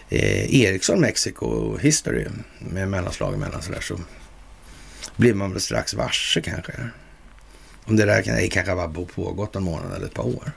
eh, 0.09 0.55
Ericsson 0.55 1.01
Mexico 1.01 1.77
History 1.81 2.27
med 2.59 2.89
mellanslag 2.89 3.35
emellan 3.35 3.63
sådär 3.63 3.81
så 3.81 3.99
blir 5.17 5.35
man 5.35 5.53
väl 5.53 5.61
strax 5.61 5.95
varse 5.95 6.41
kanske. 6.41 6.73
Om 7.85 7.97
det 7.97 8.05
där 8.05 8.23
kan, 8.23 8.49
kanske 8.49 8.75
bara 8.75 9.07
pågått 9.15 9.57
en 9.57 9.63
månad 9.63 9.97
eller 9.97 10.07
ett 10.07 10.15
par 10.15 10.27
år. 10.27 10.53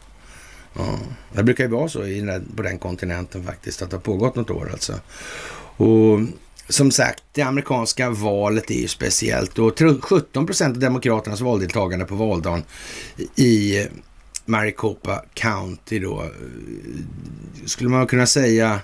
Ja. 0.73 0.99
Det 1.33 1.43
brukar 1.43 1.63
ju 1.63 1.69
vara 1.69 1.89
så 1.89 2.05
i, 2.05 2.41
på 2.55 2.63
den 2.63 2.79
kontinenten 2.79 3.43
faktiskt, 3.43 3.81
att 3.81 3.89
det 3.89 3.95
har 3.95 4.01
pågått 4.01 4.35
något 4.35 4.49
år 4.49 4.69
alltså. 4.71 4.99
Och 5.77 6.19
som 6.69 6.91
sagt, 6.91 7.23
det 7.31 7.41
amerikanska 7.41 8.09
valet 8.09 8.71
är 8.71 8.75
ju 8.75 8.87
speciellt 8.87 9.59
och 9.59 9.79
17 10.01 10.45
procent 10.45 10.75
av 10.75 10.79
demokraternas 10.79 11.41
valdeltagande 11.41 12.05
på 12.05 12.15
valdagen 12.15 12.63
i 13.35 13.85
Maricopa 14.45 15.23
County 15.33 15.99
då, 15.99 16.21
eh, 16.21 16.29
skulle 17.65 17.89
man 17.89 18.07
kunna 18.07 18.25
säga, 18.25 18.79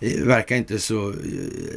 eh, 0.00 0.22
verkar 0.22 0.56
inte 0.56 0.78
så 0.78 1.14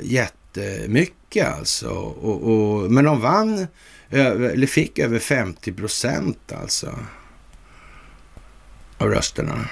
jätte 0.04 0.34
jättemycket 0.58 1.48
alltså. 1.48 1.90
Och, 1.90 2.44
och, 2.44 2.92
men 2.92 3.06
de 3.06 3.22
vann, 3.22 3.68
eller 4.10 4.68
fick 4.68 5.00
över 5.00 5.20
50 5.20 5.74
procent 5.74 6.52
alltså 6.52 7.00
av 8.98 9.10
rösterna. 9.10 9.70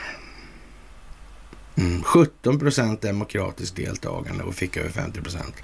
Mm, 1.76 2.03
17 2.03 2.60
procent 2.60 3.01
demokratiskt 3.01 3.76
deltagande 3.76 4.43
och 4.43 4.55
fick 4.55 4.77
över 4.77 4.89
50 4.89 5.22
procent. 5.22 5.55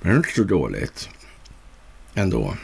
Men 0.00 0.10
det 0.10 0.14
är 0.14 0.16
inte 0.16 0.34
så 0.34 0.42
dåligt 0.42 1.08
ändå. 2.14 2.56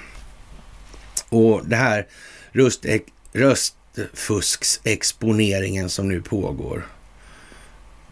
Och 1.28 1.66
det 1.66 1.76
här 1.76 2.06
röst, 2.52 2.86
röstfusksexponeringen 3.32 5.90
som 5.90 6.08
nu 6.08 6.22
pågår, 6.22 6.86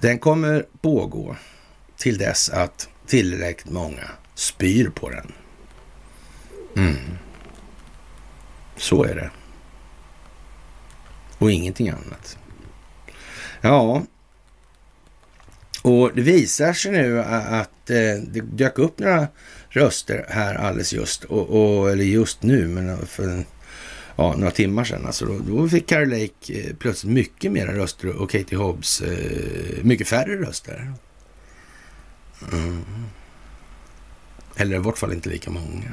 den 0.00 0.18
kommer 0.18 0.66
pågå 0.82 1.36
till 1.96 2.18
dess 2.18 2.50
att 2.50 2.88
tillräckligt 3.10 3.72
många 3.72 4.10
spyr 4.34 4.88
på 4.88 5.10
den. 5.10 5.32
Mm. 6.76 6.96
Så 8.76 9.04
är 9.04 9.14
det. 9.14 9.30
Och 11.38 11.50
ingenting 11.50 11.88
annat. 11.88 12.38
Ja, 13.60 14.02
och 15.82 16.10
det 16.14 16.22
visar 16.22 16.72
sig 16.72 16.92
nu 16.92 17.20
att 17.20 17.90
eh, 17.90 17.96
det 18.22 18.40
dök 18.40 18.78
upp 18.78 18.98
några 18.98 19.28
röster 19.68 20.26
här 20.28 20.54
alldeles 20.54 20.92
just, 20.92 21.24
och, 21.24 21.50
och, 21.50 21.90
eller 21.90 22.04
just 22.04 22.42
nu, 22.42 22.68
men 22.68 23.06
för 23.06 23.44
ja, 24.16 24.34
några 24.36 24.50
timmar 24.50 24.84
sedan. 24.84 25.06
Alltså 25.06 25.24
då, 25.24 25.38
då 25.38 25.68
fick 25.68 25.88
Carol 25.88 26.08
Lake 26.08 26.32
eh, 26.48 26.76
plötsligt 26.78 27.12
mycket 27.12 27.52
mera 27.52 27.74
röster 27.76 28.22
och 28.22 28.30
Katie 28.30 28.58
Hobbs 28.58 29.00
eh, 29.00 29.82
mycket 29.82 30.08
färre 30.08 30.36
röster. 30.36 30.92
Mm. 32.52 32.84
Eller 34.56 34.76
i 34.76 34.78
vart 34.78 34.98
fall 34.98 35.12
inte 35.12 35.28
lika 35.28 35.50
många. 35.50 35.92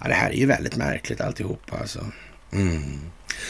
Ja, 0.00 0.08
det 0.08 0.14
här 0.14 0.30
är 0.30 0.34
ju 0.34 0.46
väldigt 0.46 0.76
märkligt 0.76 1.20
alltihopa 1.20 1.78
alltså. 1.78 2.06
Mm. 2.52 3.00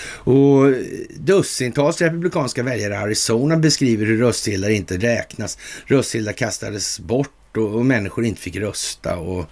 Och 0.06 0.72
dussintals 1.16 2.00
republikanska 2.00 2.62
väljare 2.62 2.94
i 2.94 2.96
Arizona 2.96 3.56
beskriver 3.56 4.06
hur 4.06 4.18
röstsedlar 4.18 4.68
inte 4.68 4.98
räknas. 4.98 5.58
Röstsedlar 5.86 6.32
kastades 6.32 7.00
bort 7.00 7.56
och, 7.56 7.74
och, 7.74 7.86
människor 7.86 8.24
inte 8.24 8.40
fick 8.40 8.56
rösta. 8.56 9.16
Och 9.16 9.46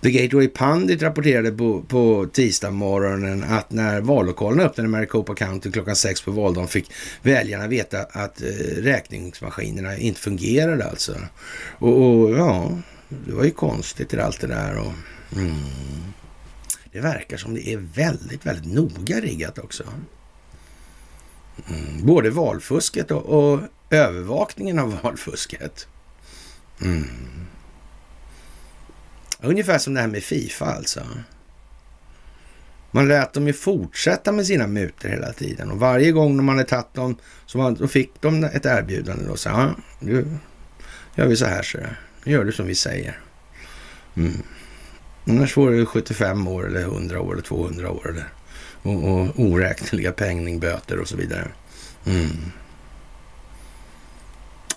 The 0.00 0.10
Gateway 0.10 0.48
Pundit 0.48 1.02
rapporterade 1.02 1.52
på, 1.52 1.82
på 1.82 2.26
tisdag 2.32 2.70
morgonen 2.70 3.44
att 3.44 3.70
när 3.70 4.00
vallokalerna 4.00 4.62
öppnade 4.62 4.88
i 4.88 4.90
Maricopa 4.90 5.34
County 5.34 5.72
klockan 5.72 5.96
sex 5.96 6.22
på 6.22 6.30
valdagen 6.30 6.68
fick 6.68 6.92
väljarna 7.22 7.68
veta 7.68 8.02
att 8.02 8.42
eh, 8.42 8.46
räkningsmaskinerna 8.76 9.96
inte 9.96 10.20
fungerade 10.20 10.84
alltså. 10.84 11.16
Och, 11.78 12.02
och, 12.02 12.30
ja, 12.30 12.78
det 13.08 13.32
var 13.32 13.44
ju 13.44 13.50
konstigt 13.50 14.14
i 14.14 14.20
allt 14.20 14.40
det 14.40 14.46
där. 14.46 14.78
Och, 14.78 14.92
mm. 15.36 15.54
Det 16.92 17.00
verkar 17.00 17.36
som 17.36 17.54
det 17.54 17.68
är 17.68 17.76
väldigt, 17.76 18.46
väldigt 18.46 18.74
noga 18.74 19.20
riggat 19.20 19.58
också. 19.58 19.84
Mm. 21.68 22.06
Både 22.06 22.30
valfusket 22.30 23.10
och, 23.10 23.26
och, 23.26 23.60
övervakningen 23.90 24.78
av 24.78 24.98
valfusket. 25.02 25.86
Mm. 26.82 27.06
Ungefär 29.40 29.78
som 29.78 29.94
det 29.94 30.00
här 30.00 30.08
med 30.08 30.22
Fifa 30.22 30.64
alltså. 30.64 31.00
Man 32.90 33.08
lät 33.08 33.32
dem 33.32 33.46
ju 33.46 33.52
fortsätta 33.52 34.32
med 34.32 34.46
sina 34.46 34.66
mutor 34.66 35.08
hela 35.08 35.32
tiden 35.32 35.70
och 35.70 35.78
varje 35.78 36.12
gång 36.12 36.36
de 36.36 36.48
hade 36.48 36.64
tagit 36.64 36.94
dem 36.94 37.16
så 37.46 37.58
man, 37.58 37.74
då 37.74 37.88
fick 37.88 38.10
de 38.20 38.44
ett 38.44 38.66
erbjudande. 38.66 39.24
Då 39.24 39.36
sa 39.36 39.50
ja, 39.50 39.74
nu 39.98 40.38
gör 41.14 41.26
vi 41.26 41.36
så 41.36 41.46
här 41.46 41.62
så 41.62 41.78
Nu 42.24 42.32
gör 42.32 42.44
du 42.44 42.52
som 42.52 42.66
vi 42.66 42.74
säger. 42.74 43.18
Mm. 44.16 44.42
Annars 45.28 45.52
får 45.52 45.70
du 45.70 45.86
75 45.86 46.48
år 46.48 46.66
eller 46.66 46.80
100 46.80 47.20
år 47.20 47.32
eller 47.32 47.42
200 47.42 47.90
år 47.90 48.10
eller, 48.10 48.28
och, 48.82 49.04
och 49.04 49.40
oräkneliga 49.40 50.12
penningböter 50.12 50.98
och 50.98 51.08
så 51.08 51.16
vidare. 51.16 51.48
Mm. 52.06 52.52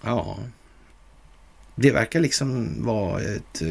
Ja, 0.04 0.40
det 1.76 1.92
verkar 1.92 2.20
liksom 2.20 2.76
vara 2.86 3.22
ett 3.22 3.62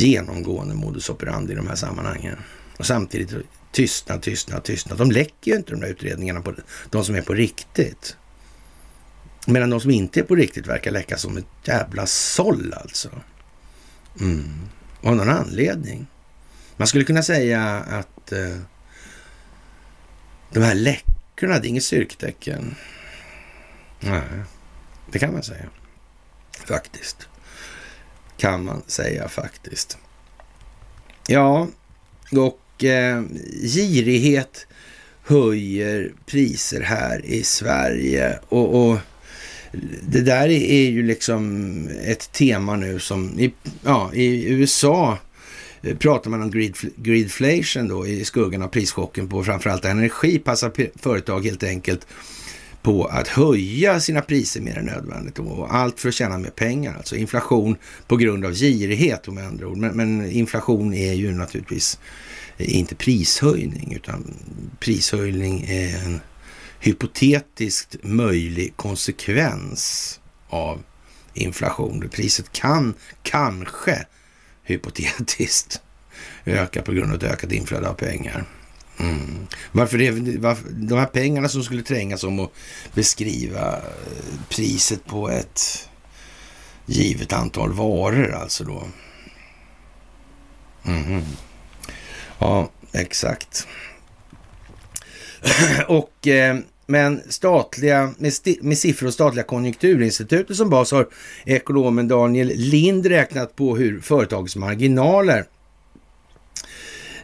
genomgående 0.00 0.74
modus 0.74 1.10
operandi 1.10 1.52
i 1.52 1.56
de 1.56 1.66
här 1.66 1.74
sammanhangen. 1.74 2.38
Och 2.78 2.86
samtidigt 2.86 3.34
tystnad, 3.72 4.22
tystnad, 4.22 4.64
tystnad. 4.64 4.98
De 4.98 5.10
läcker 5.10 5.50
ju 5.50 5.56
inte 5.56 5.70
de 5.70 5.80
där 5.80 5.88
utredningarna 5.88 6.40
på 6.40 6.54
de 6.90 7.04
som 7.04 7.14
är 7.14 7.22
på 7.22 7.34
riktigt. 7.34 8.16
Medan 9.46 9.70
de 9.70 9.80
som 9.80 9.90
inte 9.90 10.20
är 10.20 10.24
på 10.24 10.34
riktigt 10.34 10.66
verkar 10.66 10.90
läcka 10.90 11.16
som 11.16 11.36
ett 11.36 11.46
jävla 11.64 12.06
såll 12.06 12.74
alltså. 12.76 13.10
Mm. 14.20 14.68
Av 15.02 15.16
någon 15.16 15.28
anledning. 15.28 16.06
Man 16.76 16.86
skulle 16.86 17.04
kunna 17.04 17.22
säga 17.22 17.76
att 17.76 18.32
eh, 18.32 18.58
de 20.52 20.60
här 20.60 20.74
läckorna, 20.74 21.58
det 21.58 21.66
är 21.66 21.68
inget 21.68 21.84
styrketecken. 21.84 22.74
Nej, 24.00 24.22
det 25.12 25.18
kan 25.18 25.32
man 25.32 25.42
säga. 25.42 25.66
Faktiskt. 26.64 27.28
Kan 28.36 28.64
man 28.64 28.82
säga 28.86 29.28
faktiskt. 29.28 29.98
Ja, 31.28 31.68
och 32.32 32.84
eh, 32.84 33.22
girighet 33.62 34.66
höjer 35.22 36.12
priser 36.26 36.80
här 36.80 37.24
i 37.24 37.42
Sverige. 37.42 38.38
och, 38.48 38.90
och 38.90 38.98
det 40.02 40.20
där 40.20 40.48
är 40.48 40.90
ju 40.90 41.02
liksom 41.02 41.88
ett 42.04 42.32
tema 42.32 42.76
nu 42.76 42.98
som 42.98 43.40
i, 43.40 43.52
ja, 43.84 44.10
i 44.14 44.52
USA 44.52 45.18
eh, 45.82 45.96
pratar 45.96 46.30
man 46.30 46.42
om 46.42 46.50
grid, 46.50 46.76
gridflation 46.96 47.88
då 47.88 48.06
i 48.06 48.24
skuggan 48.24 48.62
av 48.62 48.68
prischocken 48.68 49.28
på 49.28 49.44
framförallt 49.44 49.84
energi 49.84 50.38
passar 50.38 50.72
företag 50.98 51.44
helt 51.44 51.62
enkelt 51.62 52.06
på 52.84 53.04
att 53.04 53.28
höja 53.28 54.00
sina 54.00 54.20
priser 54.20 54.60
mer 54.60 54.78
än 54.78 54.84
nödvändigt 54.84 55.38
och 55.38 55.74
allt 55.74 56.00
för 56.00 56.08
att 56.08 56.14
tjäna 56.14 56.38
mer 56.38 56.50
pengar. 56.50 56.94
Alltså 56.96 57.16
inflation 57.16 57.76
på 58.06 58.16
grund 58.16 58.44
av 58.44 58.52
girighet 58.52 59.28
med 59.28 59.46
andra 59.46 59.66
ord. 59.66 59.76
Men, 59.76 59.96
men 59.96 60.30
inflation 60.30 60.94
är 60.94 61.12
ju 61.12 61.32
naturligtvis 61.32 61.98
inte 62.56 62.94
prishöjning 62.94 63.92
utan 63.96 64.34
prishöjning 64.80 65.64
är 65.68 66.04
en 66.04 66.20
hypotetiskt 66.80 67.96
möjlig 68.02 68.76
konsekvens 68.76 70.20
av 70.48 70.82
inflation. 71.34 72.08
Priset 72.12 72.52
kan 72.52 72.94
kanske 73.22 74.06
hypotetiskt 74.62 75.82
öka 76.44 76.82
på 76.82 76.92
grund 76.92 77.10
av 77.10 77.16
ett 77.16 77.32
ökat 77.32 77.52
inflöde 77.52 77.88
av 77.88 77.94
pengar. 77.94 78.44
Mm. 78.98 79.46
Varför, 79.72 79.98
det, 79.98 80.38
varför 80.38 80.68
de 80.70 80.98
här 80.98 81.06
pengarna 81.06 81.48
som 81.48 81.62
skulle 81.62 81.82
trängas 81.82 82.24
om 82.24 82.40
att 82.40 82.50
beskriva 82.94 83.72
eh, 83.72 83.80
priset 84.48 85.06
på 85.06 85.30
ett 85.30 85.88
givet 86.86 87.32
antal 87.32 87.72
varor 87.72 88.32
alltså 88.32 88.64
då. 88.64 88.82
Mm. 90.86 91.22
Ja, 92.38 92.70
exakt. 92.92 93.66
och 95.88 96.26
eh, 96.26 96.58
men 96.86 97.22
statliga, 97.28 98.14
med, 98.18 98.32
med 98.60 98.78
siffror 98.78 99.06
och 99.06 99.14
statliga 99.14 99.44
konjunkturinstitutet 99.44 100.56
som 100.56 100.70
bas 100.70 100.92
har 100.92 101.08
ekonomen 101.44 102.08
Daniel 102.08 102.52
Lind 102.54 103.06
räknat 103.06 103.56
på 103.56 103.76
hur 103.76 104.00
företagets 104.00 104.56
marginaler 104.56 105.44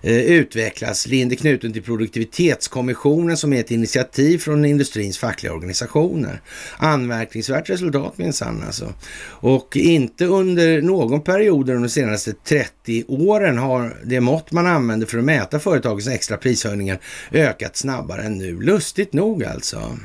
Eh, 0.02 0.16
utvecklas. 0.16 1.06
Lind 1.06 1.32
är 1.32 1.36
knuten 1.36 1.72
till 1.72 1.82
produktivitetskommissionen 1.82 3.36
som 3.36 3.52
är 3.52 3.60
ett 3.60 3.70
initiativ 3.70 4.39
från 4.39 4.64
industrins 4.64 5.18
fackliga 5.18 5.52
organisationer. 5.52 6.40
Anmärkningsvärt 6.77 7.70
resultat 7.70 8.18
minsann 8.18 8.62
alltså. 8.66 8.94
Och 9.22 9.77
inte 9.77 10.24
under 10.24 10.82
någon 10.82 11.20
period 11.20 11.70
under 11.70 11.82
de 11.82 11.89
senaste 11.89 12.32
30 12.32 13.05
åren 13.09 13.59
har 13.59 13.97
det 14.05 14.20
mått 14.20 14.52
man 14.52 14.66
använder 14.66 15.06
för 15.06 15.18
att 15.18 15.24
mäta 15.24 15.59
företagens 15.59 16.09
extra 16.09 16.36
prishöjningar 16.36 16.98
ökat 17.32 17.77
snabbare 17.77 18.22
än 18.22 18.39
nu. 18.39 18.60
Lustigt 18.60 19.12
nog 19.12 19.44
alltså. 19.44 19.98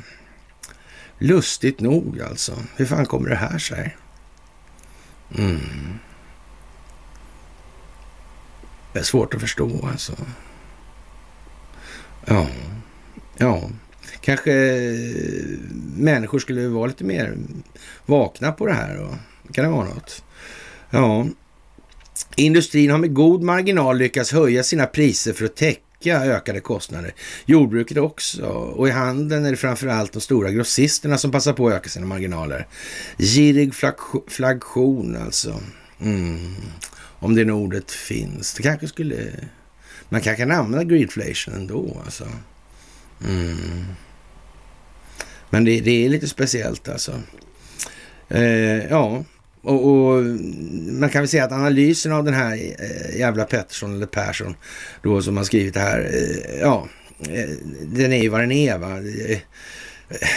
Lustigt 1.18 1.80
nog 1.80 2.20
alltså. 2.20 2.52
Hur 2.76 2.86
fan 2.86 3.06
kommer 3.06 3.28
det 3.28 3.36
här 3.36 3.58
sig? 3.58 3.96
Mm. 5.38 5.60
Det 8.96 9.00
är 9.00 9.04
svårt 9.04 9.34
att 9.34 9.40
förstå 9.40 9.88
alltså. 9.92 10.12
Ja, 12.24 12.46
ja. 13.38 13.70
Kanske 14.20 14.52
eh, 14.52 15.58
människor 15.96 16.38
skulle 16.38 16.68
vara 16.68 16.86
lite 16.86 17.04
mer 17.04 17.36
vakna 18.06 18.52
på 18.52 18.66
det 18.66 18.72
här. 18.72 18.96
då. 18.96 19.18
kan 19.52 19.64
det 19.64 19.70
vara 19.70 19.84
något? 19.84 20.24
Ja. 20.90 21.26
Industrin 22.36 22.90
har 22.90 22.98
med 22.98 23.14
god 23.14 23.42
marginal 23.42 23.98
lyckats 23.98 24.32
höja 24.32 24.62
sina 24.62 24.86
priser 24.86 25.32
för 25.32 25.44
att 25.44 25.56
täcka 25.56 26.20
ökade 26.24 26.60
kostnader. 26.60 27.14
Jordbruket 27.46 27.96
också. 27.96 28.46
Och 28.46 28.88
i 28.88 28.90
handeln 28.90 29.44
är 29.44 29.50
det 29.50 29.56
framförallt 29.56 30.12
de 30.12 30.20
stora 30.20 30.50
grossisterna 30.50 31.18
som 31.18 31.30
passar 31.30 31.52
på 31.52 31.68
att 31.68 31.74
öka 31.74 31.88
sina 31.88 32.06
marginaler. 32.06 32.66
Girig 33.18 33.72
flagtion 34.28 35.16
alltså. 35.16 35.60
Mm. 36.00 36.54
Om 37.18 37.34
det 37.34 37.44
nu 37.44 37.52
ordet 37.52 37.90
finns. 37.90 38.54
Det 38.54 38.62
kanske 38.62 38.88
skulle... 38.88 39.16
Man 40.08 40.20
kanske 40.20 40.42
kan 40.42 40.52
använda 40.52 40.84
greedflation 40.84 41.54
ändå 41.54 42.02
alltså. 42.04 42.26
Mm. 43.24 43.84
Men 45.50 45.64
det, 45.64 45.80
det, 45.80 46.04
är 46.04 46.08
lite 46.08 46.28
speciellt 46.28 46.88
alltså. 46.88 47.20
Eh, 48.28 48.86
ja, 48.86 49.24
och, 49.62 49.86
och, 49.86 50.22
man 50.90 51.10
kan 51.10 51.22
väl 51.22 51.28
säga 51.28 51.44
att 51.44 51.52
analysen 51.52 52.12
av 52.12 52.24
den 52.24 52.34
här 52.34 52.52
eh, 52.54 53.18
jävla 53.18 53.44
Pettersson 53.44 53.94
eller 53.94 54.06
Persson 54.06 54.54
då 55.02 55.22
som 55.22 55.36
har 55.36 55.44
skrivit 55.44 55.74
det 55.74 55.80
här, 55.80 56.00
eh, 56.00 56.60
ja, 56.60 56.88
eh, 57.28 57.48
den 57.82 58.12
är 58.12 58.22
ju 58.22 58.28
vad 58.28 58.40
den 58.40 58.52
är 58.52 58.78
va. 58.78 58.90
Eh, 58.90 59.30
eh 59.30 60.28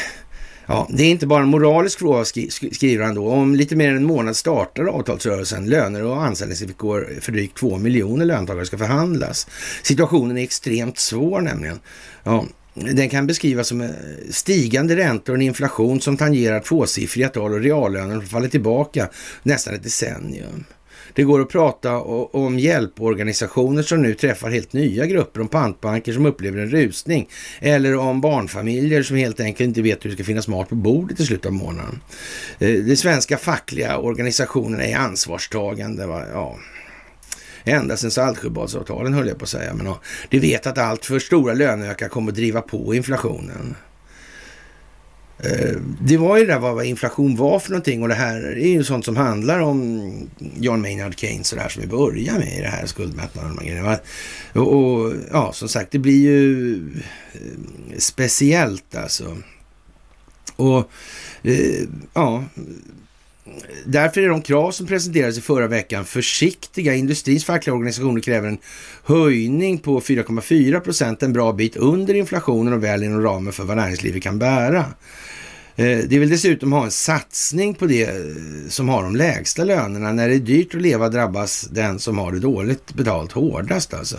Ja, 0.72 0.88
det 0.90 1.04
är 1.04 1.12
inte 1.12 1.28
bara 1.28 1.44
en 1.44 1.50
moralisk 1.50 2.00
fråga, 2.00 2.26
skriver 2.26 3.04
han 3.06 3.16
då. 3.16 3.28
Om 3.28 3.56
lite 3.56 3.76
mer 3.76 3.90
än 3.90 3.96
en 3.96 4.06
månad 4.06 4.36
startar 4.36 4.86
avtalsrörelsen. 4.86 5.70
Löner 5.70 6.04
och 6.04 6.24
anställningsvillkor 6.24 7.10
för 7.22 7.32
drygt 7.32 7.58
två 7.58 7.78
miljoner 7.78 8.26
löntagare 8.26 8.66
ska 8.66 8.78
förhandlas. 8.78 9.48
Situationen 9.84 10.38
är 10.38 10.44
extremt 10.44 10.98
svår 10.98 11.42
nämligen. 11.42 11.80
Ja, 12.24 12.46
den 12.74 13.10
kan 13.10 13.28
beskrivas 13.28 13.68
som 13.68 13.82
eh, 13.82 13.90
stigande 14.30 14.96
räntor 14.96 15.34
och 15.34 15.38
en 15.38 15.42
inflation 15.42 16.02
som 16.02 16.18
tangerar 16.18 16.60
tvåsiffriga 16.60 17.30
tal 17.30 17.54
och 17.54 17.62
reallöner 17.62 18.16
som 18.16 18.26
faller 18.26 18.50
tillbaka 18.50 19.10
nästan 19.44 19.74
ett 19.74 19.84
decennium. 19.84 20.66
Det 21.14 21.24
går 21.24 21.42
att 21.42 21.50
prata 21.50 21.98
om 22.00 22.60
hjälporganisationer 22.60 23.84
som 23.84 24.02
nu 24.02 24.14
träffar 24.14 24.50
helt 24.50 24.74
nya 24.74 25.06
grupper, 25.06 25.42
om 25.42 25.48
pantbanker 25.48 26.14
som 26.14 26.26
upplever 26.26 26.60
en 26.60 26.70
rusning 26.70 27.30
eller 27.60 27.98
om 27.98 28.22
barnfamiljer 28.22 29.04
som 29.04 29.18
helt 29.18 29.40
enkelt 29.40 29.68
inte 29.68 29.82
vet 29.82 30.06
hur 30.06 30.10
det 30.10 30.16
ska 30.16 30.24
finnas 30.24 30.48
mat 30.48 30.70
på 30.70 30.76
bordet 30.76 31.20
i 31.20 31.26
slutet 31.26 31.46
av 31.46 31.54
månaden. 31.54 32.02
Eh, 32.60 32.74
de 32.74 32.96
svenska 32.96 33.38
fackliga 33.38 33.98
organisationerna 33.98 34.84
är 34.84 34.98
ansvarstagande. 34.98 36.06
Va? 36.06 36.24
Ja. 36.34 36.58
Ända 37.64 37.98
sedan 37.98 38.12
Saltsjöbadsavtalen 38.12 39.14
höll 39.14 39.28
jag 39.28 39.38
på 39.38 39.44
att 39.44 39.50
säga. 39.50 39.74
Men 39.74 39.86
ja, 39.86 40.00
de 40.30 40.40
vet 40.40 40.68
att 40.68 40.78
allt 40.78 41.06
för 41.06 41.20
stora 41.20 41.54
löneökningar 41.54 42.10
kommer 42.10 42.32
att 42.32 42.36
driva 42.36 42.62
på 42.62 42.96
inflationen. 42.96 43.76
Eh, 45.44 45.76
det 46.02 46.18
var 46.18 46.38
ju 46.38 46.46
det 46.46 46.54
där 46.54 46.60
vad 46.60 46.86
inflation 46.86 47.36
var 47.36 47.60
för 47.60 47.70
någonting 47.70 48.02
och 48.02 48.08
det 48.08 48.16
här 48.16 48.42
är 48.42 48.68
ju 48.68 48.84
sånt 48.84 49.06
som 49.06 49.18
handlar 49.18 49.60
om 49.60 50.12
John 50.58 50.82
Maynard 50.82 51.20
Keynes 51.20 51.52
och 51.52 51.56
det 51.56 51.62
här 51.62 51.70
som 51.70 51.82
vi 51.82 51.88
börjar 51.88 52.34
med 52.34 52.58
i 52.58 52.62
det 52.62 52.68
här 52.68 52.86
skuldmättnaden 52.86 53.52
och 53.52 53.58
de 53.58 53.70
grejerna. 53.70 54.00
Och, 54.54 54.74
och 54.74 55.14
ja, 55.32 55.54
som 55.54 55.70
sagt, 55.70 55.92
det 55.92 56.00
blir 56.00 56.22
ju 56.22 56.76
eh, 57.34 57.98
speciellt 57.98 58.96
alltså. 58.96 59.38
Och 60.56 60.92
eh, 61.44 61.88
ja, 62.14 62.44
Därför 63.86 64.22
är 64.22 64.30
de 64.30 64.42
krav 64.42 64.72
som 64.72 64.88
presenterades 64.88 65.38
i 65.38 65.42
förra 65.42 65.68
veckan 65.68 66.06
försiktiga. 66.06 66.96
Industrins 66.96 67.46
fackliga 67.46 67.74
organisationer 67.74 68.22
kräver 68.22 68.48
en 68.48 68.58
höjning 69.04 69.78
på 69.78 70.00
4,4 70.00 70.80
procent, 70.80 71.24
en 71.24 71.34
bra 71.34 71.54
bit 71.54 71.76
under 71.76 72.14
inflationen 72.14 72.74
och 72.74 72.84
väl 72.84 73.04
inom 73.04 73.22
ramen 73.22 73.54
för 73.54 73.64
vad 73.64 73.78
näringslivet 73.78 74.24
kan 74.24 74.40
bära. 74.40 74.86
De 75.80 76.06
det 76.06 76.20
vill 76.20 76.30
dessutom 76.30 76.72
ha 76.72 76.84
en 76.84 76.92
satsning 76.92 77.76
på 77.76 77.86
det 77.86 78.04
eh, 78.04 78.70
som 78.70 78.90
har 78.90 79.04
de 79.04 79.16
lägsta 79.16 79.64
lönerna. 79.64 80.12
När 80.12 80.30
det 80.30 80.36
är 80.36 80.40
dyrt 80.40 80.76
att 80.76 80.82
leva 80.82 81.10
drabbas 81.10 81.62
den 81.62 82.00
som 82.00 82.18
har 82.18 82.32
det 82.32 82.40
dåligt 82.40 82.94
betalt 82.94 83.32
hårdast 83.32 83.94
alltså. 83.94 84.18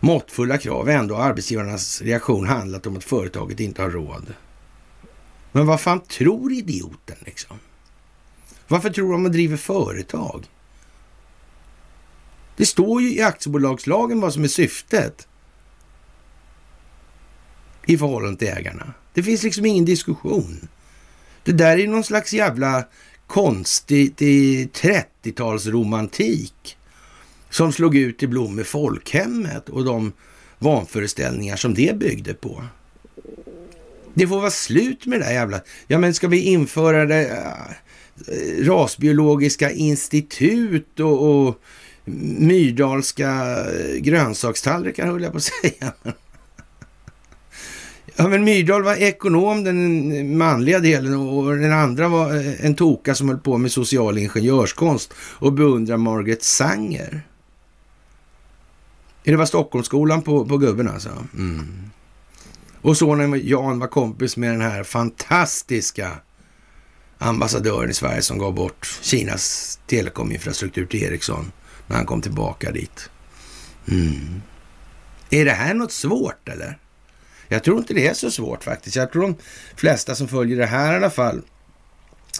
Måttfulla 0.00 0.58
krav 0.58 0.88
ändå 0.88 1.16
arbetsgivarnas 1.16 2.02
reaktion 2.02 2.46
handlat 2.46 2.86
om 2.86 2.96
att 2.96 3.04
företaget 3.04 3.60
inte 3.60 3.82
har 3.82 3.90
råd. 3.90 4.34
Men 5.52 5.66
vad 5.66 5.80
fan 5.80 6.00
tror 6.00 6.52
idioten 6.52 7.16
liksom? 7.20 7.58
Varför 8.68 8.90
tror 8.90 9.06
de 9.06 9.14
att 9.14 9.20
man 9.20 9.32
driver 9.32 9.56
företag? 9.56 10.44
Det 12.56 12.66
står 12.66 13.02
ju 13.02 13.14
i 13.14 13.22
aktiebolagslagen 13.22 14.20
vad 14.20 14.32
som 14.34 14.44
är 14.44 14.48
syftet 14.48 15.28
i 17.86 17.98
förhållande 17.98 18.38
till 18.38 18.48
ägarna. 18.48 18.94
Det 19.14 19.22
finns 19.22 19.42
liksom 19.42 19.66
ingen 19.66 19.84
diskussion. 19.84 20.68
Det 21.44 21.52
där 21.52 21.78
är 21.78 21.86
någon 21.86 22.04
slags 22.04 22.32
jävla 22.32 22.84
konstig 23.26 24.14
30-talsromantik 24.18 26.76
som 27.50 27.72
slog 27.72 27.96
ut 27.96 28.22
i 28.22 28.26
blom 28.26 28.54
med 28.54 28.66
folkhemmet 28.66 29.68
och 29.68 29.84
de 29.84 30.12
vanföreställningar 30.58 31.56
som 31.56 31.74
det 31.74 31.98
byggde 31.98 32.34
på. 32.34 32.64
Det 34.14 34.26
får 34.26 34.40
vara 34.40 34.50
slut 34.50 35.06
med 35.06 35.20
det 35.20 35.24
där 35.24 35.32
jävla... 35.32 35.60
Ja, 35.86 35.98
men 35.98 36.14
ska 36.14 36.28
vi 36.28 36.42
införa 36.42 37.06
det 37.06 37.30
äh, 37.30 37.46
rasbiologiska 38.64 39.70
institut 39.70 41.00
och, 41.00 41.46
och 41.46 41.60
myrdalska 42.38 43.30
äh, 43.30 43.96
grönsakstallrikar 43.96 45.06
höll 45.06 45.22
jag 45.22 45.32
på 45.32 45.38
att 45.38 45.44
säga. 45.62 45.92
Ja, 48.20 48.28
men 48.28 48.44
Myrdal 48.44 48.82
var 48.82 48.94
ekonom, 48.94 49.64
den 49.64 50.38
manliga 50.38 50.78
delen, 50.78 51.14
och 51.14 51.56
den 51.56 51.72
andra 51.72 52.08
var 52.08 52.36
eh, 52.36 52.64
en 52.64 52.74
toka 52.74 53.14
som 53.14 53.28
höll 53.28 53.38
på 53.38 53.58
med 53.58 53.72
social 53.72 54.18
ingenjörskonst 54.18 55.14
och 55.18 55.52
beundrar 55.52 55.96
Margaret 55.96 56.42
Sanger. 56.42 57.22
Det 59.24 59.36
var 59.36 59.46
Stockholmsskolan 59.46 60.22
på, 60.22 60.46
på 60.46 60.58
gubben 60.58 60.88
alltså. 60.88 61.08
Mm. 61.34 61.90
Och 62.80 62.96
så 62.96 63.14
när 63.14 63.36
Jan 63.36 63.78
var 63.78 63.86
kompis 63.86 64.36
med 64.36 64.50
den 64.50 64.60
här 64.60 64.82
fantastiska 64.82 66.10
ambassadören 67.18 67.90
i 67.90 67.94
Sverige 67.94 68.22
som 68.22 68.38
gav 68.38 68.54
bort 68.54 68.98
Kinas 69.02 69.78
telekominfrastruktur 69.86 70.86
till 70.86 71.02
Ericsson 71.02 71.52
när 71.86 71.96
han 71.96 72.06
kom 72.06 72.22
tillbaka 72.22 72.72
dit. 72.72 73.10
Mm. 73.88 74.42
Är 75.30 75.44
det 75.44 75.52
här 75.52 75.74
något 75.74 75.92
svårt 75.92 76.48
eller? 76.48 76.78
Jag 77.52 77.64
tror 77.64 77.78
inte 77.78 77.94
det 77.94 78.06
är 78.06 78.14
så 78.14 78.30
svårt 78.30 78.64
faktiskt. 78.64 78.96
Jag 78.96 79.12
tror 79.12 79.22
de 79.22 79.36
flesta 79.76 80.14
som 80.14 80.28
följer 80.28 80.56
det 80.56 80.66
här 80.66 80.92
i 80.92 80.96
alla 80.96 81.10
fall, 81.10 81.42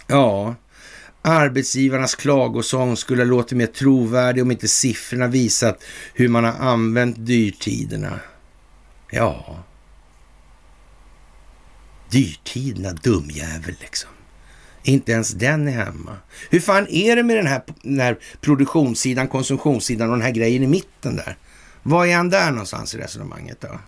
ja, 0.07 0.55
arbetsgivarnas 1.21 2.15
klagosång 2.15 2.97
skulle 2.97 3.21
ha 3.21 3.27
låtit 3.27 3.57
mer 3.57 3.65
trovärdig 3.65 4.43
om 4.43 4.51
inte 4.51 4.67
siffrorna 4.67 5.27
visat 5.27 5.83
hur 6.13 6.27
man 6.27 6.43
har 6.43 6.51
använt 6.51 7.15
dyrtiderna. 7.19 8.19
Ja, 9.11 9.63
dyrtiderna, 12.09 12.93
dumjävel 12.93 13.75
liksom. 13.79 14.09
Inte 14.83 15.11
ens 15.11 15.31
den 15.31 15.67
är 15.67 15.71
hemma. 15.71 16.17
Hur 16.49 16.59
fan 16.59 16.87
är 16.89 17.15
det 17.15 17.23
med 17.23 17.37
den 17.37 17.47
här, 17.47 17.61
den 17.81 17.99
här 17.99 18.17
produktionssidan, 18.41 19.27
konsumtionssidan 19.27 20.09
och 20.09 20.17
den 20.17 20.25
här 20.25 20.31
grejen 20.31 20.63
i 20.63 20.67
mitten 20.67 21.15
där? 21.15 21.37
Var 21.83 22.05
är 22.05 22.15
han 22.15 22.29
där 22.29 22.51
någonstans 22.51 22.95
i 22.95 22.97
resonemanget 22.97 23.61
då? 23.61 23.79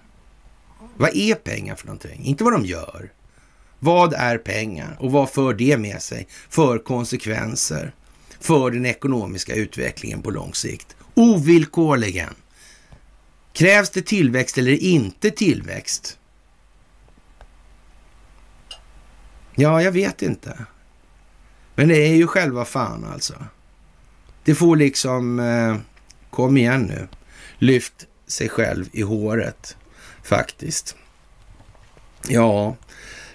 Vad 0.97 1.15
är 1.15 1.35
pengar 1.35 1.75
för 1.75 1.85
någonting? 1.85 2.25
Inte 2.25 2.43
vad 2.43 2.53
de 2.53 2.65
gör. 2.65 3.11
Vad 3.79 4.13
är 4.13 4.37
pengar 4.37 4.97
och 4.99 5.11
vad 5.11 5.29
för 5.29 5.53
det 5.53 5.77
med 5.77 6.01
sig 6.01 6.27
för 6.49 6.77
konsekvenser 6.77 7.93
för 8.39 8.71
den 8.71 8.85
ekonomiska 8.85 9.55
utvecklingen 9.55 10.21
på 10.21 10.31
lång 10.31 10.53
sikt? 10.53 10.95
Ovillkorligen. 11.13 12.33
Krävs 13.53 13.89
det 13.89 14.01
tillväxt 14.01 14.57
eller 14.57 14.83
inte 14.83 15.31
tillväxt? 15.31 16.19
Ja, 19.55 19.81
jag 19.81 19.91
vet 19.91 20.21
inte. 20.21 20.65
Men 21.75 21.87
det 21.87 21.97
är 21.97 22.15
ju 22.15 22.27
själva 22.27 22.65
fan 22.65 23.05
alltså. 23.13 23.33
Det 24.43 24.55
får 24.55 24.75
liksom, 24.75 25.39
eh, 25.39 25.77
kom 26.29 26.57
igen 26.57 26.81
nu, 26.81 27.07
lyft 27.57 28.07
sig 28.27 28.49
själv 28.49 28.89
i 28.91 29.01
håret 29.01 29.77
faktiskt. 30.23 30.95
Ja, 32.27 32.75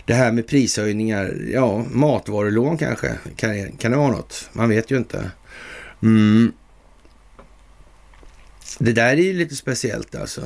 det 0.04 0.14
här 0.14 0.32
med 0.32 0.46
prishöjningar, 0.46 1.34
ja, 1.52 1.84
matvarulån 1.90 2.78
kanske, 2.78 3.18
kan, 3.36 3.72
kan 3.72 3.90
det 3.90 3.96
vara 3.96 4.12
något? 4.12 4.50
Man 4.52 4.68
vet 4.68 4.90
ju 4.90 4.96
inte. 4.96 5.30
Mm. 6.02 6.52
Det 8.78 8.92
där 8.92 9.12
är 9.12 9.16
ju 9.16 9.32
lite 9.32 9.56
speciellt 9.56 10.14
alltså. 10.14 10.42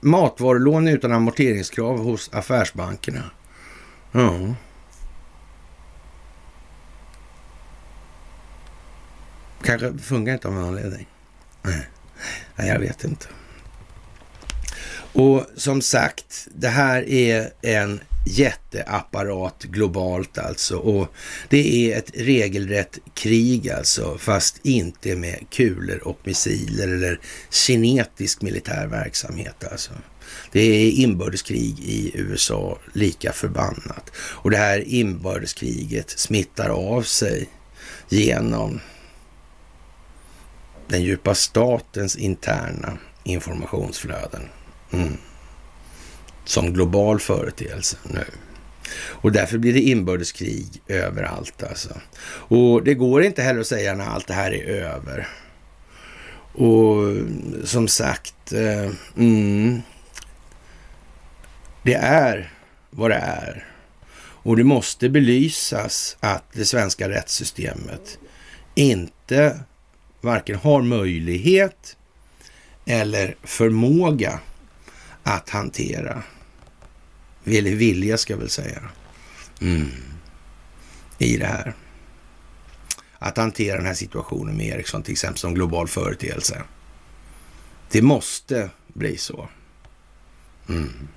Matvarulån 0.00 0.88
utan 0.88 1.12
amorteringskrav 1.12 1.98
hos 1.98 2.30
affärsbankerna. 2.32 3.30
Ja. 4.12 4.54
Kanske 9.62 9.98
funkar 9.98 10.32
inte 10.32 10.48
av 10.48 10.54
någon 10.54 10.64
anledning. 10.64 11.06
Nej, 12.56 12.68
jag 12.68 12.78
vet 12.78 13.04
inte. 13.04 13.26
Och 15.18 15.46
som 15.56 15.82
sagt, 15.82 16.48
det 16.54 16.68
här 16.68 17.08
är 17.08 17.50
en 17.62 18.00
jätteapparat 18.26 19.62
globalt 19.62 20.38
alltså. 20.38 20.76
Och 20.76 21.08
det 21.48 21.92
är 21.92 21.98
ett 21.98 22.10
regelrätt 22.14 22.98
krig 23.14 23.70
alltså, 23.70 24.18
fast 24.18 24.60
inte 24.62 25.16
med 25.16 25.46
kulor 25.50 25.98
och 26.04 26.18
missiler 26.24 26.88
eller 26.88 27.20
kinetisk 27.50 28.42
militär 28.42 28.86
verksamhet 28.86 29.64
alltså. 29.70 29.92
Det 30.52 30.60
är 30.60 30.90
inbördeskrig 30.90 31.80
i 31.80 32.12
USA 32.14 32.78
lika 32.92 33.32
förbannat. 33.32 34.10
Och 34.16 34.50
det 34.50 34.56
här 34.56 34.84
inbördeskriget 34.86 36.10
smittar 36.10 36.68
av 36.68 37.02
sig 37.02 37.48
genom 38.08 38.80
den 40.88 41.02
djupa 41.02 41.34
statens 41.34 42.16
interna 42.16 42.98
informationsflöden. 43.24 44.42
Mm. 44.90 45.16
Som 46.44 46.72
global 46.72 47.20
företeelse 47.20 47.96
nu. 48.02 48.24
Och 48.98 49.32
därför 49.32 49.58
blir 49.58 49.72
det 49.72 49.80
inbördeskrig 49.80 50.82
överallt 50.86 51.62
alltså. 51.62 52.00
Och 52.30 52.84
det 52.84 52.94
går 52.94 53.22
inte 53.22 53.42
heller 53.42 53.60
att 53.60 53.66
säga 53.66 53.94
när 53.94 54.04
allt 54.04 54.26
det 54.26 54.34
här 54.34 54.54
är 54.54 54.64
över. 54.64 55.28
Och 56.52 57.16
som 57.64 57.88
sagt, 57.88 58.52
eh, 58.52 58.90
mm, 59.16 59.82
det 61.82 61.94
är 61.94 62.52
vad 62.90 63.10
det 63.10 63.16
är. 63.16 63.66
Och 64.20 64.56
det 64.56 64.64
måste 64.64 65.08
belysas 65.08 66.16
att 66.20 66.44
det 66.52 66.64
svenska 66.64 67.08
rättssystemet 67.08 68.18
inte 68.74 69.60
varken 70.20 70.56
har 70.56 70.82
möjlighet 70.82 71.96
eller 72.86 73.36
förmåga 73.42 74.40
att 75.28 75.50
hantera. 75.50 76.22
Eller 77.44 77.74
vilja 77.74 78.18
ska 78.18 78.32
jag 78.32 78.38
väl 78.38 78.50
säga. 78.50 78.82
Mm. 79.60 79.88
I 81.18 81.36
det 81.36 81.46
här. 81.46 81.74
Att 83.18 83.36
hantera 83.36 83.76
den 83.76 83.86
här 83.86 83.94
situationen 83.94 84.56
med 84.56 84.66
Ericsson 84.66 85.02
till 85.02 85.12
exempel 85.12 85.38
som 85.38 85.54
global 85.54 85.88
företeelse. 85.88 86.62
Det 87.90 88.02
måste 88.02 88.70
bli 88.86 89.16
så. 89.16 89.48
Mm. 90.68 91.08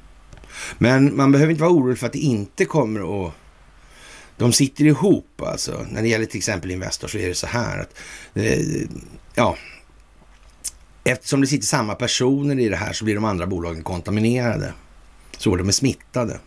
Men 0.78 1.16
man 1.16 1.32
behöver 1.32 1.52
inte 1.52 1.64
vara 1.64 1.74
orolig 1.74 1.98
för 1.98 2.08
att 2.08 2.14
det 2.14 2.20
inte 2.20 2.66
kommer 2.66 3.28
att 3.28 3.34
de 4.38 4.54
sitter 4.54 4.86
ihop 4.86 5.42
alltså. 5.42 5.86
När 5.92 6.02
det 6.02 6.08
gäller 6.08 6.26
till 6.26 6.38
exempel 6.38 6.72
Investor 6.72 7.08
så 7.08 7.18
är 7.18 7.28
det 7.28 7.36
så 7.36 7.48
här 7.48 7.80
att 7.80 8.00
eh, 8.34 8.88
ja, 9.36 9.58
eftersom 11.04 11.42
det 11.42 11.48
sitter 11.48 11.66
samma 11.68 11.96
personer 11.96 12.60
i 12.60 12.70
det 12.70 12.76
här 12.76 12.94
så 12.94 13.06
blir 13.06 13.16
de 13.16 13.26
andra 13.26 13.48
bolagen 13.48 13.84
kontaminerade. 13.84 14.74
Så 15.38 15.56
de 15.56 15.68
är 15.68 15.72
smittade. 15.72 16.40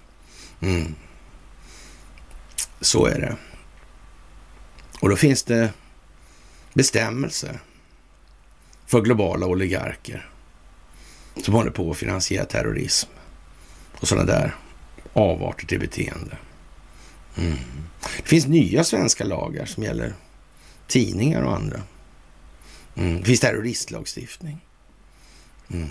Mm. 0.60 0.94
Så 2.80 3.06
är 3.06 3.20
det. 3.20 3.36
Och 5.00 5.08
då 5.08 5.16
finns 5.16 5.42
det 5.42 5.72
bestämmelser 6.74 7.60
för 8.86 9.00
globala 9.00 9.46
oligarker 9.46 10.30
som 11.42 11.54
håller 11.54 11.70
på 11.70 11.90
att 11.90 11.96
finansiera 11.96 12.44
terrorism 12.44 13.10
och 14.00 14.08
sådana 14.08 14.26
där 14.26 14.54
avarter 15.12 15.66
till 15.66 15.80
beteende. 15.80 16.38
Mm. 17.36 17.56
Det 18.16 18.28
finns 18.28 18.46
nya 18.46 18.84
svenska 18.84 19.24
lagar 19.24 19.66
som 19.66 19.82
gäller 19.82 20.14
tidningar 20.86 21.42
och 21.42 21.56
andra. 21.56 21.82
Mm. 22.94 23.18
Det 23.18 23.24
finns 23.24 23.40
terroristlagstiftning. 23.40 24.60
Mm. 25.70 25.88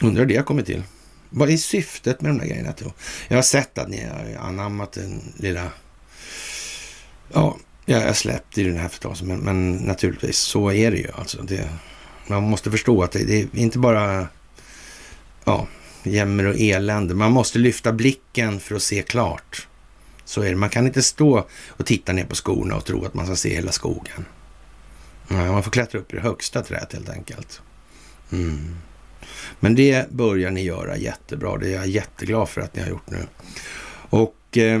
Undrar 0.00 0.20
hur 0.20 0.26
det 0.26 0.36
har 0.36 0.44
kommit 0.44 0.66
till. 0.66 0.82
Vad 1.30 1.50
är 1.50 1.56
syftet 1.56 2.20
med 2.20 2.30
de 2.30 2.38
där 2.38 2.46
grejerna? 2.46 2.74
Jag 3.28 3.36
har 3.36 3.42
sett 3.42 3.78
att 3.78 3.88
ni 3.88 4.04
har 4.04 4.46
anammat 4.46 4.92
den 4.92 5.32
lilla... 5.36 5.70
Ja, 7.32 7.56
jag 7.84 8.00
har 8.00 8.12
släppt 8.12 8.58
i 8.58 8.64
den 8.64 8.76
här 8.76 8.88
för 8.88 9.24
men, 9.24 9.38
men 9.38 9.76
naturligtvis 9.76 10.38
så 10.38 10.72
är 10.72 10.90
det 10.90 10.96
ju. 10.96 11.08
Alltså, 11.14 11.42
det, 11.42 11.70
man 12.26 12.42
måste 12.42 12.70
förstå 12.70 13.02
att 13.02 13.12
det, 13.12 13.24
det 13.24 13.40
är 13.40 13.48
inte 13.52 13.78
bara 13.78 14.28
ja, 15.44 15.66
jämmer 16.02 16.46
och 16.46 16.54
elände. 16.58 17.14
Man 17.14 17.32
måste 17.32 17.58
lyfta 17.58 17.92
blicken 17.92 18.60
för 18.60 18.74
att 18.74 18.82
se 18.82 19.02
klart. 19.02 19.68
Så 20.24 20.42
är 20.42 20.50
det. 20.50 20.56
Man 20.56 20.70
kan 20.70 20.86
inte 20.86 21.02
stå 21.02 21.46
och 21.68 21.86
titta 21.86 22.12
ner 22.12 22.24
på 22.24 22.34
skorna 22.34 22.76
och 22.76 22.84
tro 22.84 23.04
att 23.04 23.14
man 23.14 23.26
ska 23.26 23.36
se 23.36 23.54
hela 23.54 23.72
skogen. 23.72 24.24
Nej, 25.30 25.50
man 25.50 25.62
får 25.62 25.70
klättra 25.70 25.98
upp 25.98 26.12
i 26.12 26.16
det 26.16 26.22
högsta 26.22 26.62
trädet 26.62 26.92
helt 26.92 27.08
enkelt. 27.08 27.62
Mm. 28.32 28.76
Men 29.60 29.74
det 29.74 30.10
börjar 30.10 30.50
ni 30.50 30.62
göra 30.62 30.96
jättebra. 30.96 31.58
Det 31.58 31.68
är 31.68 31.76
jag 31.76 31.86
jätteglad 31.86 32.48
för 32.48 32.60
att 32.60 32.76
ni 32.76 32.82
har 32.82 32.88
gjort 32.88 33.10
nu. 33.10 33.26
Och 34.10 34.58
eh, 34.58 34.80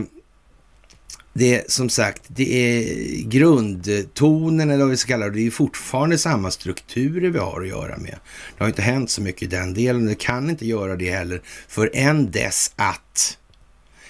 det 1.32 1.54
är 1.54 1.64
som 1.68 1.88
sagt, 1.88 2.22
det 2.26 2.54
är 2.54 3.22
grundtonen 3.22 4.70
eller 4.70 4.84
vad 4.84 4.90
vi 4.90 4.96
ska 4.96 5.08
kalla 5.08 5.26
det. 5.26 5.32
Det 5.32 5.46
är 5.46 5.50
fortfarande 5.50 6.18
samma 6.18 6.50
strukturer 6.50 7.30
vi 7.30 7.38
har 7.38 7.60
att 7.60 7.68
göra 7.68 7.96
med. 7.96 8.16
Det 8.56 8.64
har 8.64 8.68
inte 8.68 8.82
hänt 8.82 9.10
så 9.10 9.22
mycket 9.22 9.42
i 9.42 9.46
den 9.46 9.74
delen. 9.74 10.06
Det 10.06 10.14
kan 10.14 10.50
inte 10.50 10.66
göra 10.66 10.96
det 10.96 11.10
heller 11.10 11.42
förrän 11.68 12.30
dess 12.30 12.72
att 12.76 13.38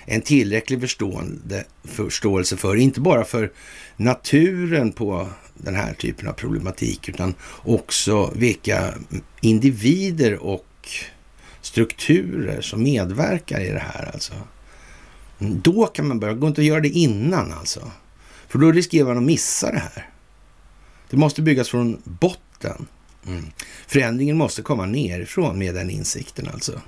en 0.04 0.20
tillräcklig 0.20 0.80
förstående, 0.80 1.64
förståelse 1.84 2.56
för, 2.56 2.76
inte 2.76 3.00
bara 3.00 3.24
för 3.24 3.52
naturen 3.96 4.92
på 4.92 5.28
den 5.62 5.74
här 5.74 5.94
typen 5.94 6.28
av 6.28 6.32
problematik, 6.32 7.08
utan 7.08 7.34
också 7.62 8.32
vilka 8.36 8.94
individer 9.40 10.38
och 10.38 10.66
strukturer 11.60 12.60
som 12.60 12.82
medverkar 12.82 13.60
i 13.60 13.70
det 13.70 13.84
här. 13.94 14.10
Alltså. 14.12 14.34
Då 15.38 15.86
kan 15.86 16.08
man 16.08 16.20
börja, 16.20 16.34
gå 16.34 16.46
inte 16.46 16.60
att 16.60 16.66
göra 16.66 16.80
det 16.80 16.88
innan 16.88 17.52
alltså. 17.52 17.90
För 18.48 18.58
då 18.58 18.72
riskerar 18.72 19.06
man 19.06 19.16
att 19.16 19.22
missa 19.22 19.72
det 19.72 19.78
här. 19.78 20.08
Det 21.10 21.16
måste 21.16 21.42
byggas 21.42 21.68
från 21.68 22.02
botten. 22.04 22.86
Mm. 23.26 23.44
Förändringen 23.86 24.36
måste 24.36 24.62
komma 24.62 24.86
nerifrån 24.86 25.58
med 25.58 25.74
den 25.74 25.90
insikten 25.90 26.48
alltså. 26.52 26.80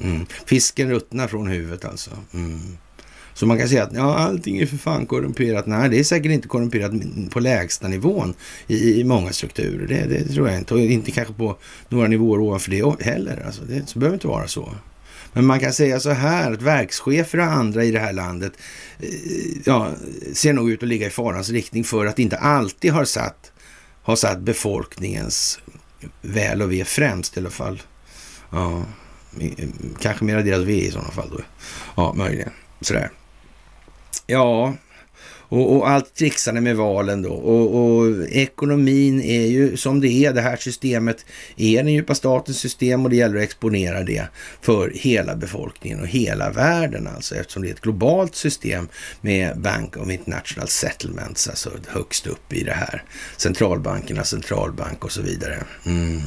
Mm. 0.00 0.26
Fisken 0.46 0.90
ruttnar 0.90 1.28
från 1.28 1.46
huvudet 1.46 1.84
alltså. 1.84 2.10
Mm. 2.34 2.78
Så 3.36 3.46
man 3.46 3.58
kan 3.58 3.68
säga 3.68 3.82
att 3.82 3.92
ja, 3.92 4.14
allting 4.18 4.58
är 4.58 4.66
för 4.66 4.76
fan 4.76 5.06
korrumperat. 5.06 5.66
Nej, 5.66 5.88
det 5.88 5.98
är 5.98 6.04
säkert 6.04 6.32
inte 6.32 6.48
korrumperat 6.48 6.92
på 7.30 7.40
lägsta 7.40 7.88
nivån 7.88 8.34
i, 8.66 9.00
i 9.00 9.04
många 9.04 9.32
strukturer. 9.32 9.86
Det, 9.86 10.04
det, 10.04 10.34
tror 10.34 10.48
jag 10.48 10.58
inte. 10.58 10.74
Och 10.74 10.80
inte 10.80 11.10
kanske 11.10 11.34
på 11.34 11.56
några 11.88 12.08
nivåer 12.08 12.40
ovanför 12.40 12.70
det 12.70 13.04
heller. 13.04 13.42
Alltså, 13.46 13.62
det 13.62 13.88
så 13.88 13.98
behöver 13.98 14.14
inte 14.14 14.26
vara 14.26 14.48
så. 14.48 14.74
Men 15.32 15.46
man 15.46 15.60
kan 15.60 15.72
säga 15.72 16.00
så 16.00 16.10
här 16.10 16.52
att 16.52 16.62
verkschefer 16.62 17.38
och 17.38 17.44
andra 17.44 17.84
i 17.84 17.90
det 17.90 17.98
här 17.98 18.12
landet 18.12 18.52
eh, 18.98 19.08
ja, 19.64 19.90
ser 20.32 20.52
nog 20.52 20.70
ut 20.70 20.82
att 20.82 20.88
ligga 20.88 21.06
i 21.06 21.10
farans 21.10 21.50
riktning 21.50 21.84
för 21.84 22.06
att 22.06 22.18
inte 22.18 22.36
alltid 22.36 22.92
har 22.92 23.04
satt, 23.04 23.52
har 24.02 24.16
satt 24.16 24.38
befolkningens 24.38 25.60
väl 26.22 26.62
och 26.62 26.72
ve 26.72 26.84
främst 26.84 27.36
i 27.36 27.40
alla 27.40 27.50
fall. 27.50 27.82
Ja. 28.50 28.84
Kanske 30.00 30.24
mera 30.24 30.42
deras 30.42 30.62
ve 30.62 30.86
i 30.86 30.90
sådana 30.90 31.10
fall 31.10 31.28
då. 31.30 31.40
Ja, 31.96 32.12
möjligen. 32.12 32.50
Sådär. 32.80 33.10
Ja, 34.26 34.74
och, 35.48 35.76
och, 35.76 35.90
allt 35.90 36.14
trixande 36.14 36.60
med 36.60 36.76
valen 36.76 37.22
då. 37.22 37.32
Och, 37.32 37.96
och, 37.96 38.28
ekonomin 38.28 39.20
är 39.20 39.46
ju 39.46 39.76
som 39.76 40.00
det 40.00 40.08
är. 40.08 40.32
Det 40.32 40.40
här 40.40 40.56
systemet 40.56 41.26
är 41.56 41.76
den 41.76 41.92
djupa 41.92 42.14
statens 42.14 42.58
system 42.58 43.04
och 43.04 43.10
det 43.10 43.16
gäller 43.16 43.36
att 43.36 43.42
exponera 43.42 44.02
det 44.02 44.28
för 44.60 44.92
hela 44.94 45.36
befolkningen 45.36 46.00
och 46.00 46.06
hela 46.06 46.50
världen 46.50 47.06
alltså. 47.06 47.34
Eftersom 47.34 47.62
det 47.62 47.68
är 47.68 47.72
ett 47.72 47.80
globalt 47.80 48.34
system 48.34 48.88
med 49.20 49.60
Bank 49.60 49.96
of 49.96 50.10
International 50.10 50.68
Settlements, 50.68 51.48
alltså 51.48 51.70
högst 51.86 52.26
upp 52.26 52.52
i 52.52 52.64
det 52.64 52.72
här. 52.72 53.02
Centralbankernas 53.36 54.28
centralbank 54.28 55.04
och 55.04 55.12
så 55.12 55.22
vidare. 55.22 55.64
Mm 55.86 56.22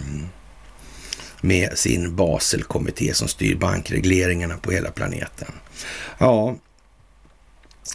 med 1.41 1.77
sin 1.77 2.15
Baselkommitté 2.15 3.13
som 3.13 3.27
styr 3.27 3.55
bankregleringarna 3.55 4.57
på 4.57 4.71
hela 4.71 4.91
planeten. 4.91 5.51
Ja, 6.17 6.55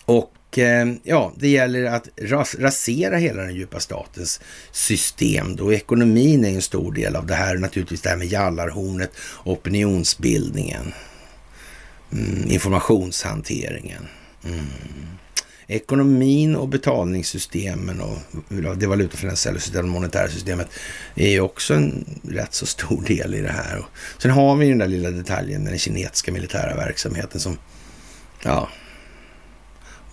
och 0.05 0.59
eh, 0.59 0.87
ja, 1.03 1.33
det 1.37 1.49
gäller 1.49 1.85
att 1.85 2.09
rasera 2.59 3.16
hela 3.16 3.43
den 3.43 3.55
djupa 3.55 3.81
statens 3.81 4.41
system. 4.73 5.57
Då 5.57 5.73
ekonomin 5.73 6.45
är 6.45 6.55
en 6.55 6.62
stor 6.62 6.93
del 6.93 7.16
av 7.16 7.27
det 7.27 7.35
här. 7.35 7.57
Naturligtvis 7.57 8.01
det 8.01 8.09
här 8.09 8.16
med 8.16 8.27
jallarhornet, 8.27 9.11
opinionsbildningen, 9.45 10.93
mm, 12.12 12.51
informationshanteringen. 12.51 14.09
Mm. 14.45 14.66
Ekonomin 15.66 16.57
och 16.57 16.69
betalningssystemen 16.69 18.01
och 18.01 18.19
det 18.77 18.87
valutafinansiella 18.87 19.59
systemet 19.59 19.85
och 19.85 19.91
monetära 19.91 20.29
systemet 20.29 20.69
är 21.15 21.29
ju 21.29 21.41
också 21.41 21.75
en 21.75 22.21
rätt 22.29 22.55
så 22.55 22.66
stor 22.66 23.03
del 23.03 23.35
i 23.35 23.41
det 23.41 23.53
här. 23.53 23.79
Och 23.79 24.23
sen 24.23 24.31
har 24.31 24.57
vi 24.57 24.69
den 24.69 24.79
där 24.79 24.87
lilla 24.87 25.11
detaljen 25.11 25.62
med 25.62 25.73
den 25.73 25.79
kinesiska 25.79 26.33
militära 26.33 26.77
verksamheten 26.77 27.41
som, 27.41 27.59
ja, 28.43 28.69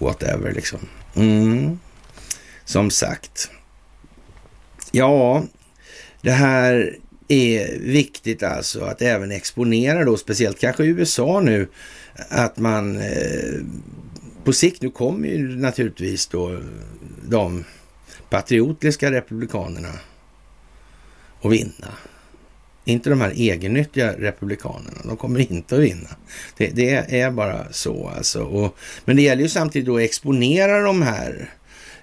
whatever 0.02 0.53
liksom. 0.53 0.80
Mm. 1.15 1.80
Som 2.65 2.91
sagt. 2.91 3.49
Ja, 4.91 5.44
det 6.22 6.32
här 6.32 6.98
är 7.28 7.80
viktigt 7.80 8.44
alltså 8.44 8.84
att 8.84 9.02
även 9.02 9.32
exponera 9.32 10.06
då, 10.06 10.18
speciellt 10.18 10.60
kanske 10.60 10.84
USA 10.84 11.40
nu, 11.40 11.68
att 12.30 12.57
man 12.57 12.98
eh, 12.98 13.60
på 14.44 14.53
sikt, 14.53 14.82
nu 14.82 14.90
kommer 14.90 15.28
ju 15.28 15.57
naturligtvis 15.57 16.28
då 16.28 16.60
de 17.30 17.65
patriotiska 18.30 19.11
republikanerna 19.11 19.94
att 21.41 21.52
vinna. 21.52 21.88
Inte 22.86 23.10
de 23.10 23.22
här 23.22 23.32
egennyttiga 23.36 24.14
republikanerna. 24.14 25.02
De 25.03 25.18
kommer 25.18 25.52
inte 25.52 25.76
att 25.76 25.82
vinna. 25.82 26.10
Det, 26.58 26.70
det 26.70 27.20
är 27.20 27.32
bara 27.32 27.72
så 27.72 28.08
alltså. 28.08 28.44
Och, 28.44 28.78
men 29.06 29.16
det 29.16 29.22
gäller 29.22 29.44
ju 29.44 29.49
samtidigt 29.49 29.86
då 29.86 29.98
att 29.98 30.03
exponera 30.03 30.82
de 30.82 31.02
här 31.02 31.49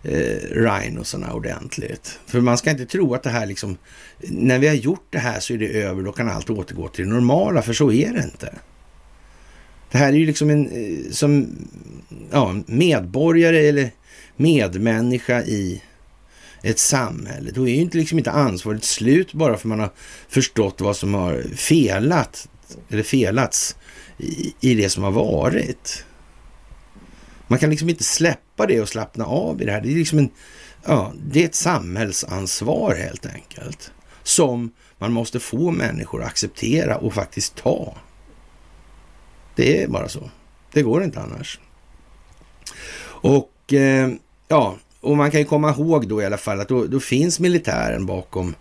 eh, 0.03 0.37
rhinosarna 0.51 1.33
ordentligt. 1.33 2.19
För 2.27 2.41
man 2.41 2.59
ska 2.59 2.71
inte 2.71 2.87
tro 2.87 3.15
att 3.15 3.23
det 3.23 3.31
här 3.31 3.47
liksom, 3.47 3.77
när 4.29 4.59
vi 4.59 4.69
har 4.69 4.75
gjort 4.75 5.07
det 5.11 5.19
här 5.19 5.41
så 5.41 5.55
är 5.55 5.59
det 5.59 5.83
över, 5.83 6.03
då 6.03 6.13
kan 6.13 6.29
allt 6.29 6.51
återgå 6.51 6.89
till 6.89 7.05
det 7.05 7.11
normala, 7.11 7.63
för 7.63 7.73
så 7.73 7.93
är 7.93 8.13
det 8.13 8.23
inte. 8.23 8.55
Det 9.91 9.99
här 9.99 10.13
är 10.13 10.17
ju 10.17 10.27
liksom 10.27 10.51
en, 10.51 10.67
eh, 10.67 11.11
som 11.11 11.57
ja, 12.31 12.57
medborgare 12.67 13.69
eller 13.69 13.91
medmänniska 14.37 15.43
i 15.43 15.83
ett 16.63 16.79
samhälle. 16.79 17.51
Då 17.51 17.69
är 17.69 17.75
ju 17.75 17.81
inte, 17.81 17.99
liksom 17.99 18.19
inte 18.19 18.31
ansvaret 18.31 18.85
slut 18.85 19.33
bara 19.33 19.57
för 19.57 19.69
man 19.69 19.81
har 19.81 19.91
förstått 20.29 20.81
vad 20.81 20.97
som 20.97 21.15
har 21.15 21.43
felat 21.57 22.49
eller 22.89 23.03
felats 23.03 23.77
i, 24.19 24.55
i 24.61 24.75
det 24.75 24.91
som 24.91 25.03
har 25.03 25.11
varit. 25.11 26.05
Man 27.47 27.59
kan 27.59 27.71
liksom 27.71 27.89
inte 27.89 28.05
släppa 28.05 28.67
det 28.67 28.81
och 28.81 28.89
slappna 28.89 29.25
av 29.25 29.63
i 29.63 29.65
det 29.65 29.73
här. 29.73 29.81
Det 29.81 29.93
är 29.93 29.95
liksom 29.95 30.19
en, 30.19 30.31
ja, 30.85 31.13
det 31.31 31.43
är 31.43 31.45
ett 31.45 31.55
samhällsansvar 31.55 32.95
helt 32.95 33.27
enkelt. 33.27 33.93
Som 34.23 34.73
man 34.99 35.13
måste 35.13 35.41
få 35.41 35.71
människor 35.71 36.23
att 36.23 36.29
acceptera 36.29 36.97
och 36.97 37.15
faktiskt 37.15 37.57
ta. 37.57 37.97
Det 39.55 39.83
är 39.83 39.89
bara 39.89 40.09
så. 40.09 40.31
Det 40.73 40.83
går 40.83 41.05
inte 41.05 41.21
annars. 41.21 41.61
Och 43.21 43.73
eh, 43.73 44.13
ja, 44.49 44.77
och 45.01 45.17
man 45.17 45.31
kan 45.31 45.41
ju 45.41 45.47
komma 45.47 45.71
ihåg 45.71 46.09
då 46.09 46.23
i 46.23 46.27
alla 46.27 46.37
fall 46.37 46.61
att 46.61 46.69
då, 46.69 46.85
då 46.85 47.01
finns 47.01 47.41
militären 47.41 48.07
bakom 48.07 48.55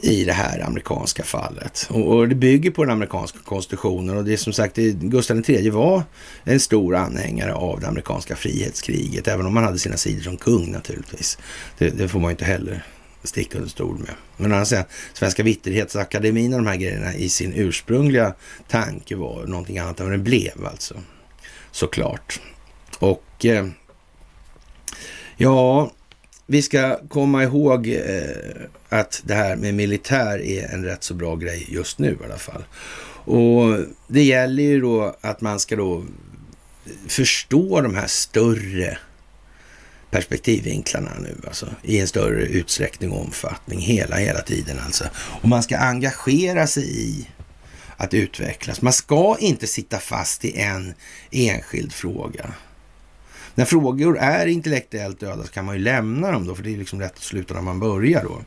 i 0.00 0.24
det 0.24 0.32
här 0.32 0.60
amerikanska 0.60 1.22
fallet. 1.22 1.86
Och, 1.90 2.16
och, 2.16 2.28
det 2.28 2.34
bygger 2.34 2.70
på 2.70 2.84
den 2.84 2.92
amerikanska 2.92 3.38
konstitutionen 3.44 4.16
och 4.16 4.24
det 4.24 4.32
är 4.32 4.36
som 4.36 4.52
sagt, 4.52 4.74
det, 4.74 4.90
Gustav 4.92 5.50
III 5.50 5.70
var 5.70 6.02
en 6.44 6.60
stor 6.60 6.96
anhängare 6.96 7.54
av 7.54 7.80
det 7.80 7.88
amerikanska 7.88 8.36
frihetskriget, 8.36 9.28
även 9.28 9.46
om 9.46 9.56
han 9.56 9.64
hade 9.64 9.78
sina 9.78 9.96
sidor 9.96 10.22
som 10.22 10.36
kung 10.36 10.72
naturligtvis. 10.72 11.38
Det, 11.78 11.90
det 11.90 12.08
får 12.08 12.20
man 12.20 12.28
ju 12.28 12.32
inte 12.32 12.44
heller 12.44 12.84
sticka 13.22 13.58
under 13.58 13.70
stol 13.70 13.98
med. 13.98 14.14
Men 14.36 14.52
han 14.52 14.66
säger 14.66 14.84
Svenska 15.12 15.42
Vitterhetsakademin 15.42 16.52
och 16.52 16.58
de 16.58 16.66
här 16.66 16.76
grejerna 16.76 17.14
i 17.14 17.28
sin 17.28 17.52
ursprungliga 17.54 18.34
tanke 18.68 19.16
var 19.16 19.46
någonting 19.46 19.78
annat 19.78 20.00
än 20.00 20.06
vad 20.06 20.12
den 20.12 20.24
blev 20.24 20.66
alltså. 20.66 20.94
Såklart. 21.70 22.40
Och 22.98 23.44
eh, 23.44 23.66
Ja, 25.36 25.90
vi 26.46 26.62
ska 26.62 26.98
komma 27.08 27.42
ihåg 27.42 27.88
eh, 27.88 28.66
att 28.88 29.22
det 29.24 29.34
här 29.34 29.56
med 29.56 29.74
militär 29.74 30.42
är 30.42 30.74
en 30.74 30.84
rätt 30.84 31.04
så 31.04 31.14
bra 31.14 31.36
grej 31.36 31.66
just 31.68 31.98
nu 31.98 32.18
i 32.20 32.24
alla 32.24 32.38
fall. 32.38 32.64
Och 33.26 33.78
det 34.06 34.22
gäller 34.22 34.62
ju 34.62 34.80
då 34.80 35.16
att 35.20 35.40
man 35.40 35.60
ska 35.60 35.76
då 35.76 36.04
förstå 37.08 37.80
de 37.80 37.94
här 37.94 38.06
större 38.06 38.98
perspektivvinklarna 40.10 41.10
nu 41.20 41.36
alltså 41.46 41.66
i 41.82 42.00
en 42.00 42.08
större 42.08 42.42
utsträckning 42.42 43.12
och 43.12 43.20
omfattning 43.20 43.80
hela, 43.80 44.16
hela 44.16 44.40
tiden 44.40 44.78
alltså. 44.86 45.04
Och 45.14 45.48
man 45.48 45.62
ska 45.62 45.76
engagera 45.76 46.66
sig 46.66 47.00
i 47.00 47.28
att 47.96 48.14
utvecklas. 48.14 48.82
Man 48.82 48.92
ska 48.92 49.36
inte 49.40 49.66
sitta 49.66 49.98
fast 49.98 50.44
i 50.44 50.60
en 50.60 50.94
enskild 51.30 51.92
fråga. 51.92 52.54
När 53.54 53.64
frågor 53.64 54.18
är 54.18 54.46
intellektuellt 54.46 55.20
döda 55.20 55.42
så 55.42 55.52
kan 55.52 55.64
man 55.64 55.74
ju 55.74 55.82
lämna 55.82 56.30
dem 56.30 56.46
då, 56.46 56.54
för 56.54 56.62
det 56.62 56.74
är 56.74 56.78
liksom 56.78 57.00
rätt 57.00 57.12
att 57.16 57.22
sluta 57.22 57.54
när 57.54 57.60
man 57.60 57.80
börjar 57.80 58.22
då. 58.24 58.42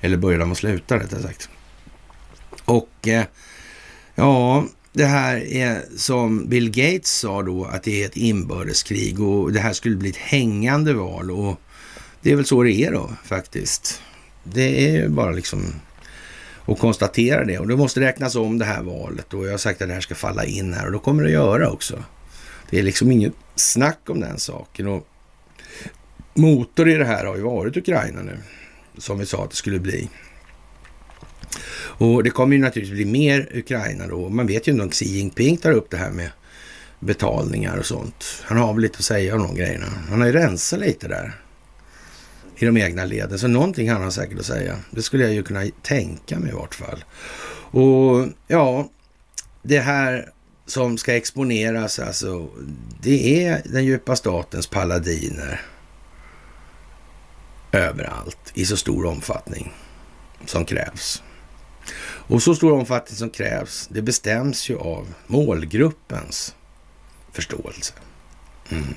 Eller 0.00 0.16
börja 0.16 0.38
när 0.38 0.46
man 0.46 0.56
slutar 0.56 0.98
rättare 0.98 1.22
sagt. 1.22 1.48
Och 2.64 3.08
eh, 3.08 3.24
ja, 4.14 4.64
det 4.92 5.04
här 5.04 5.36
är 5.52 5.84
som 5.96 6.48
Bill 6.48 6.70
Gates 6.70 7.18
sa 7.18 7.42
då, 7.42 7.64
att 7.64 7.82
det 7.82 8.02
är 8.02 8.06
ett 8.06 8.16
inbördeskrig 8.16 9.20
och 9.20 9.52
det 9.52 9.60
här 9.60 9.72
skulle 9.72 9.96
bli 9.96 10.10
ett 10.10 10.16
hängande 10.16 10.94
val 10.94 11.30
och 11.30 11.60
det 12.22 12.32
är 12.32 12.36
väl 12.36 12.46
så 12.46 12.62
det 12.62 12.72
är 12.72 12.92
då 12.92 13.10
faktiskt. 13.24 14.02
Det 14.44 14.96
är 14.96 15.08
bara 15.08 15.30
liksom 15.30 15.64
att 16.66 16.78
konstatera 16.78 17.44
det 17.44 17.58
och 17.58 17.68
det 17.68 17.76
måste 17.76 18.00
räknas 18.00 18.34
om 18.36 18.58
det 18.58 18.64
här 18.64 18.82
valet 18.82 19.34
och 19.34 19.46
jag 19.46 19.50
har 19.50 19.58
sagt 19.58 19.82
att 19.82 19.88
det 19.88 19.94
här 19.94 20.00
ska 20.00 20.14
falla 20.14 20.44
in 20.44 20.72
här 20.72 20.86
och 20.86 20.92
då 20.92 20.98
kommer 20.98 21.22
det 21.22 21.28
att 21.28 21.32
göra 21.32 21.70
också. 21.70 22.02
Det 22.70 22.78
är 22.78 22.82
liksom 22.82 23.12
inget 23.12 23.34
snack 23.54 24.00
om 24.06 24.20
den 24.20 24.38
saken. 24.38 24.86
Och 24.86 25.06
motor 26.34 26.88
i 26.88 26.94
det 26.94 27.04
här 27.04 27.24
har 27.24 27.36
ju 27.36 27.42
varit 27.42 27.76
Ukraina 27.76 28.22
nu, 28.22 28.38
som 28.98 29.18
vi 29.18 29.26
sa 29.26 29.44
att 29.44 29.50
det 29.50 29.56
skulle 29.56 29.78
bli. 29.78 30.08
Och 31.98 32.24
det 32.24 32.30
kommer 32.30 32.56
ju 32.56 32.62
naturligtvis 32.62 32.94
bli 32.94 33.04
mer 33.04 33.48
Ukraina 33.54 34.06
då. 34.06 34.28
Man 34.28 34.46
vet 34.46 34.68
ju 34.68 34.72
inte 34.72 34.84
om 34.84 34.90
Xi 34.90 35.04
Jinping 35.04 35.56
tar 35.56 35.72
upp 35.72 35.90
det 35.90 35.96
här 35.96 36.10
med 36.10 36.30
betalningar 37.00 37.76
och 37.76 37.86
sånt. 37.86 38.24
Han 38.42 38.58
har 38.58 38.72
väl 38.72 38.82
lite 38.82 38.98
att 38.98 39.04
säga 39.04 39.34
om 39.34 39.42
de 39.42 39.54
grejerna. 39.54 39.86
Han 40.08 40.20
har 40.20 40.26
ju 40.26 40.32
rensat 40.32 40.80
lite 40.80 41.08
där 41.08 41.32
i 42.56 42.66
de 42.66 42.76
egna 42.76 43.04
leden, 43.04 43.38
så 43.38 43.48
någonting 43.48 43.90
han 43.90 44.02
har 44.02 44.10
säkert 44.10 44.38
att 44.38 44.46
säga. 44.46 44.76
Det 44.90 45.02
skulle 45.02 45.24
jag 45.24 45.32
ju 45.32 45.42
kunna 45.42 45.64
tänka 45.82 46.38
mig 46.38 46.50
i 46.50 46.54
vart 46.54 46.74
fall. 46.74 47.04
Och 47.70 48.28
ja, 48.46 48.88
det 49.62 49.78
här 49.78 50.30
som 50.66 50.98
ska 50.98 51.16
exponeras, 51.16 51.98
alltså, 51.98 52.48
det 53.00 53.46
är 53.46 53.62
den 53.64 53.84
djupa 53.84 54.16
statens 54.16 54.66
paladiner 54.66 55.60
överallt 57.72 58.52
i 58.54 58.66
så 58.66 58.76
stor 58.76 59.06
omfattning 59.06 59.72
som 60.46 60.64
krävs. 60.64 61.22
Och 62.28 62.42
så 62.42 62.54
stor 62.54 62.72
omfattning 62.72 63.16
som 63.16 63.30
krävs, 63.30 63.88
det 63.92 64.02
bestäms 64.02 64.70
ju 64.70 64.78
av 64.78 65.14
målgruppens 65.26 66.54
förståelse. 67.32 67.94
Mm. 68.68 68.94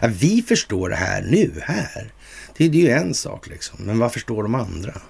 Ja, 0.00 0.08
vi 0.12 0.42
förstår 0.42 0.88
det 0.88 0.96
här 0.96 1.22
nu, 1.22 1.60
här. 1.62 2.12
Det, 2.56 2.68
det 2.68 2.78
är 2.78 2.82
ju 2.82 2.90
en 2.90 3.14
sak 3.14 3.46
liksom, 3.46 3.78
men 3.84 3.98
vad 3.98 4.12
förstår 4.12 4.42
de 4.42 4.54
andra? 4.54 5.00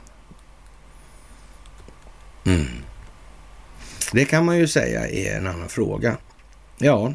Mm. 2.44 2.66
Det 4.12 4.24
kan 4.24 4.44
man 4.44 4.58
ju 4.58 4.68
säga 4.68 5.08
är 5.08 5.36
en 5.36 5.46
annan 5.46 5.68
fråga. 5.68 6.16
Ja. 6.78 7.14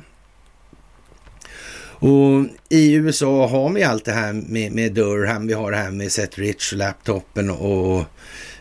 Och 1.99 2.45
i 2.69 2.93
USA 2.93 3.47
har 3.47 3.69
vi 3.69 3.83
allt 3.83 4.05
det 4.05 4.11
här 4.11 4.33
med, 4.33 4.71
med 4.71 4.93
Durham, 4.93 5.47
vi 5.47 5.53
har 5.53 5.71
det 5.71 5.77
här 5.77 5.91
med 5.91 6.11
Seth 6.11 6.39
Rich, 6.39 6.73
laptopen 6.73 7.49
och, 7.49 8.03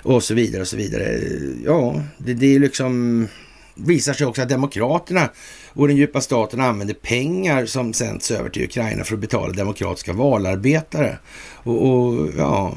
och 0.02 0.22
så 0.22 0.34
vidare 0.34 0.62
och 0.62 0.68
så 0.68 0.76
vidare. 0.76 1.20
Ja, 1.64 2.02
det, 2.18 2.34
det 2.34 2.54
är 2.54 2.58
liksom 2.58 3.28
visar 3.76 4.12
sig 4.12 4.26
också 4.26 4.42
att 4.42 4.48
demokraterna 4.48 5.30
och 5.68 5.88
den 5.88 5.96
djupa 5.96 6.20
staten 6.20 6.60
använder 6.60 6.94
pengar 6.94 7.66
som 7.66 7.92
sänds 7.92 8.30
över 8.30 8.50
till 8.50 8.64
Ukraina 8.64 9.04
för 9.04 9.14
att 9.14 9.20
betala 9.20 9.52
demokratiska 9.52 10.12
valarbetare. 10.12 11.18
Och, 11.54 11.88
och 11.88 12.28
ja, 12.38 12.74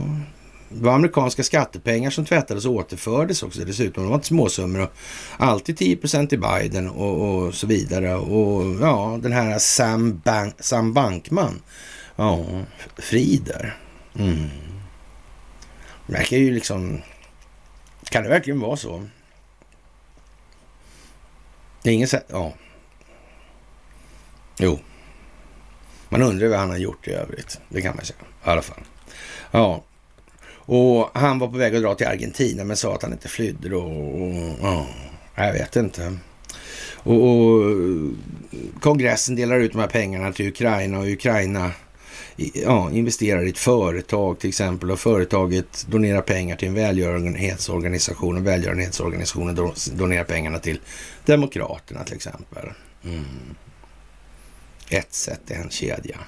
det 0.70 0.84
var 0.84 0.94
amerikanska 0.94 1.44
skattepengar 1.44 2.10
som 2.10 2.26
tvättades 2.26 2.66
och 2.66 2.74
återfördes 2.74 3.44
också 3.44 3.66
dessutom. 3.66 4.04
Det 4.04 4.10
var 4.10 4.16
inte 4.16 4.28
småsummor. 4.28 4.82
Och 4.82 4.92
alltid 5.38 5.78
10 5.78 5.96
procent 5.96 6.30
till 6.30 6.40
Biden 6.40 6.90
och, 6.90 7.46
och, 7.46 7.56
så 7.56 7.68
vidare. 7.68 8.16
Och 8.16 8.76
ja, 8.82 9.20
den 9.22 9.32
här 9.32 9.60
Sam, 9.60 10.22
Bank, 10.26 10.54
Sam 10.60 10.94
Bankman. 10.94 11.62
Ja, 12.16 12.46
fri 12.98 13.42
där. 13.46 13.78
Mm. 14.16 14.50
Det 16.08 16.14
verkar 16.14 16.38
ju 16.38 16.54
liksom... 16.54 17.02
Kan 18.04 18.24
det 18.24 18.30
verkligen 18.30 18.60
vara 18.60 18.78
så? 18.78 19.08
Det 21.84 21.90
är 21.90 21.94
ingen 21.94 22.08
sätt... 22.08 22.26
Ja. 22.28 22.54
Jo. 24.58 24.80
Man 26.10 26.22
undrar 26.22 26.48
vad 26.48 26.60
han 26.60 26.70
har 26.70 26.78
gjort 26.78 27.08
i 27.08 27.12
övrigt. 27.12 27.60
Det 27.70 27.82
kan 27.82 27.96
man 27.96 28.06
säga. 28.06 28.20
I 28.46 28.50
alla 28.50 28.62
fall. 28.62 28.84
Ja. 29.52 29.84
Och 30.72 31.10
han 31.14 31.40
var 31.40 31.48
på 31.48 31.58
väg 31.58 31.76
att 31.76 31.82
dra 31.82 31.96
till 31.96 32.08
Argentina 32.08 32.64
men 32.64 32.78
sa 32.78 32.96
att 32.96 33.04
han 33.04 33.12
inte 33.12 33.28
flydde 33.28 33.70
då. 33.70 33.82
Och, 33.82 34.28
och, 34.70 34.86
jag 35.36 35.54
vet 35.54 35.76
inte. 35.76 36.18
Och, 36.94 37.30
och, 37.30 37.64
kongressen 38.82 39.36
delar 39.36 39.60
ut 39.60 39.72
de 39.72 39.80
här 39.80 39.88
pengarna 39.88 40.34
till 40.34 40.48
Ukraina 40.48 41.00
och 41.00 41.06
Ukraina 41.06 41.72
ja, 42.54 42.92
investerar 42.92 43.46
i 43.46 43.50
ett 43.50 43.58
företag 43.58 44.40
till 44.40 44.48
exempel 44.48 44.92
och 44.92 45.00
företaget 45.00 45.86
donerar 45.90 46.22
pengar 46.22 46.56
till 46.56 46.68
en 46.68 46.74
välgörenhetsorganisation 46.74 48.38
och 48.38 48.48
välgörenhetsorganisationen 48.48 49.74
donerar 49.94 50.24
pengarna 50.24 50.60
till 50.60 50.80
Demokraterna 51.26 52.04
till 52.04 52.16
exempel. 52.16 52.66
Mm. 53.04 53.26
Ett 54.90 55.14
sätt 55.14 55.52
är 55.52 55.56
en 55.56 55.70
kedja. 55.70 56.20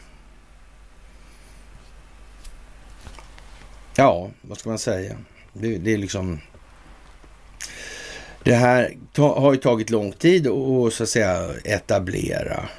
Ja, 3.96 4.30
vad 4.42 4.58
ska 4.58 4.70
man 4.70 4.80
säga? 4.80 5.18
Det, 5.54 5.78
det 5.78 5.94
är 5.94 5.98
liksom... 5.98 6.40
Det 8.44 8.54
här 8.54 8.98
ta, 9.14 9.40
har 9.40 9.54
ju 9.54 9.60
tagit 9.60 9.90
lång 9.90 10.12
tid 10.12 10.48
att 10.48 10.94
så 10.94 11.04
att 11.04 11.10
säga 11.10 11.50
etablera. 11.64 12.70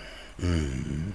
Mm. 0.42 1.12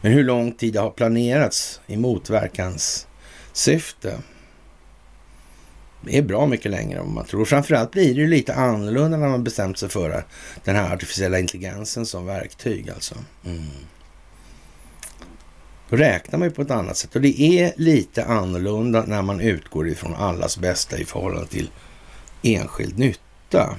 Men 0.00 0.12
hur 0.12 0.24
lång 0.24 0.52
tid 0.52 0.72
det 0.72 0.80
har 0.80 0.90
planerats 0.90 1.80
i 1.86 1.96
motverkans 1.96 3.06
syfte 3.52 4.18
det 6.00 6.18
är 6.18 6.22
bra 6.22 6.46
mycket 6.46 6.70
längre 6.70 7.00
än 7.00 7.14
man 7.14 7.24
tror. 7.24 7.44
Framförallt 7.44 7.90
blir 7.90 8.14
det 8.14 8.20
ju 8.20 8.26
lite 8.26 8.54
annorlunda 8.54 9.16
när 9.16 9.28
man 9.28 9.44
bestämt 9.44 9.78
sig 9.78 9.88
för 9.88 10.24
den 10.64 10.76
här 10.76 10.94
artificiella 10.94 11.38
intelligensen 11.38 12.06
som 12.06 12.26
verktyg 12.26 12.90
alltså. 12.90 13.14
Mm. 13.44 13.66
Då 15.90 15.96
räknar 15.96 16.38
man 16.38 16.48
ju 16.48 16.54
på 16.54 16.62
ett 16.62 16.70
annat 16.70 16.96
sätt 16.96 17.16
och 17.16 17.22
det 17.22 17.40
är 17.40 17.72
lite 17.76 18.24
annorlunda 18.24 19.04
när 19.06 19.22
man 19.22 19.40
utgår 19.40 19.88
ifrån 19.88 20.14
allas 20.14 20.58
bästa 20.58 20.98
i 20.98 21.04
förhållande 21.04 21.46
till 21.46 21.70
enskild 22.42 22.98
nytta 22.98 23.76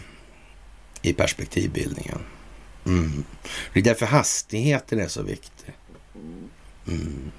i 1.01 1.13
perspektivbildningen. 1.13 2.19
Mm. 2.85 3.23
Det 3.73 3.79
är 3.79 3.83
därför 3.83 4.05
hastigheten 4.05 4.99
är 4.99 5.07
så 5.07 5.21
viktig. 5.21 5.73
Mm. 6.87 7.31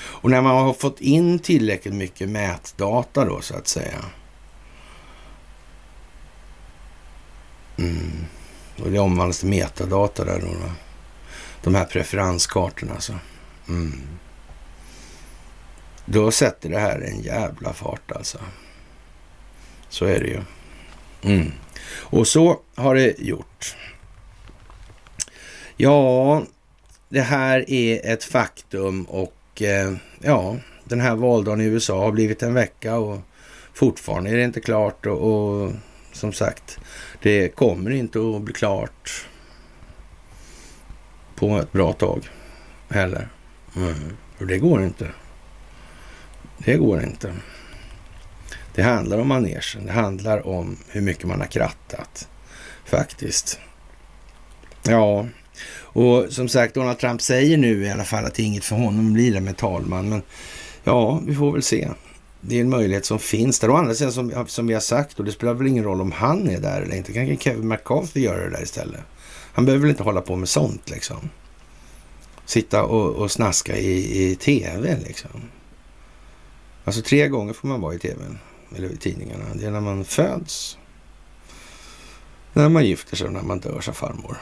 Och 0.00 0.30
när 0.30 0.42
man 0.42 0.64
har 0.64 0.72
fått 0.72 1.00
in 1.00 1.38
tillräckligt 1.38 1.94
mycket 1.94 2.28
mätdata 2.28 3.24
då 3.24 3.40
så 3.40 3.56
att 3.56 3.68
säga. 3.68 4.04
Mm. 7.78 8.24
Och 8.82 8.90
det 8.90 8.98
omvandlas 8.98 9.38
till 9.38 9.48
metadata 9.48 10.24
där 10.24 10.40
då. 10.40 10.46
då. 10.46 10.72
De 11.62 11.74
här 11.74 11.84
preferenskartorna 11.84 12.94
alltså. 12.94 13.14
Mm. 13.68 14.00
Då 16.04 16.30
sätter 16.30 16.68
det 16.68 16.78
här 16.78 17.00
en 17.00 17.20
jävla 17.20 17.72
fart 17.72 18.12
alltså. 18.12 18.38
Så 19.88 20.04
är 20.04 20.20
det 20.20 20.28
ju. 20.28 20.40
Mm. 21.22 21.52
Och 21.90 22.26
så 22.26 22.60
har 22.74 22.94
det 22.94 23.18
gjort. 23.18 23.76
Ja, 25.76 26.42
det 27.08 27.20
här 27.20 27.70
är 27.70 28.12
ett 28.12 28.24
faktum 28.24 29.04
och 29.04 29.62
eh, 29.62 29.94
ja, 30.20 30.56
den 30.84 31.00
här 31.00 31.14
valdagen 31.14 31.60
i 31.60 31.64
USA 31.64 31.98
har 31.98 32.12
blivit 32.12 32.42
en 32.42 32.54
vecka 32.54 32.96
och 32.96 33.18
fortfarande 33.74 34.30
är 34.30 34.36
det 34.36 34.44
inte 34.44 34.60
klart 34.60 35.06
och, 35.06 35.18
och 35.18 35.72
som 36.12 36.32
sagt, 36.32 36.78
det 37.22 37.48
kommer 37.48 37.90
inte 37.90 38.18
att 38.18 38.42
bli 38.42 38.54
klart 38.54 39.26
på 41.34 41.58
ett 41.58 41.72
bra 41.72 41.92
tag 41.92 42.28
heller. 42.88 43.28
Mm. 43.78 44.16
Och 44.38 44.46
det 44.46 44.58
går 44.58 44.82
inte. 44.82 45.08
Det 46.58 46.76
går 46.76 47.02
inte. 47.02 47.34
Det 48.74 48.82
handlar 48.82 49.18
om 49.18 49.28
manegen. 49.28 49.86
Det 49.86 49.92
handlar 49.92 50.46
om 50.46 50.76
hur 50.88 51.00
mycket 51.00 51.24
man 51.24 51.40
har 51.40 51.46
krattat 51.46 52.28
faktiskt. 52.84 53.58
Ja, 54.82 55.26
och 55.76 56.26
som 56.30 56.48
sagt, 56.48 56.74
Donald 56.74 56.98
Trump 56.98 57.22
säger 57.22 57.56
nu 57.56 57.84
i 57.84 57.90
alla 57.90 58.04
fall 58.04 58.24
att 58.24 58.34
det 58.34 58.42
är 58.42 58.46
inget 58.46 58.64
för 58.64 58.76
honom 58.76 59.12
blir 59.12 59.34
det 59.34 59.40
med 59.40 59.56
talman. 59.56 60.08
Men 60.08 60.22
ja, 60.84 61.20
vi 61.26 61.34
får 61.34 61.52
väl 61.52 61.62
se. 61.62 61.88
Det 62.40 62.56
är 62.56 62.60
en 62.60 62.70
möjlighet 62.70 63.06
som 63.06 63.18
finns 63.18 63.58
där. 63.58 63.70
Å 63.70 63.76
andra 63.76 63.94
sidan, 63.94 64.12
som, 64.12 64.46
som 64.46 64.66
vi 64.66 64.74
har 64.74 64.80
sagt, 64.80 65.18
och 65.18 65.24
det 65.24 65.32
spelar 65.32 65.54
väl 65.54 65.66
ingen 65.66 65.84
roll 65.84 66.00
om 66.00 66.12
han 66.12 66.48
är 66.48 66.60
där 66.60 66.82
eller 66.82 66.96
inte. 66.96 67.12
Kanske 67.12 67.36
Kevin 67.36 67.68
McCarthy 67.68 68.20
göra 68.20 68.44
det 68.44 68.50
där 68.50 68.62
istället. 68.62 69.00
Han 69.52 69.64
behöver 69.64 69.82
väl 69.82 69.90
inte 69.90 70.02
hålla 70.02 70.20
på 70.20 70.36
med 70.36 70.48
sånt 70.48 70.90
liksom. 70.90 71.30
Sitta 72.48 72.84
och, 72.84 73.14
och 73.14 73.30
snaska 73.30 73.76
i, 73.76 74.22
i 74.30 74.36
tv 74.36 74.98
liksom. 75.06 75.30
Alltså 76.84 77.02
tre 77.02 77.28
gånger 77.28 77.52
får 77.52 77.68
man 77.68 77.80
vara 77.80 77.94
i 77.94 77.98
tv 77.98 78.24
eller 78.76 78.92
i 78.92 78.96
tidningarna. 78.96 79.44
Det 79.54 79.66
är 79.66 79.70
när 79.70 79.80
man 79.80 80.04
föds, 80.04 80.78
när 82.52 82.68
man 82.68 82.86
gifter 82.86 83.16
sig 83.16 83.26
och 83.26 83.32
när 83.32 83.42
man 83.42 83.60
dör 83.60 83.80
som 83.80 83.94
farmor. 83.94 84.36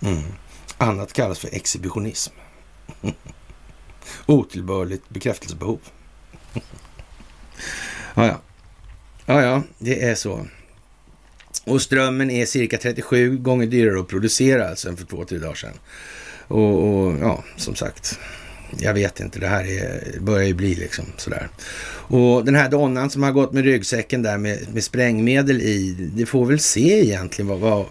Mm. 0.00 0.22
Annat 0.78 1.12
kallas 1.12 1.38
för 1.38 1.54
exhibitionism. 1.54 2.34
Otillbörligt 4.26 5.08
bekräftelsebehov. 5.08 5.80
ja, 8.14 8.26
ja. 8.26 8.40
Ja, 9.26 9.42
ja, 9.42 9.62
det 9.78 10.02
är 10.02 10.14
så. 10.14 10.46
Och 11.68 11.82
strömmen 11.82 12.30
är 12.30 12.46
cirka 12.46 12.78
37 12.78 13.36
gånger 13.36 13.66
dyrare 13.66 14.00
att 14.00 14.08
producera 14.08 14.68
alltså 14.68 14.88
än 14.88 14.96
för 14.96 15.06
två, 15.06 15.24
tre 15.24 15.38
dagar 15.38 15.54
sedan. 15.54 15.74
Och, 16.48 16.88
och 16.88 17.18
ja, 17.20 17.44
som 17.56 17.74
sagt, 17.74 18.18
jag 18.78 18.94
vet 18.94 19.20
inte, 19.20 19.38
det 19.38 19.46
här 19.46 19.64
är, 19.64 20.20
börjar 20.20 20.46
ju 20.46 20.54
bli 20.54 20.74
liksom 20.74 21.04
sådär. 21.16 21.48
Och 22.10 22.44
den 22.44 22.54
här 22.54 22.70
donnan 22.70 23.10
som 23.10 23.22
har 23.22 23.32
gått 23.32 23.52
med 23.52 23.64
ryggsäcken 23.64 24.22
där 24.22 24.38
med, 24.38 24.58
med 24.74 24.84
sprängmedel 24.84 25.60
i, 25.60 25.96
det 26.16 26.26
får 26.26 26.46
väl 26.46 26.58
se 26.58 27.00
egentligen 27.04 27.48
vad, 27.48 27.58
vad, 27.58 27.86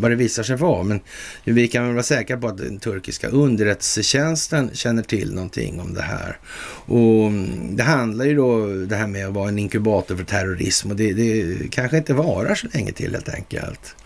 vad 0.00 0.10
det 0.10 0.16
visar 0.16 0.42
sig 0.42 0.56
vara. 0.56 0.82
Men 0.82 1.00
vi 1.44 1.68
kan 1.68 1.84
väl 1.84 1.92
vara 1.92 2.02
säkra 2.02 2.36
på 2.36 2.48
att 2.48 2.58
den 2.58 2.78
turkiska 2.78 3.28
underrättelsetjänsten 3.28 4.70
känner 4.72 5.02
till 5.02 5.34
någonting 5.34 5.80
om 5.80 5.94
det 5.94 6.02
här. 6.02 6.38
Och 6.86 7.26
mm, 7.26 7.76
det 7.76 7.82
handlar 7.82 8.24
ju 8.24 8.36
då 8.36 8.66
det 8.66 8.96
här 8.96 9.06
med 9.06 9.26
att 9.26 9.34
vara 9.34 9.48
en 9.48 9.58
inkubator 9.58 10.16
för 10.16 10.24
terrorism 10.24 10.90
och 10.90 10.96
det, 10.96 11.12
det 11.12 11.68
kanske 11.70 11.96
inte 11.96 12.14
varar 12.14 12.54
så 12.54 12.66
länge 12.72 12.92
till 12.92 13.12
helt 13.12 13.28
enkelt. 13.28 13.96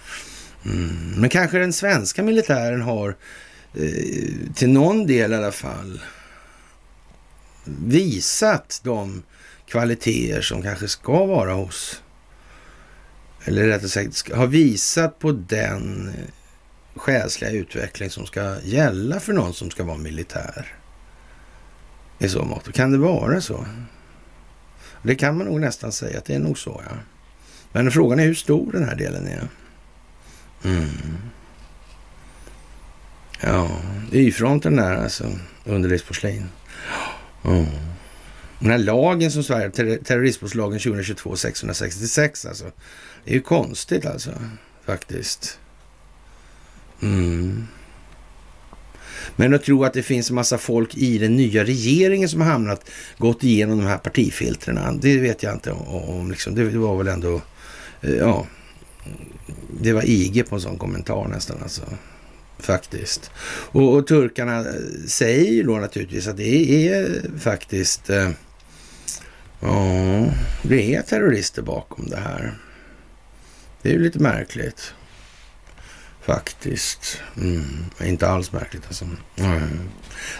Mm. 0.66 1.14
Men 1.16 1.30
kanske 1.30 1.58
den 1.58 1.72
svenska 1.72 2.22
militären 2.22 2.82
har 2.82 3.16
eh, 3.74 4.54
till 4.54 4.68
någon 4.68 5.06
del 5.06 5.32
i 5.32 5.36
alla 5.36 5.52
fall 5.52 6.00
visat 7.64 8.80
de 8.84 9.22
kvaliteter 9.66 10.40
som 10.40 10.62
kanske 10.62 10.88
ska 10.88 11.26
vara 11.26 11.52
hos 11.52 12.02
eller 13.44 13.66
rättare 13.66 13.88
sagt 13.88 14.32
har 14.32 14.46
visat 14.46 15.18
på 15.18 15.32
den 15.32 16.08
eh, 16.08 16.30
själsliga 16.96 17.50
utveckling 17.50 18.10
som 18.10 18.26
ska 18.26 18.56
gälla 18.62 19.20
för 19.20 19.32
någon 19.32 19.54
som 19.54 19.70
ska 19.70 19.84
vara 19.84 19.98
militär. 19.98 20.74
I 22.18 22.28
så 22.28 22.44
mått. 22.44 22.72
Kan 22.72 22.92
det 22.92 22.98
vara 22.98 23.40
så? 23.40 23.66
Det 25.02 25.14
kan 25.14 25.38
man 25.38 25.46
nog 25.46 25.60
nästan 25.60 25.92
säga 25.92 26.18
att 26.18 26.24
det 26.24 26.34
är 26.34 26.38
nog 26.38 26.58
så, 26.58 26.82
ja. 26.88 26.96
Men 27.72 27.90
frågan 27.90 28.20
är 28.20 28.24
hur 28.24 28.34
stor 28.34 28.72
den 28.72 28.84
här 28.84 28.96
delen 28.96 29.26
är. 29.26 29.48
Mm. 30.64 30.88
Ja, 33.40 33.70
Y-fronten 34.12 34.76
där 34.76 34.96
alltså, 34.96 35.24
underlivsporslin. 35.64 36.48
Mm. 37.44 37.66
Den 38.58 38.70
här 38.70 38.78
lagen 38.78 39.30
som 39.30 39.42
Sverige, 39.42 39.70
ter 39.70 39.96
terroristbrottslagen 39.96 40.78
2022 40.78 41.36
666 41.36 42.46
alltså. 42.46 42.70
Det 43.24 43.30
är 43.30 43.34
ju 43.34 43.40
konstigt 43.40 44.06
alltså, 44.06 44.30
faktiskt. 44.84 45.58
Mm. 47.02 47.66
Men 49.36 49.54
att 49.54 49.64
tro 49.64 49.84
att 49.84 49.92
det 49.92 50.02
finns 50.02 50.30
en 50.30 50.34
massa 50.34 50.58
folk 50.58 50.96
i 50.96 51.18
den 51.18 51.36
nya 51.36 51.64
regeringen 51.64 52.28
som 52.28 52.40
har 52.40 52.48
hamnat, 52.48 52.90
gått 53.18 53.44
igenom 53.44 53.78
de 53.78 53.86
här 53.86 53.98
partifiltren, 53.98 55.00
det 55.00 55.18
vet 55.18 55.42
jag 55.42 55.52
inte 55.52 55.72
om. 55.72 56.30
Liksom, 56.30 56.54
det 56.54 56.64
var 56.64 56.96
väl 56.96 57.08
ändå 57.08 57.42
eh, 58.02 58.14
ja, 58.14 58.46
det 59.80 59.92
var 59.92 60.02
IG 60.06 60.48
på 60.48 60.54
en 60.54 60.60
sån 60.60 60.78
kommentar 60.78 61.28
nästan 61.28 61.62
alltså. 61.62 61.82
Faktiskt. 62.58 63.30
Och, 63.46 63.94
och 63.94 64.06
turkarna 64.06 64.58
eh, 64.58 64.74
säger 65.06 65.52
ju 65.52 65.62
då 65.62 65.76
naturligtvis 65.76 66.28
att 66.28 66.36
det 66.36 66.88
är 66.88 67.02
eh, 67.02 67.40
faktiskt, 67.40 68.10
ja, 69.60 70.26
det 70.62 70.94
är 70.94 71.02
terrorister 71.02 71.62
bakom 71.62 72.08
det 72.08 72.16
här. 72.16 72.54
Det 73.84 73.90
är 73.90 73.92
ju 73.92 74.02
lite 74.02 74.18
märkligt. 74.18 74.94
Faktiskt. 76.22 77.22
Mm, 77.36 77.84
inte 78.00 78.28
alls 78.28 78.52
märkligt 78.52 78.86
alltså. 78.86 79.04
Mm. 79.36 79.80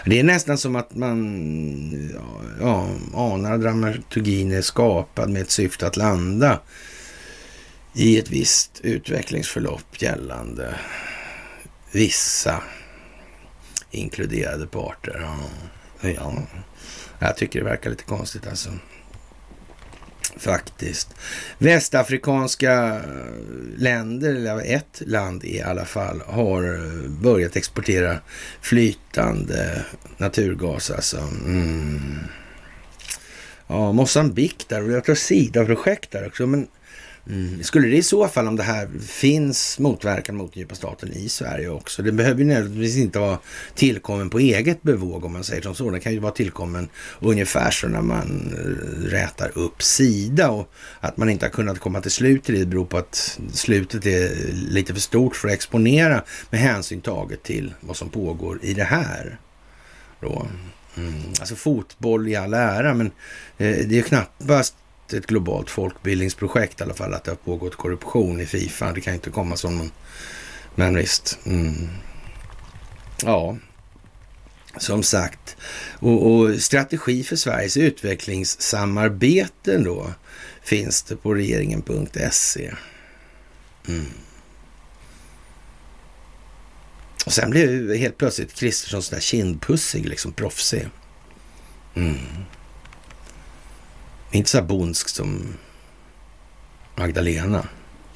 Det 0.05 0.19
är 0.19 0.23
nästan 0.23 0.57
som 0.57 0.75
att 0.75 0.95
man 0.95 2.15
ja, 2.59 2.89
anar 3.13 3.53
att 3.53 3.61
dramaturgin 3.61 4.51
är 4.51 4.61
skapad 4.61 5.29
med 5.29 5.41
ett 5.41 5.51
syfte 5.51 5.87
att 5.87 5.97
landa 5.97 6.59
i 7.93 8.19
ett 8.19 8.29
visst 8.29 8.79
utvecklingsförlopp 8.83 10.01
gällande 10.01 10.79
vissa 11.91 12.63
inkluderade 13.91 14.67
parter. 14.67 15.27
Ja, 16.01 16.09
ja. 16.09 16.43
Jag 17.19 17.37
tycker 17.37 17.59
det 17.59 17.65
verkar 17.65 17.89
lite 17.89 18.03
konstigt 18.03 18.47
alltså. 18.47 18.69
Faktiskt. 20.37 21.15
Västafrikanska 21.57 23.01
länder, 23.77 24.29
eller 24.29 24.75
ett 24.75 25.01
land 25.05 25.43
i 25.45 25.61
alla 25.61 25.85
fall, 25.85 26.21
har 26.25 26.63
eh, 26.63 27.09
börjat 27.09 27.55
exportera 27.55 28.17
flytande 28.61 29.85
naturgas. 30.17 30.91
Alltså. 30.91 31.17
Mm. 31.17 32.19
Ja, 33.67 33.91
Mosambik 33.91 34.65
där 34.69 34.83
och 34.83 34.91
jag 34.91 35.03
tror 35.03 35.15
Sida-projekt 35.15 36.11
där 36.11 36.27
också. 36.27 36.47
Men 36.47 36.67
Mm. 37.29 37.63
Skulle 37.63 37.87
det 37.87 37.97
i 37.97 38.03
så 38.03 38.27
fall, 38.27 38.47
om 38.47 38.55
det 38.55 38.63
här 38.63 38.89
finns 39.07 39.79
motverkan 39.79 40.35
mot 40.35 40.55
djupa 40.55 40.75
staten 40.75 41.13
i 41.13 41.29
Sverige 41.29 41.69
också, 41.69 42.03
det 42.03 42.11
behöver 42.11 42.39
ju 42.39 42.45
nödvändigtvis 42.45 42.97
inte 42.97 43.19
vara 43.19 43.39
tillkommen 43.75 44.29
på 44.29 44.39
eget 44.39 44.81
bevåg 44.81 45.25
om 45.25 45.33
man 45.33 45.43
säger 45.43 45.61
som 45.61 45.75
så. 45.75 45.89
Det 45.89 45.99
kan 45.99 46.13
ju 46.13 46.19
vara 46.19 46.31
tillkommen 46.31 46.89
ungefär 47.19 47.71
så 47.71 47.87
när 47.87 48.01
man 48.01 48.55
eh, 48.57 49.09
rätar 49.09 49.57
upp 49.57 49.83
Sida 49.83 50.49
och 50.49 50.71
att 50.99 51.17
man 51.17 51.29
inte 51.29 51.45
har 51.45 51.51
kunnat 51.51 51.79
komma 51.79 52.01
till 52.01 52.11
slut 52.11 52.49
i 52.49 52.59
det 52.59 52.65
beror 52.65 52.85
på 52.85 52.97
att 52.97 53.39
slutet 53.53 54.05
är 54.05 54.53
lite 54.53 54.93
för 54.93 55.01
stort 55.01 55.35
för 55.35 55.47
att 55.47 55.53
exponera 55.53 56.23
med 56.49 56.59
hänsyn 56.59 57.01
taget 57.01 57.43
till 57.43 57.73
vad 57.79 57.97
som 57.97 58.09
pågår 58.09 58.59
i 58.61 58.73
det 58.73 58.83
här. 58.83 59.39
Då. 60.19 60.47
Mm. 60.97 61.13
Alltså 61.39 61.55
fotboll 61.55 62.27
i 62.27 62.35
all 62.35 62.53
ära, 62.53 62.93
men 62.93 63.07
eh, 63.57 63.87
det 63.87 63.97
är 63.97 64.01
knappast 64.01 64.75
ett 65.13 65.27
globalt 65.27 65.69
folkbildningsprojekt 65.69 66.81
i 66.81 66.83
alla 66.83 66.93
fall, 66.93 67.13
att 67.13 67.23
det 67.23 67.31
har 67.31 67.35
pågått 67.35 67.75
korruption 67.75 68.41
i 68.41 68.45
Fifa. 68.45 68.91
Det 68.91 69.01
kan 69.01 69.13
inte 69.13 69.29
komma 69.29 69.55
som 69.55 69.77
någon... 69.77 69.91
Men 70.75 70.95
visst. 70.95 71.39
Mm. 71.45 71.87
Ja, 73.23 73.57
som 74.77 75.03
sagt. 75.03 75.57
Och, 75.99 76.31
och, 76.31 76.61
strategi 76.61 77.23
för 77.23 77.35
Sveriges 77.35 77.77
utvecklingssamarbeten 77.77 79.83
då 79.83 80.13
finns 80.63 81.03
det 81.03 81.15
på 81.15 81.33
regeringen.se. 81.33 82.73
Mm. 83.87 84.05
Och 87.25 87.33
sen 87.33 87.49
blev 87.49 87.95
helt 87.95 88.17
plötsligt 88.17 88.53
Kristersson 88.53 89.03
sådär 89.03 89.21
kindpussig, 89.21 90.05
liksom 90.05 90.33
proffsig. 90.33 90.87
Mm. 91.95 92.17
Inte 94.35 94.49
så 94.49 94.57
här 94.57 94.65
bondsk 94.65 95.09
som 95.09 95.57
Magdalena. 96.95 97.67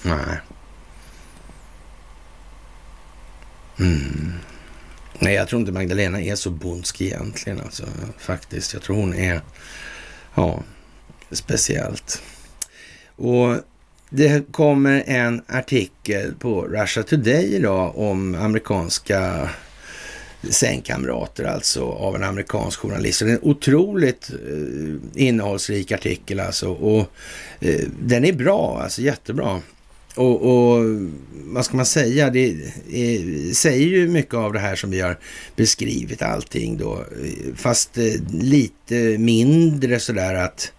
Nej. 0.01 0.39
Mm. 3.79 4.33
Nej, 5.19 5.33
jag 5.33 5.47
tror 5.47 5.59
inte 5.59 5.71
Magdalena 5.71 6.21
är 6.21 6.35
så 6.35 6.49
bondsk 6.49 7.01
egentligen. 7.01 7.59
Alltså, 7.61 7.83
faktiskt. 8.17 8.73
Jag 8.73 8.81
tror 8.81 8.95
hon 8.95 9.13
är 9.13 9.41
ja, 10.35 10.63
speciellt. 11.31 12.21
Och 13.15 13.55
det 14.09 14.51
kommer 14.51 15.03
en 15.07 15.41
artikel 15.47 16.33
på 16.35 16.61
Russia 16.61 17.03
Today 17.03 17.55
idag 17.55 17.97
om 17.97 18.35
amerikanska 18.35 19.49
sängkamrater 20.49 21.43
alltså 21.43 21.85
av 21.85 22.15
en 22.15 22.23
amerikansk 22.23 22.79
journalist. 22.79 23.19
Det 23.19 23.25
är 23.25 23.33
en 23.33 23.39
otroligt 23.41 24.29
eh, 24.29 25.23
innehållsrik 25.23 25.91
artikel 25.91 26.39
alltså 26.39 26.73
och 26.73 27.11
eh, 27.59 27.85
den 28.01 28.25
är 28.25 28.33
bra, 28.33 28.81
alltså 28.83 29.01
jättebra. 29.01 29.61
Och, 30.15 30.41
och, 30.41 30.85
vad 31.31 31.65
ska 31.65 31.75
man 31.77 31.85
säga, 31.85 32.29
det 32.29 32.55
är, 32.91 33.53
säger 33.53 33.87
ju 33.87 34.07
mycket 34.07 34.33
av 34.33 34.53
det 34.53 34.59
här 34.59 34.75
som 34.75 34.91
vi 34.91 35.01
har 35.01 35.17
beskrivit 35.55 36.21
allting 36.21 36.77
då, 36.77 36.95
eh, 36.95 37.55
fast 37.55 37.97
eh, 37.97 38.13
lite 38.31 39.17
mindre 39.17 39.99
sådär 39.99 40.33
att 40.35 40.71
Eh, 40.71 40.78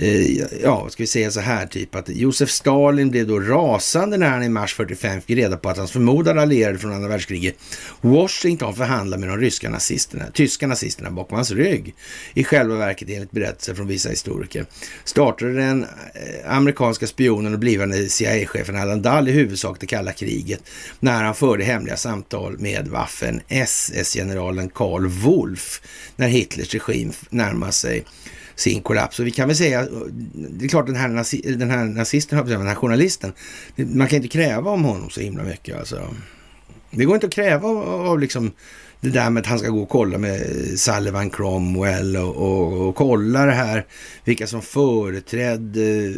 Eh, 0.00 0.42
ja, 0.62 0.88
ska 0.90 1.02
vi 1.02 1.06
säga 1.06 1.30
så 1.30 1.40
här, 1.40 1.66
typ 1.66 1.94
att 1.94 2.08
Josef 2.08 2.50
Stalin 2.50 3.10
blev 3.10 3.26
då 3.26 3.40
rasande 3.40 4.16
när 4.16 4.30
han 4.30 4.42
i 4.42 4.48
mars 4.48 4.74
45 4.74 5.20
fick 5.20 5.36
reda 5.36 5.56
på 5.56 5.68
att 5.68 5.76
hans 5.76 5.90
förmodade 5.90 6.42
allierade 6.42 6.78
från 6.78 6.92
andra 6.92 7.08
världskriget, 7.08 7.56
Washington, 8.00 8.74
förhandlade 8.74 9.20
med 9.20 9.28
de 9.28 9.38
ryska 9.38 9.70
nazisterna, 9.70 10.24
tyska 10.32 10.66
nazisterna 10.66 11.10
bakom 11.10 11.36
hans 11.36 11.50
rygg. 11.50 11.94
I 12.34 12.44
själva 12.44 12.76
verket, 12.76 13.08
enligt 13.10 13.30
berättelser 13.30 13.74
från 13.74 13.86
vissa 13.86 14.08
historiker, 14.08 14.66
startade 15.04 15.52
den 15.52 15.82
eh, 16.14 16.56
amerikanska 16.56 17.06
spionen 17.06 17.52
och 17.52 17.58
blivande 17.58 18.08
CIA-chefen 18.08 18.76
Allan 18.76 19.02
Dall 19.02 19.28
i 19.28 19.32
huvudsak 19.32 19.80
det 19.80 19.86
kalla 19.86 20.12
kriget 20.12 20.60
när 21.00 21.24
han 21.24 21.34
förde 21.34 21.64
hemliga 21.64 21.96
samtal 21.96 22.58
med 22.58 22.88
Waffen 22.88 23.40
SS-generalen 23.48 24.68
Karl 24.68 25.06
Wolf 25.06 25.82
när 26.16 26.28
Hitlers 26.28 26.74
regim 26.74 27.12
närmade 27.30 27.72
sig 27.72 28.04
sin 28.58 28.82
kollaps. 28.82 29.20
Och 29.20 29.26
vi 29.26 29.30
kan 29.30 29.48
väl 29.48 29.56
säga, 29.56 29.88
det 30.34 30.64
är 30.64 30.68
klart 30.68 30.86
den 30.86 30.96
här, 30.96 31.08
nazi, 31.08 31.54
den 31.56 31.70
här 31.70 31.84
nazisten, 31.84 32.46
den 32.46 32.66
här 32.66 32.74
journalisten, 32.74 33.32
man 33.76 34.08
kan 34.08 34.16
inte 34.16 34.28
kräva 34.28 34.70
om 34.70 34.84
honom 34.84 35.10
så 35.10 35.20
himla 35.20 35.42
mycket 35.42 35.78
alltså. 35.78 36.14
Det 36.90 37.04
går 37.04 37.14
inte 37.14 37.26
att 37.26 37.32
kräva 37.32 37.68
av, 37.68 38.06
av 38.06 38.18
liksom 38.18 38.52
det 39.00 39.10
där 39.10 39.30
med 39.30 39.40
att 39.40 39.46
han 39.46 39.58
ska 39.58 39.68
gå 39.68 39.82
och 39.82 39.88
kolla 39.88 40.18
med 40.18 40.40
Sullivan 40.76 41.30
Cromwell 41.30 42.16
och, 42.16 42.36
och, 42.36 42.88
och 42.88 42.94
kolla 42.94 43.46
det 43.46 43.52
här, 43.52 43.86
vilka 44.24 44.46
som 44.46 44.62
företrädde 44.62 46.04
eh, 46.04 46.12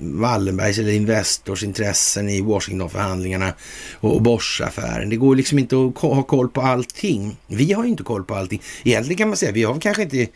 Wallenbergs 0.00 0.78
eller 0.78 0.92
Investors 0.92 1.64
intressen 1.64 2.28
i 2.28 2.40
Washingtonförhandlingarna 2.40 3.52
och, 4.00 4.14
och 4.14 4.22
Bosch-affären. 4.22 5.10
Det 5.10 5.16
går 5.16 5.36
liksom 5.36 5.58
inte 5.58 5.76
att 5.76 5.98
ha 5.98 6.22
koll 6.22 6.48
på 6.48 6.60
allting. 6.60 7.36
Vi 7.46 7.72
har 7.72 7.84
ju 7.84 7.90
inte 7.90 8.02
koll 8.02 8.24
på 8.24 8.34
allting. 8.34 8.62
Egentligen 8.84 9.18
kan 9.18 9.28
man 9.28 9.36
säga, 9.36 9.52
vi 9.52 9.62
har 9.62 9.80
kanske 9.80 10.02
inte 10.02 10.26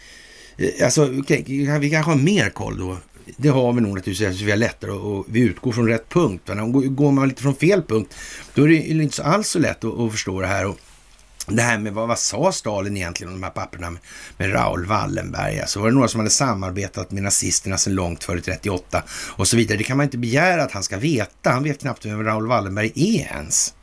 Eh, 0.57 0.85
alltså, 0.85 1.11
okay, 1.11 1.43
vi 1.79 1.91
kanske 1.91 2.11
har 2.11 2.19
mer 2.19 2.51
koll 2.51 2.79
då. 2.79 2.97
Det 3.37 3.49
har 3.49 3.73
vi 3.73 3.81
nog 3.81 3.95
naturligtvis, 3.95 4.41
vi 4.41 4.51
har 4.51 4.59
lättare 4.59 4.91
och 4.91 5.27
vi 5.29 5.41
utgår 5.41 5.73
från 5.73 5.89
rätt 5.89 6.09
punkt. 6.09 6.51
Går 6.91 7.13
man 7.13 7.29
lite 7.29 7.43
från 7.43 7.55
fel 7.55 7.83
punkt, 7.83 8.15
då 8.55 8.65
är 8.65 8.69
det 8.69 8.75
inte 8.75 9.25
alls 9.25 9.49
så 9.49 9.59
lätt 9.59 9.85
att, 9.85 9.99
att 9.99 10.13
förstå 10.13 10.41
det 10.41 10.47
här. 10.47 10.67
Och 10.67 10.79
det 11.47 11.63
här 11.63 11.79
med 11.79 11.93
vad, 11.93 12.09
vad 12.09 12.19
sa 12.19 12.53
Stalin 12.53 12.97
egentligen 12.97 13.33
om 13.33 13.41
de 13.41 13.45
här 13.45 13.53
papperna 13.53 13.91
med, 13.91 14.01
med 14.37 14.55
Raoul 14.55 14.87
Wallenberg? 14.87 15.61
Alltså 15.61 15.81
var 15.81 15.89
det 15.89 15.95
några 15.95 16.09
som 16.09 16.21
hade 16.21 16.31
samarbetat 16.31 17.11
med 17.11 17.23
nazisterna 17.23 17.79
sedan 17.79 17.95
långt 17.95 18.25
före 18.25 18.41
38 18.41 19.03
och 19.11 19.49
så 19.49 19.57
vidare. 19.57 19.79
Det 19.79 19.85
kan 19.85 19.97
man 19.97 20.05
inte 20.05 20.19
begära 20.19 20.63
att 20.63 20.73
han 20.73 20.83
ska 20.83 20.97
veta. 20.97 21.51
Han 21.51 21.63
vet 21.63 21.81
knappt 21.81 22.07
vem 22.07 22.25
Raoul 22.25 22.47
Wallenberg 22.47 22.93
är 22.95 23.35
ens. 23.35 23.75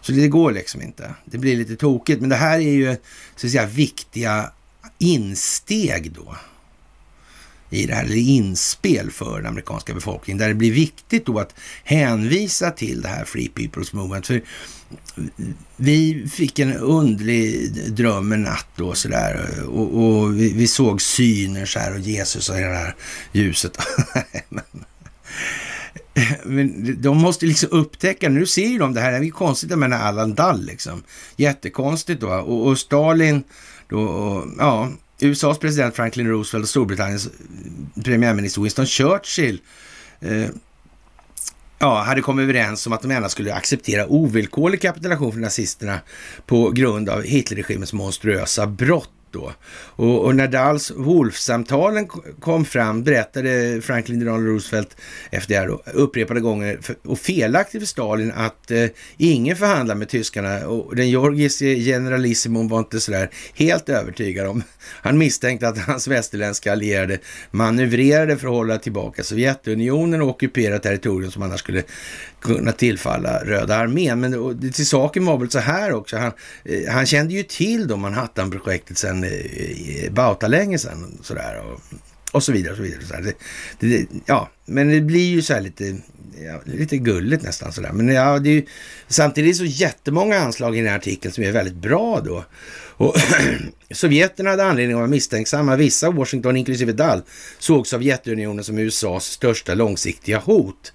Så 0.00 0.12
det 0.12 0.28
går 0.28 0.52
liksom 0.52 0.82
inte. 0.82 1.14
Det 1.24 1.38
blir 1.38 1.56
lite 1.56 1.76
tokigt. 1.76 2.20
Men 2.20 2.30
det 2.30 2.36
här 2.36 2.58
är 2.58 2.72
ju 2.72 2.96
så 3.36 3.46
att 3.46 3.52
säga 3.52 3.66
viktiga 3.66 4.50
insteg 4.98 6.12
då 6.12 6.36
i 7.74 7.86
det 7.86 7.94
här, 7.94 8.04
eller 8.04 8.16
inspel 8.16 9.10
för 9.10 9.36
den 9.36 9.46
amerikanska 9.46 9.94
befolkningen, 9.94 10.38
där 10.38 10.48
det 10.48 10.54
blir 10.54 10.72
viktigt 10.72 11.26
då 11.26 11.38
att 11.38 11.54
hänvisa 11.84 12.70
till 12.70 13.02
det 13.02 13.08
här 13.08 13.24
Free 13.24 13.50
People's 13.54 13.96
Movement. 13.96 14.26
För 14.26 14.42
vi 15.76 16.28
fick 16.32 16.58
en 16.58 16.76
underlig 16.76 17.72
dröm 17.92 18.32
en 18.32 18.42
natt 18.42 18.68
då 18.76 18.94
sådär 18.94 19.64
och, 19.66 20.04
och 20.04 20.40
vi, 20.40 20.52
vi, 20.52 20.66
såg 20.66 21.02
syner 21.02 21.66
så 21.66 21.78
här 21.78 21.94
och 21.94 22.00
Jesus 22.00 22.48
och 22.48 22.56
det 22.56 22.62
här 22.62 22.94
ljuset. 23.32 23.78
Men 26.44 27.02
de 27.02 27.16
måste 27.16 27.46
liksom 27.46 27.68
upptäcka, 27.72 28.28
nu 28.28 28.46
ser 28.46 28.66
ju 28.66 28.78
de 28.78 28.94
det 28.94 29.00
här, 29.00 29.20
det 29.20 29.26
är 29.26 29.30
konstigt 29.30 29.78
med 29.78 29.92
Allan 29.92 30.34
Dall 30.34 30.64
liksom. 30.64 31.02
Jättekonstigt 31.36 32.20
då. 32.20 32.28
Och, 32.28 32.66
och 32.66 32.78
Stalin 32.78 33.44
då, 33.88 34.44
ja, 34.58 34.88
USAs 35.20 35.58
president 35.58 35.96
Franklin 35.96 36.28
Roosevelt 36.28 36.62
och 36.64 36.68
Storbritanniens 36.68 37.28
premiärminister 38.04 38.60
Winston 38.60 38.86
Churchill 38.86 39.60
eh, 40.20 40.46
ja, 41.78 42.02
hade 42.02 42.20
kommit 42.20 42.42
överens 42.42 42.86
om 42.86 42.92
att 42.92 43.02
de 43.02 43.10
endast 43.10 43.32
skulle 43.32 43.54
acceptera 43.54 44.06
ovillkorlig 44.06 44.80
kapitulation 44.80 45.32
för 45.32 45.40
nazisterna 45.40 46.00
på 46.46 46.70
grund 46.70 47.08
av 47.08 47.22
Hitlerregimens 47.22 47.92
monstruösa 47.92 48.66
brott 48.66 49.10
då. 49.34 49.52
Och, 49.96 50.24
och 50.24 50.34
när 50.34 50.48
Dahls 50.48 50.90
Wolf-samtalen 50.96 52.08
kom 52.40 52.64
fram 52.64 53.02
berättade 53.04 53.80
Franklin 53.82 54.18
Delano 54.18 54.46
Roosevelt 54.46 54.96
FDR 55.32 55.66
då, 55.66 55.82
upprepade 55.92 56.40
gånger 56.40 56.78
för, 56.82 56.96
och 57.02 57.18
felaktigt 57.18 57.80
för 57.80 57.86
Stalin 57.86 58.32
att 58.36 58.70
eh, 58.70 58.86
ingen 59.16 59.56
förhandlar 59.56 59.94
med 59.94 60.08
tyskarna 60.08 60.68
och 60.68 60.96
den 60.96 61.10
georgiske 61.10 61.76
generalissimon 61.76 62.68
var 62.68 62.78
inte 62.78 63.00
sådär 63.00 63.30
helt 63.54 63.88
övertygad 63.88 64.46
om. 64.46 64.62
Han 64.80 65.18
misstänkte 65.18 65.68
att 65.68 65.78
hans 65.78 66.08
västerländska 66.08 66.72
allierade 66.72 67.18
manövrerade 67.50 68.36
för 68.36 68.48
att 68.48 68.54
hålla 68.54 68.78
tillbaka 68.78 69.22
Sovjetunionen 69.22 70.22
och 70.22 70.28
ockupera 70.28 70.78
territorium 70.78 71.30
som 71.30 71.42
annars 71.42 71.60
skulle 71.60 71.82
kunna 72.44 72.72
tillfalla 72.72 73.44
Röda 73.44 73.76
armén. 73.76 74.20
Men 74.20 74.60
det, 74.60 74.70
till 74.70 74.86
saken 74.86 75.24
var 75.24 75.38
väl 75.38 75.50
så 75.50 75.58
här 75.58 75.92
också. 75.92 76.16
Han, 76.16 76.32
eh, 76.64 76.92
han 76.92 77.06
kände 77.06 77.34
ju 77.34 77.42
till 77.42 77.88
då 77.88 77.96
Manhattan-projektet 77.96 78.98
sen 78.98 79.24
eh, 79.24 80.78
sedan. 80.78 81.18
Sådär, 81.22 81.62
och, 81.64 81.80
och 82.32 82.42
så 82.42 82.52
vidare. 82.52 82.72
Och 82.72 82.76
så 82.76 82.82
vidare 82.82 83.02
så 83.04 83.14
det, 83.14 83.34
det, 83.78 84.06
ja, 84.26 84.50
men 84.64 84.88
det 84.88 85.00
blir 85.00 85.30
ju 85.30 85.42
så 85.42 85.54
här 85.54 85.60
lite, 85.60 85.96
ja, 86.44 86.60
lite 86.64 86.96
gulligt 86.96 87.42
nästan 87.42 87.72
sådär. 87.72 87.92
Men 87.92 88.08
ja, 88.08 88.38
det 88.38 88.48
är 88.48 88.54
ju, 88.54 88.66
samtidigt 89.08 89.60
är 89.60 89.64
det 89.64 89.70
så 89.70 89.82
jättemånga 89.82 90.38
anslag 90.38 90.76
i 90.76 90.80
den 90.80 90.88
här 90.88 90.96
artikeln 90.96 91.34
som 91.34 91.44
är 91.44 91.52
väldigt 91.52 91.74
bra 91.74 92.20
då. 92.20 92.44
Och 92.96 93.14
Sovjeterna 93.90 94.50
hade 94.50 94.64
anledning 94.64 94.94
att 94.94 94.98
vara 94.98 95.08
misstänksamma. 95.08 95.76
Vissa, 95.76 96.10
Washington 96.10 96.56
inklusive 96.56 96.92
Dall, 96.92 97.22
såg 97.58 97.86
Sovjetunionen 97.86 98.64
som 98.64 98.78
USAs 98.78 99.24
största 99.24 99.74
långsiktiga 99.74 100.38
hot 100.38 100.92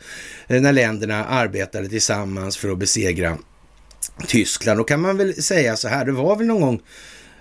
eh, 0.47 0.61
när 0.61 0.73
länderna 0.73 1.25
arbetade 1.25 1.89
tillsammans 1.89 2.57
för 2.57 2.69
att 2.69 2.77
besegra 2.77 3.37
Tyskland. 4.27 4.79
Då 4.79 4.83
kan 4.83 5.01
man 5.01 5.17
väl 5.17 5.43
säga 5.43 5.77
så 5.77 5.87
här, 5.87 6.05
det 6.05 6.11
var 6.11 6.35
väl 6.35 6.47
någon 6.47 6.61
gång 6.61 6.81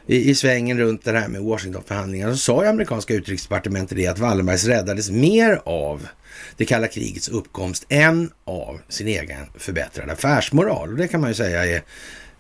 i, 0.07 0.31
i 0.31 0.35
svängen 0.35 0.79
runt 0.79 1.05
det 1.05 1.19
här 1.19 1.29
med 1.29 1.43
Washingtonförhandlingarna 1.43 2.33
så 2.33 2.39
sa 2.39 2.63
ju 2.63 2.69
amerikanska 2.69 3.15
utrikesdepartementet 3.15 3.97
det 3.97 4.07
att 4.07 4.19
Wallenbergs 4.19 4.65
räddades 4.65 5.11
mer 5.11 5.61
av 5.65 6.07
det 6.57 6.65
kalla 6.65 6.89
krigets 6.89 7.29
uppkomst 7.29 7.87
än 7.89 8.31
av 8.45 8.81
sin 8.89 9.09
egen 9.09 9.47
förbättrade 9.55 10.13
affärsmoral. 10.13 10.93
Och 10.93 10.97
det 10.97 11.09
kan 11.09 11.21
man 11.21 11.31
ju 11.31 11.35
säga 11.35 11.67
är 11.67 11.83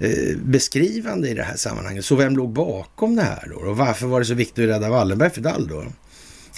Eh, 0.01 0.37
beskrivande 0.37 1.29
i 1.29 1.35
det 1.35 1.43
här 1.43 1.57
sammanhanget. 1.57 2.05
Så 2.05 2.17
vem 2.17 2.37
låg 2.37 2.53
bakom 2.53 3.17
det 3.17 3.23
här 3.23 3.49
då? 3.51 3.57
Och 3.57 3.77
varför 3.77 4.07
var 4.07 4.21
det 4.21 4.27
så 4.27 4.35
viktigt 4.35 4.65
att 4.65 4.71
rädda 4.71 4.91
Wallenberg 4.91 5.31
för 5.31 5.41
Dall 5.41 5.69
då? 5.69 5.85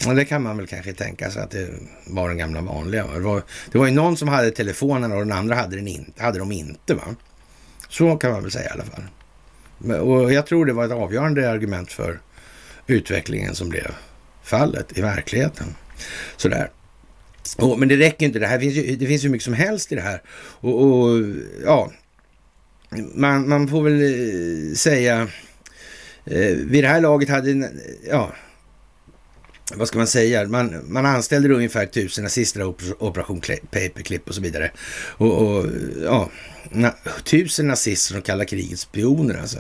Och 0.07 0.15
det 0.15 0.25
kan 0.25 0.43
man 0.43 0.57
väl 0.57 0.67
kanske 0.67 0.93
tänka 0.93 1.31
sig 1.31 1.43
att 1.43 1.51
det 1.51 1.69
var 2.07 2.29
den 2.29 2.39
gamla 2.39 2.61
vanliga. 2.61 3.07
Det 3.07 3.21
var, 3.21 3.43
det 3.73 3.79
var 3.79 3.87
ju 3.87 3.93
någon 3.93 4.17
som 4.17 4.29
hade 4.29 4.51
telefonen 4.51 5.13
och 5.13 5.19
den 5.19 5.33
andra 5.33 5.55
hade, 5.55 5.77
den 5.77 5.89
in, 5.89 6.13
hade 6.19 6.39
de 6.39 6.53
inte. 6.53 6.95
va? 6.95 7.03
Så 7.89 8.17
kan 8.17 8.33
man 8.33 8.43
väl 8.43 8.51
säga 8.51 8.65
i 8.65 8.73
alla 8.73 8.85
fall. 8.85 9.05
Och 10.01 10.33
jag 10.33 10.47
tror 10.47 10.67
det 10.67 10.73
var 10.73 10.85
ett 10.85 10.93
avgörande 10.93 11.51
argument 11.51 11.93
för 11.93 12.21
utvecklingen 12.87 13.55
som 13.55 13.69
blev 13.69 13.95
fallet 14.43 14.99
i 14.99 15.01
verkligheten. 15.01 15.75
Sådär. 16.37 16.71
Och, 17.57 17.79
men 17.79 17.89
det 17.89 17.97
räcker 17.97 18.27
inte. 18.27 18.39
Det, 18.39 18.47
här 18.47 18.59
finns 18.59 18.75
ju, 18.75 18.97
det 18.97 19.07
finns 19.07 19.25
ju 19.25 19.29
mycket 19.29 19.45
som 19.45 19.55
helst 19.55 19.93
i 19.93 19.95
det 19.95 20.01
här. 20.01 20.23
Och, 20.61 20.83
och 20.83 21.25
ja, 21.65 21.91
man, 23.15 23.49
man 23.49 23.69
får 23.69 23.83
väl 23.83 24.03
eh, 24.03 24.75
säga 24.75 25.29
eh, 26.25 26.57
vid 26.57 26.85
det 26.85 26.89
här 26.89 27.01
laget 27.01 27.29
hade, 27.29 27.71
ja, 28.09 28.33
vad 29.75 29.89
ska 29.89 29.99
man 29.99 30.07
säga, 30.07 30.49
man, 30.49 30.85
man 30.89 31.07
anställde 31.07 31.55
ungefär 31.55 31.87
tusen 31.87 32.25
nazister 32.25 32.61
av 32.61 32.77
Operation 32.99 33.41
Paperclip 33.71 34.29
och 34.29 34.35
så 34.35 34.41
vidare. 34.41 34.71
Och, 35.17 35.43
och 35.43 35.67
ja, 36.03 36.31
na, 36.71 36.95
tusen 37.25 37.69
nazister 37.69 38.15
som 38.15 38.23
kallar 38.23 38.45
kriget 38.45 38.79
spioner 38.79 39.41
alltså. 39.41 39.59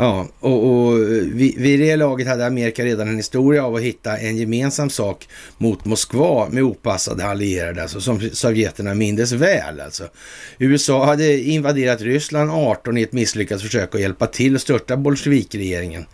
Ja, 0.00 0.28
och, 0.40 0.64
och 0.64 0.98
vid, 1.32 1.58
vid 1.58 1.80
det 1.80 1.96
laget 1.96 2.28
hade 2.28 2.46
Amerika 2.46 2.84
redan 2.84 3.08
en 3.08 3.16
historia 3.16 3.64
av 3.64 3.74
att 3.74 3.82
hitta 3.82 4.18
en 4.18 4.36
gemensam 4.36 4.90
sak 4.90 5.28
mot 5.58 5.84
Moskva 5.84 6.48
med 6.50 6.62
opassade 6.62 7.24
allierade, 7.24 7.82
alltså 7.82 8.00
som 8.00 8.20
sovjeterna 8.32 8.94
mindes 8.94 9.32
väl. 9.32 9.80
Alltså. 9.80 10.08
USA 10.58 11.04
hade 11.04 11.40
invaderat 11.40 12.00
Ryssland 12.00 12.50
18 12.50 12.98
i 12.98 13.02
ett 13.02 13.12
misslyckat 13.12 13.62
försök 13.62 13.94
att 13.94 14.00
hjälpa 14.00 14.26
till 14.26 14.54
att 14.54 14.62
störta 14.62 14.96
bolsjevikregeringen. 14.96 16.06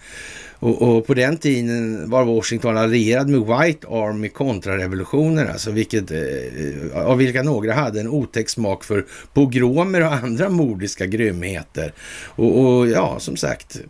Och, 0.65 0.83
och, 0.83 1.07
på 1.07 1.15
den 1.15 1.37
tiden 1.37 2.11
var 2.11 2.25
Washington 2.25 2.77
allierad 2.77 3.29
med 3.29 3.41
White 3.41 3.87
Army 3.89 4.29
kontrarevolutioner, 4.29 5.47
alltså 5.47 5.71
vilket, 5.71 6.11
eh, 6.11 7.07
av 7.07 7.19
vilka 7.19 7.43
några 7.43 7.73
hade 7.73 8.01
en 8.01 8.09
otäck 8.09 8.49
smak 8.49 8.85
för 8.85 9.07
pogromer 9.33 10.01
och 10.01 10.13
andra 10.13 10.49
mordiska 10.49 11.07
grymheter. 11.07 11.93
Och, 12.27 12.61
och 12.61 12.89
ja, 12.89 13.17
som 13.21 13.37
sagt, 13.37 13.81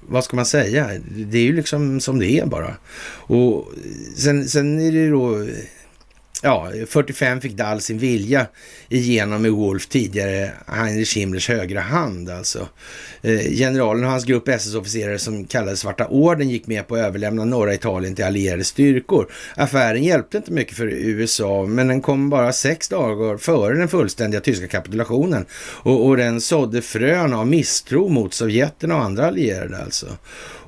vad 0.00 0.24
ska 0.24 0.36
man 0.36 0.46
säga? 0.46 0.90
Det 1.08 1.38
är 1.38 1.42
ju 1.42 1.56
liksom 1.56 2.00
som 2.00 2.18
det 2.18 2.30
är 2.30 2.46
bara. 2.46 2.74
Och 3.12 3.68
sen, 4.16 4.48
sen 4.48 4.80
är 4.80 4.92
det 4.92 4.98
ju 4.98 5.10
då 5.10 5.46
ja, 6.42 6.70
45 6.86 7.40
fick 7.40 7.52
Dall 7.52 7.80
sin 7.80 7.98
vilja 7.98 8.46
igenom 8.88 9.42
med 9.42 9.50
Wolf 9.50 9.86
tidigare 9.86 10.50
Heinrich 10.66 11.16
Himmlers 11.16 11.48
högra 11.48 11.80
hand 11.80 12.30
alltså. 12.30 12.68
Eh, 13.22 13.38
generalen 13.38 14.04
och 14.04 14.10
hans 14.10 14.24
grupp 14.24 14.48
SS-officerare 14.48 15.18
som 15.18 15.44
kallades 15.44 15.80
Svarta 15.80 16.06
Orden 16.08 16.50
gick 16.50 16.66
med 16.66 16.88
på 16.88 16.94
att 16.94 17.00
överlämna 17.00 17.44
norra 17.44 17.74
Italien 17.74 18.14
till 18.14 18.24
allierade 18.24 18.64
styrkor. 18.64 19.32
Affären 19.56 20.04
hjälpte 20.04 20.36
inte 20.36 20.52
mycket 20.52 20.76
för 20.76 20.86
USA, 20.86 21.66
men 21.66 21.88
den 21.88 22.02
kom 22.02 22.30
bara 22.30 22.52
sex 22.52 22.88
dagar 22.88 23.36
före 23.36 23.78
den 23.78 23.88
fullständiga 23.88 24.40
tyska 24.40 24.68
kapitulationen 24.68 25.46
och, 25.82 26.06
och 26.06 26.16
den 26.16 26.40
sådde 26.40 26.82
frön 26.82 27.32
av 27.32 27.46
misstro 27.46 28.08
mot 28.08 28.34
Sovjeterna 28.34 28.96
och 28.96 29.02
andra 29.02 29.26
allierade 29.26 29.78
alltså. 29.78 30.06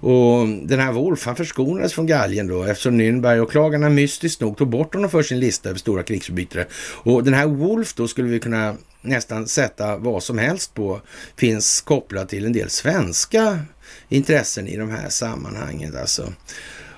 Och 0.05 0.49
den 0.49 0.81
här 0.81 0.93
Wolf, 0.93 1.27
han 1.27 1.37
förskonades 1.37 1.93
från 1.93 2.07
galgen 2.07 2.47
då 2.47 2.65
eftersom 2.65 3.01
Nürnberg 3.01 3.39
och 3.39 3.51
klagarna 3.51 3.89
mystiskt 3.89 4.41
nog 4.41 4.57
tog 4.57 4.69
bort 4.69 4.95
honom 4.95 5.11
för 5.11 5.23
sin 5.23 5.41
lista 5.41 5.62
över 5.67 5.79
stora 5.79 6.03
krigsförbrytare. 6.03 6.67
Och 7.05 7.25
den 7.25 7.35
här 7.35 7.47
Wolf 7.47 7.95
då 7.95 8.09
skulle 8.09 8.29
vi 8.29 8.41
kunna 8.41 8.77
nästan 9.01 9.49
sätta 9.49 9.97
vad 9.97 10.23
som 10.23 10.39
helst 10.39 10.75
på 10.75 11.01
finns 11.37 11.81
kopplad 11.81 12.29
till 12.29 12.47
en 12.47 12.53
del 12.53 12.71
svenska 12.71 13.61
intressen 14.09 14.69
i 14.69 14.77
de 14.77 14.91
här 14.91 15.09
sammanhangen 15.09 15.97
alltså. 15.97 16.33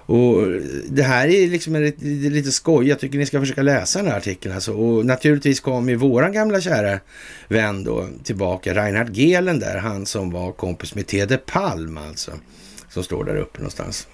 Och 0.06 0.46
det 0.88 1.02
här 1.02 1.28
är 1.28 1.48
liksom 1.48 1.76
lite, 1.76 2.04
lite 2.04 2.52
skoj. 2.52 2.88
Jag 2.88 3.00
tycker 3.00 3.18
ni 3.18 3.26
ska 3.26 3.40
försöka 3.40 3.62
läsa 3.62 3.98
den 3.98 4.08
här 4.08 4.18
artikeln. 4.18 4.54
Alltså. 4.54 4.72
Och 4.72 5.06
naturligtvis 5.06 5.60
kom 5.60 5.88
ju 5.88 5.96
våran 5.96 6.32
gamla 6.32 6.60
kära 6.60 7.00
vän 7.48 7.84
då 7.84 8.08
tillbaka, 8.24 8.74
Reinhard 8.74 9.16
Gehlen 9.16 9.58
där, 9.58 9.78
han 9.78 10.06
som 10.06 10.30
var 10.30 10.52
kompis 10.52 10.94
med 10.94 11.06
Tede 11.06 11.36
Palm 11.36 11.98
alltså 11.98 12.32
som 12.88 13.04
står 13.04 13.24
där 13.24 13.36
uppe 13.36 13.58
någonstans. 13.58 14.08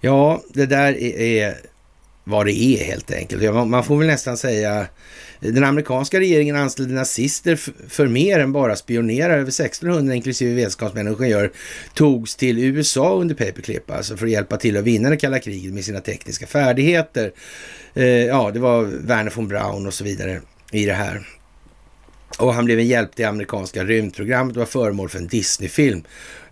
Ja, 0.00 0.42
det 0.48 0.66
där 0.66 1.02
är 1.02 1.56
vad 2.28 2.46
det 2.46 2.52
är 2.52 2.84
helt 2.84 3.10
enkelt. 3.10 3.54
Man 3.54 3.84
får 3.84 3.98
väl 3.98 4.06
nästan 4.06 4.36
säga 4.36 4.86
den 5.40 5.64
amerikanska 5.64 6.20
regeringen 6.20 6.56
anställde 6.56 6.94
nazister 6.94 7.56
för 7.88 8.08
mer 8.08 8.38
än 8.38 8.52
bara 8.52 8.76
spionera. 8.76 9.32
Över 9.32 9.48
1600 9.48 10.14
inklusive 10.14 10.54
vetenskapsmän 10.54 11.08
och 11.08 11.12
ingenjörer 11.12 11.52
togs 11.94 12.36
till 12.36 12.58
USA 12.58 13.14
under 13.14 13.34
paperclip, 13.34 13.90
alltså 13.90 14.16
för 14.16 14.26
att 14.26 14.32
hjälpa 14.32 14.56
till 14.56 14.76
att 14.76 14.84
vinna 14.84 15.10
det 15.10 15.16
kalla 15.16 15.38
kriget 15.38 15.72
med 15.72 15.84
sina 15.84 16.00
tekniska 16.00 16.46
färdigheter. 16.46 17.32
Eh, 17.94 18.04
ja, 18.06 18.50
det 18.50 18.58
var 18.58 18.82
Werner 18.82 19.32
von 19.34 19.48
Braun 19.48 19.86
och 19.86 19.94
så 19.94 20.04
vidare 20.04 20.40
i 20.72 20.86
det 20.86 20.94
här. 20.94 21.28
Och 22.38 22.54
han 22.54 22.64
blev 22.64 22.78
en 22.78 22.86
hjälp 22.86 23.16
till 23.16 23.26
amerikanska 23.26 23.84
rymdprogrammet 23.84 24.56
och 24.56 24.60
var 24.60 24.66
föremål 24.66 25.08
för 25.08 25.18
en 25.18 25.26
Disney-film 25.26 26.02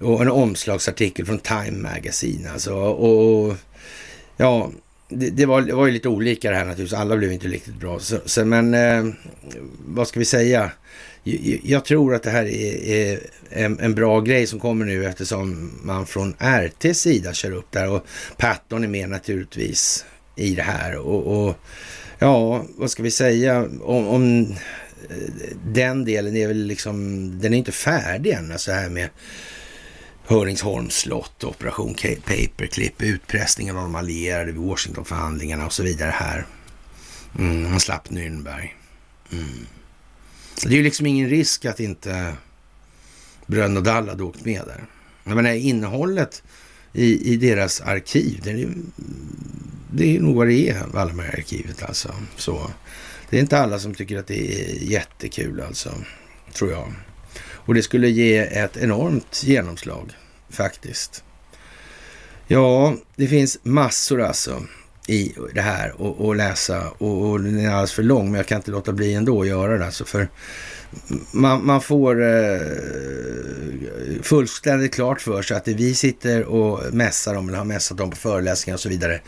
och 0.01 0.23
en 0.23 0.31
omslagsartikel 0.31 1.27
från 1.27 1.39
Time 1.39 1.89
Magazine. 1.91 2.51
Alltså, 2.51 2.75
och 2.75 3.57
ja, 4.37 4.71
det, 5.15 5.31
det, 5.31 5.47
var, 5.47 5.63
det 5.63 5.75
var 5.75 5.87
ju 5.87 5.93
lite 5.93 6.09
olika 6.09 6.51
det 6.51 6.57
här 6.57 6.65
naturligtvis. 6.65 6.99
Alla 6.99 7.17
blev 7.17 7.33
inte 7.33 7.49
riktigt 7.49 7.75
bra. 7.75 7.99
Så, 7.99 8.19
så 8.25 8.45
men 8.45 8.75
eh, 8.75 9.15
vad 9.87 10.09
ska 10.09 10.19
vi 10.19 10.25
säga? 10.25 10.71
Jag, 11.23 11.61
jag 11.65 11.85
tror 11.85 12.15
att 12.15 12.23
det 12.23 12.31
här 12.31 12.45
är, 12.45 12.89
är 12.89 13.21
en, 13.51 13.81
en, 13.81 13.95
bra 13.95 14.21
grej 14.21 14.47
som 14.47 14.61
kommer 14.61 14.85
nu 14.85 15.07
eftersom 15.07 15.73
man 15.83 16.07
från 16.07 16.35
RTs 16.39 17.01
sida 17.01 17.33
kör 17.33 17.51
upp 17.51 17.73
där 17.73 17.91
och 17.91 18.07
Patton 18.37 18.85
är 18.85 18.89
med 18.89 19.09
naturligtvis 19.09 20.05
i 20.37 20.55
det 20.55 20.63
här. 20.63 20.97
Och, 20.97 21.47
och 21.47 21.57
ja, 22.19 22.65
vad 22.77 22.91
ska 22.91 23.03
vi 23.03 23.11
säga? 23.11 23.69
om, 23.83 24.09
om 24.09 24.41
eh, 25.11 25.17
den 25.67 26.05
delen 26.05 26.37
är 26.37 26.49
väl 26.49 26.67
liksom, 26.67 27.31
den 27.41 27.55
är 27.55 27.59
inte 27.59 27.73
färdig 27.73 28.33
än, 28.33 28.53
alltså 28.53 28.73
här 28.73 28.89
med 28.89 29.09
Höringsholms 30.27 30.95
slott, 30.95 31.45
operation 31.45 31.95
Paperclip, 31.95 33.03
utpressningen 33.03 33.77
av 33.77 33.83
de 33.83 33.95
allierade 33.95 34.53
vid 34.53 34.61
Washingtonförhandlingarna 34.61 35.67
och 35.67 35.73
så 35.73 35.83
vidare 35.83 36.11
här. 36.11 36.47
Mm, 37.39 37.67
han 37.67 37.81
slapp 37.81 38.09
Nürnberg. 38.09 38.69
Mm. 39.33 39.67
Det 40.63 40.69
är 40.69 40.77
ju 40.77 40.83
liksom 40.83 41.07
ingen 41.07 41.29
risk 41.29 41.65
att 41.65 41.81
inte 41.81 42.35
Brönn 43.47 43.77
och 43.77 43.83
Dall 43.83 44.09
hade 44.09 44.23
åkt 44.23 44.45
med 44.45 44.63
där. 44.67 44.85
Jag 45.25 45.37
menar 45.37 45.53
innehållet 45.53 46.43
i, 46.93 47.33
i 47.33 47.37
deras 47.37 47.81
arkiv, 47.81 48.41
det 48.45 48.51
är, 48.51 48.69
det 49.91 50.17
är 50.17 50.21
nog 50.21 50.37
vad 50.37 50.47
det 50.47 50.71
är, 50.71 50.87
Wallenbergarkivet 50.87 51.83
alltså. 51.83 52.15
Så. 52.37 52.71
Det 53.31 53.37
är 53.37 53.41
inte 53.41 53.59
alla 53.59 53.79
som 53.79 53.95
tycker 53.95 54.19
att 54.19 54.27
det 54.27 54.55
är 54.55 54.83
jättekul 54.83 55.61
alltså, 55.61 55.95
tror 56.53 56.71
jag. 56.71 56.93
Och 57.65 57.75
det 57.75 57.83
skulle 57.83 58.09
ge 58.09 58.39
ett 58.39 58.77
enormt 58.77 59.43
genomslag 59.45 60.13
faktiskt. 60.51 61.25
Ja, 62.47 62.95
det 63.17 63.27
finns 63.27 63.59
massor 63.63 64.23
alltså 64.23 64.63
i 65.07 65.35
det 65.55 65.61
här 65.61 65.95
att 66.31 66.37
läsa 66.37 66.91
och, 66.99 67.31
och 67.31 67.41
den 67.43 67.59
är 67.59 67.69
alldeles 67.69 67.93
för 67.93 68.03
lång, 68.03 68.31
men 68.31 68.35
jag 68.35 68.47
kan 68.47 68.57
inte 68.57 68.71
låta 68.71 68.93
bli 68.93 69.15
ändå 69.15 69.41
att 69.41 69.49
göra 69.49 69.79
det. 69.79 69.87
Alltså 69.87 70.05
för 70.05 70.29
man, 71.31 71.67
man 71.67 71.81
får 71.81 72.23
eh, 72.23 72.61
fullständigt 74.23 74.95
klart 74.95 75.21
för 75.21 75.43
sig 75.43 75.57
att 75.57 75.65
det 75.65 75.75
vi 75.75 75.95
sitter 75.95 76.45
och 76.45 76.95
mässar 76.95 77.35
om, 77.35 77.49
eller 77.49 77.59
har 77.59 77.65
mässat 77.65 78.01
om 78.01 78.11
på 78.11 78.17
föreläsningar 78.17 78.75
och 78.75 78.81
så 78.81 78.89
vidare, 78.89 79.21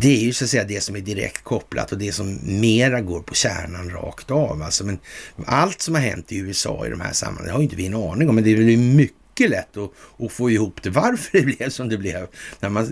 det 0.00 0.08
är 0.08 0.24
ju 0.24 0.32
så 0.32 0.44
att 0.44 0.50
säga 0.50 0.64
det 0.64 0.80
som 0.80 0.96
är 0.96 1.00
direkt 1.00 1.44
kopplat 1.44 1.92
och 1.92 1.98
det 1.98 2.12
som 2.12 2.38
mera 2.42 3.00
går 3.00 3.20
på 3.20 3.34
kärnan 3.34 3.90
rakt 3.90 4.30
av. 4.30 4.62
Alltså, 4.62 4.84
men 4.84 4.98
allt 5.46 5.80
som 5.80 5.94
har 5.94 6.02
hänt 6.02 6.32
i 6.32 6.36
USA 6.36 6.86
i 6.86 6.90
de 6.90 7.00
här 7.00 7.12
sammanhangen 7.12 7.52
har 7.52 7.58
ju 7.58 7.64
inte 7.64 7.76
vi 7.76 7.86
en 7.86 7.94
aning 7.94 8.28
om, 8.28 8.34
men 8.34 8.44
det 8.44 8.52
är 8.52 8.56
väl 8.56 8.76
mycket 8.76 9.16
mycket 9.32 9.50
lätt 9.50 9.76
att, 9.76 9.90
att, 10.24 10.32
få 10.32 10.50
ihop 10.50 10.82
det. 10.82 10.90
Varför 10.90 11.30
det 11.38 11.44
blev 11.44 11.70
som 11.70 11.88
det 11.88 11.98
blev. 11.98 12.26
När 12.60 12.68
man, 12.68 12.86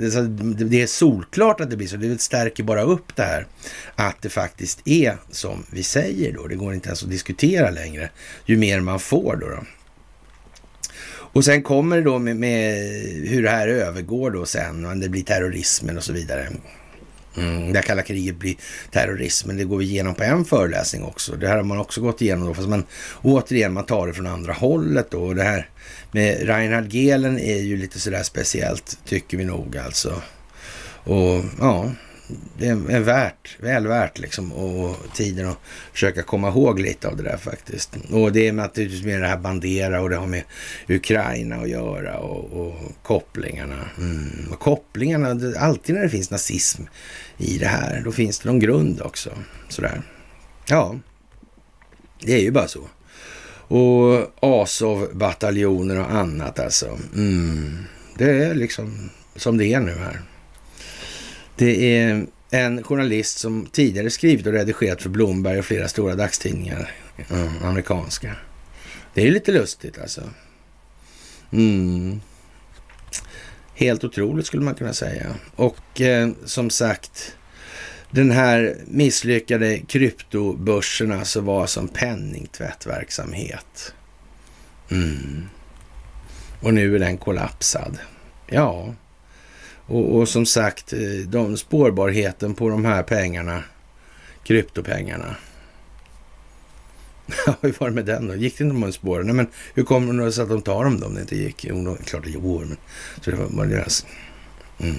det 0.56 0.82
är 0.82 0.86
solklart 0.86 1.60
att 1.60 1.70
det 1.70 1.76
blir 1.76 1.86
så. 1.86 1.96
Det 1.96 2.20
stärker 2.20 2.62
bara 2.62 2.82
upp 2.82 3.16
det 3.16 3.22
här. 3.22 3.46
Att 3.94 4.22
det 4.22 4.28
faktiskt 4.28 4.80
är 4.84 5.16
som 5.30 5.64
vi 5.70 5.82
säger 5.82 6.32
då. 6.32 6.46
Det 6.46 6.54
går 6.54 6.74
inte 6.74 6.88
ens 6.88 7.02
att 7.02 7.10
diskutera 7.10 7.70
längre. 7.70 8.10
Ju 8.46 8.56
mer 8.56 8.80
man 8.80 9.00
får 9.00 9.36
då. 9.36 9.48
då. 9.48 9.64
Och 11.32 11.44
sen 11.44 11.62
kommer 11.62 11.96
det 11.96 12.02
då 12.02 12.18
med, 12.18 12.36
med, 12.36 12.74
hur 13.28 13.42
det 13.42 13.50
här 13.50 13.68
övergår 13.68 14.30
då 14.30 14.46
sen. 14.46 15.00
Det 15.00 15.08
blir 15.08 15.22
terrorismen 15.22 15.96
och 15.96 16.04
så 16.04 16.12
vidare. 16.12 16.48
Mm, 17.36 17.72
det 17.72 17.82
kalla 17.82 18.02
kriget 18.02 18.36
blir 18.36 18.56
terrorismen. 18.90 19.56
Det 19.56 19.64
går 19.64 19.76
vi 19.76 19.84
igenom 19.84 20.14
på 20.14 20.22
en 20.22 20.44
föreläsning 20.44 21.04
också. 21.04 21.36
Det 21.36 21.48
här 21.48 21.56
har 21.56 21.62
man 21.62 21.78
också 21.78 22.00
gått 22.00 22.22
igenom 22.22 22.46
då. 22.46 22.54
Fast 22.54 22.68
man 22.68 22.84
återigen, 23.22 23.72
man 23.72 23.84
tar 23.84 24.06
det 24.06 24.12
från 24.12 24.26
andra 24.26 24.52
hållet 24.52 25.10
då. 25.10 25.22
Och 25.22 25.34
det 25.34 25.42
här 25.42 25.68
med 26.12 26.46
Reinhard 26.46 26.92
Gehlen 26.92 27.38
är 27.38 27.58
ju 27.58 27.76
lite 27.76 28.00
sådär 28.00 28.22
speciellt, 28.22 28.98
tycker 29.04 29.36
vi 29.36 29.44
nog 29.44 29.76
alltså. 29.76 30.22
Och 31.04 31.44
ja, 31.60 31.90
det 32.58 32.66
är 32.66 33.00
värt, 33.00 33.56
väl 33.60 33.86
värt 33.86 34.18
liksom 34.18 34.52
och 34.52 34.96
tiden 35.14 35.48
att 35.48 35.58
försöka 35.92 36.22
komma 36.22 36.48
ihåg 36.48 36.80
lite 36.80 37.08
av 37.08 37.16
det 37.16 37.22
där 37.22 37.36
faktiskt. 37.36 37.96
Och 38.10 38.32
det 38.32 38.48
är 38.48 38.52
naturligtvis 38.52 39.04
med 39.04 39.20
det 39.20 39.26
här 39.26 39.38
Bandera 39.38 40.00
och 40.00 40.10
det 40.10 40.16
har 40.16 40.26
med 40.26 40.42
Ukraina 40.88 41.56
att 41.56 41.68
göra 41.68 42.18
och, 42.18 42.66
och 42.66 42.74
kopplingarna. 43.02 43.88
Mm. 43.98 44.48
Och 44.52 44.60
kopplingarna, 44.60 45.58
alltid 45.58 45.94
när 45.94 46.02
det 46.02 46.08
finns 46.08 46.30
nazism 46.30 46.82
i 47.38 47.58
det 47.58 47.66
här, 47.66 48.02
då 48.04 48.12
finns 48.12 48.38
det 48.38 48.48
någon 48.48 48.60
grund 48.60 49.00
också. 49.02 49.30
Sådär. 49.68 50.02
Ja, 50.66 50.96
det 52.20 52.34
är 52.34 52.40
ju 52.40 52.50
bara 52.50 52.68
så. 52.68 52.88
Och 53.72 54.32
Azov-bataljoner 54.40 56.00
och 56.00 56.12
annat 56.12 56.58
alltså. 56.58 56.98
Mm. 57.14 57.84
Det 58.18 58.44
är 58.44 58.54
liksom 58.54 59.10
som 59.36 59.56
det 59.56 59.66
är 59.66 59.80
nu 59.80 59.94
här. 59.94 60.20
Det 61.60 61.98
är 61.98 62.26
en 62.50 62.82
journalist 62.82 63.38
som 63.38 63.66
tidigare 63.66 64.10
skrivit 64.10 64.46
och 64.46 64.52
redigerat 64.52 65.02
för 65.02 65.08
Blomberg 65.08 65.58
och 65.58 65.64
flera 65.64 65.88
stora 65.88 66.14
dagstidningar, 66.14 66.90
mm, 67.30 67.48
amerikanska. 67.62 68.36
Det 69.14 69.26
är 69.26 69.30
lite 69.30 69.52
lustigt 69.52 69.98
alltså. 69.98 70.22
Mm. 71.52 72.20
Helt 73.74 74.04
otroligt 74.04 74.46
skulle 74.46 74.62
man 74.62 74.74
kunna 74.74 74.92
säga. 74.92 75.34
Och 75.56 76.00
eh, 76.00 76.30
som 76.44 76.70
sagt, 76.70 77.36
den 78.10 78.30
här 78.30 78.76
misslyckade 78.86 79.78
kryptobörsen 79.78 81.12
alltså 81.12 81.40
var 81.40 81.66
som 81.66 81.88
penningtvättverksamhet. 81.88 83.94
Mm. 84.90 85.48
Och 86.60 86.74
nu 86.74 86.94
är 86.94 86.98
den 86.98 87.18
kollapsad. 87.18 87.98
Ja, 88.46 88.94
och, 89.90 90.16
och, 90.16 90.28
som 90.28 90.46
sagt, 90.46 90.92
eh, 90.92 90.98
de, 91.28 91.56
spårbarheten 91.56 92.54
på 92.54 92.68
de 92.68 92.84
här 92.84 93.02
pengarna, 93.02 93.64
kryptopengarna. 94.44 95.36
hur 97.60 97.74
var 97.78 97.88
det 97.88 97.94
med 97.94 98.04
den 98.04 98.28
då? 98.28 98.34
Gick 98.34 98.58
det 98.58 98.64
inte 98.64 98.86
att 98.86 98.94
spåra? 98.94 99.22
Nej, 99.22 99.34
men 99.34 99.46
hur 99.74 99.82
kommer 99.82 100.24
det 100.24 100.32
sig 100.32 100.42
att 100.42 100.48
de 100.48 100.62
tar 100.62 100.84
dem 100.84 101.00
då 101.00 101.06
om 101.06 101.14
det 101.14 101.20
inte 101.20 101.36
gick? 101.36 101.64
Jo, 101.64 101.96
klart 102.04 102.24
det 102.24 102.30
gjorde, 102.30 102.66
men 102.66 102.76
så 103.20 103.30
det 103.30 103.36
var 103.36 103.66
deras... 103.66 104.06
Mm. 104.78 104.96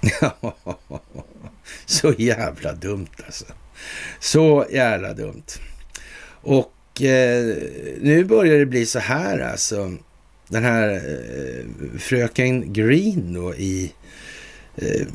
så 1.86 2.12
jävla 2.18 2.72
dumt 2.72 3.16
alltså. 3.26 3.44
Så 4.20 4.66
jävla 4.70 5.14
dumt. 5.14 5.46
Och 6.30 7.02
eh, 7.02 7.56
nu 8.00 8.24
börjar 8.24 8.58
det 8.58 8.66
bli 8.66 8.86
så 8.86 8.98
här 8.98 9.38
alltså 9.38 9.96
den 10.48 10.64
här 10.64 10.92
eh, 10.94 11.98
fröken 11.98 12.72
Green 12.72 13.32
då 13.32 13.54
i 13.54 13.92
eh, 14.76 15.06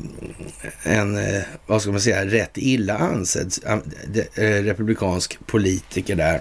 en, 0.82 1.16
eh, 1.16 1.42
vad 1.66 1.82
ska 1.82 1.90
man 1.90 2.00
säga, 2.00 2.24
rätt 2.24 2.52
illa 2.54 2.98
ansedd 2.98 3.52
eh, 4.34 4.42
republikansk 4.42 5.46
politiker 5.46 6.16
där. 6.16 6.40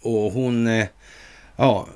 Och 0.00 0.32
hon, 0.32 0.66
eh, 0.66 0.86
ja, 1.56 1.88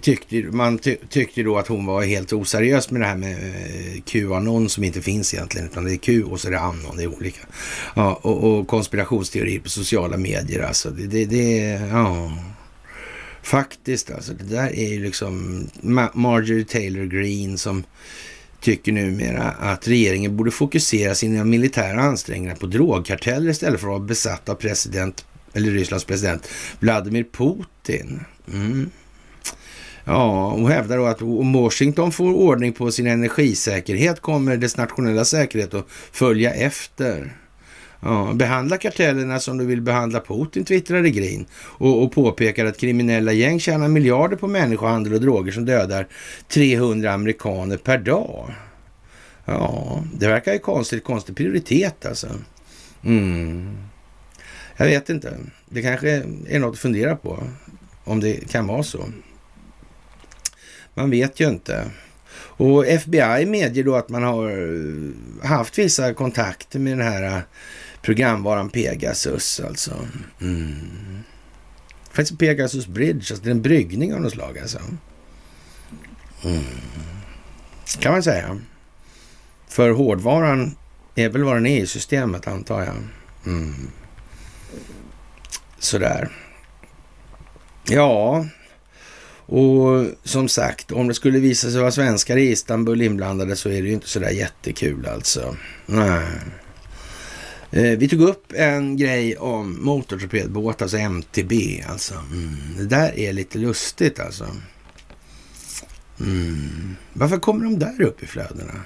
tyckte, 0.00 0.36
man 0.36 0.78
ty, 0.78 0.96
tyckte 1.08 1.42
då 1.42 1.58
att 1.58 1.66
hon 1.68 1.86
var 1.86 2.02
helt 2.02 2.32
oseriös 2.32 2.90
med 2.90 3.00
det 3.00 3.06
här 3.06 3.16
med 3.16 3.32
eh, 3.32 4.02
Qanon 4.02 4.68
som 4.68 4.84
inte 4.84 5.02
finns 5.02 5.34
egentligen, 5.34 5.66
utan 5.66 5.84
det 5.84 5.94
är 5.94 5.96
Q 5.96 6.24
och 6.24 6.40
så 6.40 6.48
är 6.48 6.52
det 6.52 6.60
Anon, 6.60 6.96
det 6.96 7.02
är 7.02 7.14
olika. 7.16 7.40
Ja, 7.96 8.20
och, 8.22 8.44
och 8.44 8.68
konspirationsteorier 8.68 9.60
på 9.60 9.68
sociala 9.68 10.16
medier 10.16 10.62
alltså. 10.62 10.90
Det, 10.90 11.06
det, 11.06 11.24
det 11.24 11.56
ja 11.90 12.30
Faktiskt 13.42 14.10
alltså, 14.10 14.32
det 14.32 14.44
där 14.44 14.78
är 14.78 14.88
ju 14.88 15.04
liksom 15.04 15.66
Marjorie 16.14 16.64
Taylor 16.64 17.04
Greene 17.04 17.58
som 17.58 17.84
tycker 18.60 18.92
numera 18.92 19.42
att 19.42 19.88
regeringen 19.88 20.36
borde 20.36 20.50
fokusera 20.50 21.14
sina 21.14 21.44
militära 21.44 22.00
ansträngningar 22.00 22.54
på 22.54 22.66
drogkarteller 22.66 23.50
istället 23.50 23.80
för 23.80 23.86
att 23.86 23.92
vara 23.92 24.08
besatt 24.08 24.48
av 24.48 24.54
president, 24.54 25.24
eller 25.52 25.70
Rysslands 25.70 26.04
president 26.04 26.48
Vladimir 26.80 27.26
Putin. 27.32 28.20
Mm. 28.52 28.90
Ja, 30.04 30.52
och 30.52 30.68
hävdar 30.68 30.96
då 30.96 31.06
att 31.06 31.22
om 31.22 31.52
Washington 31.52 32.12
får 32.12 32.34
ordning 32.34 32.72
på 32.72 32.92
sin 32.92 33.06
energisäkerhet 33.06 34.20
kommer 34.20 34.56
dess 34.56 34.76
nationella 34.76 35.24
säkerhet 35.24 35.74
att 35.74 35.86
följa 36.12 36.54
efter. 36.54 37.36
Ja, 38.02 38.32
behandla 38.34 38.76
kartellerna 38.76 39.40
som 39.40 39.58
du 39.58 39.66
vill 39.66 39.82
behandla 39.82 40.20
Putin, 40.20 40.64
twittrade 40.64 41.10
Green 41.10 41.46
och, 41.54 42.02
och 42.02 42.12
påpekar 42.12 42.66
att 42.66 42.78
kriminella 42.78 43.32
gäng 43.32 43.60
tjänar 43.60 43.88
miljarder 43.88 44.36
på 44.36 44.46
människohandel 44.46 45.14
och 45.14 45.20
droger 45.20 45.52
som 45.52 45.64
dödar 45.64 46.06
300 46.48 47.12
amerikaner 47.12 47.76
per 47.76 47.98
dag. 47.98 48.54
Ja, 49.44 50.04
det 50.14 50.28
verkar 50.28 50.52
ju 50.52 50.58
konstigt, 50.58 51.04
konstig 51.04 51.36
prioritet 51.36 52.06
alltså. 52.06 52.28
Mm. 53.04 53.76
Jag 54.76 54.86
vet 54.86 55.10
inte. 55.10 55.38
Det 55.68 55.82
kanske 55.82 56.10
är 56.48 56.58
något 56.58 56.74
att 56.74 56.78
fundera 56.78 57.16
på, 57.16 57.42
om 58.04 58.20
det 58.20 58.50
kan 58.50 58.66
vara 58.66 58.82
så. 58.82 59.04
Man 60.94 61.10
vet 61.10 61.40
ju 61.40 61.48
inte. 61.48 61.90
Och 62.32 62.86
FBI 62.86 63.46
medger 63.46 63.84
då 63.84 63.96
att 63.96 64.08
man 64.08 64.22
har 64.22 64.52
haft 65.46 65.78
vissa 65.78 66.14
kontakter 66.14 66.78
med 66.78 66.98
den 66.98 67.06
här 67.06 67.42
programvaran 68.02 68.70
Pegasus 68.70 69.60
alltså. 69.60 70.06
Mm. 70.40 71.22
Faktiskt 72.12 72.38
Pegasus 72.38 72.86
Bridge, 72.86 73.18
alltså 73.18 73.36
det 73.36 73.48
är 73.48 73.54
en 73.54 73.62
bryggning 73.62 74.14
av 74.14 74.20
något 74.20 74.32
slag 74.32 74.58
alltså. 74.58 74.78
Mm. 76.44 76.64
Kan 77.98 78.12
man 78.12 78.22
säga. 78.22 78.60
För 79.68 79.90
hårdvaran 79.90 80.76
är 81.14 81.28
väl 81.28 81.44
vad 81.44 81.56
den 81.56 81.66
är 81.66 81.82
i 81.82 81.86
systemet 81.86 82.46
antar 82.46 82.80
jag. 82.80 82.96
Mm. 83.46 83.90
Sådär. 85.78 86.28
Ja, 87.88 88.46
och 89.46 90.06
som 90.24 90.48
sagt, 90.48 90.92
om 90.92 91.08
det 91.08 91.14
skulle 91.14 91.38
visa 91.38 91.70
sig 91.70 91.80
vara 91.80 91.90
svenskar 91.90 92.36
i 92.36 92.50
Istanbul 92.50 93.02
inblandade 93.02 93.56
så 93.56 93.68
är 93.68 93.82
det 93.82 93.88
ju 93.88 93.94
inte 93.94 94.08
sådär 94.08 94.30
jättekul 94.30 95.06
alltså. 95.06 95.56
Nej. 95.86 96.26
Eh, 97.72 97.98
vi 97.98 98.08
tog 98.08 98.20
upp 98.20 98.52
en 98.52 98.96
grej 98.96 99.36
om 99.36 99.84
motortorpedbåt, 99.84 100.82
alltså 100.82 100.96
MTB. 100.96 101.84
Alltså. 101.88 102.14
Mm. 102.14 102.56
Det 102.76 102.84
där 102.84 103.18
är 103.18 103.32
lite 103.32 103.58
lustigt 103.58 104.20
alltså. 104.20 104.48
Mm. 106.20 106.96
Varför 107.12 107.38
kommer 107.38 107.64
de 107.64 107.78
där 107.78 108.02
upp 108.02 108.22
i 108.22 108.26
flödena? 108.26 108.80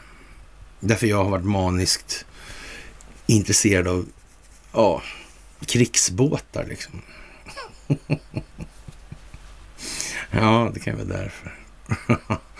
Därför 0.80 1.06
jag 1.06 1.24
har 1.24 1.30
varit 1.30 1.44
maniskt 1.44 2.26
intresserad 3.26 3.88
av 3.88 4.06
ja, 4.72 5.02
krigsbåtar 5.66 6.66
liksom. 6.68 7.02
ja, 10.30 10.70
det 10.74 10.80
kan 10.80 10.96
vara 10.96 11.06
därför. 11.06 11.58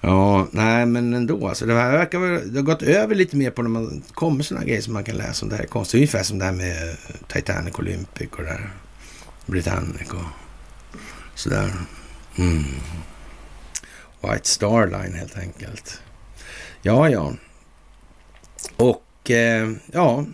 Ja, 0.00 0.48
nej 0.52 0.86
men 0.86 1.14
ändå. 1.14 1.48
Alltså, 1.48 1.66
det 1.66 1.74
här 1.74 1.92
verkar 1.92 2.20
det 2.20 2.58
har 2.58 2.62
gått 2.62 2.82
över 2.82 3.14
lite 3.14 3.36
mer 3.36 3.50
på 3.50 3.62
när 3.62 3.70
man 3.70 4.02
kommer 4.14 4.42
sådana 4.42 4.66
grejer 4.66 4.82
som 4.82 4.92
man 4.92 5.04
kan 5.04 5.16
läsa 5.16 5.46
om 5.46 5.50
det 5.50 5.56
här 5.56 5.66
konstigt. 5.66 5.98
Ungefär 5.98 6.22
som 6.22 6.38
det 6.38 6.44
här 6.44 6.52
med 6.52 6.96
Titanic 7.28 7.78
Olympic 7.78 8.28
och 8.30 8.38
det 8.38 8.44
där. 8.44 8.70
Britannic 9.46 10.10
och 10.10 10.24
sådär. 11.34 11.72
Mm. 12.38 12.64
White 14.20 14.48
Star 14.48 14.86
Line 14.86 15.14
helt 15.14 15.38
enkelt. 15.38 16.02
Ja, 16.82 17.08
ja. 17.08 17.34
Och 18.76 19.30
eh, 19.30 19.70
ja, 19.92 20.24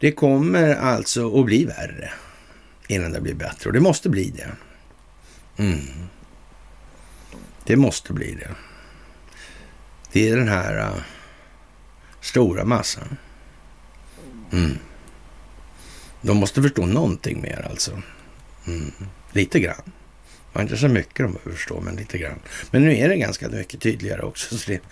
det 0.00 0.12
kommer 0.12 0.74
alltså 0.74 1.40
att 1.40 1.46
bli 1.46 1.64
värre 1.64 2.10
innan 2.88 3.12
det 3.12 3.20
blir 3.20 3.34
bättre. 3.34 3.68
Och 3.68 3.72
det 3.72 3.80
måste 3.80 4.08
bli 4.08 4.30
det. 4.36 4.50
Mm. 5.62 5.80
Det 7.64 7.76
måste 7.76 8.12
bli 8.12 8.34
det. 8.40 8.50
Det 10.14 10.28
är 10.28 10.36
den 10.36 10.48
här 10.48 10.78
uh, 10.78 11.02
stora 12.20 12.64
massan. 12.64 13.16
Mm. 14.52 14.78
De 16.20 16.36
måste 16.36 16.62
förstå 16.62 16.86
någonting 16.86 17.42
mer 17.42 17.66
alltså. 17.70 18.02
Mm. 18.66 18.92
Lite 19.32 19.60
grann. 19.60 19.82
Det 19.84 20.52
var 20.52 20.62
inte 20.62 20.76
så 20.76 20.88
mycket 20.88 21.16
de 21.16 21.32
behöver 21.32 21.52
förstå, 21.52 21.80
men 21.80 21.96
lite 21.96 22.18
grann. 22.18 22.38
Men 22.70 22.84
nu 22.84 22.96
är 22.96 23.08
det 23.08 23.16
ganska 23.16 23.48
mycket 23.48 23.80
tydligare 23.80 24.22
också. 24.22 24.58
Så 24.58 24.70
det, 24.70 24.82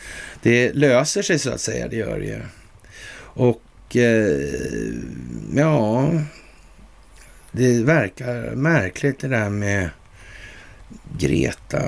det 0.43 0.73
löser 0.73 1.23
sig 1.23 1.39
så 1.39 1.51
att 1.51 1.61
säga, 1.61 1.89
det 1.89 1.97
gör 1.97 2.19
det 2.19 2.27
ju. 2.27 2.41
Och 3.15 3.97
eh, 3.97 4.55
ja, 5.55 6.11
det 7.53 7.83
verkar 7.83 8.55
märkligt 8.55 9.19
det 9.19 9.29
där 9.29 9.51
med 9.51 9.91
Greta. 11.19 11.83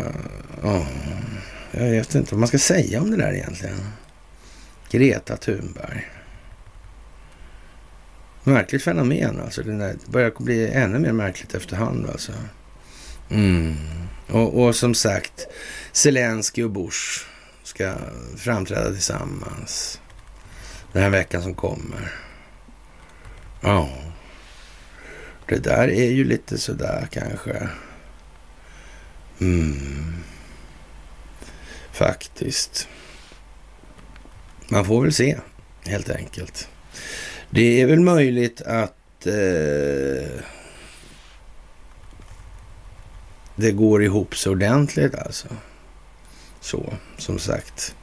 Oh 0.62 0.86
jag 1.76 1.90
vet 1.90 2.14
inte 2.14 2.34
vad 2.34 2.40
man 2.40 2.48
ska 2.48 2.58
säga 2.58 3.00
om 3.00 3.10
det 3.10 3.16
där 3.16 3.32
egentligen. 3.32 3.80
Greta 4.90 5.36
Thunberg. 5.36 6.10
Märkligt 8.44 8.82
fenomen 8.82 9.40
alltså. 9.40 9.62
Det 9.62 9.96
börjar 10.06 10.32
bli 10.38 10.68
ännu 10.68 10.98
mer 10.98 11.12
märkligt 11.12 11.54
efterhand 11.54 12.10
alltså. 12.10 12.32
Mm. 13.30 13.76
Och, 14.28 14.64
och, 14.64 14.76
som 14.76 14.94
sagt, 14.94 15.46
Zelensky 15.92 16.62
och 16.62 16.70
Bush 16.70 17.26
ska 17.62 17.94
framträda 18.36 18.90
tillsammans 18.90 20.00
den 20.92 21.02
här 21.02 21.10
veckan 21.10 21.42
som 21.42 21.54
kommer. 21.54 22.12
Ja, 23.60 23.88
det 25.46 25.58
där 25.58 25.88
är 25.88 26.10
ju 26.10 26.24
lite 26.24 26.58
sådär 26.58 27.08
kanske. 27.10 27.68
Mm. 29.40 30.14
Faktiskt. 31.94 32.88
Man 34.68 34.84
får 34.84 35.02
väl 35.02 35.12
se, 35.12 35.36
helt 35.84 36.10
enkelt. 36.10 36.68
Det 37.50 37.80
är 37.80 37.86
väl 37.86 38.00
möjligt 38.00 38.62
att 38.62 39.26
eh, 39.26 40.40
det 43.56 43.72
går 43.72 44.02
ihop 44.02 44.36
så 44.36 44.50
ordentligt 44.50 45.14
alltså. 45.14 45.48
Så, 46.60 46.92
som 47.18 47.38
sagt. 47.38 47.94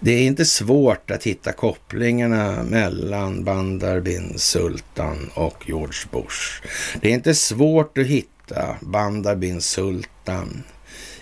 Det 0.00 0.12
är 0.12 0.22
inte 0.22 0.44
svårt 0.44 1.10
att 1.10 1.24
hitta 1.24 1.52
kopplingarna 1.52 2.62
mellan 2.62 3.44
Bandar 3.44 4.00
bin 4.00 4.38
Sultan 4.38 5.30
och 5.34 5.64
George 5.66 6.08
Bush. 6.10 6.62
Det 7.00 7.08
är 7.08 7.12
inte 7.12 7.34
svårt 7.34 7.98
att 7.98 8.06
hitta 8.06 8.76
Bandar 8.80 9.36
bin 9.36 9.60
Sultan 9.60 10.62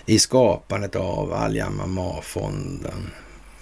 i 0.05 0.19
skapandet 0.19 0.95
av 0.95 1.33
al-Yamamah-fonden, 1.33 3.11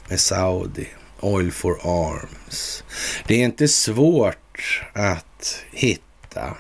med 0.08 0.20
Saudi, 0.20 0.88
Oil 1.20 1.52
for 1.52 1.80
Arms. 1.84 2.84
Det 3.28 3.36
är 3.36 3.46
inte 3.46 3.68
svårt 3.68 4.84
att 4.94 5.60
hitta 5.72 6.58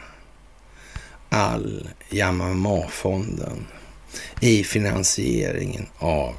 Al-Yamamah-fonden 1.29 3.65
i 4.39 4.63
finansieringen 4.63 5.87
av 5.97 6.35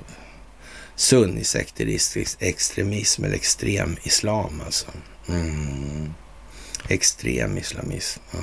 sunnisekteristisk 0.96 2.42
extremism 2.42 3.24
eller 3.24 3.34
extrem 3.34 3.96
islam 4.02 4.62
alltså. 4.64 4.86
Mm. 5.28 6.14
Extrem 6.88 7.58
islamism. 7.58 8.20
Ja. 8.30 8.38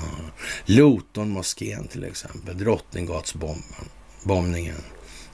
Loton-moskén 0.66 1.88
till 1.88 2.04
exempel. 2.04 2.66
Bombningen 4.28 4.84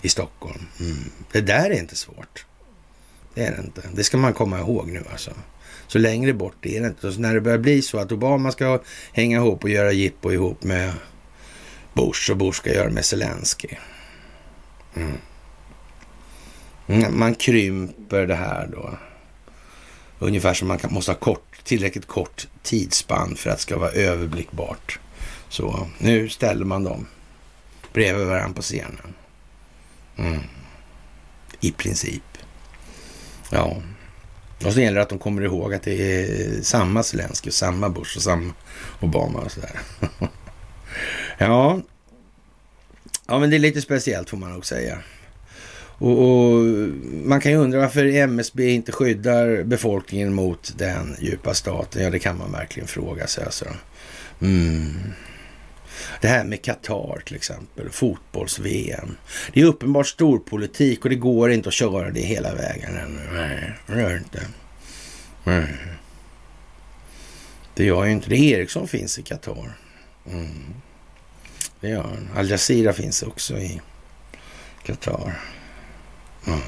i 0.01 0.09
Stockholm. 0.09 0.65
Mm. 0.79 1.11
Det 1.31 1.41
där 1.41 1.69
är 1.69 1.79
inte 1.79 1.95
svårt. 1.95 2.45
Det 3.33 3.43
är 3.43 3.51
det 3.51 3.63
inte. 3.63 3.81
Det 3.93 4.03
ska 4.03 4.17
man 4.17 4.33
komma 4.33 4.59
ihåg 4.59 4.87
nu 4.87 5.03
alltså. 5.11 5.31
Så 5.87 5.99
längre 5.99 6.33
bort 6.33 6.65
är 6.65 6.81
det 6.81 6.87
inte. 6.87 7.13
Så 7.13 7.19
när 7.19 7.33
det 7.33 7.41
börjar 7.41 7.57
bli 7.57 7.81
så 7.81 7.97
att 7.97 8.11
Obama 8.11 8.51
ska 8.51 8.81
hänga 9.11 9.37
ihop 9.37 9.63
och 9.63 9.69
göra 9.69 9.91
jippo 9.91 10.31
ihop 10.31 10.63
med 10.63 10.93
Bush 11.93 12.31
och 12.31 12.37
Bush 12.37 12.57
ska 12.57 12.73
göra 12.73 12.89
med 12.89 13.05
Zelensky. 13.05 13.67
Mm. 14.95 15.17
Man 17.17 17.35
krymper 17.35 18.27
det 18.27 18.35
här 18.35 18.69
då. 18.71 18.97
Ungefär 20.19 20.53
som 20.53 20.67
man 20.67 20.77
kan, 20.77 20.93
måste 20.93 21.11
ha 21.11 21.19
kort, 21.19 21.63
tillräckligt 21.63 22.07
kort 22.07 22.47
tidsspann 22.63 23.35
för 23.35 23.49
att 23.49 23.57
det 23.57 23.61
ska 23.61 23.77
vara 23.77 23.91
överblickbart. 23.91 24.99
Så 25.49 25.87
nu 25.97 26.29
ställer 26.29 26.65
man 26.65 26.83
dem 26.83 27.07
bredvid 27.93 28.27
varandra 28.27 28.55
på 28.55 28.61
scenen. 28.61 29.13
Mm. 30.17 30.39
I 31.59 31.71
princip. 31.71 32.37
Ja. 33.49 33.81
Och 34.65 34.73
så 34.73 34.81
gäller 34.81 34.95
det 34.95 35.01
att 35.01 35.09
de 35.09 35.19
kommer 35.19 35.41
ihåg 35.41 35.73
att 35.73 35.83
det 35.83 35.91
är 35.93 36.61
samma 36.61 37.03
Zelensky, 37.03 37.51
samma 37.51 37.89
Bush 37.89 38.17
och 38.17 38.23
samma 38.23 38.53
Obama 38.99 39.39
och 39.39 39.51
sådär. 39.51 39.79
ja. 41.37 41.81
ja, 43.27 43.39
men 43.39 43.49
det 43.49 43.57
är 43.57 43.59
lite 43.59 43.81
speciellt 43.81 44.29
får 44.29 44.37
man 44.37 44.53
nog 44.53 44.65
säga. 44.65 44.97
Och, 45.97 46.21
och, 46.21 46.63
man 47.25 47.41
kan 47.41 47.51
ju 47.51 47.57
undra 47.57 47.79
varför 47.79 48.05
MSB 48.05 48.69
inte 48.69 48.91
skyddar 48.91 49.63
befolkningen 49.63 50.33
mot 50.33 50.73
den 50.77 51.15
djupa 51.21 51.53
staten. 51.53 52.03
Ja, 52.03 52.09
det 52.09 52.19
kan 52.19 52.37
man 52.37 52.51
verkligen 52.51 52.87
fråga 52.87 53.27
sig. 53.27 53.43
Alltså. 53.43 53.65
Mm. 54.41 54.93
Det 56.21 56.27
här 56.27 56.43
med 56.43 56.61
Qatar 56.61 57.21
till 57.25 57.35
exempel, 57.35 57.89
fotbolls-VM. 57.89 59.17
Det 59.53 59.61
är 59.61 59.65
uppenbart 59.65 60.07
storpolitik 60.07 61.03
och 61.03 61.09
det 61.09 61.15
går 61.15 61.51
inte 61.51 61.69
att 61.69 61.73
köra 61.73 62.11
det 62.11 62.21
hela 62.21 62.55
vägen 62.55 62.97
ännu. 62.97 63.21
Nej, 63.33 63.73
det 63.87 64.01
gör 64.01 64.09
det 64.09 64.17
inte. 64.17 64.47
Nej. 65.43 65.75
Det 67.75 67.85
gör 67.85 68.05
ju 68.05 68.11
inte 68.11 68.29
det. 68.29 68.37
Ericsson 68.37 68.87
finns 68.87 69.19
i 69.19 69.23
Qatar. 69.23 69.77
Mm. 70.31 70.73
Det 71.79 71.89
gör 71.89 72.03
han. 72.03 72.29
Al 72.35 72.49
Jazeera 72.49 72.93
finns 72.93 73.23
också 73.23 73.57
i 73.57 73.81
Qatar. 74.85 75.39
Mm. 76.47 76.59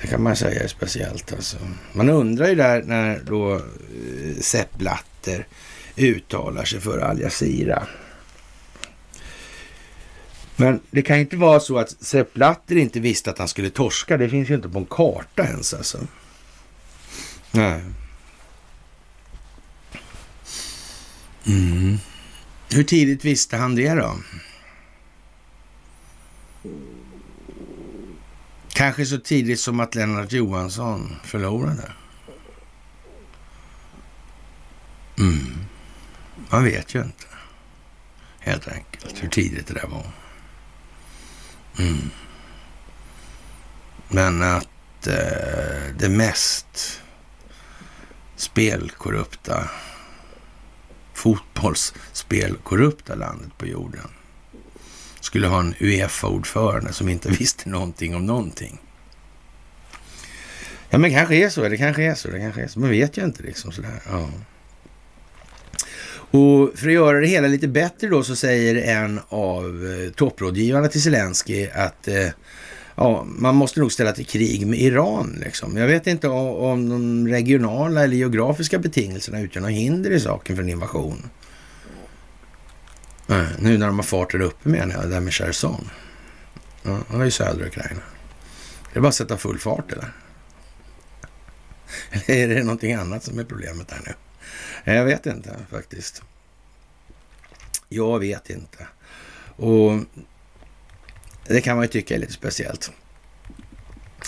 Det 0.00 0.06
kan 0.06 0.22
man 0.22 0.36
säga 0.36 0.62
är 0.62 0.68
speciellt 0.68 1.32
alltså. 1.32 1.56
Man 1.92 2.08
undrar 2.08 2.48
ju 2.48 2.54
där 2.54 2.82
när 2.82 3.20
då 3.26 3.54
eh, 3.54 4.40
Sepp 4.40 4.74
Blatter 4.74 5.46
uttalar 6.06 6.64
sig 6.64 6.80
för 6.80 6.98
Al 6.98 7.20
Jazeera. 7.20 7.86
Men 10.56 10.80
det 10.90 11.02
kan 11.02 11.18
inte 11.18 11.36
vara 11.36 11.60
så 11.60 11.78
att 11.78 11.90
Sepp 12.00 12.34
Blatter 12.34 12.76
inte 12.76 13.00
visste 13.00 13.30
att 13.30 13.38
han 13.38 13.48
skulle 13.48 13.70
torska. 13.70 14.16
Det 14.16 14.28
finns 14.28 14.50
ju 14.50 14.54
inte 14.54 14.68
på 14.68 14.78
en 14.78 14.86
karta 14.86 15.44
ens 15.44 15.74
alltså. 15.74 15.98
Nej. 17.50 17.82
Mm. 21.46 21.98
Hur 22.70 22.84
tidigt 22.84 23.24
visste 23.24 23.56
han 23.56 23.74
det 23.74 23.94
då? 23.94 24.16
Kanske 28.68 29.06
så 29.06 29.18
tidigt 29.18 29.60
som 29.60 29.80
att 29.80 29.94
Lennart 29.94 30.32
Johansson 30.32 31.16
förlorade. 31.24 31.92
Mm. 35.18 35.68
Man 36.50 36.64
vet 36.64 36.94
ju 36.94 37.02
inte. 37.02 37.26
Helt 38.40 38.68
enkelt 38.68 39.22
hur 39.22 39.28
tidigt 39.28 39.66
det 39.66 39.74
där 39.74 39.86
var. 39.86 40.06
Mm. 41.78 42.10
Men 44.08 44.42
att 44.42 45.06
eh, 45.06 45.14
det 45.98 46.08
mest 46.08 47.00
spelkorrupta, 48.36 49.70
fotbollsspelkorrupta 51.14 53.14
landet 53.14 53.58
på 53.58 53.66
jorden 53.66 54.08
skulle 55.20 55.46
ha 55.46 55.60
en 55.60 55.74
Uefa-ordförande 55.80 56.92
som 56.92 57.08
inte 57.08 57.30
visste 57.38 57.68
någonting 57.68 58.14
om 58.14 58.26
någonting. 58.26 58.80
Ja, 60.90 60.98
men 60.98 61.10
kanske 61.10 61.34
är 61.34 61.48
så. 61.48 61.68
Det 61.68 61.76
kanske 61.76 62.02
är 62.02 62.14
så. 62.14 62.28
Det 62.28 62.38
kanske 62.38 62.62
är 62.62 62.68
så. 62.68 62.80
Man 62.80 62.90
vet 62.90 63.18
ju 63.18 63.24
inte 63.24 63.42
liksom 63.42 63.72
sådär. 63.72 64.02
Ja. 64.10 64.30
Och 66.30 66.78
för 66.78 66.86
att 66.86 66.92
göra 66.92 67.20
det 67.20 67.26
hela 67.26 67.48
lite 67.48 67.68
bättre 67.68 68.08
då 68.08 68.22
så 68.22 68.36
säger 68.36 68.74
en 68.96 69.20
av 69.28 69.64
eh, 69.64 70.12
topprådgivarna 70.12 70.88
till 70.88 71.02
Zelensky 71.02 71.68
att 71.74 72.08
eh, 72.08 72.28
ja, 72.94 73.24
man 73.24 73.54
måste 73.54 73.80
nog 73.80 73.92
ställa 73.92 74.12
till 74.12 74.26
krig 74.26 74.66
med 74.66 74.78
Iran. 74.78 75.38
Liksom. 75.44 75.76
Jag 75.76 75.86
vet 75.86 76.06
inte 76.06 76.28
om, 76.28 76.48
om 76.48 76.88
de 76.88 77.28
regionala 77.28 78.04
eller 78.04 78.16
geografiska 78.16 78.78
betingelserna 78.78 79.40
utgör 79.40 79.62
något 79.62 79.70
hinder 79.70 80.10
i 80.10 80.20
saken 80.20 80.56
för 80.56 80.62
en 80.62 80.68
invasion. 80.68 81.30
Nej, 83.26 83.46
nu 83.58 83.78
när 83.78 83.86
de 83.86 83.96
har 83.96 84.02
fart 84.02 84.32
där 84.32 84.40
uppe 84.40 84.68
menar 84.68 84.94
jag, 84.94 85.10
där 85.10 85.20
med 85.20 85.32
Cherson. 85.32 85.90
Ja, 86.82 86.98
det 87.10 87.16
är 87.16 87.24
ju 87.24 87.30
södra 87.30 87.66
Ukraina. 87.66 88.00
Det 88.92 88.98
är 88.98 89.00
bara 89.00 89.08
att 89.08 89.14
sätta 89.14 89.36
full 89.36 89.58
fart 89.58 89.84
det 89.88 89.94
där. 89.94 90.12
Eller 92.26 92.50
är 92.50 92.54
det 92.54 92.64
någonting 92.64 92.94
annat 92.94 93.24
som 93.24 93.38
är 93.38 93.44
problemet 93.44 93.88
där 93.88 94.00
nu? 94.06 94.12
Eh, 94.88 94.94
jag 94.94 95.04
vet 95.04 95.26
inte 95.26 95.56
faktiskt. 95.70 96.22
Jag 97.88 98.18
vet 98.18 98.50
inte. 98.50 98.86
Och 99.56 100.00
det 101.46 101.60
kan 101.60 101.76
man 101.76 101.84
ju 101.84 101.88
tycka 101.88 102.14
är 102.14 102.18
lite 102.18 102.32
speciellt. 102.32 102.92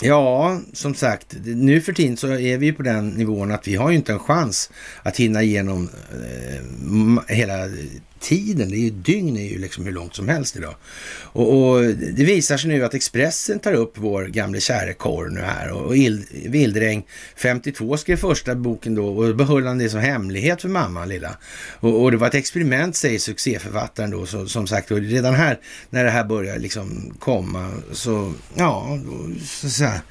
Ja, 0.01 0.61
som 0.73 0.95
sagt, 0.95 1.35
nu 1.43 1.81
för 1.81 1.93
tiden 1.93 2.17
så 2.17 2.27
är 2.27 2.57
vi 2.57 2.73
på 2.73 2.83
den 2.83 3.09
nivån 3.09 3.51
att 3.51 3.67
vi 3.67 3.75
har 3.75 3.89
ju 3.89 3.95
inte 3.95 4.13
en 4.13 4.19
chans 4.19 4.71
att 5.03 5.17
hinna 5.17 5.43
igenom 5.43 5.89
eh, 6.11 7.35
hela 7.35 7.67
tiden, 8.21 8.69
det 8.69 8.75
är 8.75 8.79
ju 8.79 8.89
dygn 8.89 9.37
är 9.37 9.49
ju 9.49 9.57
liksom 9.57 9.85
hur 9.85 9.91
långt 9.91 10.15
som 10.15 10.29
helst 10.29 10.55
idag. 10.55 10.75
Och, 11.23 11.59
och, 11.59 11.83
det 11.93 12.23
visar 12.23 12.57
sig 12.57 12.69
nu 12.69 12.85
att 12.85 12.93
Expressen 12.93 13.59
tar 13.59 13.73
upp 13.73 13.93
vår 13.97 14.23
gamle 14.23 14.59
käre 14.59 14.93
Kornu 14.93 15.41
här 15.41 15.71
och, 15.71 15.85
och 15.85 15.95
Vildräng 16.45 17.03
52 17.35 17.97
skrev 17.97 18.17
första 18.17 18.55
boken 18.55 18.95
då 18.95 19.07
och 19.07 19.35
behöll 19.35 19.67
han 19.67 19.77
det 19.77 19.89
som 19.89 19.99
hemlighet 19.99 20.61
för 20.61 20.69
mamman 20.69 21.09
lilla. 21.09 21.37
Och, 21.79 22.03
och 22.03 22.11
det 22.11 22.17
var 22.17 22.27
ett 22.27 22.35
experiment 22.35 22.95
säger 22.95 23.19
succéförfattaren 23.19 24.11
då 24.11 24.25
så, 24.25 24.47
som 24.47 24.67
sagt 24.67 24.91
och 24.91 24.97
redan 24.97 25.33
här 25.33 25.59
när 25.89 26.03
det 26.03 26.09
här 26.09 26.23
börjar 26.23 26.59
liksom 26.59 27.13
komma 27.19 27.71
så 27.91 28.33
ja, 28.55 28.99
så, 29.45 29.69
så 29.69 29.83
här, 29.83 30.01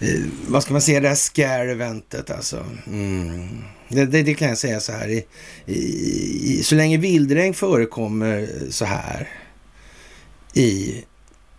Eh, 0.00 0.20
vad 0.48 0.62
ska 0.62 0.72
man 0.72 0.82
säga, 0.82 1.00
det 1.00 1.08
här 1.08 1.14
scare-eventet 1.14 2.30
alltså. 2.30 2.66
Mm. 2.86 3.64
Det, 3.88 4.04
det, 4.04 4.22
det, 4.22 4.34
kan 4.34 4.48
jag 4.48 4.58
säga 4.58 4.80
så 4.80 4.92
här. 4.92 5.08
I, 5.08 5.24
i, 5.66 6.62
så 6.64 6.74
länge 6.74 6.98
vildregn 6.98 7.54
förekommer 7.54 8.48
så 8.70 8.84
här 8.84 9.28
i 10.54 11.04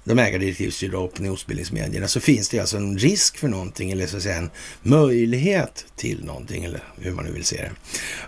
de 0.04 0.20
ägardirektivstyrda 0.20 0.98
opinionsbildningsmedierna 0.98 2.08
så 2.08 2.20
finns 2.20 2.50
det 2.50 2.60
alltså 2.60 2.78
en 2.78 2.98
risk 2.98 3.38
för 3.38 3.48
någonting 3.48 3.92
eller 3.92 4.08
så 4.08 4.18
att 4.18 4.24
säga 4.24 4.36
en 4.36 4.50
möjlighet 4.82 5.86
till 5.96 6.26
någonting 6.26 6.64
eller 6.64 6.84
hur 6.98 7.12
man 7.12 7.26
nu 7.26 7.32
vill 7.32 7.46
se 7.46 7.58
det. 7.58 7.72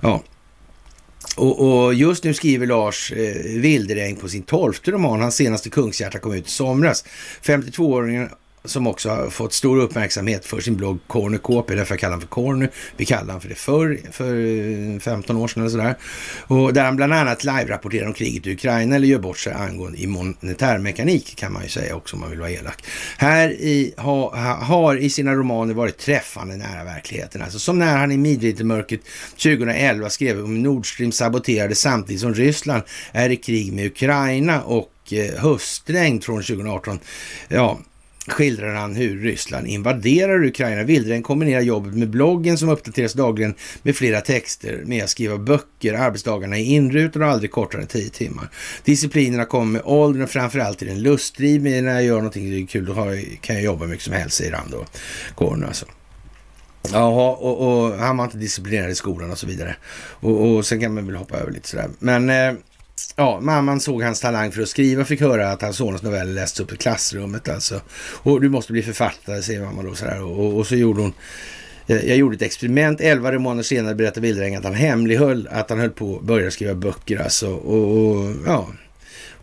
Ja. 0.02 0.24
Och, 1.36 1.84
och 1.84 1.94
just 1.94 2.24
nu 2.24 2.34
skriver 2.34 2.68
Lars 2.68 3.12
eh, 3.12 4.16
på 4.16 4.30
sin 4.30 4.44
tolfte 4.44 4.92
roman. 4.92 5.22
Hans 5.22 5.36
senaste 5.36 5.70
Kungshjärta 5.70 6.20
kom 6.20 6.34
ut 6.34 6.48
i 6.48 6.50
somras. 6.50 7.06
52-åringen 7.44 8.30
som 8.66 8.88
också 8.88 9.10
har 9.10 9.30
fått 9.30 9.54
stor 9.54 9.78
uppmärksamhet 9.78 10.46
för 10.46 10.62
sin 10.62 10.78
blogg 10.78 11.00
Corner 11.08 11.38
KP, 11.38 11.76
därför 11.76 11.94
jag 11.94 12.00
kallar 12.00 12.12
han 12.12 12.22
för 12.22 12.28
Corner. 12.28 12.72
Vi 12.98 13.06
kallade 13.06 13.28
honom 13.28 13.42
för 13.42 13.50
det 13.50 13.56
förr, 13.56 14.00
för 14.12 14.96
eh, 14.96 15.00
15 15.00 15.38
år 15.38 15.48
sedan 15.48 15.62
eller 15.62 15.72
sådär. 15.72 15.96
Och 16.48 16.74
där 16.74 16.84
han 16.84 16.96
bland 16.96 17.14
annat 17.14 17.44
live-rapporterar 17.44 18.08
om 18.08 18.14
kriget 18.14 18.48
i 18.48 18.54
Ukraina 18.54 18.96
eller 18.96 19.08
gör 19.08 19.20
bort 19.20 19.38
sig 19.38 19.54
angående 19.54 19.98
i 19.98 20.08
monetärmekanik 20.08 21.36
kan 21.36 21.54
man 21.54 21.64
ju 21.64 21.70
säga 21.70 21.96
också 21.96 22.16
om 22.16 22.20
man 22.20 22.30
vill 22.30 22.40
vara 22.40 22.52
elak. 22.52 22.84
Här 23.18 23.50
i, 23.52 23.94
ha, 23.98 24.36
har 24.56 24.96
i 24.96 25.10
sina 25.10 25.36
romaner 25.36 25.74
varit 25.74 25.98
träffande 25.98 26.58
nära 26.58 26.84
verkligheten. 26.84 27.42
Alltså 27.42 27.60
som 27.60 27.80
när 27.80 27.98
han 27.98 28.12
i 28.12 28.18
midvintermörkret 28.18 29.02
2011 29.32 30.10
skrev 30.10 30.44
om 30.44 30.64
Nord 30.64 30.94
Stream 30.94 31.12
saboterade 31.12 31.76
samtidigt 31.76 32.22
som 32.22 32.34
Ryssland 32.34 32.84
är 33.12 33.30
i 33.30 33.36
krig 33.36 33.74
med 33.74 33.86
Ukraina 33.86 34.62
och 34.62 34.92
eh, 35.12 35.42
höstregn 35.42 36.22
från 36.22 36.44
2018. 36.44 37.00
Ja, 37.48 37.80
skildrar 38.28 38.74
han 38.76 38.96
hur 38.96 39.20
Ryssland 39.22 39.68
invaderar 39.68 40.44
Ukraina. 40.46 40.84
Vildren 40.84 41.24
kombinerar 41.24 41.62
jobbet 41.62 41.94
med 41.94 42.10
bloggen 42.10 42.58
som 42.58 42.70
uppdateras 42.70 43.14
dagligen 43.14 43.56
med 43.84 43.96
flera 43.96 44.22
texter 44.22 44.84
med 44.86 45.04
att 45.04 45.10
skriva 45.10 45.38
böcker. 45.38 45.94
Arbetsdagarna 45.94 46.58
är 46.58 46.64
inrutade 46.64 47.26
och 47.26 47.32
aldrig 47.32 47.52
kortare 47.52 47.82
än 47.82 47.88
tio 47.88 48.10
timmar. 48.10 48.50
Disciplinerna 48.84 49.46
kommer 49.46 49.72
med 49.72 49.82
åldern 49.86 50.24
och 50.24 50.30
framförallt 50.30 50.82
är 50.82 50.86
det 50.86 50.92
en 50.92 51.02
lustdriv. 51.02 51.64
Men 51.64 51.86
när 51.86 51.94
jag 51.94 52.04
gör 52.04 52.16
någonting 52.16 52.52
det 52.52 52.58
är 52.58 52.68
kul, 52.68 52.86
då 52.86 52.94
kan 53.42 53.56
jag 53.56 53.64
jobba 53.64 53.86
mycket 53.86 54.04
som 54.04 54.14
helst, 54.14 54.38
säger 54.38 54.52
han 54.52 54.72
då. 54.72 54.86
Korn 55.36 55.64
alltså. 55.64 55.86
Jaha, 56.92 57.32
och, 57.32 57.84
och, 57.84 57.98
han 57.98 58.18
var 58.18 58.26
inte 58.26 58.38
disciplinerad 58.38 58.90
i 58.90 58.96
skolan 58.96 59.32
och 59.32 59.38
så 59.38 59.48
vidare. 59.48 59.76
Och, 59.94 60.56
och 60.56 60.66
sen 60.66 60.80
kan 60.80 60.94
man 60.94 61.06
väl 61.06 61.16
hoppa 61.16 61.38
över 61.38 61.52
lite 61.52 61.68
sådär. 61.68 61.90
Men 62.00 62.30
eh, 62.30 62.54
Ja, 63.16 63.40
mamman 63.40 63.80
såg 63.80 64.04
hans 64.04 64.22
talang 64.22 64.52
för 64.52 64.62
att 64.62 64.70
skriva, 64.70 65.06
fick 65.06 65.22
höra 65.22 65.52
att 65.52 65.62
hans 65.62 65.78
sonens 65.78 66.02
noveller 66.02 66.34
lästes 66.34 66.60
upp 66.60 66.74
i 66.74 66.78
klassrummet 66.78 67.50
alltså. 67.50 67.82
Och 68.24 68.42
du 68.42 68.50
måste 68.50 68.72
bli 68.72 68.84
författare, 68.84 69.42
säger 69.42 69.62
mamma 69.62 69.84
då 69.84 69.96
sådär. 69.96 70.24
Och, 70.24 70.58
och 70.58 70.68
så 70.68 70.76
gjorde 70.76 71.02
hon 71.02 71.14
eh, 71.88 72.08
jag 72.08 72.18
gjorde 72.18 72.36
ett 72.36 72.42
experiment. 72.42 73.02
Elva 73.02 73.40
månader 73.40 73.64
senare 73.64 73.96
berättade 73.96 74.22
Wildräng 74.28 74.56
att 74.56 74.64
han 74.64 74.74
hemlighöll 74.74 75.48
att 75.52 75.70
han 75.70 75.80
höll 75.80 75.90
på 75.90 76.18
att 76.18 76.24
börja 76.24 76.52
skriva 76.52 76.74
böcker 76.74 77.22
alltså. 77.22 77.50
Och, 77.54 77.98
och 77.98 78.36
ja, 78.46 78.68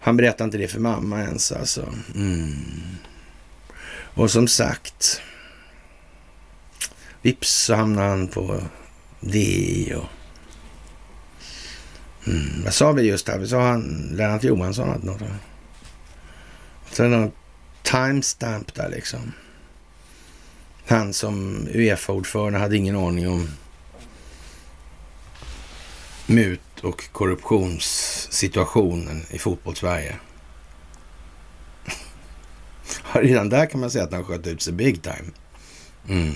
han 0.00 0.16
berättade 0.16 0.44
inte 0.44 0.58
det 0.58 0.68
för 0.68 0.80
mamma 0.80 1.22
ens 1.22 1.52
alltså. 1.52 1.94
Mm. 2.14 2.54
Och 4.14 4.30
som 4.30 4.48
sagt, 4.48 5.20
vips 7.22 7.52
så 7.52 7.74
hamnade 7.74 8.08
han 8.08 8.28
på 8.28 8.60
det 9.20 9.94
och 9.96 10.17
Mm, 12.28 12.62
vad 12.64 12.74
sa 12.74 12.92
vi 12.92 13.02
just 13.02 13.28
här? 13.28 13.38
Vi 13.38 13.48
sa 13.48 13.62
han, 13.62 14.10
Lennart 14.12 14.44
Johansson 14.44 14.88
hade 14.88 15.06
något. 15.06 15.22
Så 16.90 17.04
är 17.04 17.08
det 17.08 17.16
någon 17.16 17.32
timestamp 17.82 18.74
där 18.74 18.88
liksom. 18.88 19.32
Han 20.86 21.12
som 21.12 21.66
Uefa-ordförande 21.74 22.58
hade 22.58 22.76
ingen 22.76 22.96
aning 22.96 23.28
om 23.28 23.48
mut 26.26 26.60
och 26.82 27.12
korruptionssituationen 27.12 29.22
i 29.30 29.38
fotbollssverige. 29.38 30.16
Redan 33.12 33.48
där 33.48 33.66
kan 33.66 33.80
man 33.80 33.90
säga 33.90 34.04
att 34.04 34.12
han 34.12 34.24
sköt 34.24 34.46
ut 34.46 34.62
sig 34.62 34.72
big 34.72 35.02
time. 35.02 35.30
Mm. 36.08 36.34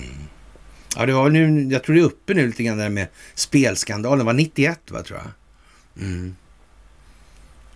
Ja, 0.95 1.05
det 1.05 1.13
var 1.13 1.29
nu, 1.29 1.67
jag 1.71 1.83
tror 1.83 1.95
det 1.95 2.01
är 2.01 2.05
uppe 2.05 2.33
nu 2.33 2.47
lite 2.47 2.63
grann 2.63 2.77
där 2.77 2.89
med 2.89 3.07
spelskandalen. 3.33 4.17
Det 4.17 4.25
var 4.25 4.33
91 4.33 4.91
va, 4.91 5.03
tror 5.03 5.19
jag. 5.19 5.27
Mm. 5.97 6.35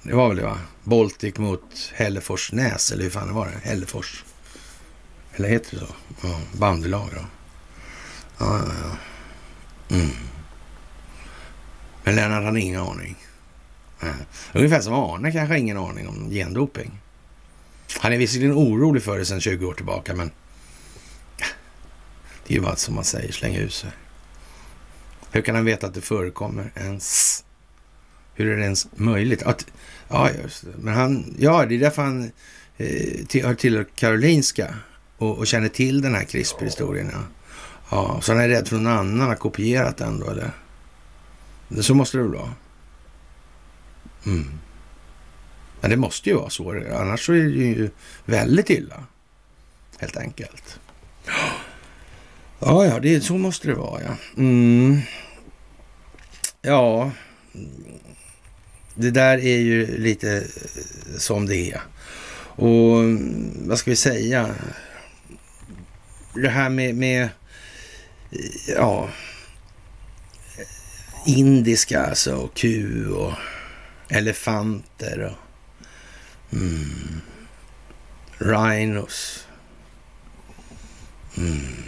Det 0.04 0.14
var 0.14 0.28
väl 0.28 0.38
det 0.38 0.44
va? 0.44 0.60
Baltic 0.84 1.38
mot 1.38 1.92
Hälleforsnäs, 1.94 2.92
eller 2.92 3.04
hur 3.04 3.10
fan 3.10 3.28
det 3.28 3.34
var 3.34 3.46
det? 3.46 3.70
Hällefors. 3.70 4.24
Eller 5.36 5.50
heter 5.50 5.80
det 5.80 5.86
så? 5.86 5.94
Ja, 6.28 6.40
bandylag 6.52 7.10
då. 7.16 7.26
Ja, 8.38 8.60
ja, 8.66 8.74
ja. 8.84 8.98
Mm. 9.96 10.12
Men 12.04 12.16
Lennart 12.16 12.44
hade 12.44 12.60
ingen 12.60 12.82
aning. 12.82 13.18
Ja. 14.00 14.08
Ungefär 14.54 14.82
som 14.82 14.94
Arne 14.94 15.32
kanske 15.32 15.54
har 15.54 15.60
ingen 15.60 15.78
aning 15.78 16.08
om 16.08 16.30
gendoping. 16.30 17.00
Han 18.00 18.14
är 18.14 18.18
visserligen 18.18 18.54
orolig 18.54 19.04
för 19.04 19.18
det 19.18 19.26
sedan 19.26 19.42
20 19.42 19.66
år 19.66 19.74
tillbaka, 19.74 20.16
men 20.16 20.32
det 22.48 22.54
är 22.54 22.56
ju 22.56 22.62
bara 22.62 22.76
som 22.76 22.96
man 22.96 23.04
säger, 23.04 23.32
slänga 23.32 23.60
ut 23.60 23.74
sig. 23.74 23.90
Hur 25.32 25.42
kan 25.42 25.56
han 25.56 25.66
veta 25.66 25.88
att 25.88 25.94
det 25.94 26.02
förekommer 26.02 26.72
ens? 26.76 27.44
Hur 28.38 28.50
är 28.52 28.58
det 28.58 28.64
ens 28.64 28.88
möjligt? 28.96 29.44
Att, 29.44 29.66
ja, 30.10 30.30
men 30.78 30.94
han, 30.94 31.36
ja, 31.40 31.66
det 31.66 31.76
är 31.76 31.80
därför 31.80 32.02
han 32.02 32.32
eh, 32.78 33.26
till, 33.56 33.86
Karolinska 33.96 34.76
och, 35.18 35.38
och, 35.38 35.48
känner 35.48 35.70
till 35.70 36.02
den 36.02 36.16
här 36.16 36.24
CRISPR-historien. 36.24 37.10
Ja. 37.14 37.20
ja, 37.90 38.22
så 38.22 38.32
han 38.32 38.42
är 38.42 38.50
rädd 38.50 38.68
för 38.68 38.76
någon 38.76 38.88
annan 38.88 39.28
har 39.28 39.36
kopierat 39.36 39.98
den 39.98 40.20
då, 40.20 40.30
eller? 40.30 40.52
Så 41.82 41.94
måste 41.94 42.18
det 42.18 42.24
väl 42.24 42.34
vara? 42.34 42.54
Mm. 44.26 44.52
Men 45.82 45.90
det 45.90 45.98
måste 45.98 46.30
ju 46.30 46.36
vara 46.36 46.50
så. 46.50 46.72
Annars 47.00 47.26
så 47.26 47.34
är 47.34 47.44
det 47.44 47.50
ju 47.50 47.90
väldigt 48.26 48.70
illa. 48.70 49.04
Helt 49.98 50.18
enkelt. 50.18 50.80
Ja, 52.60 52.86
ja, 52.86 53.00
det, 53.00 53.22
så 53.22 53.38
måste 53.38 53.68
det 53.68 53.74
vara, 53.74 54.02
ja. 54.02 54.16
Mm. 54.38 55.00
Ja, 56.62 57.12
det 58.98 59.12
där 59.12 59.38
är 59.38 59.58
ju 59.58 59.98
lite 59.98 60.36
eh, 60.36 61.18
som 61.18 61.46
det 61.46 61.72
är. 61.72 61.82
Och 62.40 63.00
mm, 63.00 63.68
vad 63.68 63.80
ska 63.80 63.92
vi 63.92 63.96
säga? 63.96 64.56
Det 66.34 66.50
här 66.50 66.70
med, 66.70 66.96
med 66.96 67.24
eh, 67.24 68.74
ja, 68.76 69.10
indiska 71.26 72.06
alltså, 72.06 72.36
och 72.36 72.54
ku 72.54 73.10
och 73.10 73.34
elefanter 74.10 75.20
och 75.20 76.54
mm, 76.54 77.22
rhinos. 78.38 79.48
Mm. 81.38 81.88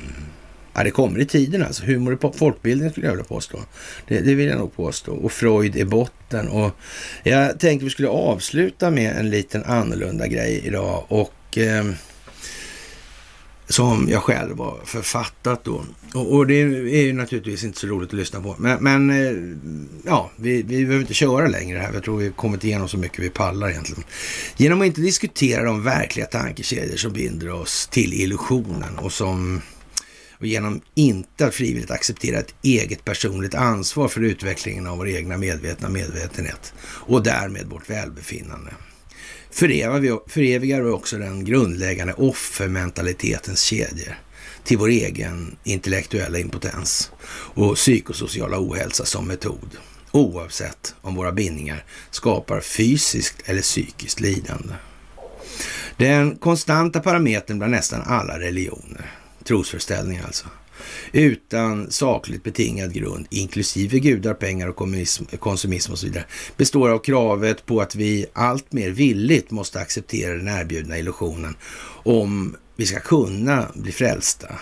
Ja, 0.73 0.83
det 0.83 0.91
kommer 0.91 1.19
i 1.19 1.25
tiden 1.25 1.63
alltså. 1.63 1.83
Humor 1.83 2.13
i 2.13 2.37
folkbildningen 2.37 2.91
skulle 2.91 3.07
jag 3.07 3.11
vilja 3.11 3.25
påstå. 3.25 3.59
Det, 4.07 4.19
det, 4.19 4.35
vill 4.35 4.47
jag 4.47 4.59
nog 4.59 4.75
påstå. 4.75 5.13
Och 5.13 5.31
Freud 5.31 5.75
är 5.75 5.85
botten. 5.85 6.47
Och 6.47 6.71
jag 7.23 7.59
tänkte 7.59 7.83
vi 7.83 7.91
skulle 7.91 8.07
avsluta 8.07 8.91
med 8.91 9.17
en 9.17 9.29
liten 9.29 9.63
annorlunda 9.63 10.27
grej 10.27 10.61
idag. 10.65 11.05
Och 11.07 11.57
eh, 11.57 11.85
som 13.69 14.07
jag 14.09 14.23
själv 14.23 14.57
har 14.57 14.79
författat 14.85 15.63
då. 15.63 15.85
Och, 16.13 16.35
och, 16.35 16.47
det 16.47 16.53
är 16.61 17.01
ju 17.01 17.13
naturligtvis 17.13 17.63
inte 17.63 17.79
så 17.79 17.87
roligt 17.87 18.09
att 18.09 18.13
lyssna 18.13 18.41
på. 18.41 18.55
Men, 18.59 18.83
men 18.83 19.09
eh, 19.09 19.57
ja, 20.05 20.31
vi, 20.35 20.63
vi 20.63 20.85
behöver 20.85 21.01
inte 21.01 21.13
köra 21.13 21.47
längre 21.47 21.79
här. 21.79 21.93
Jag 21.93 22.03
tror 22.03 22.17
vi 22.17 22.25
har 22.25 22.31
kommit 22.31 22.63
igenom 22.63 22.89
så 22.89 22.97
mycket 22.97 23.19
vi 23.19 23.29
pallar 23.29 23.69
egentligen. 23.69 24.03
Genom 24.57 24.81
att 24.81 24.87
inte 24.87 25.01
diskutera 25.01 25.63
de 25.63 25.83
verkliga 25.83 26.25
tankekedjor 26.25 26.97
som 26.97 27.13
binder 27.13 27.51
oss 27.51 27.87
till 27.87 28.13
illusionen 28.13 28.97
och 28.97 29.13
som 29.13 29.61
och 30.39 30.45
genom 30.45 30.81
inte 30.95 31.45
att 31.45 31.55
frivilligt 31.55 31.91
acceptera 31.91 32.39
ett 32.39 32.55
eget 32.61 33.05
personligt 33.05 33.55
ansvar 33.55 34.07
för 34.07 34.21
utvecklingen 34.21 34.87
av 34.87 34.97
vår 34.97 35.07
egna 35.07 35.37
medvetna 35.37 35.89
medvetenhet 35.89 36.73
och 36.81 37.23
därmed 37.23 37.65
vårt 37.65 37.89
välbefinnande 37.89 38.71
förevigar 40.27 40.81
vi 40.81 40.89
också 40.89 41.17
den 41.17 41.45
grundläggande 41.45 42.13
offermentalitetens 42.13 43.61
kedjor 43.61 44.15
till 44.63 44.77
vår 44.77 44.89
egen 44.89 45.55
intellektuella 45.63 46.39
impotens 46.39 47.11
och 47.31 47.75
psykosociala 47.75 48.59
ohälsa 48.59 49.05
som 49.05 49.27
metod, 49.27 49.77
oavsett 50.11 50.95
om 51.01 51.15
våra 51.15 51.31
bindningar 51.31 51.83
skapar 52.11 52.59
fysiskt 52.59 53.41
eller 53.45 53.61
psykiskt 53.61 54.19
lidande. 54.19 54.73
Den 55.97 56.35
konstanta 56.35 56.99
parametern 56.99 57.57
bland 57.57 57.71
nästan 57.71 58.01
alla 58.01 58.39
religioner, 58.39 59.18
trosförställning 59.49 60.19
alltså, 60.25 60.45
utan 61.11 61.91
sakligt 61.91 62.43
betingad 62.43 62.93
grund, 62.93 63.27
inklusive 63.29 63.99
gudar, 63.99 64.33
pengar 64.33 64.67
och 64.67 64.75
konsumism 65.39 65.91
och 65.91 65.99
så 65.99 66.05
vidare, 66.05 66.25
består 66.57 66.89
av 66.89 66.99
kravet 66.99 67.65
på 67.65 67.81
att 67.81 67.95
vi 67.95 68.25
allt 68.33 68.73
mer 68.73 68.89
villigt 68.89 69.51
måste 69.51 69.79
acceptera 69.79 70.33
den 70.33 70.47
erbjudna 70.47 70.97
illusionen 70.97 71.55
om 72.03 72.55
vi 72.75 72.85
ska 72.85 72.99
kunna 72.99 73.71
bli 73.75 73.91
frälsta, 73.91 74.55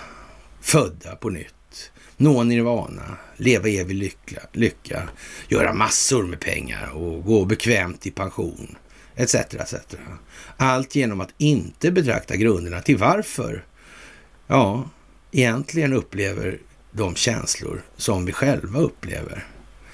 födda 0.62 1.16
på 1.16 1.30
nytt, 1.30 1.92
nå 2.18 2.44
nirvana, 2.44 3.18
leva 3.38 3.70
evig 3.70 3.96
lycka, 3.96 4.42
lycka, 4.52 5.10
göra 5.50 5.74
massor 5.74 6.24
med 6.24 6.40
pengar 6.40 6.90
och 6.90 7.24
gå 7.24 7.46
bekvämt 7.46 8.08
i 8.08 8.12
pension, 8.12 8.76
etc. 9.16 9.36
etc. 9.36 9.74
Allt 10.58 10.96
genom 10.96 11.22
att 11.22 11.34
inte 11.38 11.92
betrakta 11.92 12.36
grunderna 12.36 12.82
till 12.82 12.98
varför 12.98 13.64
Ja, 14.48 14.90
egentligen 15.32 15.94
upplever 15.94 16.60
de 16.92 17.16
känslor 17.16 17.82
som 17.98 18.26
vi 18.26 18.32
själva 18.32 18.80
upplever, 18.80 19.46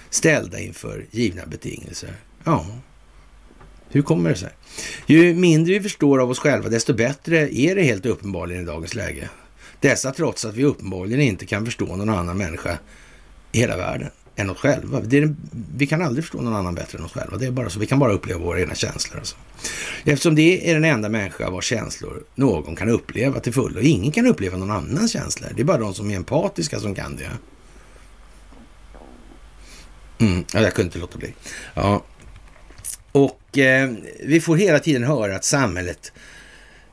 ställda 0.09 0.59
inför 0.59 1.05
givna 1.11 1.45
betingelser. 1.45 2.15
Ja, 2.43 2.65
hur 3.89 4.01
kommer 4.01 4.30
det 4.30 4.35
sig? 4.35 4.49
Ju 5.05 5.34
mindre 5.34 5.73
vi 5.73 5.81
förstår 5.81 6.19
av 6.19 6.30
oss 6.30 6.39
själva, 6.39 6.69
desto 6.69 6.93
bättre 6.93 7.55
är 7.55 7.75
det 7.75 7.84
helt 7.84 8.05
uppenbarligen 8.05 8.63
i 8.63 8.65
dagens 8.65 8.95
läge. 8.95 9.30
Dessa 9.80 10.11
trots 10.11 10.45
att 10.45 10.55
vi 10.55 10.63
uppenbarligen 10.63 11.21
inte 11.21 11.45
kan 11.45 11.65
förstå 11.65 11.95
någon 11.95 12.09
annan 12.09 12.38
människa 12.38 12.80
i 13.51 13.59
hela 13.59 13.77
världen 13.77 14.09
än 14.35 14.49
oss 14.49 14.57
själva. 14.57 15.01
Det, 15.01 15.34
vi 15.76 15.88
kan 15.88 16.01
aldrig 16.01 16.23
förstå 16.23 16.41
någon 16.41 16.55
annan 16.55 16.76
bättre 16.76 16.97
än 16.97 17.05
oss 17.05 17.11
själva. 17.11 17.38
Det 17.38 17.45
är 17.45 17.51
bara 17.51 17.69
så. 17.69 17.80
Vi 17.80 17.88
kan 17.88 17.99
bara 17.99 18.14
uppleva 18.14 18.39
våra 18.39 18.60
egna 18.60 18.76
känslor. 18.76 19.18
Alltså. 19.18 19.35
Eftersom 20.03 20.35
det 20.35 20.69
är 20.69 20.73
den 20.73 20.85
enda 20.85 21.10
människa 21.10 21.49
vars 21.49 21.65
känslor 21.65 22.23
någon 22.35 22.76
kan 22.76 22.89
uppleva 22.89 23.39
till 23.39 23.53
fullo. 23.53 23.80
Ingen 23.80 24.11
kan 24.11 24.27
uppleva 24.27 24.57
någon 24.57 24.72
annans 24.72 25.11
känslor. 25.11 25.49
Det 25.55 25.61
är 25.61 25.65
bara 25.65 25.77
de 25.77 25.93
som 25.93 26.11
är 26.11 26.15
empatiska 26.15 26.80
som 26.80 26.95
kan 26.95 27.15
det. 27.15 27.30
Mm, 30.26 30.45
ja, 30.53 30.61
jag 30.61 30.73
kunde 30.73 30.88
inte 30.88 30.99
låta 30.99 31.18
bli. 31.18 31.34
Ja. 31.73 32.03
Och 33.11 33.57
eh, 33.57 33.91
vi 34.23 34.41
får 34.41 34.57
hela 34.57 34.80
tiden 34.80 35.03
höra 35.03 35.35
att 35.35 35.45
samhället, 35.45 36.11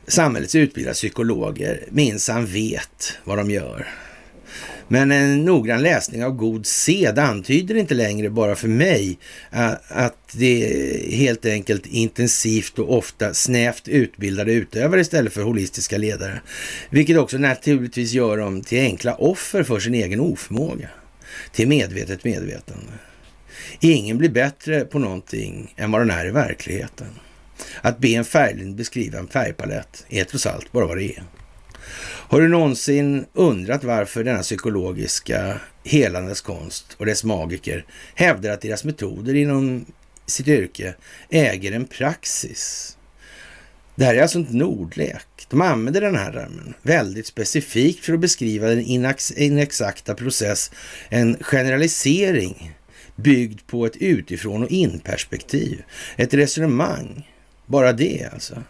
samhällets 0.06 0.54
utbildade 0.54 0.94
psykologer 0.94 1.84
minsann 1.90 2.46
vet 2.46 3.18
vad 3.24 3.38
de 3.38 3.50
gör. 3.50 3.86
Men 4.92 5.12
en 5.12 5.44
noggrann 5.44 5.82
läsning 5.82 6.24
av 6.24 6.30
god 6.30 6.66
sed 6.66 7.18
antyder 7.18 7.74
inte 7.74 7.94
längre 7.94 8.30
bara 8.30 8.56
för 8.56 8.68
mig 8.68 9.18
att 9.88 10.28
det 10.32 10.64
är 10.64 11.12
helt 11.16 11.46
enkelt 11.46 11.86
intensivt 11.86 12.78
och 12.78 12.98
ofta 12.98 13.34
snävt 13.34 13.88
utbildade 13.88 14.52
utövare 14.52 15.00
istället 15.00 15.32
för 15.32 15.42
holistiska 15.42 15.98
ledare. 15.98 16.40
Vilket 16.90 17.18
också 17.18 17.38
naturligtvis 17.38 18.12
gör 18.12 18.36
dem 18.36 18.60
till 18.60 18.80
enkla 18.80 19.14
offer 19.14 19.62
för 19.62 19.80
sin 19.80 19.94
egen 19.94 20.20
oförmåga 20.20 20.88
till 21.52 21.68
medvetet 21.68 22.24
medvetande. 22.24 22.92
Ingen 23.80 24.18
blir 24.18 24.30
bättre 24.30 24.80
på 24.80 24.98
någonting 24.98 25.74
än 25.76 25.90
vad 25.90 26.00
den 26.00 26.10
är 26.10 26.26
i 26.26 26.30
verkligheten. 26.30 27.08
Att 27.80 27.98
be 27.98 28.08
en 28.08 28.24
färgblind 28.24 28.76
beskriva 28.76 29.18
en 29.18 29.28
färgpalett 29.28 30.06
är 30.08 30.24
trots 30.24 30.46
allt 30.46 30.72
bara 30.72 30.86
vad 30.86 30.96
det 30.96 31.04
är. 31.04 31.22
Har 32.30 32.40
du 32.40 32.48
någonsin 32.48 33.26
undrat 33.32 33.84
varför 33.84 34.24
denna 34.24 34.42
psykologiska 34.42 35.60
helandes 35.84 36.40
konst 36.40 36.96
och 36.98 37.06
dess 37.06 37.24
magiker 37.24 37.84
hävdar 38.14 38.50
att 38.50 38.60
deras 38.60 38.84
metoder 38.84 39.34
inom 39.34 39.86
sitt 40.26 40.48
yrke 40.48 40.94
äger 41.30 41.72
en 41.72 41.84
praxis? 41.84 42.96
Det 43.94 44.04
här 44.04 44.14
är 44.14 44.22
alltså 44.22 44.38
inte 44.38 44.64
ordlek. 44.64 45.46
De 45.48 45.60
använder 45.60 46.00
den 46.00 46.16
här 46.16 46.32
termen 46.32 46.74
väldigt 46.82 47.26
specifikt 47.26 48.04
för 48.04 48.12
att 48.12 48.20
beskriva 48.20 48.68
den 48.68 48.84
inexakta 49.36 50.14
process, 50.14 50.70
en 51.08 51.36
generalisering 51.40 52.76
byggd 53.16 53.60
på 53.66 53.86
ett 53.86 53.96
utifrån 53.96 54.62
och 54.62 54.70
in-perspektiv. 54.70 55.82
Ett 56.16 56.34
resonemang, 56.34 57.28
bara 57.66 57.92
det 57.92 58.28
alltså. 58.32 58.62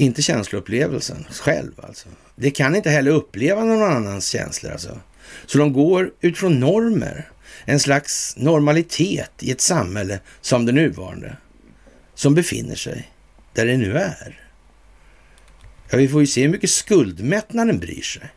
Inte 0.00 0.22
känsloupplevelsen 0.22 1.26
själv 1.30 1.72
alltså. 1.82 2.08
Det 2.36 2.50
kan 2.50 2.76
inte 2.76 2.90
heller 2.90 3.10
uppleva 3.10 3.64
någon 3.64 3.82
annans 3.82 4.28
känslor 4.28 4.72
alltså. 4.72 5.00
Så 5.46 5.58
de 5.58 5.72
går 5.72 6.12
utifrån 6.20 6.60
normer, 6.60 7.30
en 7.64 7.80
slags 7.80 8.36
normalitet 8.36 9.30
i 9.40 9.50
ett 9.50 9.60
samhälle 9.60 10.20
som 10.40 10.66
det 10.66 10.72
nuvarande, 10.72 11.36
som 12.14 12.34
befinner 12.34 12.74
sig 12.74 13.10
där 13.54 13.66
det 13.66 13.76
nu 13.76 13.96
är. 13.96 14.40
Ja, 15.90 15.98
vi 15.98 16.08
får 16.08 16.20
ju 16.20 16.26
se 16.26 16.42
hur 16.42 16.48
mycket 16.48 16.70
skuldmättnaden 16.70 17.78
bryr 17.78 18.02
sig. 18.02 18.30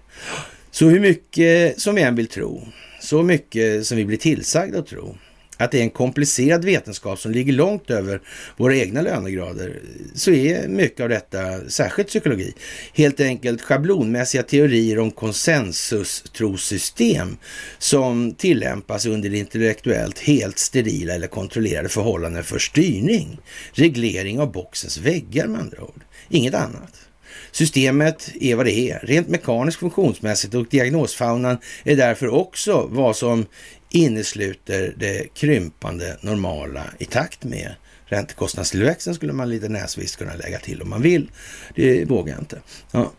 Så 0.71 0.85
hur 0.85 0.99
mycket 0.99 1.81
som 1.81 1.95
vi 1.95 2.01
än 2.01 2.15
vill 2.15 2.27
tro, 2.27 2.67
så 3.01 3.23
mycket 3.23 3.85
som 3.85 3.97
vi 3.97 4.05
blir 4.05 4.17
tillsagda 4.17 4.79
att 4.79 4.87
tro, 4.87 5.17
att 5.57 5.71
det 5.71 5.79
är 5.79 5.83
en 5.83 5.89
komplicerad 5.89 6.65
vetenskap 6.65 7.19
som 7.19 7.31
ligger 7.31 7.53
långt 7.53 7.89
över 7.89 8.21
våra 8.57 8.75
egna 8.75 9.01
lönegrader, 9.01 9.79
så 10.15 10.31
är 10.31 10.67
mycket 10.67 10.99
av 10.99 11.09
detta, 11.09 11.69
särskilt 11.69 12.07
psykologi, 12.07 12.53
helt 12.93 13.19
enkelt 13.19 13.61
schablonmässiga 13.61 14.43
teorier 14.43 14.99
om 14.99 15.11
konsensustrosystem 15.11 17.37
som 17.77 18.33
tillämpas 18.33 19.05
under 19.05 19.33
intellektuellt 19.33 20.19
helt 20.19 20.59
sterila 20.59 21.13
eller 21.13 21.27
kontrollerade 21.27 21.89
förhållanden 21.89 22.43
för 22.43 22.59
styrning, 22.59 23.39
reglering 23.73 24.39
av 24.39 24.51
boxens 24.51 24.97
väggar 24.97 25.47
med 25.47 25.61
andra 25.61 25.81
ord. 25.81 26.01
Inget 26.29 26.53
annat. 26.53 26.99
Systemet 27.51 28.31
är 28.41 28.55
vad 28.55 28.65
det 28.65 28.91
är, 28.91 28.99
rent 28.99 29.27
mekaniskt 29.27 29.79
funktionsmässigt 29.79 30.53
och 30.53 30.67
diagnosfaunan 30.69 31.57
är 31.83 31.95
därför 31.95 32.27
också 32.27 32.87
vad 32.91 33.15
som 33.15 33.45
innesluter 33.93 34.93
det 34.97 35.33
krympande 35.33 36.17
normala 36.21 36.83
i 36.99 37.05
takt 37.05 37.43
med 37.43 37.75
räntekostnadstillväxten 38.05 39.15
skulle 39.15 39.33
man 39.33 39.49
lite 39.49 39.69
näsvisst 39.69 40.15
kunna 40.15 40.35
lägga 40.35 40.59
till 40.59 40.81
om 40.81 40.89
man 40.89 41.01
vill. 41.01 41.31
Det 41.75 42.05
vågar 42.05 42.33
jag 42.33 42.41
inte. 42.41 42.61
Ja. 42.91 43.11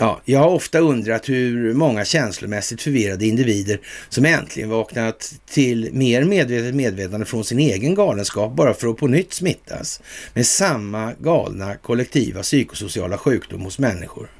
Ja, 0.00 0.20
jag 0.24 0.40
har 0.40 0.50
ofta 0.50 0.78
undrat 0.78 1.28
hur 1.28 1.74
många 1.74 2.04
känslomässigt 2.04 2.82
förvirrade 2.82 3.26
individer 3.26 3.80
som 4.08 4.24
äntligen 4.24 4.68
vaknat 4.68 5.34
till 5.50 5.88
mer 5.92 6.24
medvetet 6.24 6.74
medvetande 6.74 7.26
från 7.26 7.44
sin 7.44 7.58
egen 7.58 7.94
galenskap 7.94 8.56
bara 8.56 8.74
för 8.74 8.88
att 8.88 8.96
på 8.96 9.06
nytt 9.06 9.32
smittas 9.32 10.00
med 10.34 10.46
samma 10.46 11.12
galna 11.12 11.76
kollektiva 11.76 12.42
psykosociala 12.42 13.18
sjukdom 13.18 13.60
hos 13.60 13.78
människor. 13.78 14.30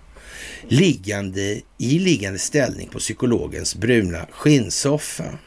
Liggande 0.68 1.60
i 1.78 1.98
liggande 1.98 2.38
ställning 2.38 2.88
på 2.88 2.98
psykologens 2.98 3.74
bruna 3.74 4.26
skinnsoffa. 4.30 5.38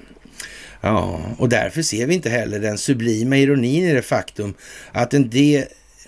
Ja, 0.81 1.21
och 1.37 1.49
därför 1.49 1.81
ser 1.81 2.07
vi 2.07 2.13
inte 2.15 2.29
heller 2.29 2.59
den 2.59 2.77
sublima 2.77 3.37
ironin 3.37 3.83
i 3.83 3.93
det 3.93 4.01
faktum 4.01 4.53
att 4.91 5.13
en 5.13 5.29
del 5.29 5.65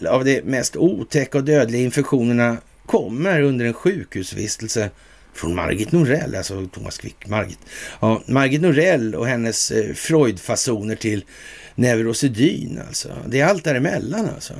av 0.07 0.25
de 0.25 0.41
mest 0.41 0.75
otäcka 0.75 1.37
och 1.37 1.43
dödliga 1.43 1.81
infektionerna 1.81 2.57
kommer 2.85 3.41
under 3.41 3.65
en 3.65 3.73
sjukhusvistelse 3.73 4.89
från 5.33 5.55
Margit 5.55 5.91
Norell, 5.91 6.35
alltså 6.35 6.67
Thomas 6.67 6.97
Quick, 6.97 7.27
Margit. 7.27 7.59
Ja, 7.99 8.21
Margit 8.25 8.61
Norell 8.61 9.15
och 9.15 9.27
hennes 9.27 9.71
eh, 9.71 9.93
Freud-fasoner 9.93 10.95
till 10.95 11.25
neurosedyn 11.75 12.81
alltså. 12.87 13.09
Det 13.27 13.39
är 13.39 13.45
allt 13.45 13.63
däremellan 13.63 14.29
alltså. 14.35 14.53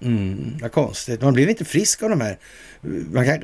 Mm, 0.00 0.58
vad 0.60 0.72
konstigt. 0.72 1.22
Man 1.22 1.34
blev 1.34 1.50
inte 1.50 1.64
frisk 1.64 2.02
av 2.02 2.10
de 2.10 2.20
här. 2.20 2.38
Man, 2.80 3.24
kan, 3.24 3.42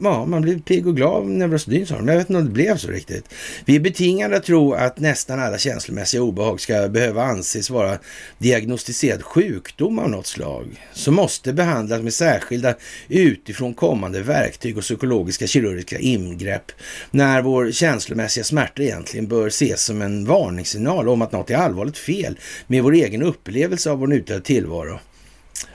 ja, 0.00 0.26
man 0.26 0.42
blir 0.42 0.58
pigg 0.58 0.86
och 0.86 0.96
glad 0.96 1.14
av 1.14 1.30
Neurosedyn 1.30 1.86
sa 1.86 1.94
de. 1.94 2.04
Men 2.04 2.14
jag 2.14 2.20
vet 2.20 2.30
inte 2.30 2.38
om 2.38 2.46
det 2.46 2.52
blev 2.52 2.76
så 2.76 2.88
riktigt. 2.88 3.24
Vi 3.64 3.76
är 3.76 3.80
betingade 3.80 4.36
att 4.36 4.44
tro 4.44 4.72
att 4.72 4.98
nästan 4.98 5.40
alla 5.40 5.58
känslomässiga 5.58 6.22
obehag 6.22 6.60
ska 6.60 6.88
behöva 6.88 7.22
anses 7.22 7.70
vara 7.70 7.98
diagnostiserad 8.38 9.22
sjukdom 9.22 9.98
av 9.98 10.10
något 10.10 10.26
slag. 10.26 10.86
Som 10.92 11.14
måste 11.14 11.52
behandlas 11.52 12.02
med 12.02 12.14
särskilda 12.14 12.74
utifrån 13.08 13.74
kommande 13.74 14.22
verktyg 14.22 14.76
och 14.76 14.82
psykologiska 14.82 15.46
kirurgiska 15.46 15.98
ingrepp. 15.98 16.72
När 17.10 17.42
vår 17.42 17.70
känslomässiga 17.70 18.44
smärta 18.44 18.82
egentligen 18.82 19.28
bör 19.28 19.46
ses 19.46 19.84
som 19.84 20.02
en 20.02 20.24
varningssignal 20.24 21.08
om 21.08 21.22
att 21.22 21.32
något 21.32 21.50
är 21.50 21.56
allvarligt 21.56 21.98
fel 21.98 22.38
med 22.66 22.82
vår 22.82 22.92
egen 22.92 23.22
upplevelse 23.22 23.90
av 23.90 23.98
vår 23.98 24.06
nutida 24.06 24.40
tillvaro. 24.40 24.98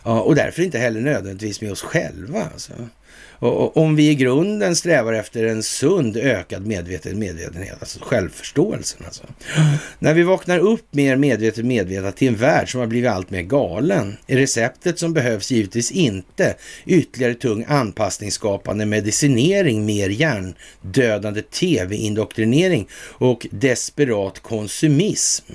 Ja, 0.03 0.21
och 0.21 0.35
därför 0.35 0.63
inte 0.63 0.77
heller 0.77 1.01
nödvändigtvis 1.01 1.61
med 1.61 1.71
oss 1.71 1.81
själva. 1.81 2.49
Alltså. 2.53 2.73
Och, 3.39 3.63
och, 3.63 3.77
om 3.77 3.95
vi 3.95 4.09
i 4.09 4.15
grunden 4.15 4.75
strävar 4.75 5.13
efter 5.13 5.43
en 5.43 5.63
sund 5.63 6.17
ökad 6.17 6.65
medveten 6.65 7.19
medvetenhet, 7.19 7.77
alltså 7.79 7.99
självförståelsen. 8.01 9.05
Alltså. 9.05 9.23
När 9.99 10.13
vi 10.13 10.23
vaknar 10.23 10.59
upp 10.59 10.85
mer 10.91 11.15
medvetet 11.15 11.65
medvetna 11.65 12.11
till 12.11 12.27
en 12.27 12.35
värld 12.35 12.71
som 12.71 12.79
har 12.79 12.87
blivit 12.87 13.09
allt 13.09 13.29
mer 13.29 13.41
galen, 13.41 14.17
är 14.27 14.37
receptet 14.37 14.99
som 14.99 15.13
behövs 15.13 15.51
givetvis 15.51 15.91
inte 15.91 16.55
ytterligare 16.85 17.33
tung 17.33 17.65
anpassningsskapande 17.67 18.85
medicinering, 18.85 19.85
mer 19.85 20.09
hjärndödande 20.09 21.41
tv-indoktrinering 21.41 22.87
och 22.95 23.47
desperat 23.51 24.39
konsumism. 24.39 25.53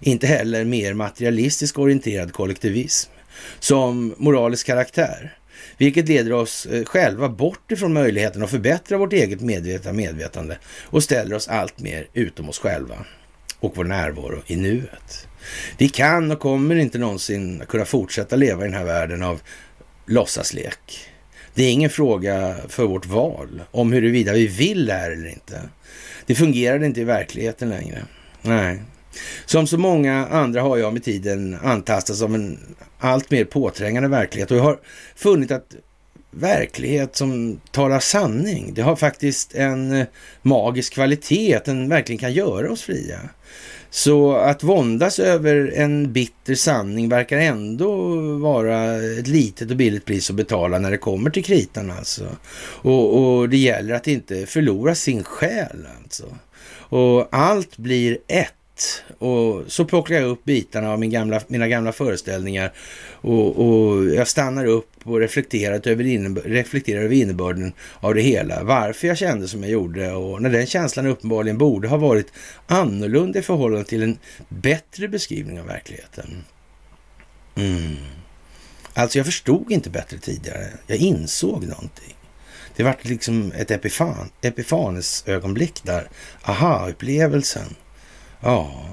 Inte 0.00 0.26
heller 0.26 0.64
mer 0.64 0.94
materialistisk 0.94 1.78
orienterad 1.78 2.32
kollektivism 2.32 3.10
som 3.58 4.14
moralisk 4.18 4.66
karaktär. 4.66 5.34
Vilket 5.78 6.08
leder 6.08 6.32
oss 6.32 6.66
eh, 6.66 6.84
själva 6.84 7.28
bort 7.28 7.72
ifrån 7.72 7.92
möjligheten 7.92 8.42
att 8.42 8.50
förbättra 8.50 8.98
vårt 8.98 9.12
eget 9.12 9.40
medvetna 9.40 9.92
medvetande 9.92 10.58
och 10.84 11.02
ställer 11.02 11.36
oss 11.36 11.48
allt 11.48 11.80
mer 11.80 12.06
utom 12.12 12.48
oss 12.48 12.58
själva 12.58 12.96
och 13.60 13.72
vår 13.76 13.84
närvaro 13.84 14.42
i 14.46 14.56
nuet. 14.56 15.28
Vi 15.78 15.88
kan 15.88 16.30
och 16.30 16.38
kommer 16.38 16.74
inte 16.74 16.98
någonsin 16.98 17.62
kunna 17.68 17.84
fortsätta 17.84 18.36
leva 18.36 18.62
i 18.62 18.68
den 18.68 18.78
här 18.78 18.84
världen 18.84 19.22
av 19.22 19.40
låtsaslek. 20.06 21.08
Det 21.54 21.64
är 21.64 21.72
ingen 21.72 21.90
fråga 21.90 22.56
för 22.68 22.86
vårt 22.86 23.06
val 23.06 23.62
om 23.70 23.92
huruvida 23.92 24.32
vi 24.32 24.46
vill 24.46 24.86
det 24.86 24.92
här 24.92 25.10
eller 25.10 25.28
inte. 25.28 25.60
Det 26.26 26.34
fungerar 26.34 26.84
inte 26.84 27.00
i 27.00 27.04
verkligheten 27.04 27.68
längre. 27.68 28.02
Nej, 28.42 28.82
som 29.46 29.66
så 29.66 29.78
många 29.78 30.26
andra 30.26 30.62
har 30.62 30.76
jag 30.76 30.92
med 30.92 31.04
tiden 31.04 31.58
antastats 31.62 32.22
av 32.22 32.34
en 32.34 32.58
allt 32.98 33.30
mer 33.30 33.44
påträngande 33.44 34.08
verklighet 34.08 34.50
och 34.50 34.56
jag 34.56 34.62
har 34.62 34.78
funnit 35.16 35.50
att 35.50 35.74
verklighet 36.30 37.16
som 37.16 37.60
talar 37.70 38.00
sanning, 38.00 38.74
det 38.74 38.82
har 38.82 38.96
faktiskt 38.96 39.54
en 39.54 39.92
eh, 39.92 40.06
magisk 40.42 40.94
kvalitet, 40.94 41.60
den 41.64 41.88
verkligen 41.88 42.18
kan 42.18 42.32
göra 42.32 42.72
oss 42.72 42.82
fria. 42.82 43.18
Så 43.90 44.36
att 44.36 44.62
våndas 44.62 45.18
över 45.18 45.72
en 45.74 46.12
bitter 46.12 46.54
sanning 46.54 47.08
verkar 47.08 47.38
ändå 47.38 48.10
vara 48.38 48.96
ett 49.18 49.26
litet 49.26 49.70
och 49.70 49.76
billigt 49.76 50.04
pris 50.04 50.30
att 50.30 50.36
betala 50.36 50.78
när 50.78 50.90
det 50.90 50.98
kommer 50.98 51.30
till 51.30 51.44
kritan 51.44 51.90
alltså. 51.90 52.24
Och, 52.60 53.18
och 53.18 53.48
det 53.48 53.56
gäller 53.56 53.94
att 53.94 54.06
inte 54.06 54.46
förlora 54.46 54.94
sin 54.94 55.24
själ 55.24 55.86
alltså. 56.02 56.24
Och 56.90 57.28
allt 57.30 57.76
blir 57.76 58.18
ett 58.26 58.57
och 59.18 59.64
så 59.66 59.84
plockar 59.84 60.14
jag 60.14 60.24
upp 60.24 60.44
bitarna 60.44 60.92
av 60.92 60.98
min 60.98 61.10
gamla, 61.10 61.40
mina 61.48 61.68
gamla 61.68 61.92
föreställningar 61.92 62.72
och, 63.20 63.58
och 63.58 64.04
jag 64.04 64.28
stannar 64.28 64.66
upp 64.66 64.90
och 65.04 65.20
reflekterar 65.20 65.88
över, 65.88 66.06
innebör, 66.06 66.42
reflekterar 66.42 67.02
över 67.02 67.14
innebörden 67.14 67.72
av 68.00 68.14
det 68.14 68.20
hela. 68.20 68.62
Varför 68.62 69.08
jag 69.08 69.18
kände 69.18 69.48
som 69.48 69.62
jag 69.62 69.72
gjorde 69.72 70.12
och 70.12 70.42
när 70.42 70.50
den 70.50 70.66
känslan 70.66 71.06
uppenbarligen 71.06 71.58
borde 71.58 71.88
ha 71.88 71.96
varit 71.96 72.32
annorlunda 72.66 73.38
i 73.38 73.42
förhållande 73.42 73.84
till 73.84 74.02
en 74.02 74.18
bättre 74.48 75.08
beskrivning 75.08 75.60
av 75.60 75.66
verkligheten. 75.66 76.44
Mm. 77.56 77.96
Alltså 78.94 79.18
jag 79.18 79.26
förstod 79.26 79.72
inte 79.72 79.90
bättre 79.90 80.18
tidigare. 80.18 80.68
Jag 80.86 80.98
insåg 80.98 81.66
någonting. 81.66 82.14
Det 82.76 82.82
vart 82.82 83.04
liksom 83.04 83.52
ett 83.52 83.70
epifan, 83.70 84.30
epifanes 84.42 85.24
ögonblick 85.26 85.84
där. 85.84 86.08
Aha-upplevelsen. 86.42 87.74
Ja, 88.40 88.88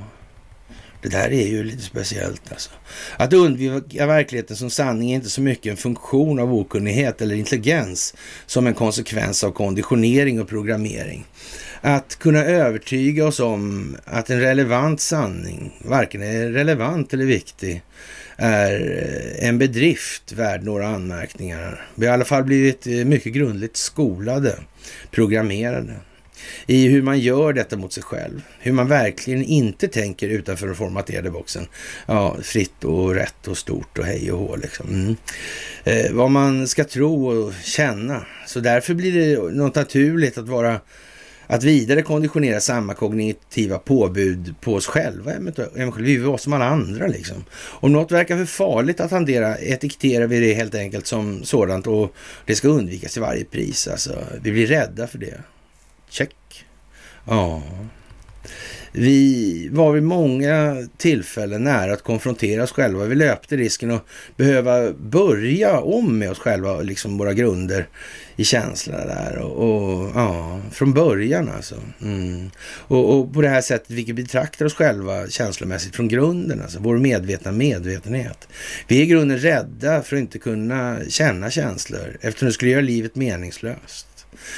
det 1.05 1.09
där 1.09 1.31
är 1.31 1.47
ju 1.47 1.63
lite 1.63 1.83
speciellt 1.83 2.51
alltså. 2.51 2.69
Att 3.17 3.33
undvika 3.33 4.07
verkligheten 4.07 4.57
som 4.57 4.69
sanning 4.69 5.11
är 5.11 5.15
inte 5.15 5.29
så 5.29 5.41
mycket 5.41 5.71
en 5.71 5.77
funktion 5.77 6.39
av 6.39 6.53
okunnighet 6.53 7.21
eller 7.21 7.35
intelligens 7.35 8.15
som 8.45 8.67
en 8.67 8.73
konsekvens 8.73 9.43
av 9.43 9.51
konditionering 9.51 10.41
och 10.41 10.47
programmering. 10.47 11.25
Att 11.81 12.19
kunna 12.19 12.45
övertyga 12.45 13.27
oss 13.27 13.39
om 13.39 13.97
att 14.05 14.29
en 14.29 14.41
relevant 14.41 15.01
sanning 15.01 15.79
varken 15.85 16.21
är 16.21 16.49
relevant 16.49 17.13
eller 17.13 17.25
viktig 17.25 17.81
är 18.37 18.73
eh, 19.39 19.47
en 19.47 19.57
bedrift 19.57 20.31
värd 20.31 20.63
några 20.63 20.87
anmärkningar. 20.87 21.87
Vi 21.95 22.05
har 22.05 22.13
i 22.13 22.15
alla 22.15 22.25
fall 22.25 22.43
blivit 22.43 22.87
eh, 22.87 22.93
mycket 22.93 23.33
grundligt 23.33 23.77
skolade, 23.77 24.59
programmerade 25.11 25.93
i 26.67 26.87
hur 26.87 27.01
man 27.01 27.19
gör 27.19 27.53
detta 27.53 27.77
mot 27.77 27.93
sig 27.93 28.03
själv. 28.03 28.41
Hur 28.59 28.71
man 28.71 28.87
verkligen 28.87 29.43
inte 29.43 29.87
tänker 29.87 30.29
utanför 30.29 30.67
den 30.67 30.75
formaterade 30.75 31.31
boxen. 31.31 31.67
Ja, 32.05 32.37
fritt 32.43 32.83
och 32.83 33.15
rätt 33.15 33.47
och 33.47 33.57
stort 33.57 33.97
och 33.97 34.05
hej 34.05 34.31
och 34.31 34.39
hå 34.39 34.55
liksom. 34.55 34.89
Mm. 34.89 35.15
Eh, 35.83 36.11
vad 36.11 36.31
man 36.31 36.67
ska 36.67 36.83
tro 36.83 37.27
och 37.27 37.53
känna. 37.63 38.25
Så 38.47 38.59
därför 38.59 38.93
blir 38.93 39.13
det 39.13 39.55
något 39.55 39.75
naturligt 39.75 40.37
att 40.37 40.47
vara 40.47 40.79
att 41.47 41.63
vidare 41.63 42.01
konditionera 42.01 42.59
samma 42.59 42.93
kognitiva 42.93 43.77
påbud 43.77 44.55
på 44.61 44.73
oss 44.73 44.87
själva. 44.87 45.31
Vi 45.97 46.15
är 46.15 46.19
var 46.19 46.37
som 46.37 46.53
alla 46.53 46.65
andra 46.65 47.07
liksom. 47.07 47.45
Om 47.61 47.93
något 47.93 48.11
verkar 48.11 48.37
för 48.37 48.45
farligt 48.45 48.99
att 48.99 49.11
hantera 49.11 49.57
etiketterar 49.57 50.27
vi 50.27 50.39
det 50.39 50.53
helt 50.53 50.75
enkelt 50.75 51.07
som 51.07 51.43
sådant 51.43 51.87
och 51.87 52.15
det 52.45 52.55
ska 52.55 52.67
undvikas 52.67 53.13
till 53.13 53.21
varje 53.21 53.45
pris. 53.45 53.87
Alltså, 53.87 54.23
vi 54.41 54.51
blir 54.51 54.67
rädda 54.67 55.07
för 55.07 55.17
det. 55.17 55.37
Check. 56.09 56.65
Ja. 57.25 57.63
Vi 58.97 59.69
var 59.71 59.91
vid 59.91 60.03
många 60.03 60.87
tillfällen 60.97 61.63
nära 61.63 61.93
att 61.93 62.03
konfrontera 62.03 62.63
oss 62.63 62.71
själva. 62.71 63.05
Vi 63.05 63.15
löpte 63.15 63.57
risken 63.57 63.91
att 63.91 64.05
behöva 64.37 64.91
börja 64.91 65.79
om 65.79 66.19
med 66.19 66.31
oss 66.31 66.39
själva, 66.39 66.81
liksom 66.81 67.17
våra 67.17 67.33
grunder 67.33 67.87
i 68.35 68.43
känslorna 68.43 69.05
där. 69.05 69.37
Och, 69.37 70.01
och 70.01 70.11
ja, 70.15 70.61
från 70.71 70.93
början 70.93 71.49
alltså. 71.49 71.75
Mm. 72.01 72.49
Och, 72.65 73.13
och, 73.13 73.33
på 73.33 73.41
det 73.41 73.49
här 73.49 73.61
sättet, 73.61 73.91
vilket 73.91 74.15
betraktar 74.15 74.65
oss 74.65 74.73
själva 74.73 75.27
känslomässigt 75.27 75.95
från 75.95 76.07
grunden, 76.07 76.61
alltså 76.61 76.79
vår 76.79 76.97
medvetna 76.97 77.51
medvetenhet. 77.51 78.47
Vi 78.87 78.97
är 78.97 79.03
i 79.03 79.05
grunden 79.05 79.37
rädda 79.37 80.01
för 80.01 80.15
att 80.15 80.19
inte 80.19 80.39
kunna 80.39 80.97
känna 81.09 81.49
känslor, 81.49 82.17
eftersom 82.21 82.45
det 82.45 82.53
skulle 82.53 82.71
göra 82.71 82.81
livet 82.81 83.15
meningslöst. 83.15 84.14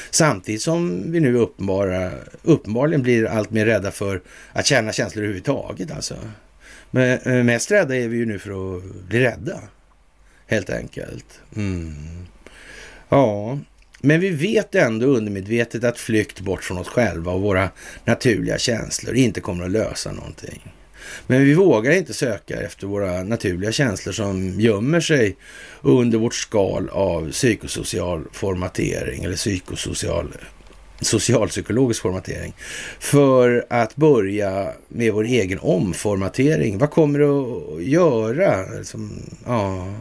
Samtidigt 0.10 0.62
som 0.62 1.12
vi 1.12 1.20
nu 1.20 1.38
uppenbara, 1.38 2.12
uppenbarligen 2.44 3.02
blir 3.02 3.26
allt 3.26 3.52
mer 3.52 3.66
rädda 3.66 3.92
för 3.92 4.22
att 4.52 4.66
känna 4.66 4.92
känslor 4.92 5.24
överhuvudtaget. 5.24 5.92
Alltså. 5.92 6.16
Men 6.92 7.20
eh, 7.20 7.44
mest 7.44 7.72
rädda 7.72 7.96
är 7.96 8.08
vi 8.08 8.18
ju 8.18 8.26
nu 8.26 8.40
för 8.40 8.78
att 8.78 8.84
bli 8.84 9.20
rädda. 9.20 9.60
Helt 10.48 10.70
enkelt. 10.70 11.42
Mm. 11.56 11.96
Ja, 13.10 13.60
men 14.02 14.20
vi 14.20 14.30
vet 14.30 14.76
ändå 14.76 15.06
undermedvetet 15.06 15.84
att 15.84 15.98
flykt 15.98 16.40
bort 16.40 16.64
från 16.64 16.78
oss 16.78 16.88
själva 16.88 17.32
och 17.32 17.42
våra 17.42 17.70
naturliga 18.06 18.58
känslor 18.58 19.16
inte 19.16 19.42
kommer 19.42 19.66
att 19.66 19.72
lösa 19.72 20.12
någonting. 20.12 20.74
Men 21.28 21.46
vi 21.46 21.54
vågar 21.54 21.92
inte 21.92 22.14
söka 22.14 22.62
efter 22.62 22.88
våra 22.88 23.24
naturliga 23.24 23.72
känslor 23.72 24.14
som 24.14 24.60
gömmer 24.60 25.00
sig 25.00 25.36
under 25.82 26.18
vårt 26.18 26.34
skal 26.34 26.90
av 26.90 27.32
psykosocial 27.32 28.24
formatering 28.32 29.24
eller 29.24 29.36
psykosocial 29.36 30.28
socialpsykologisk 31.02 32.02
formatering 32.02 32.54
för 33.00 33.66
att 33.70 33.96
börja 33.96 34.72
med 34.88 35.14
vår 35.14 35.24
egen 35.24 35.60
omformatering. 35.60 36.78
Vad 36.78 36.92
kommer 36.92 37.20
det 37.20 37.26
att 37.26 37.84
göra? 37.84 38.84
Som, 38.84 39.12
ja, 39.46 39.94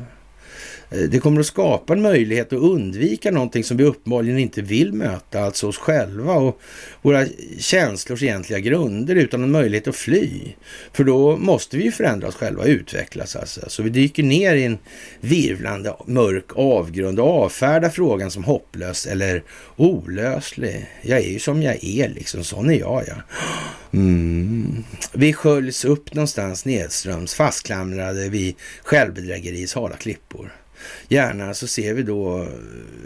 Eh, 0.90 0.98
det 0.98 1.18
kommer 1.18 1.40
att 1.40 1.46
skapa 1.46 1.92
en 1.92 2.02
möjlighet 2.02 2.52
att 2.52 2.58
undvika 2.58 3.30
någonting 3.30 3.64
som 3.64 3.76
vi 3.76 3.84
uppenbarligen 3.84 4.38
inte 4.38 4.62
vill 4.62 4.92
möta, 4.92 5.40
alltså 5.40 5.68
oss 5.68 5.78
själva 5.78 6.32
och 6.32 6.60
våra 7.02 7.26
känslors 7.58 8.22
egentliga 8.22 8.58
grunder, 8.58 9.16
utan 9.16 9.42
en 9.42 9.50
möjlighet 9.50 9.88
att 9.88 9.96
fly. 9.96 10.30
För 10.92 11.04
då 11.04 11.36
måste 11.36 11.76
vi 11.76 11.84
ju 11.84 11.92
förändra 11.92 12.28
oss 12.28 12.34
själva 12.34 12.64
utvecklas 12.64 13.36
alltså. 13.36 13.60
Så 13.66 13.82
vi 13.82 13.90
dyker 13.90 14.22
ner 14.22 14.54
i 14.54 14.64
en 14.64 14.78
virvlande 15.20 15.94
mörk 16.06 16.56
avgrund 16.56 17.20
och 17.20 17.44
avfärdar 17.44 17.88
frågan 17.88 18.30
som 18.30 18.44
hopplös 18.44 19.06
eller 19.06 19.42
olöslig. 19.76 20.86
Jag 21.02 21.18
är 21.18 21.28
ju 21.28 21.38
som 21.38 21.62
jag 21.62 21.84
är 21.84 22.08
liksom, 22.08 22.44
sån 22.44 22.70
är 22.70 22.78
jag 22.78 23.04
ja. 23.06 23.14
Mm. 23.92 24.84
Vi 25.12 25.32
sköljs 25.32 25.84
upp 25.84 26.14
någonstans 26.14 26.64
nedströms, 26.64 27.34
fastklamrade 27.34 28.28
vid 28.28 28.54
självbedrägeris 28.82 29.74
hala 29.74 29.96
klippor. 29.96 30.52
Gärna 31.08 31.54
så 31.54 31.66
ser 31.66 31.94
vi 31.94 32.02
då 32.02 32.48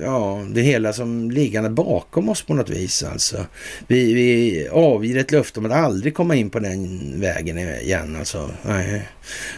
ja, 0.00 0.46
det 0.50 0.60
hela 0.60 0.92
som 0.92 1.30
liggande 1.30 1.70
bakom 1.70 2.28
oss 2.28 2.42
på 2.42 2.54
något 2.54 2.70
vis. 2.70 3.02
Alltså. 3.02 3.46
Vi, 3.86 4.14
vi 4.14 4.68
avger 4.68 5.16
ett 5.16 5.30
löfte 5.30 5.60
om 5.60 5.66
att 5.66 5.72
aldrig 5.72 6.14
komma 6.14 6.34
in 6.34 6.50
på 6.50 6.58
den 6.58 7.20
vägen 7.20 7.58
igen. 7.58 8.16
Alltså. 8.16 8.50
Nej. 8.62 9.08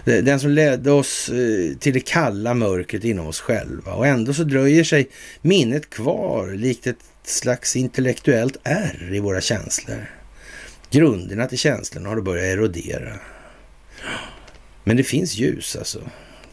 Den 0.04 0.40
som 0.40 0.50
ledde 0.50 0.90
oss 0.90 1.28
eh, 1.28 1.76
till 1.78 1.92
det 1.92 2.00
kalla 2.00 2.54
mörkret 2.54 3.04
inom 3.04 3.26
oss 3.26 3.40
själva. 3.40 3.92
Och 3.92 4.06
ändå 4.06 4.34
så 4.34 4.44
dröjer 4.44 4.84
sig 4.84 5.08
minnet 5.42 5.90
kvar 5.90 6.52
likt 6.52 6.86
ett 6.86 7.04
slags 7.24 7.76
intellektuellt 7.76 8.56
ärr 8.62 9.14
i 9.14 9.20
våra 9.20 9.40
känslor. 9.40 10.10
Grunderna 10.90 11.46
till 11.46 11.58
känslorna 11.58 12.08
har 12.08 12.20
börjat 12.20 12.44
erodera. 12.44 13.18
Men 14.84 14.96
det 14.96 15.04
finns 15.04 15.34
ljus 15.34 15.76
alltså. 15.76 16.00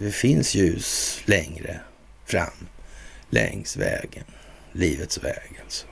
Det 0.02 0.12
finns 0.12 0.56
ljus 0.56 1.22
längre 1.26 1.80
fram 2.26 2.68
längs 3.30 3.78
vägen. 3.78 4.24
Livets 4.72 5.24
väg 5.24 5.60
alltså. 5.64 5.86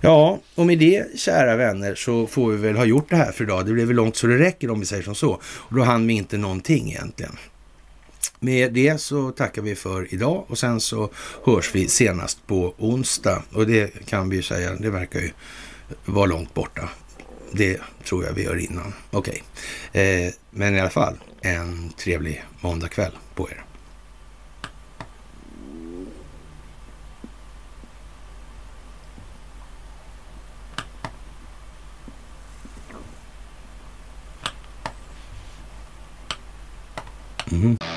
Ja, 0.00 0.40
och 0.54 0.66
med 0.66 0.78
det 0.78 1.18
kära 1.18 1.56
vänner 1.56 1.94
så 1.94 2.26
får 2.26 2.50
vi 2.50 2.56
väl 2.56 2.76
ha 2.76 2.84
gjort 2.84 3.10
det 3.10 3.16
här 3.16 3.32
för 3.32 3.44
idag. 3.44 3.66
Det 3.66 3.72
blev 3.72 3.86
väl 3.86 3.96
långt 3.96 4.16
så 4.16 4.26
det 4.26 4.38
räcker 4.38 4.70
om 4.70 4.80
vi 4.80 4.86
säger 4.86 5.02
som 5.02 5.14
så. 5.14 5.40
Och 5.44 5.74
då 5.74 5.82
hann 5.82 6.06
vi 6.06 6.14
inte 6.14 6.36
någonting 6.36 6.90
egentligen. 6.90 7.36
Med 8.40 8.72
det 8.72 9.00
så 9.00 9.30
tackar 9.30 9.62
vi 9.62 9.74
för 9.74 10.14
idag 10.14 10.44
och 10.48 10.58
sen 10.58 10.80
så 10.80 11.10
hörs 11.44 11.74
vi 11.74 11.88
senast 11.88 12.46
på 12.46 12.74
onsdag. 12.78 13.42
Och 13.52 13.66
det 13.66 14.06
kan 14.06 14.28
vi 14.28 14.36
ju 14.36 14.42
säga, 14.42 14.74
det 14.74 14.90
verkar 14.90 15.20
ju 15.20 15.30
vara 16.04 16.26
långt 16.26 16.54
borta. 16.54 16.88
Det 17.52 17.80
tror 18.04 18.24
jag 18.24 18.32
vi 18.32 18.44
gör 18.44 18.56
innan. 18.56 18.94
Okej, 19.10 19.42
okay. 19.90 20.02
eh, 20.02 20.32
men 20.50 20.74
i 20.74 20.80
alla 20.80 20.90
fall 20.90 21.14
en 21.40 21.92
trevlig 21.96 22.44
måndagkväll 22.60 23.12
på 23.34 23.48
er. 23.50 23.62
Mm-hmm. 37.50 37.95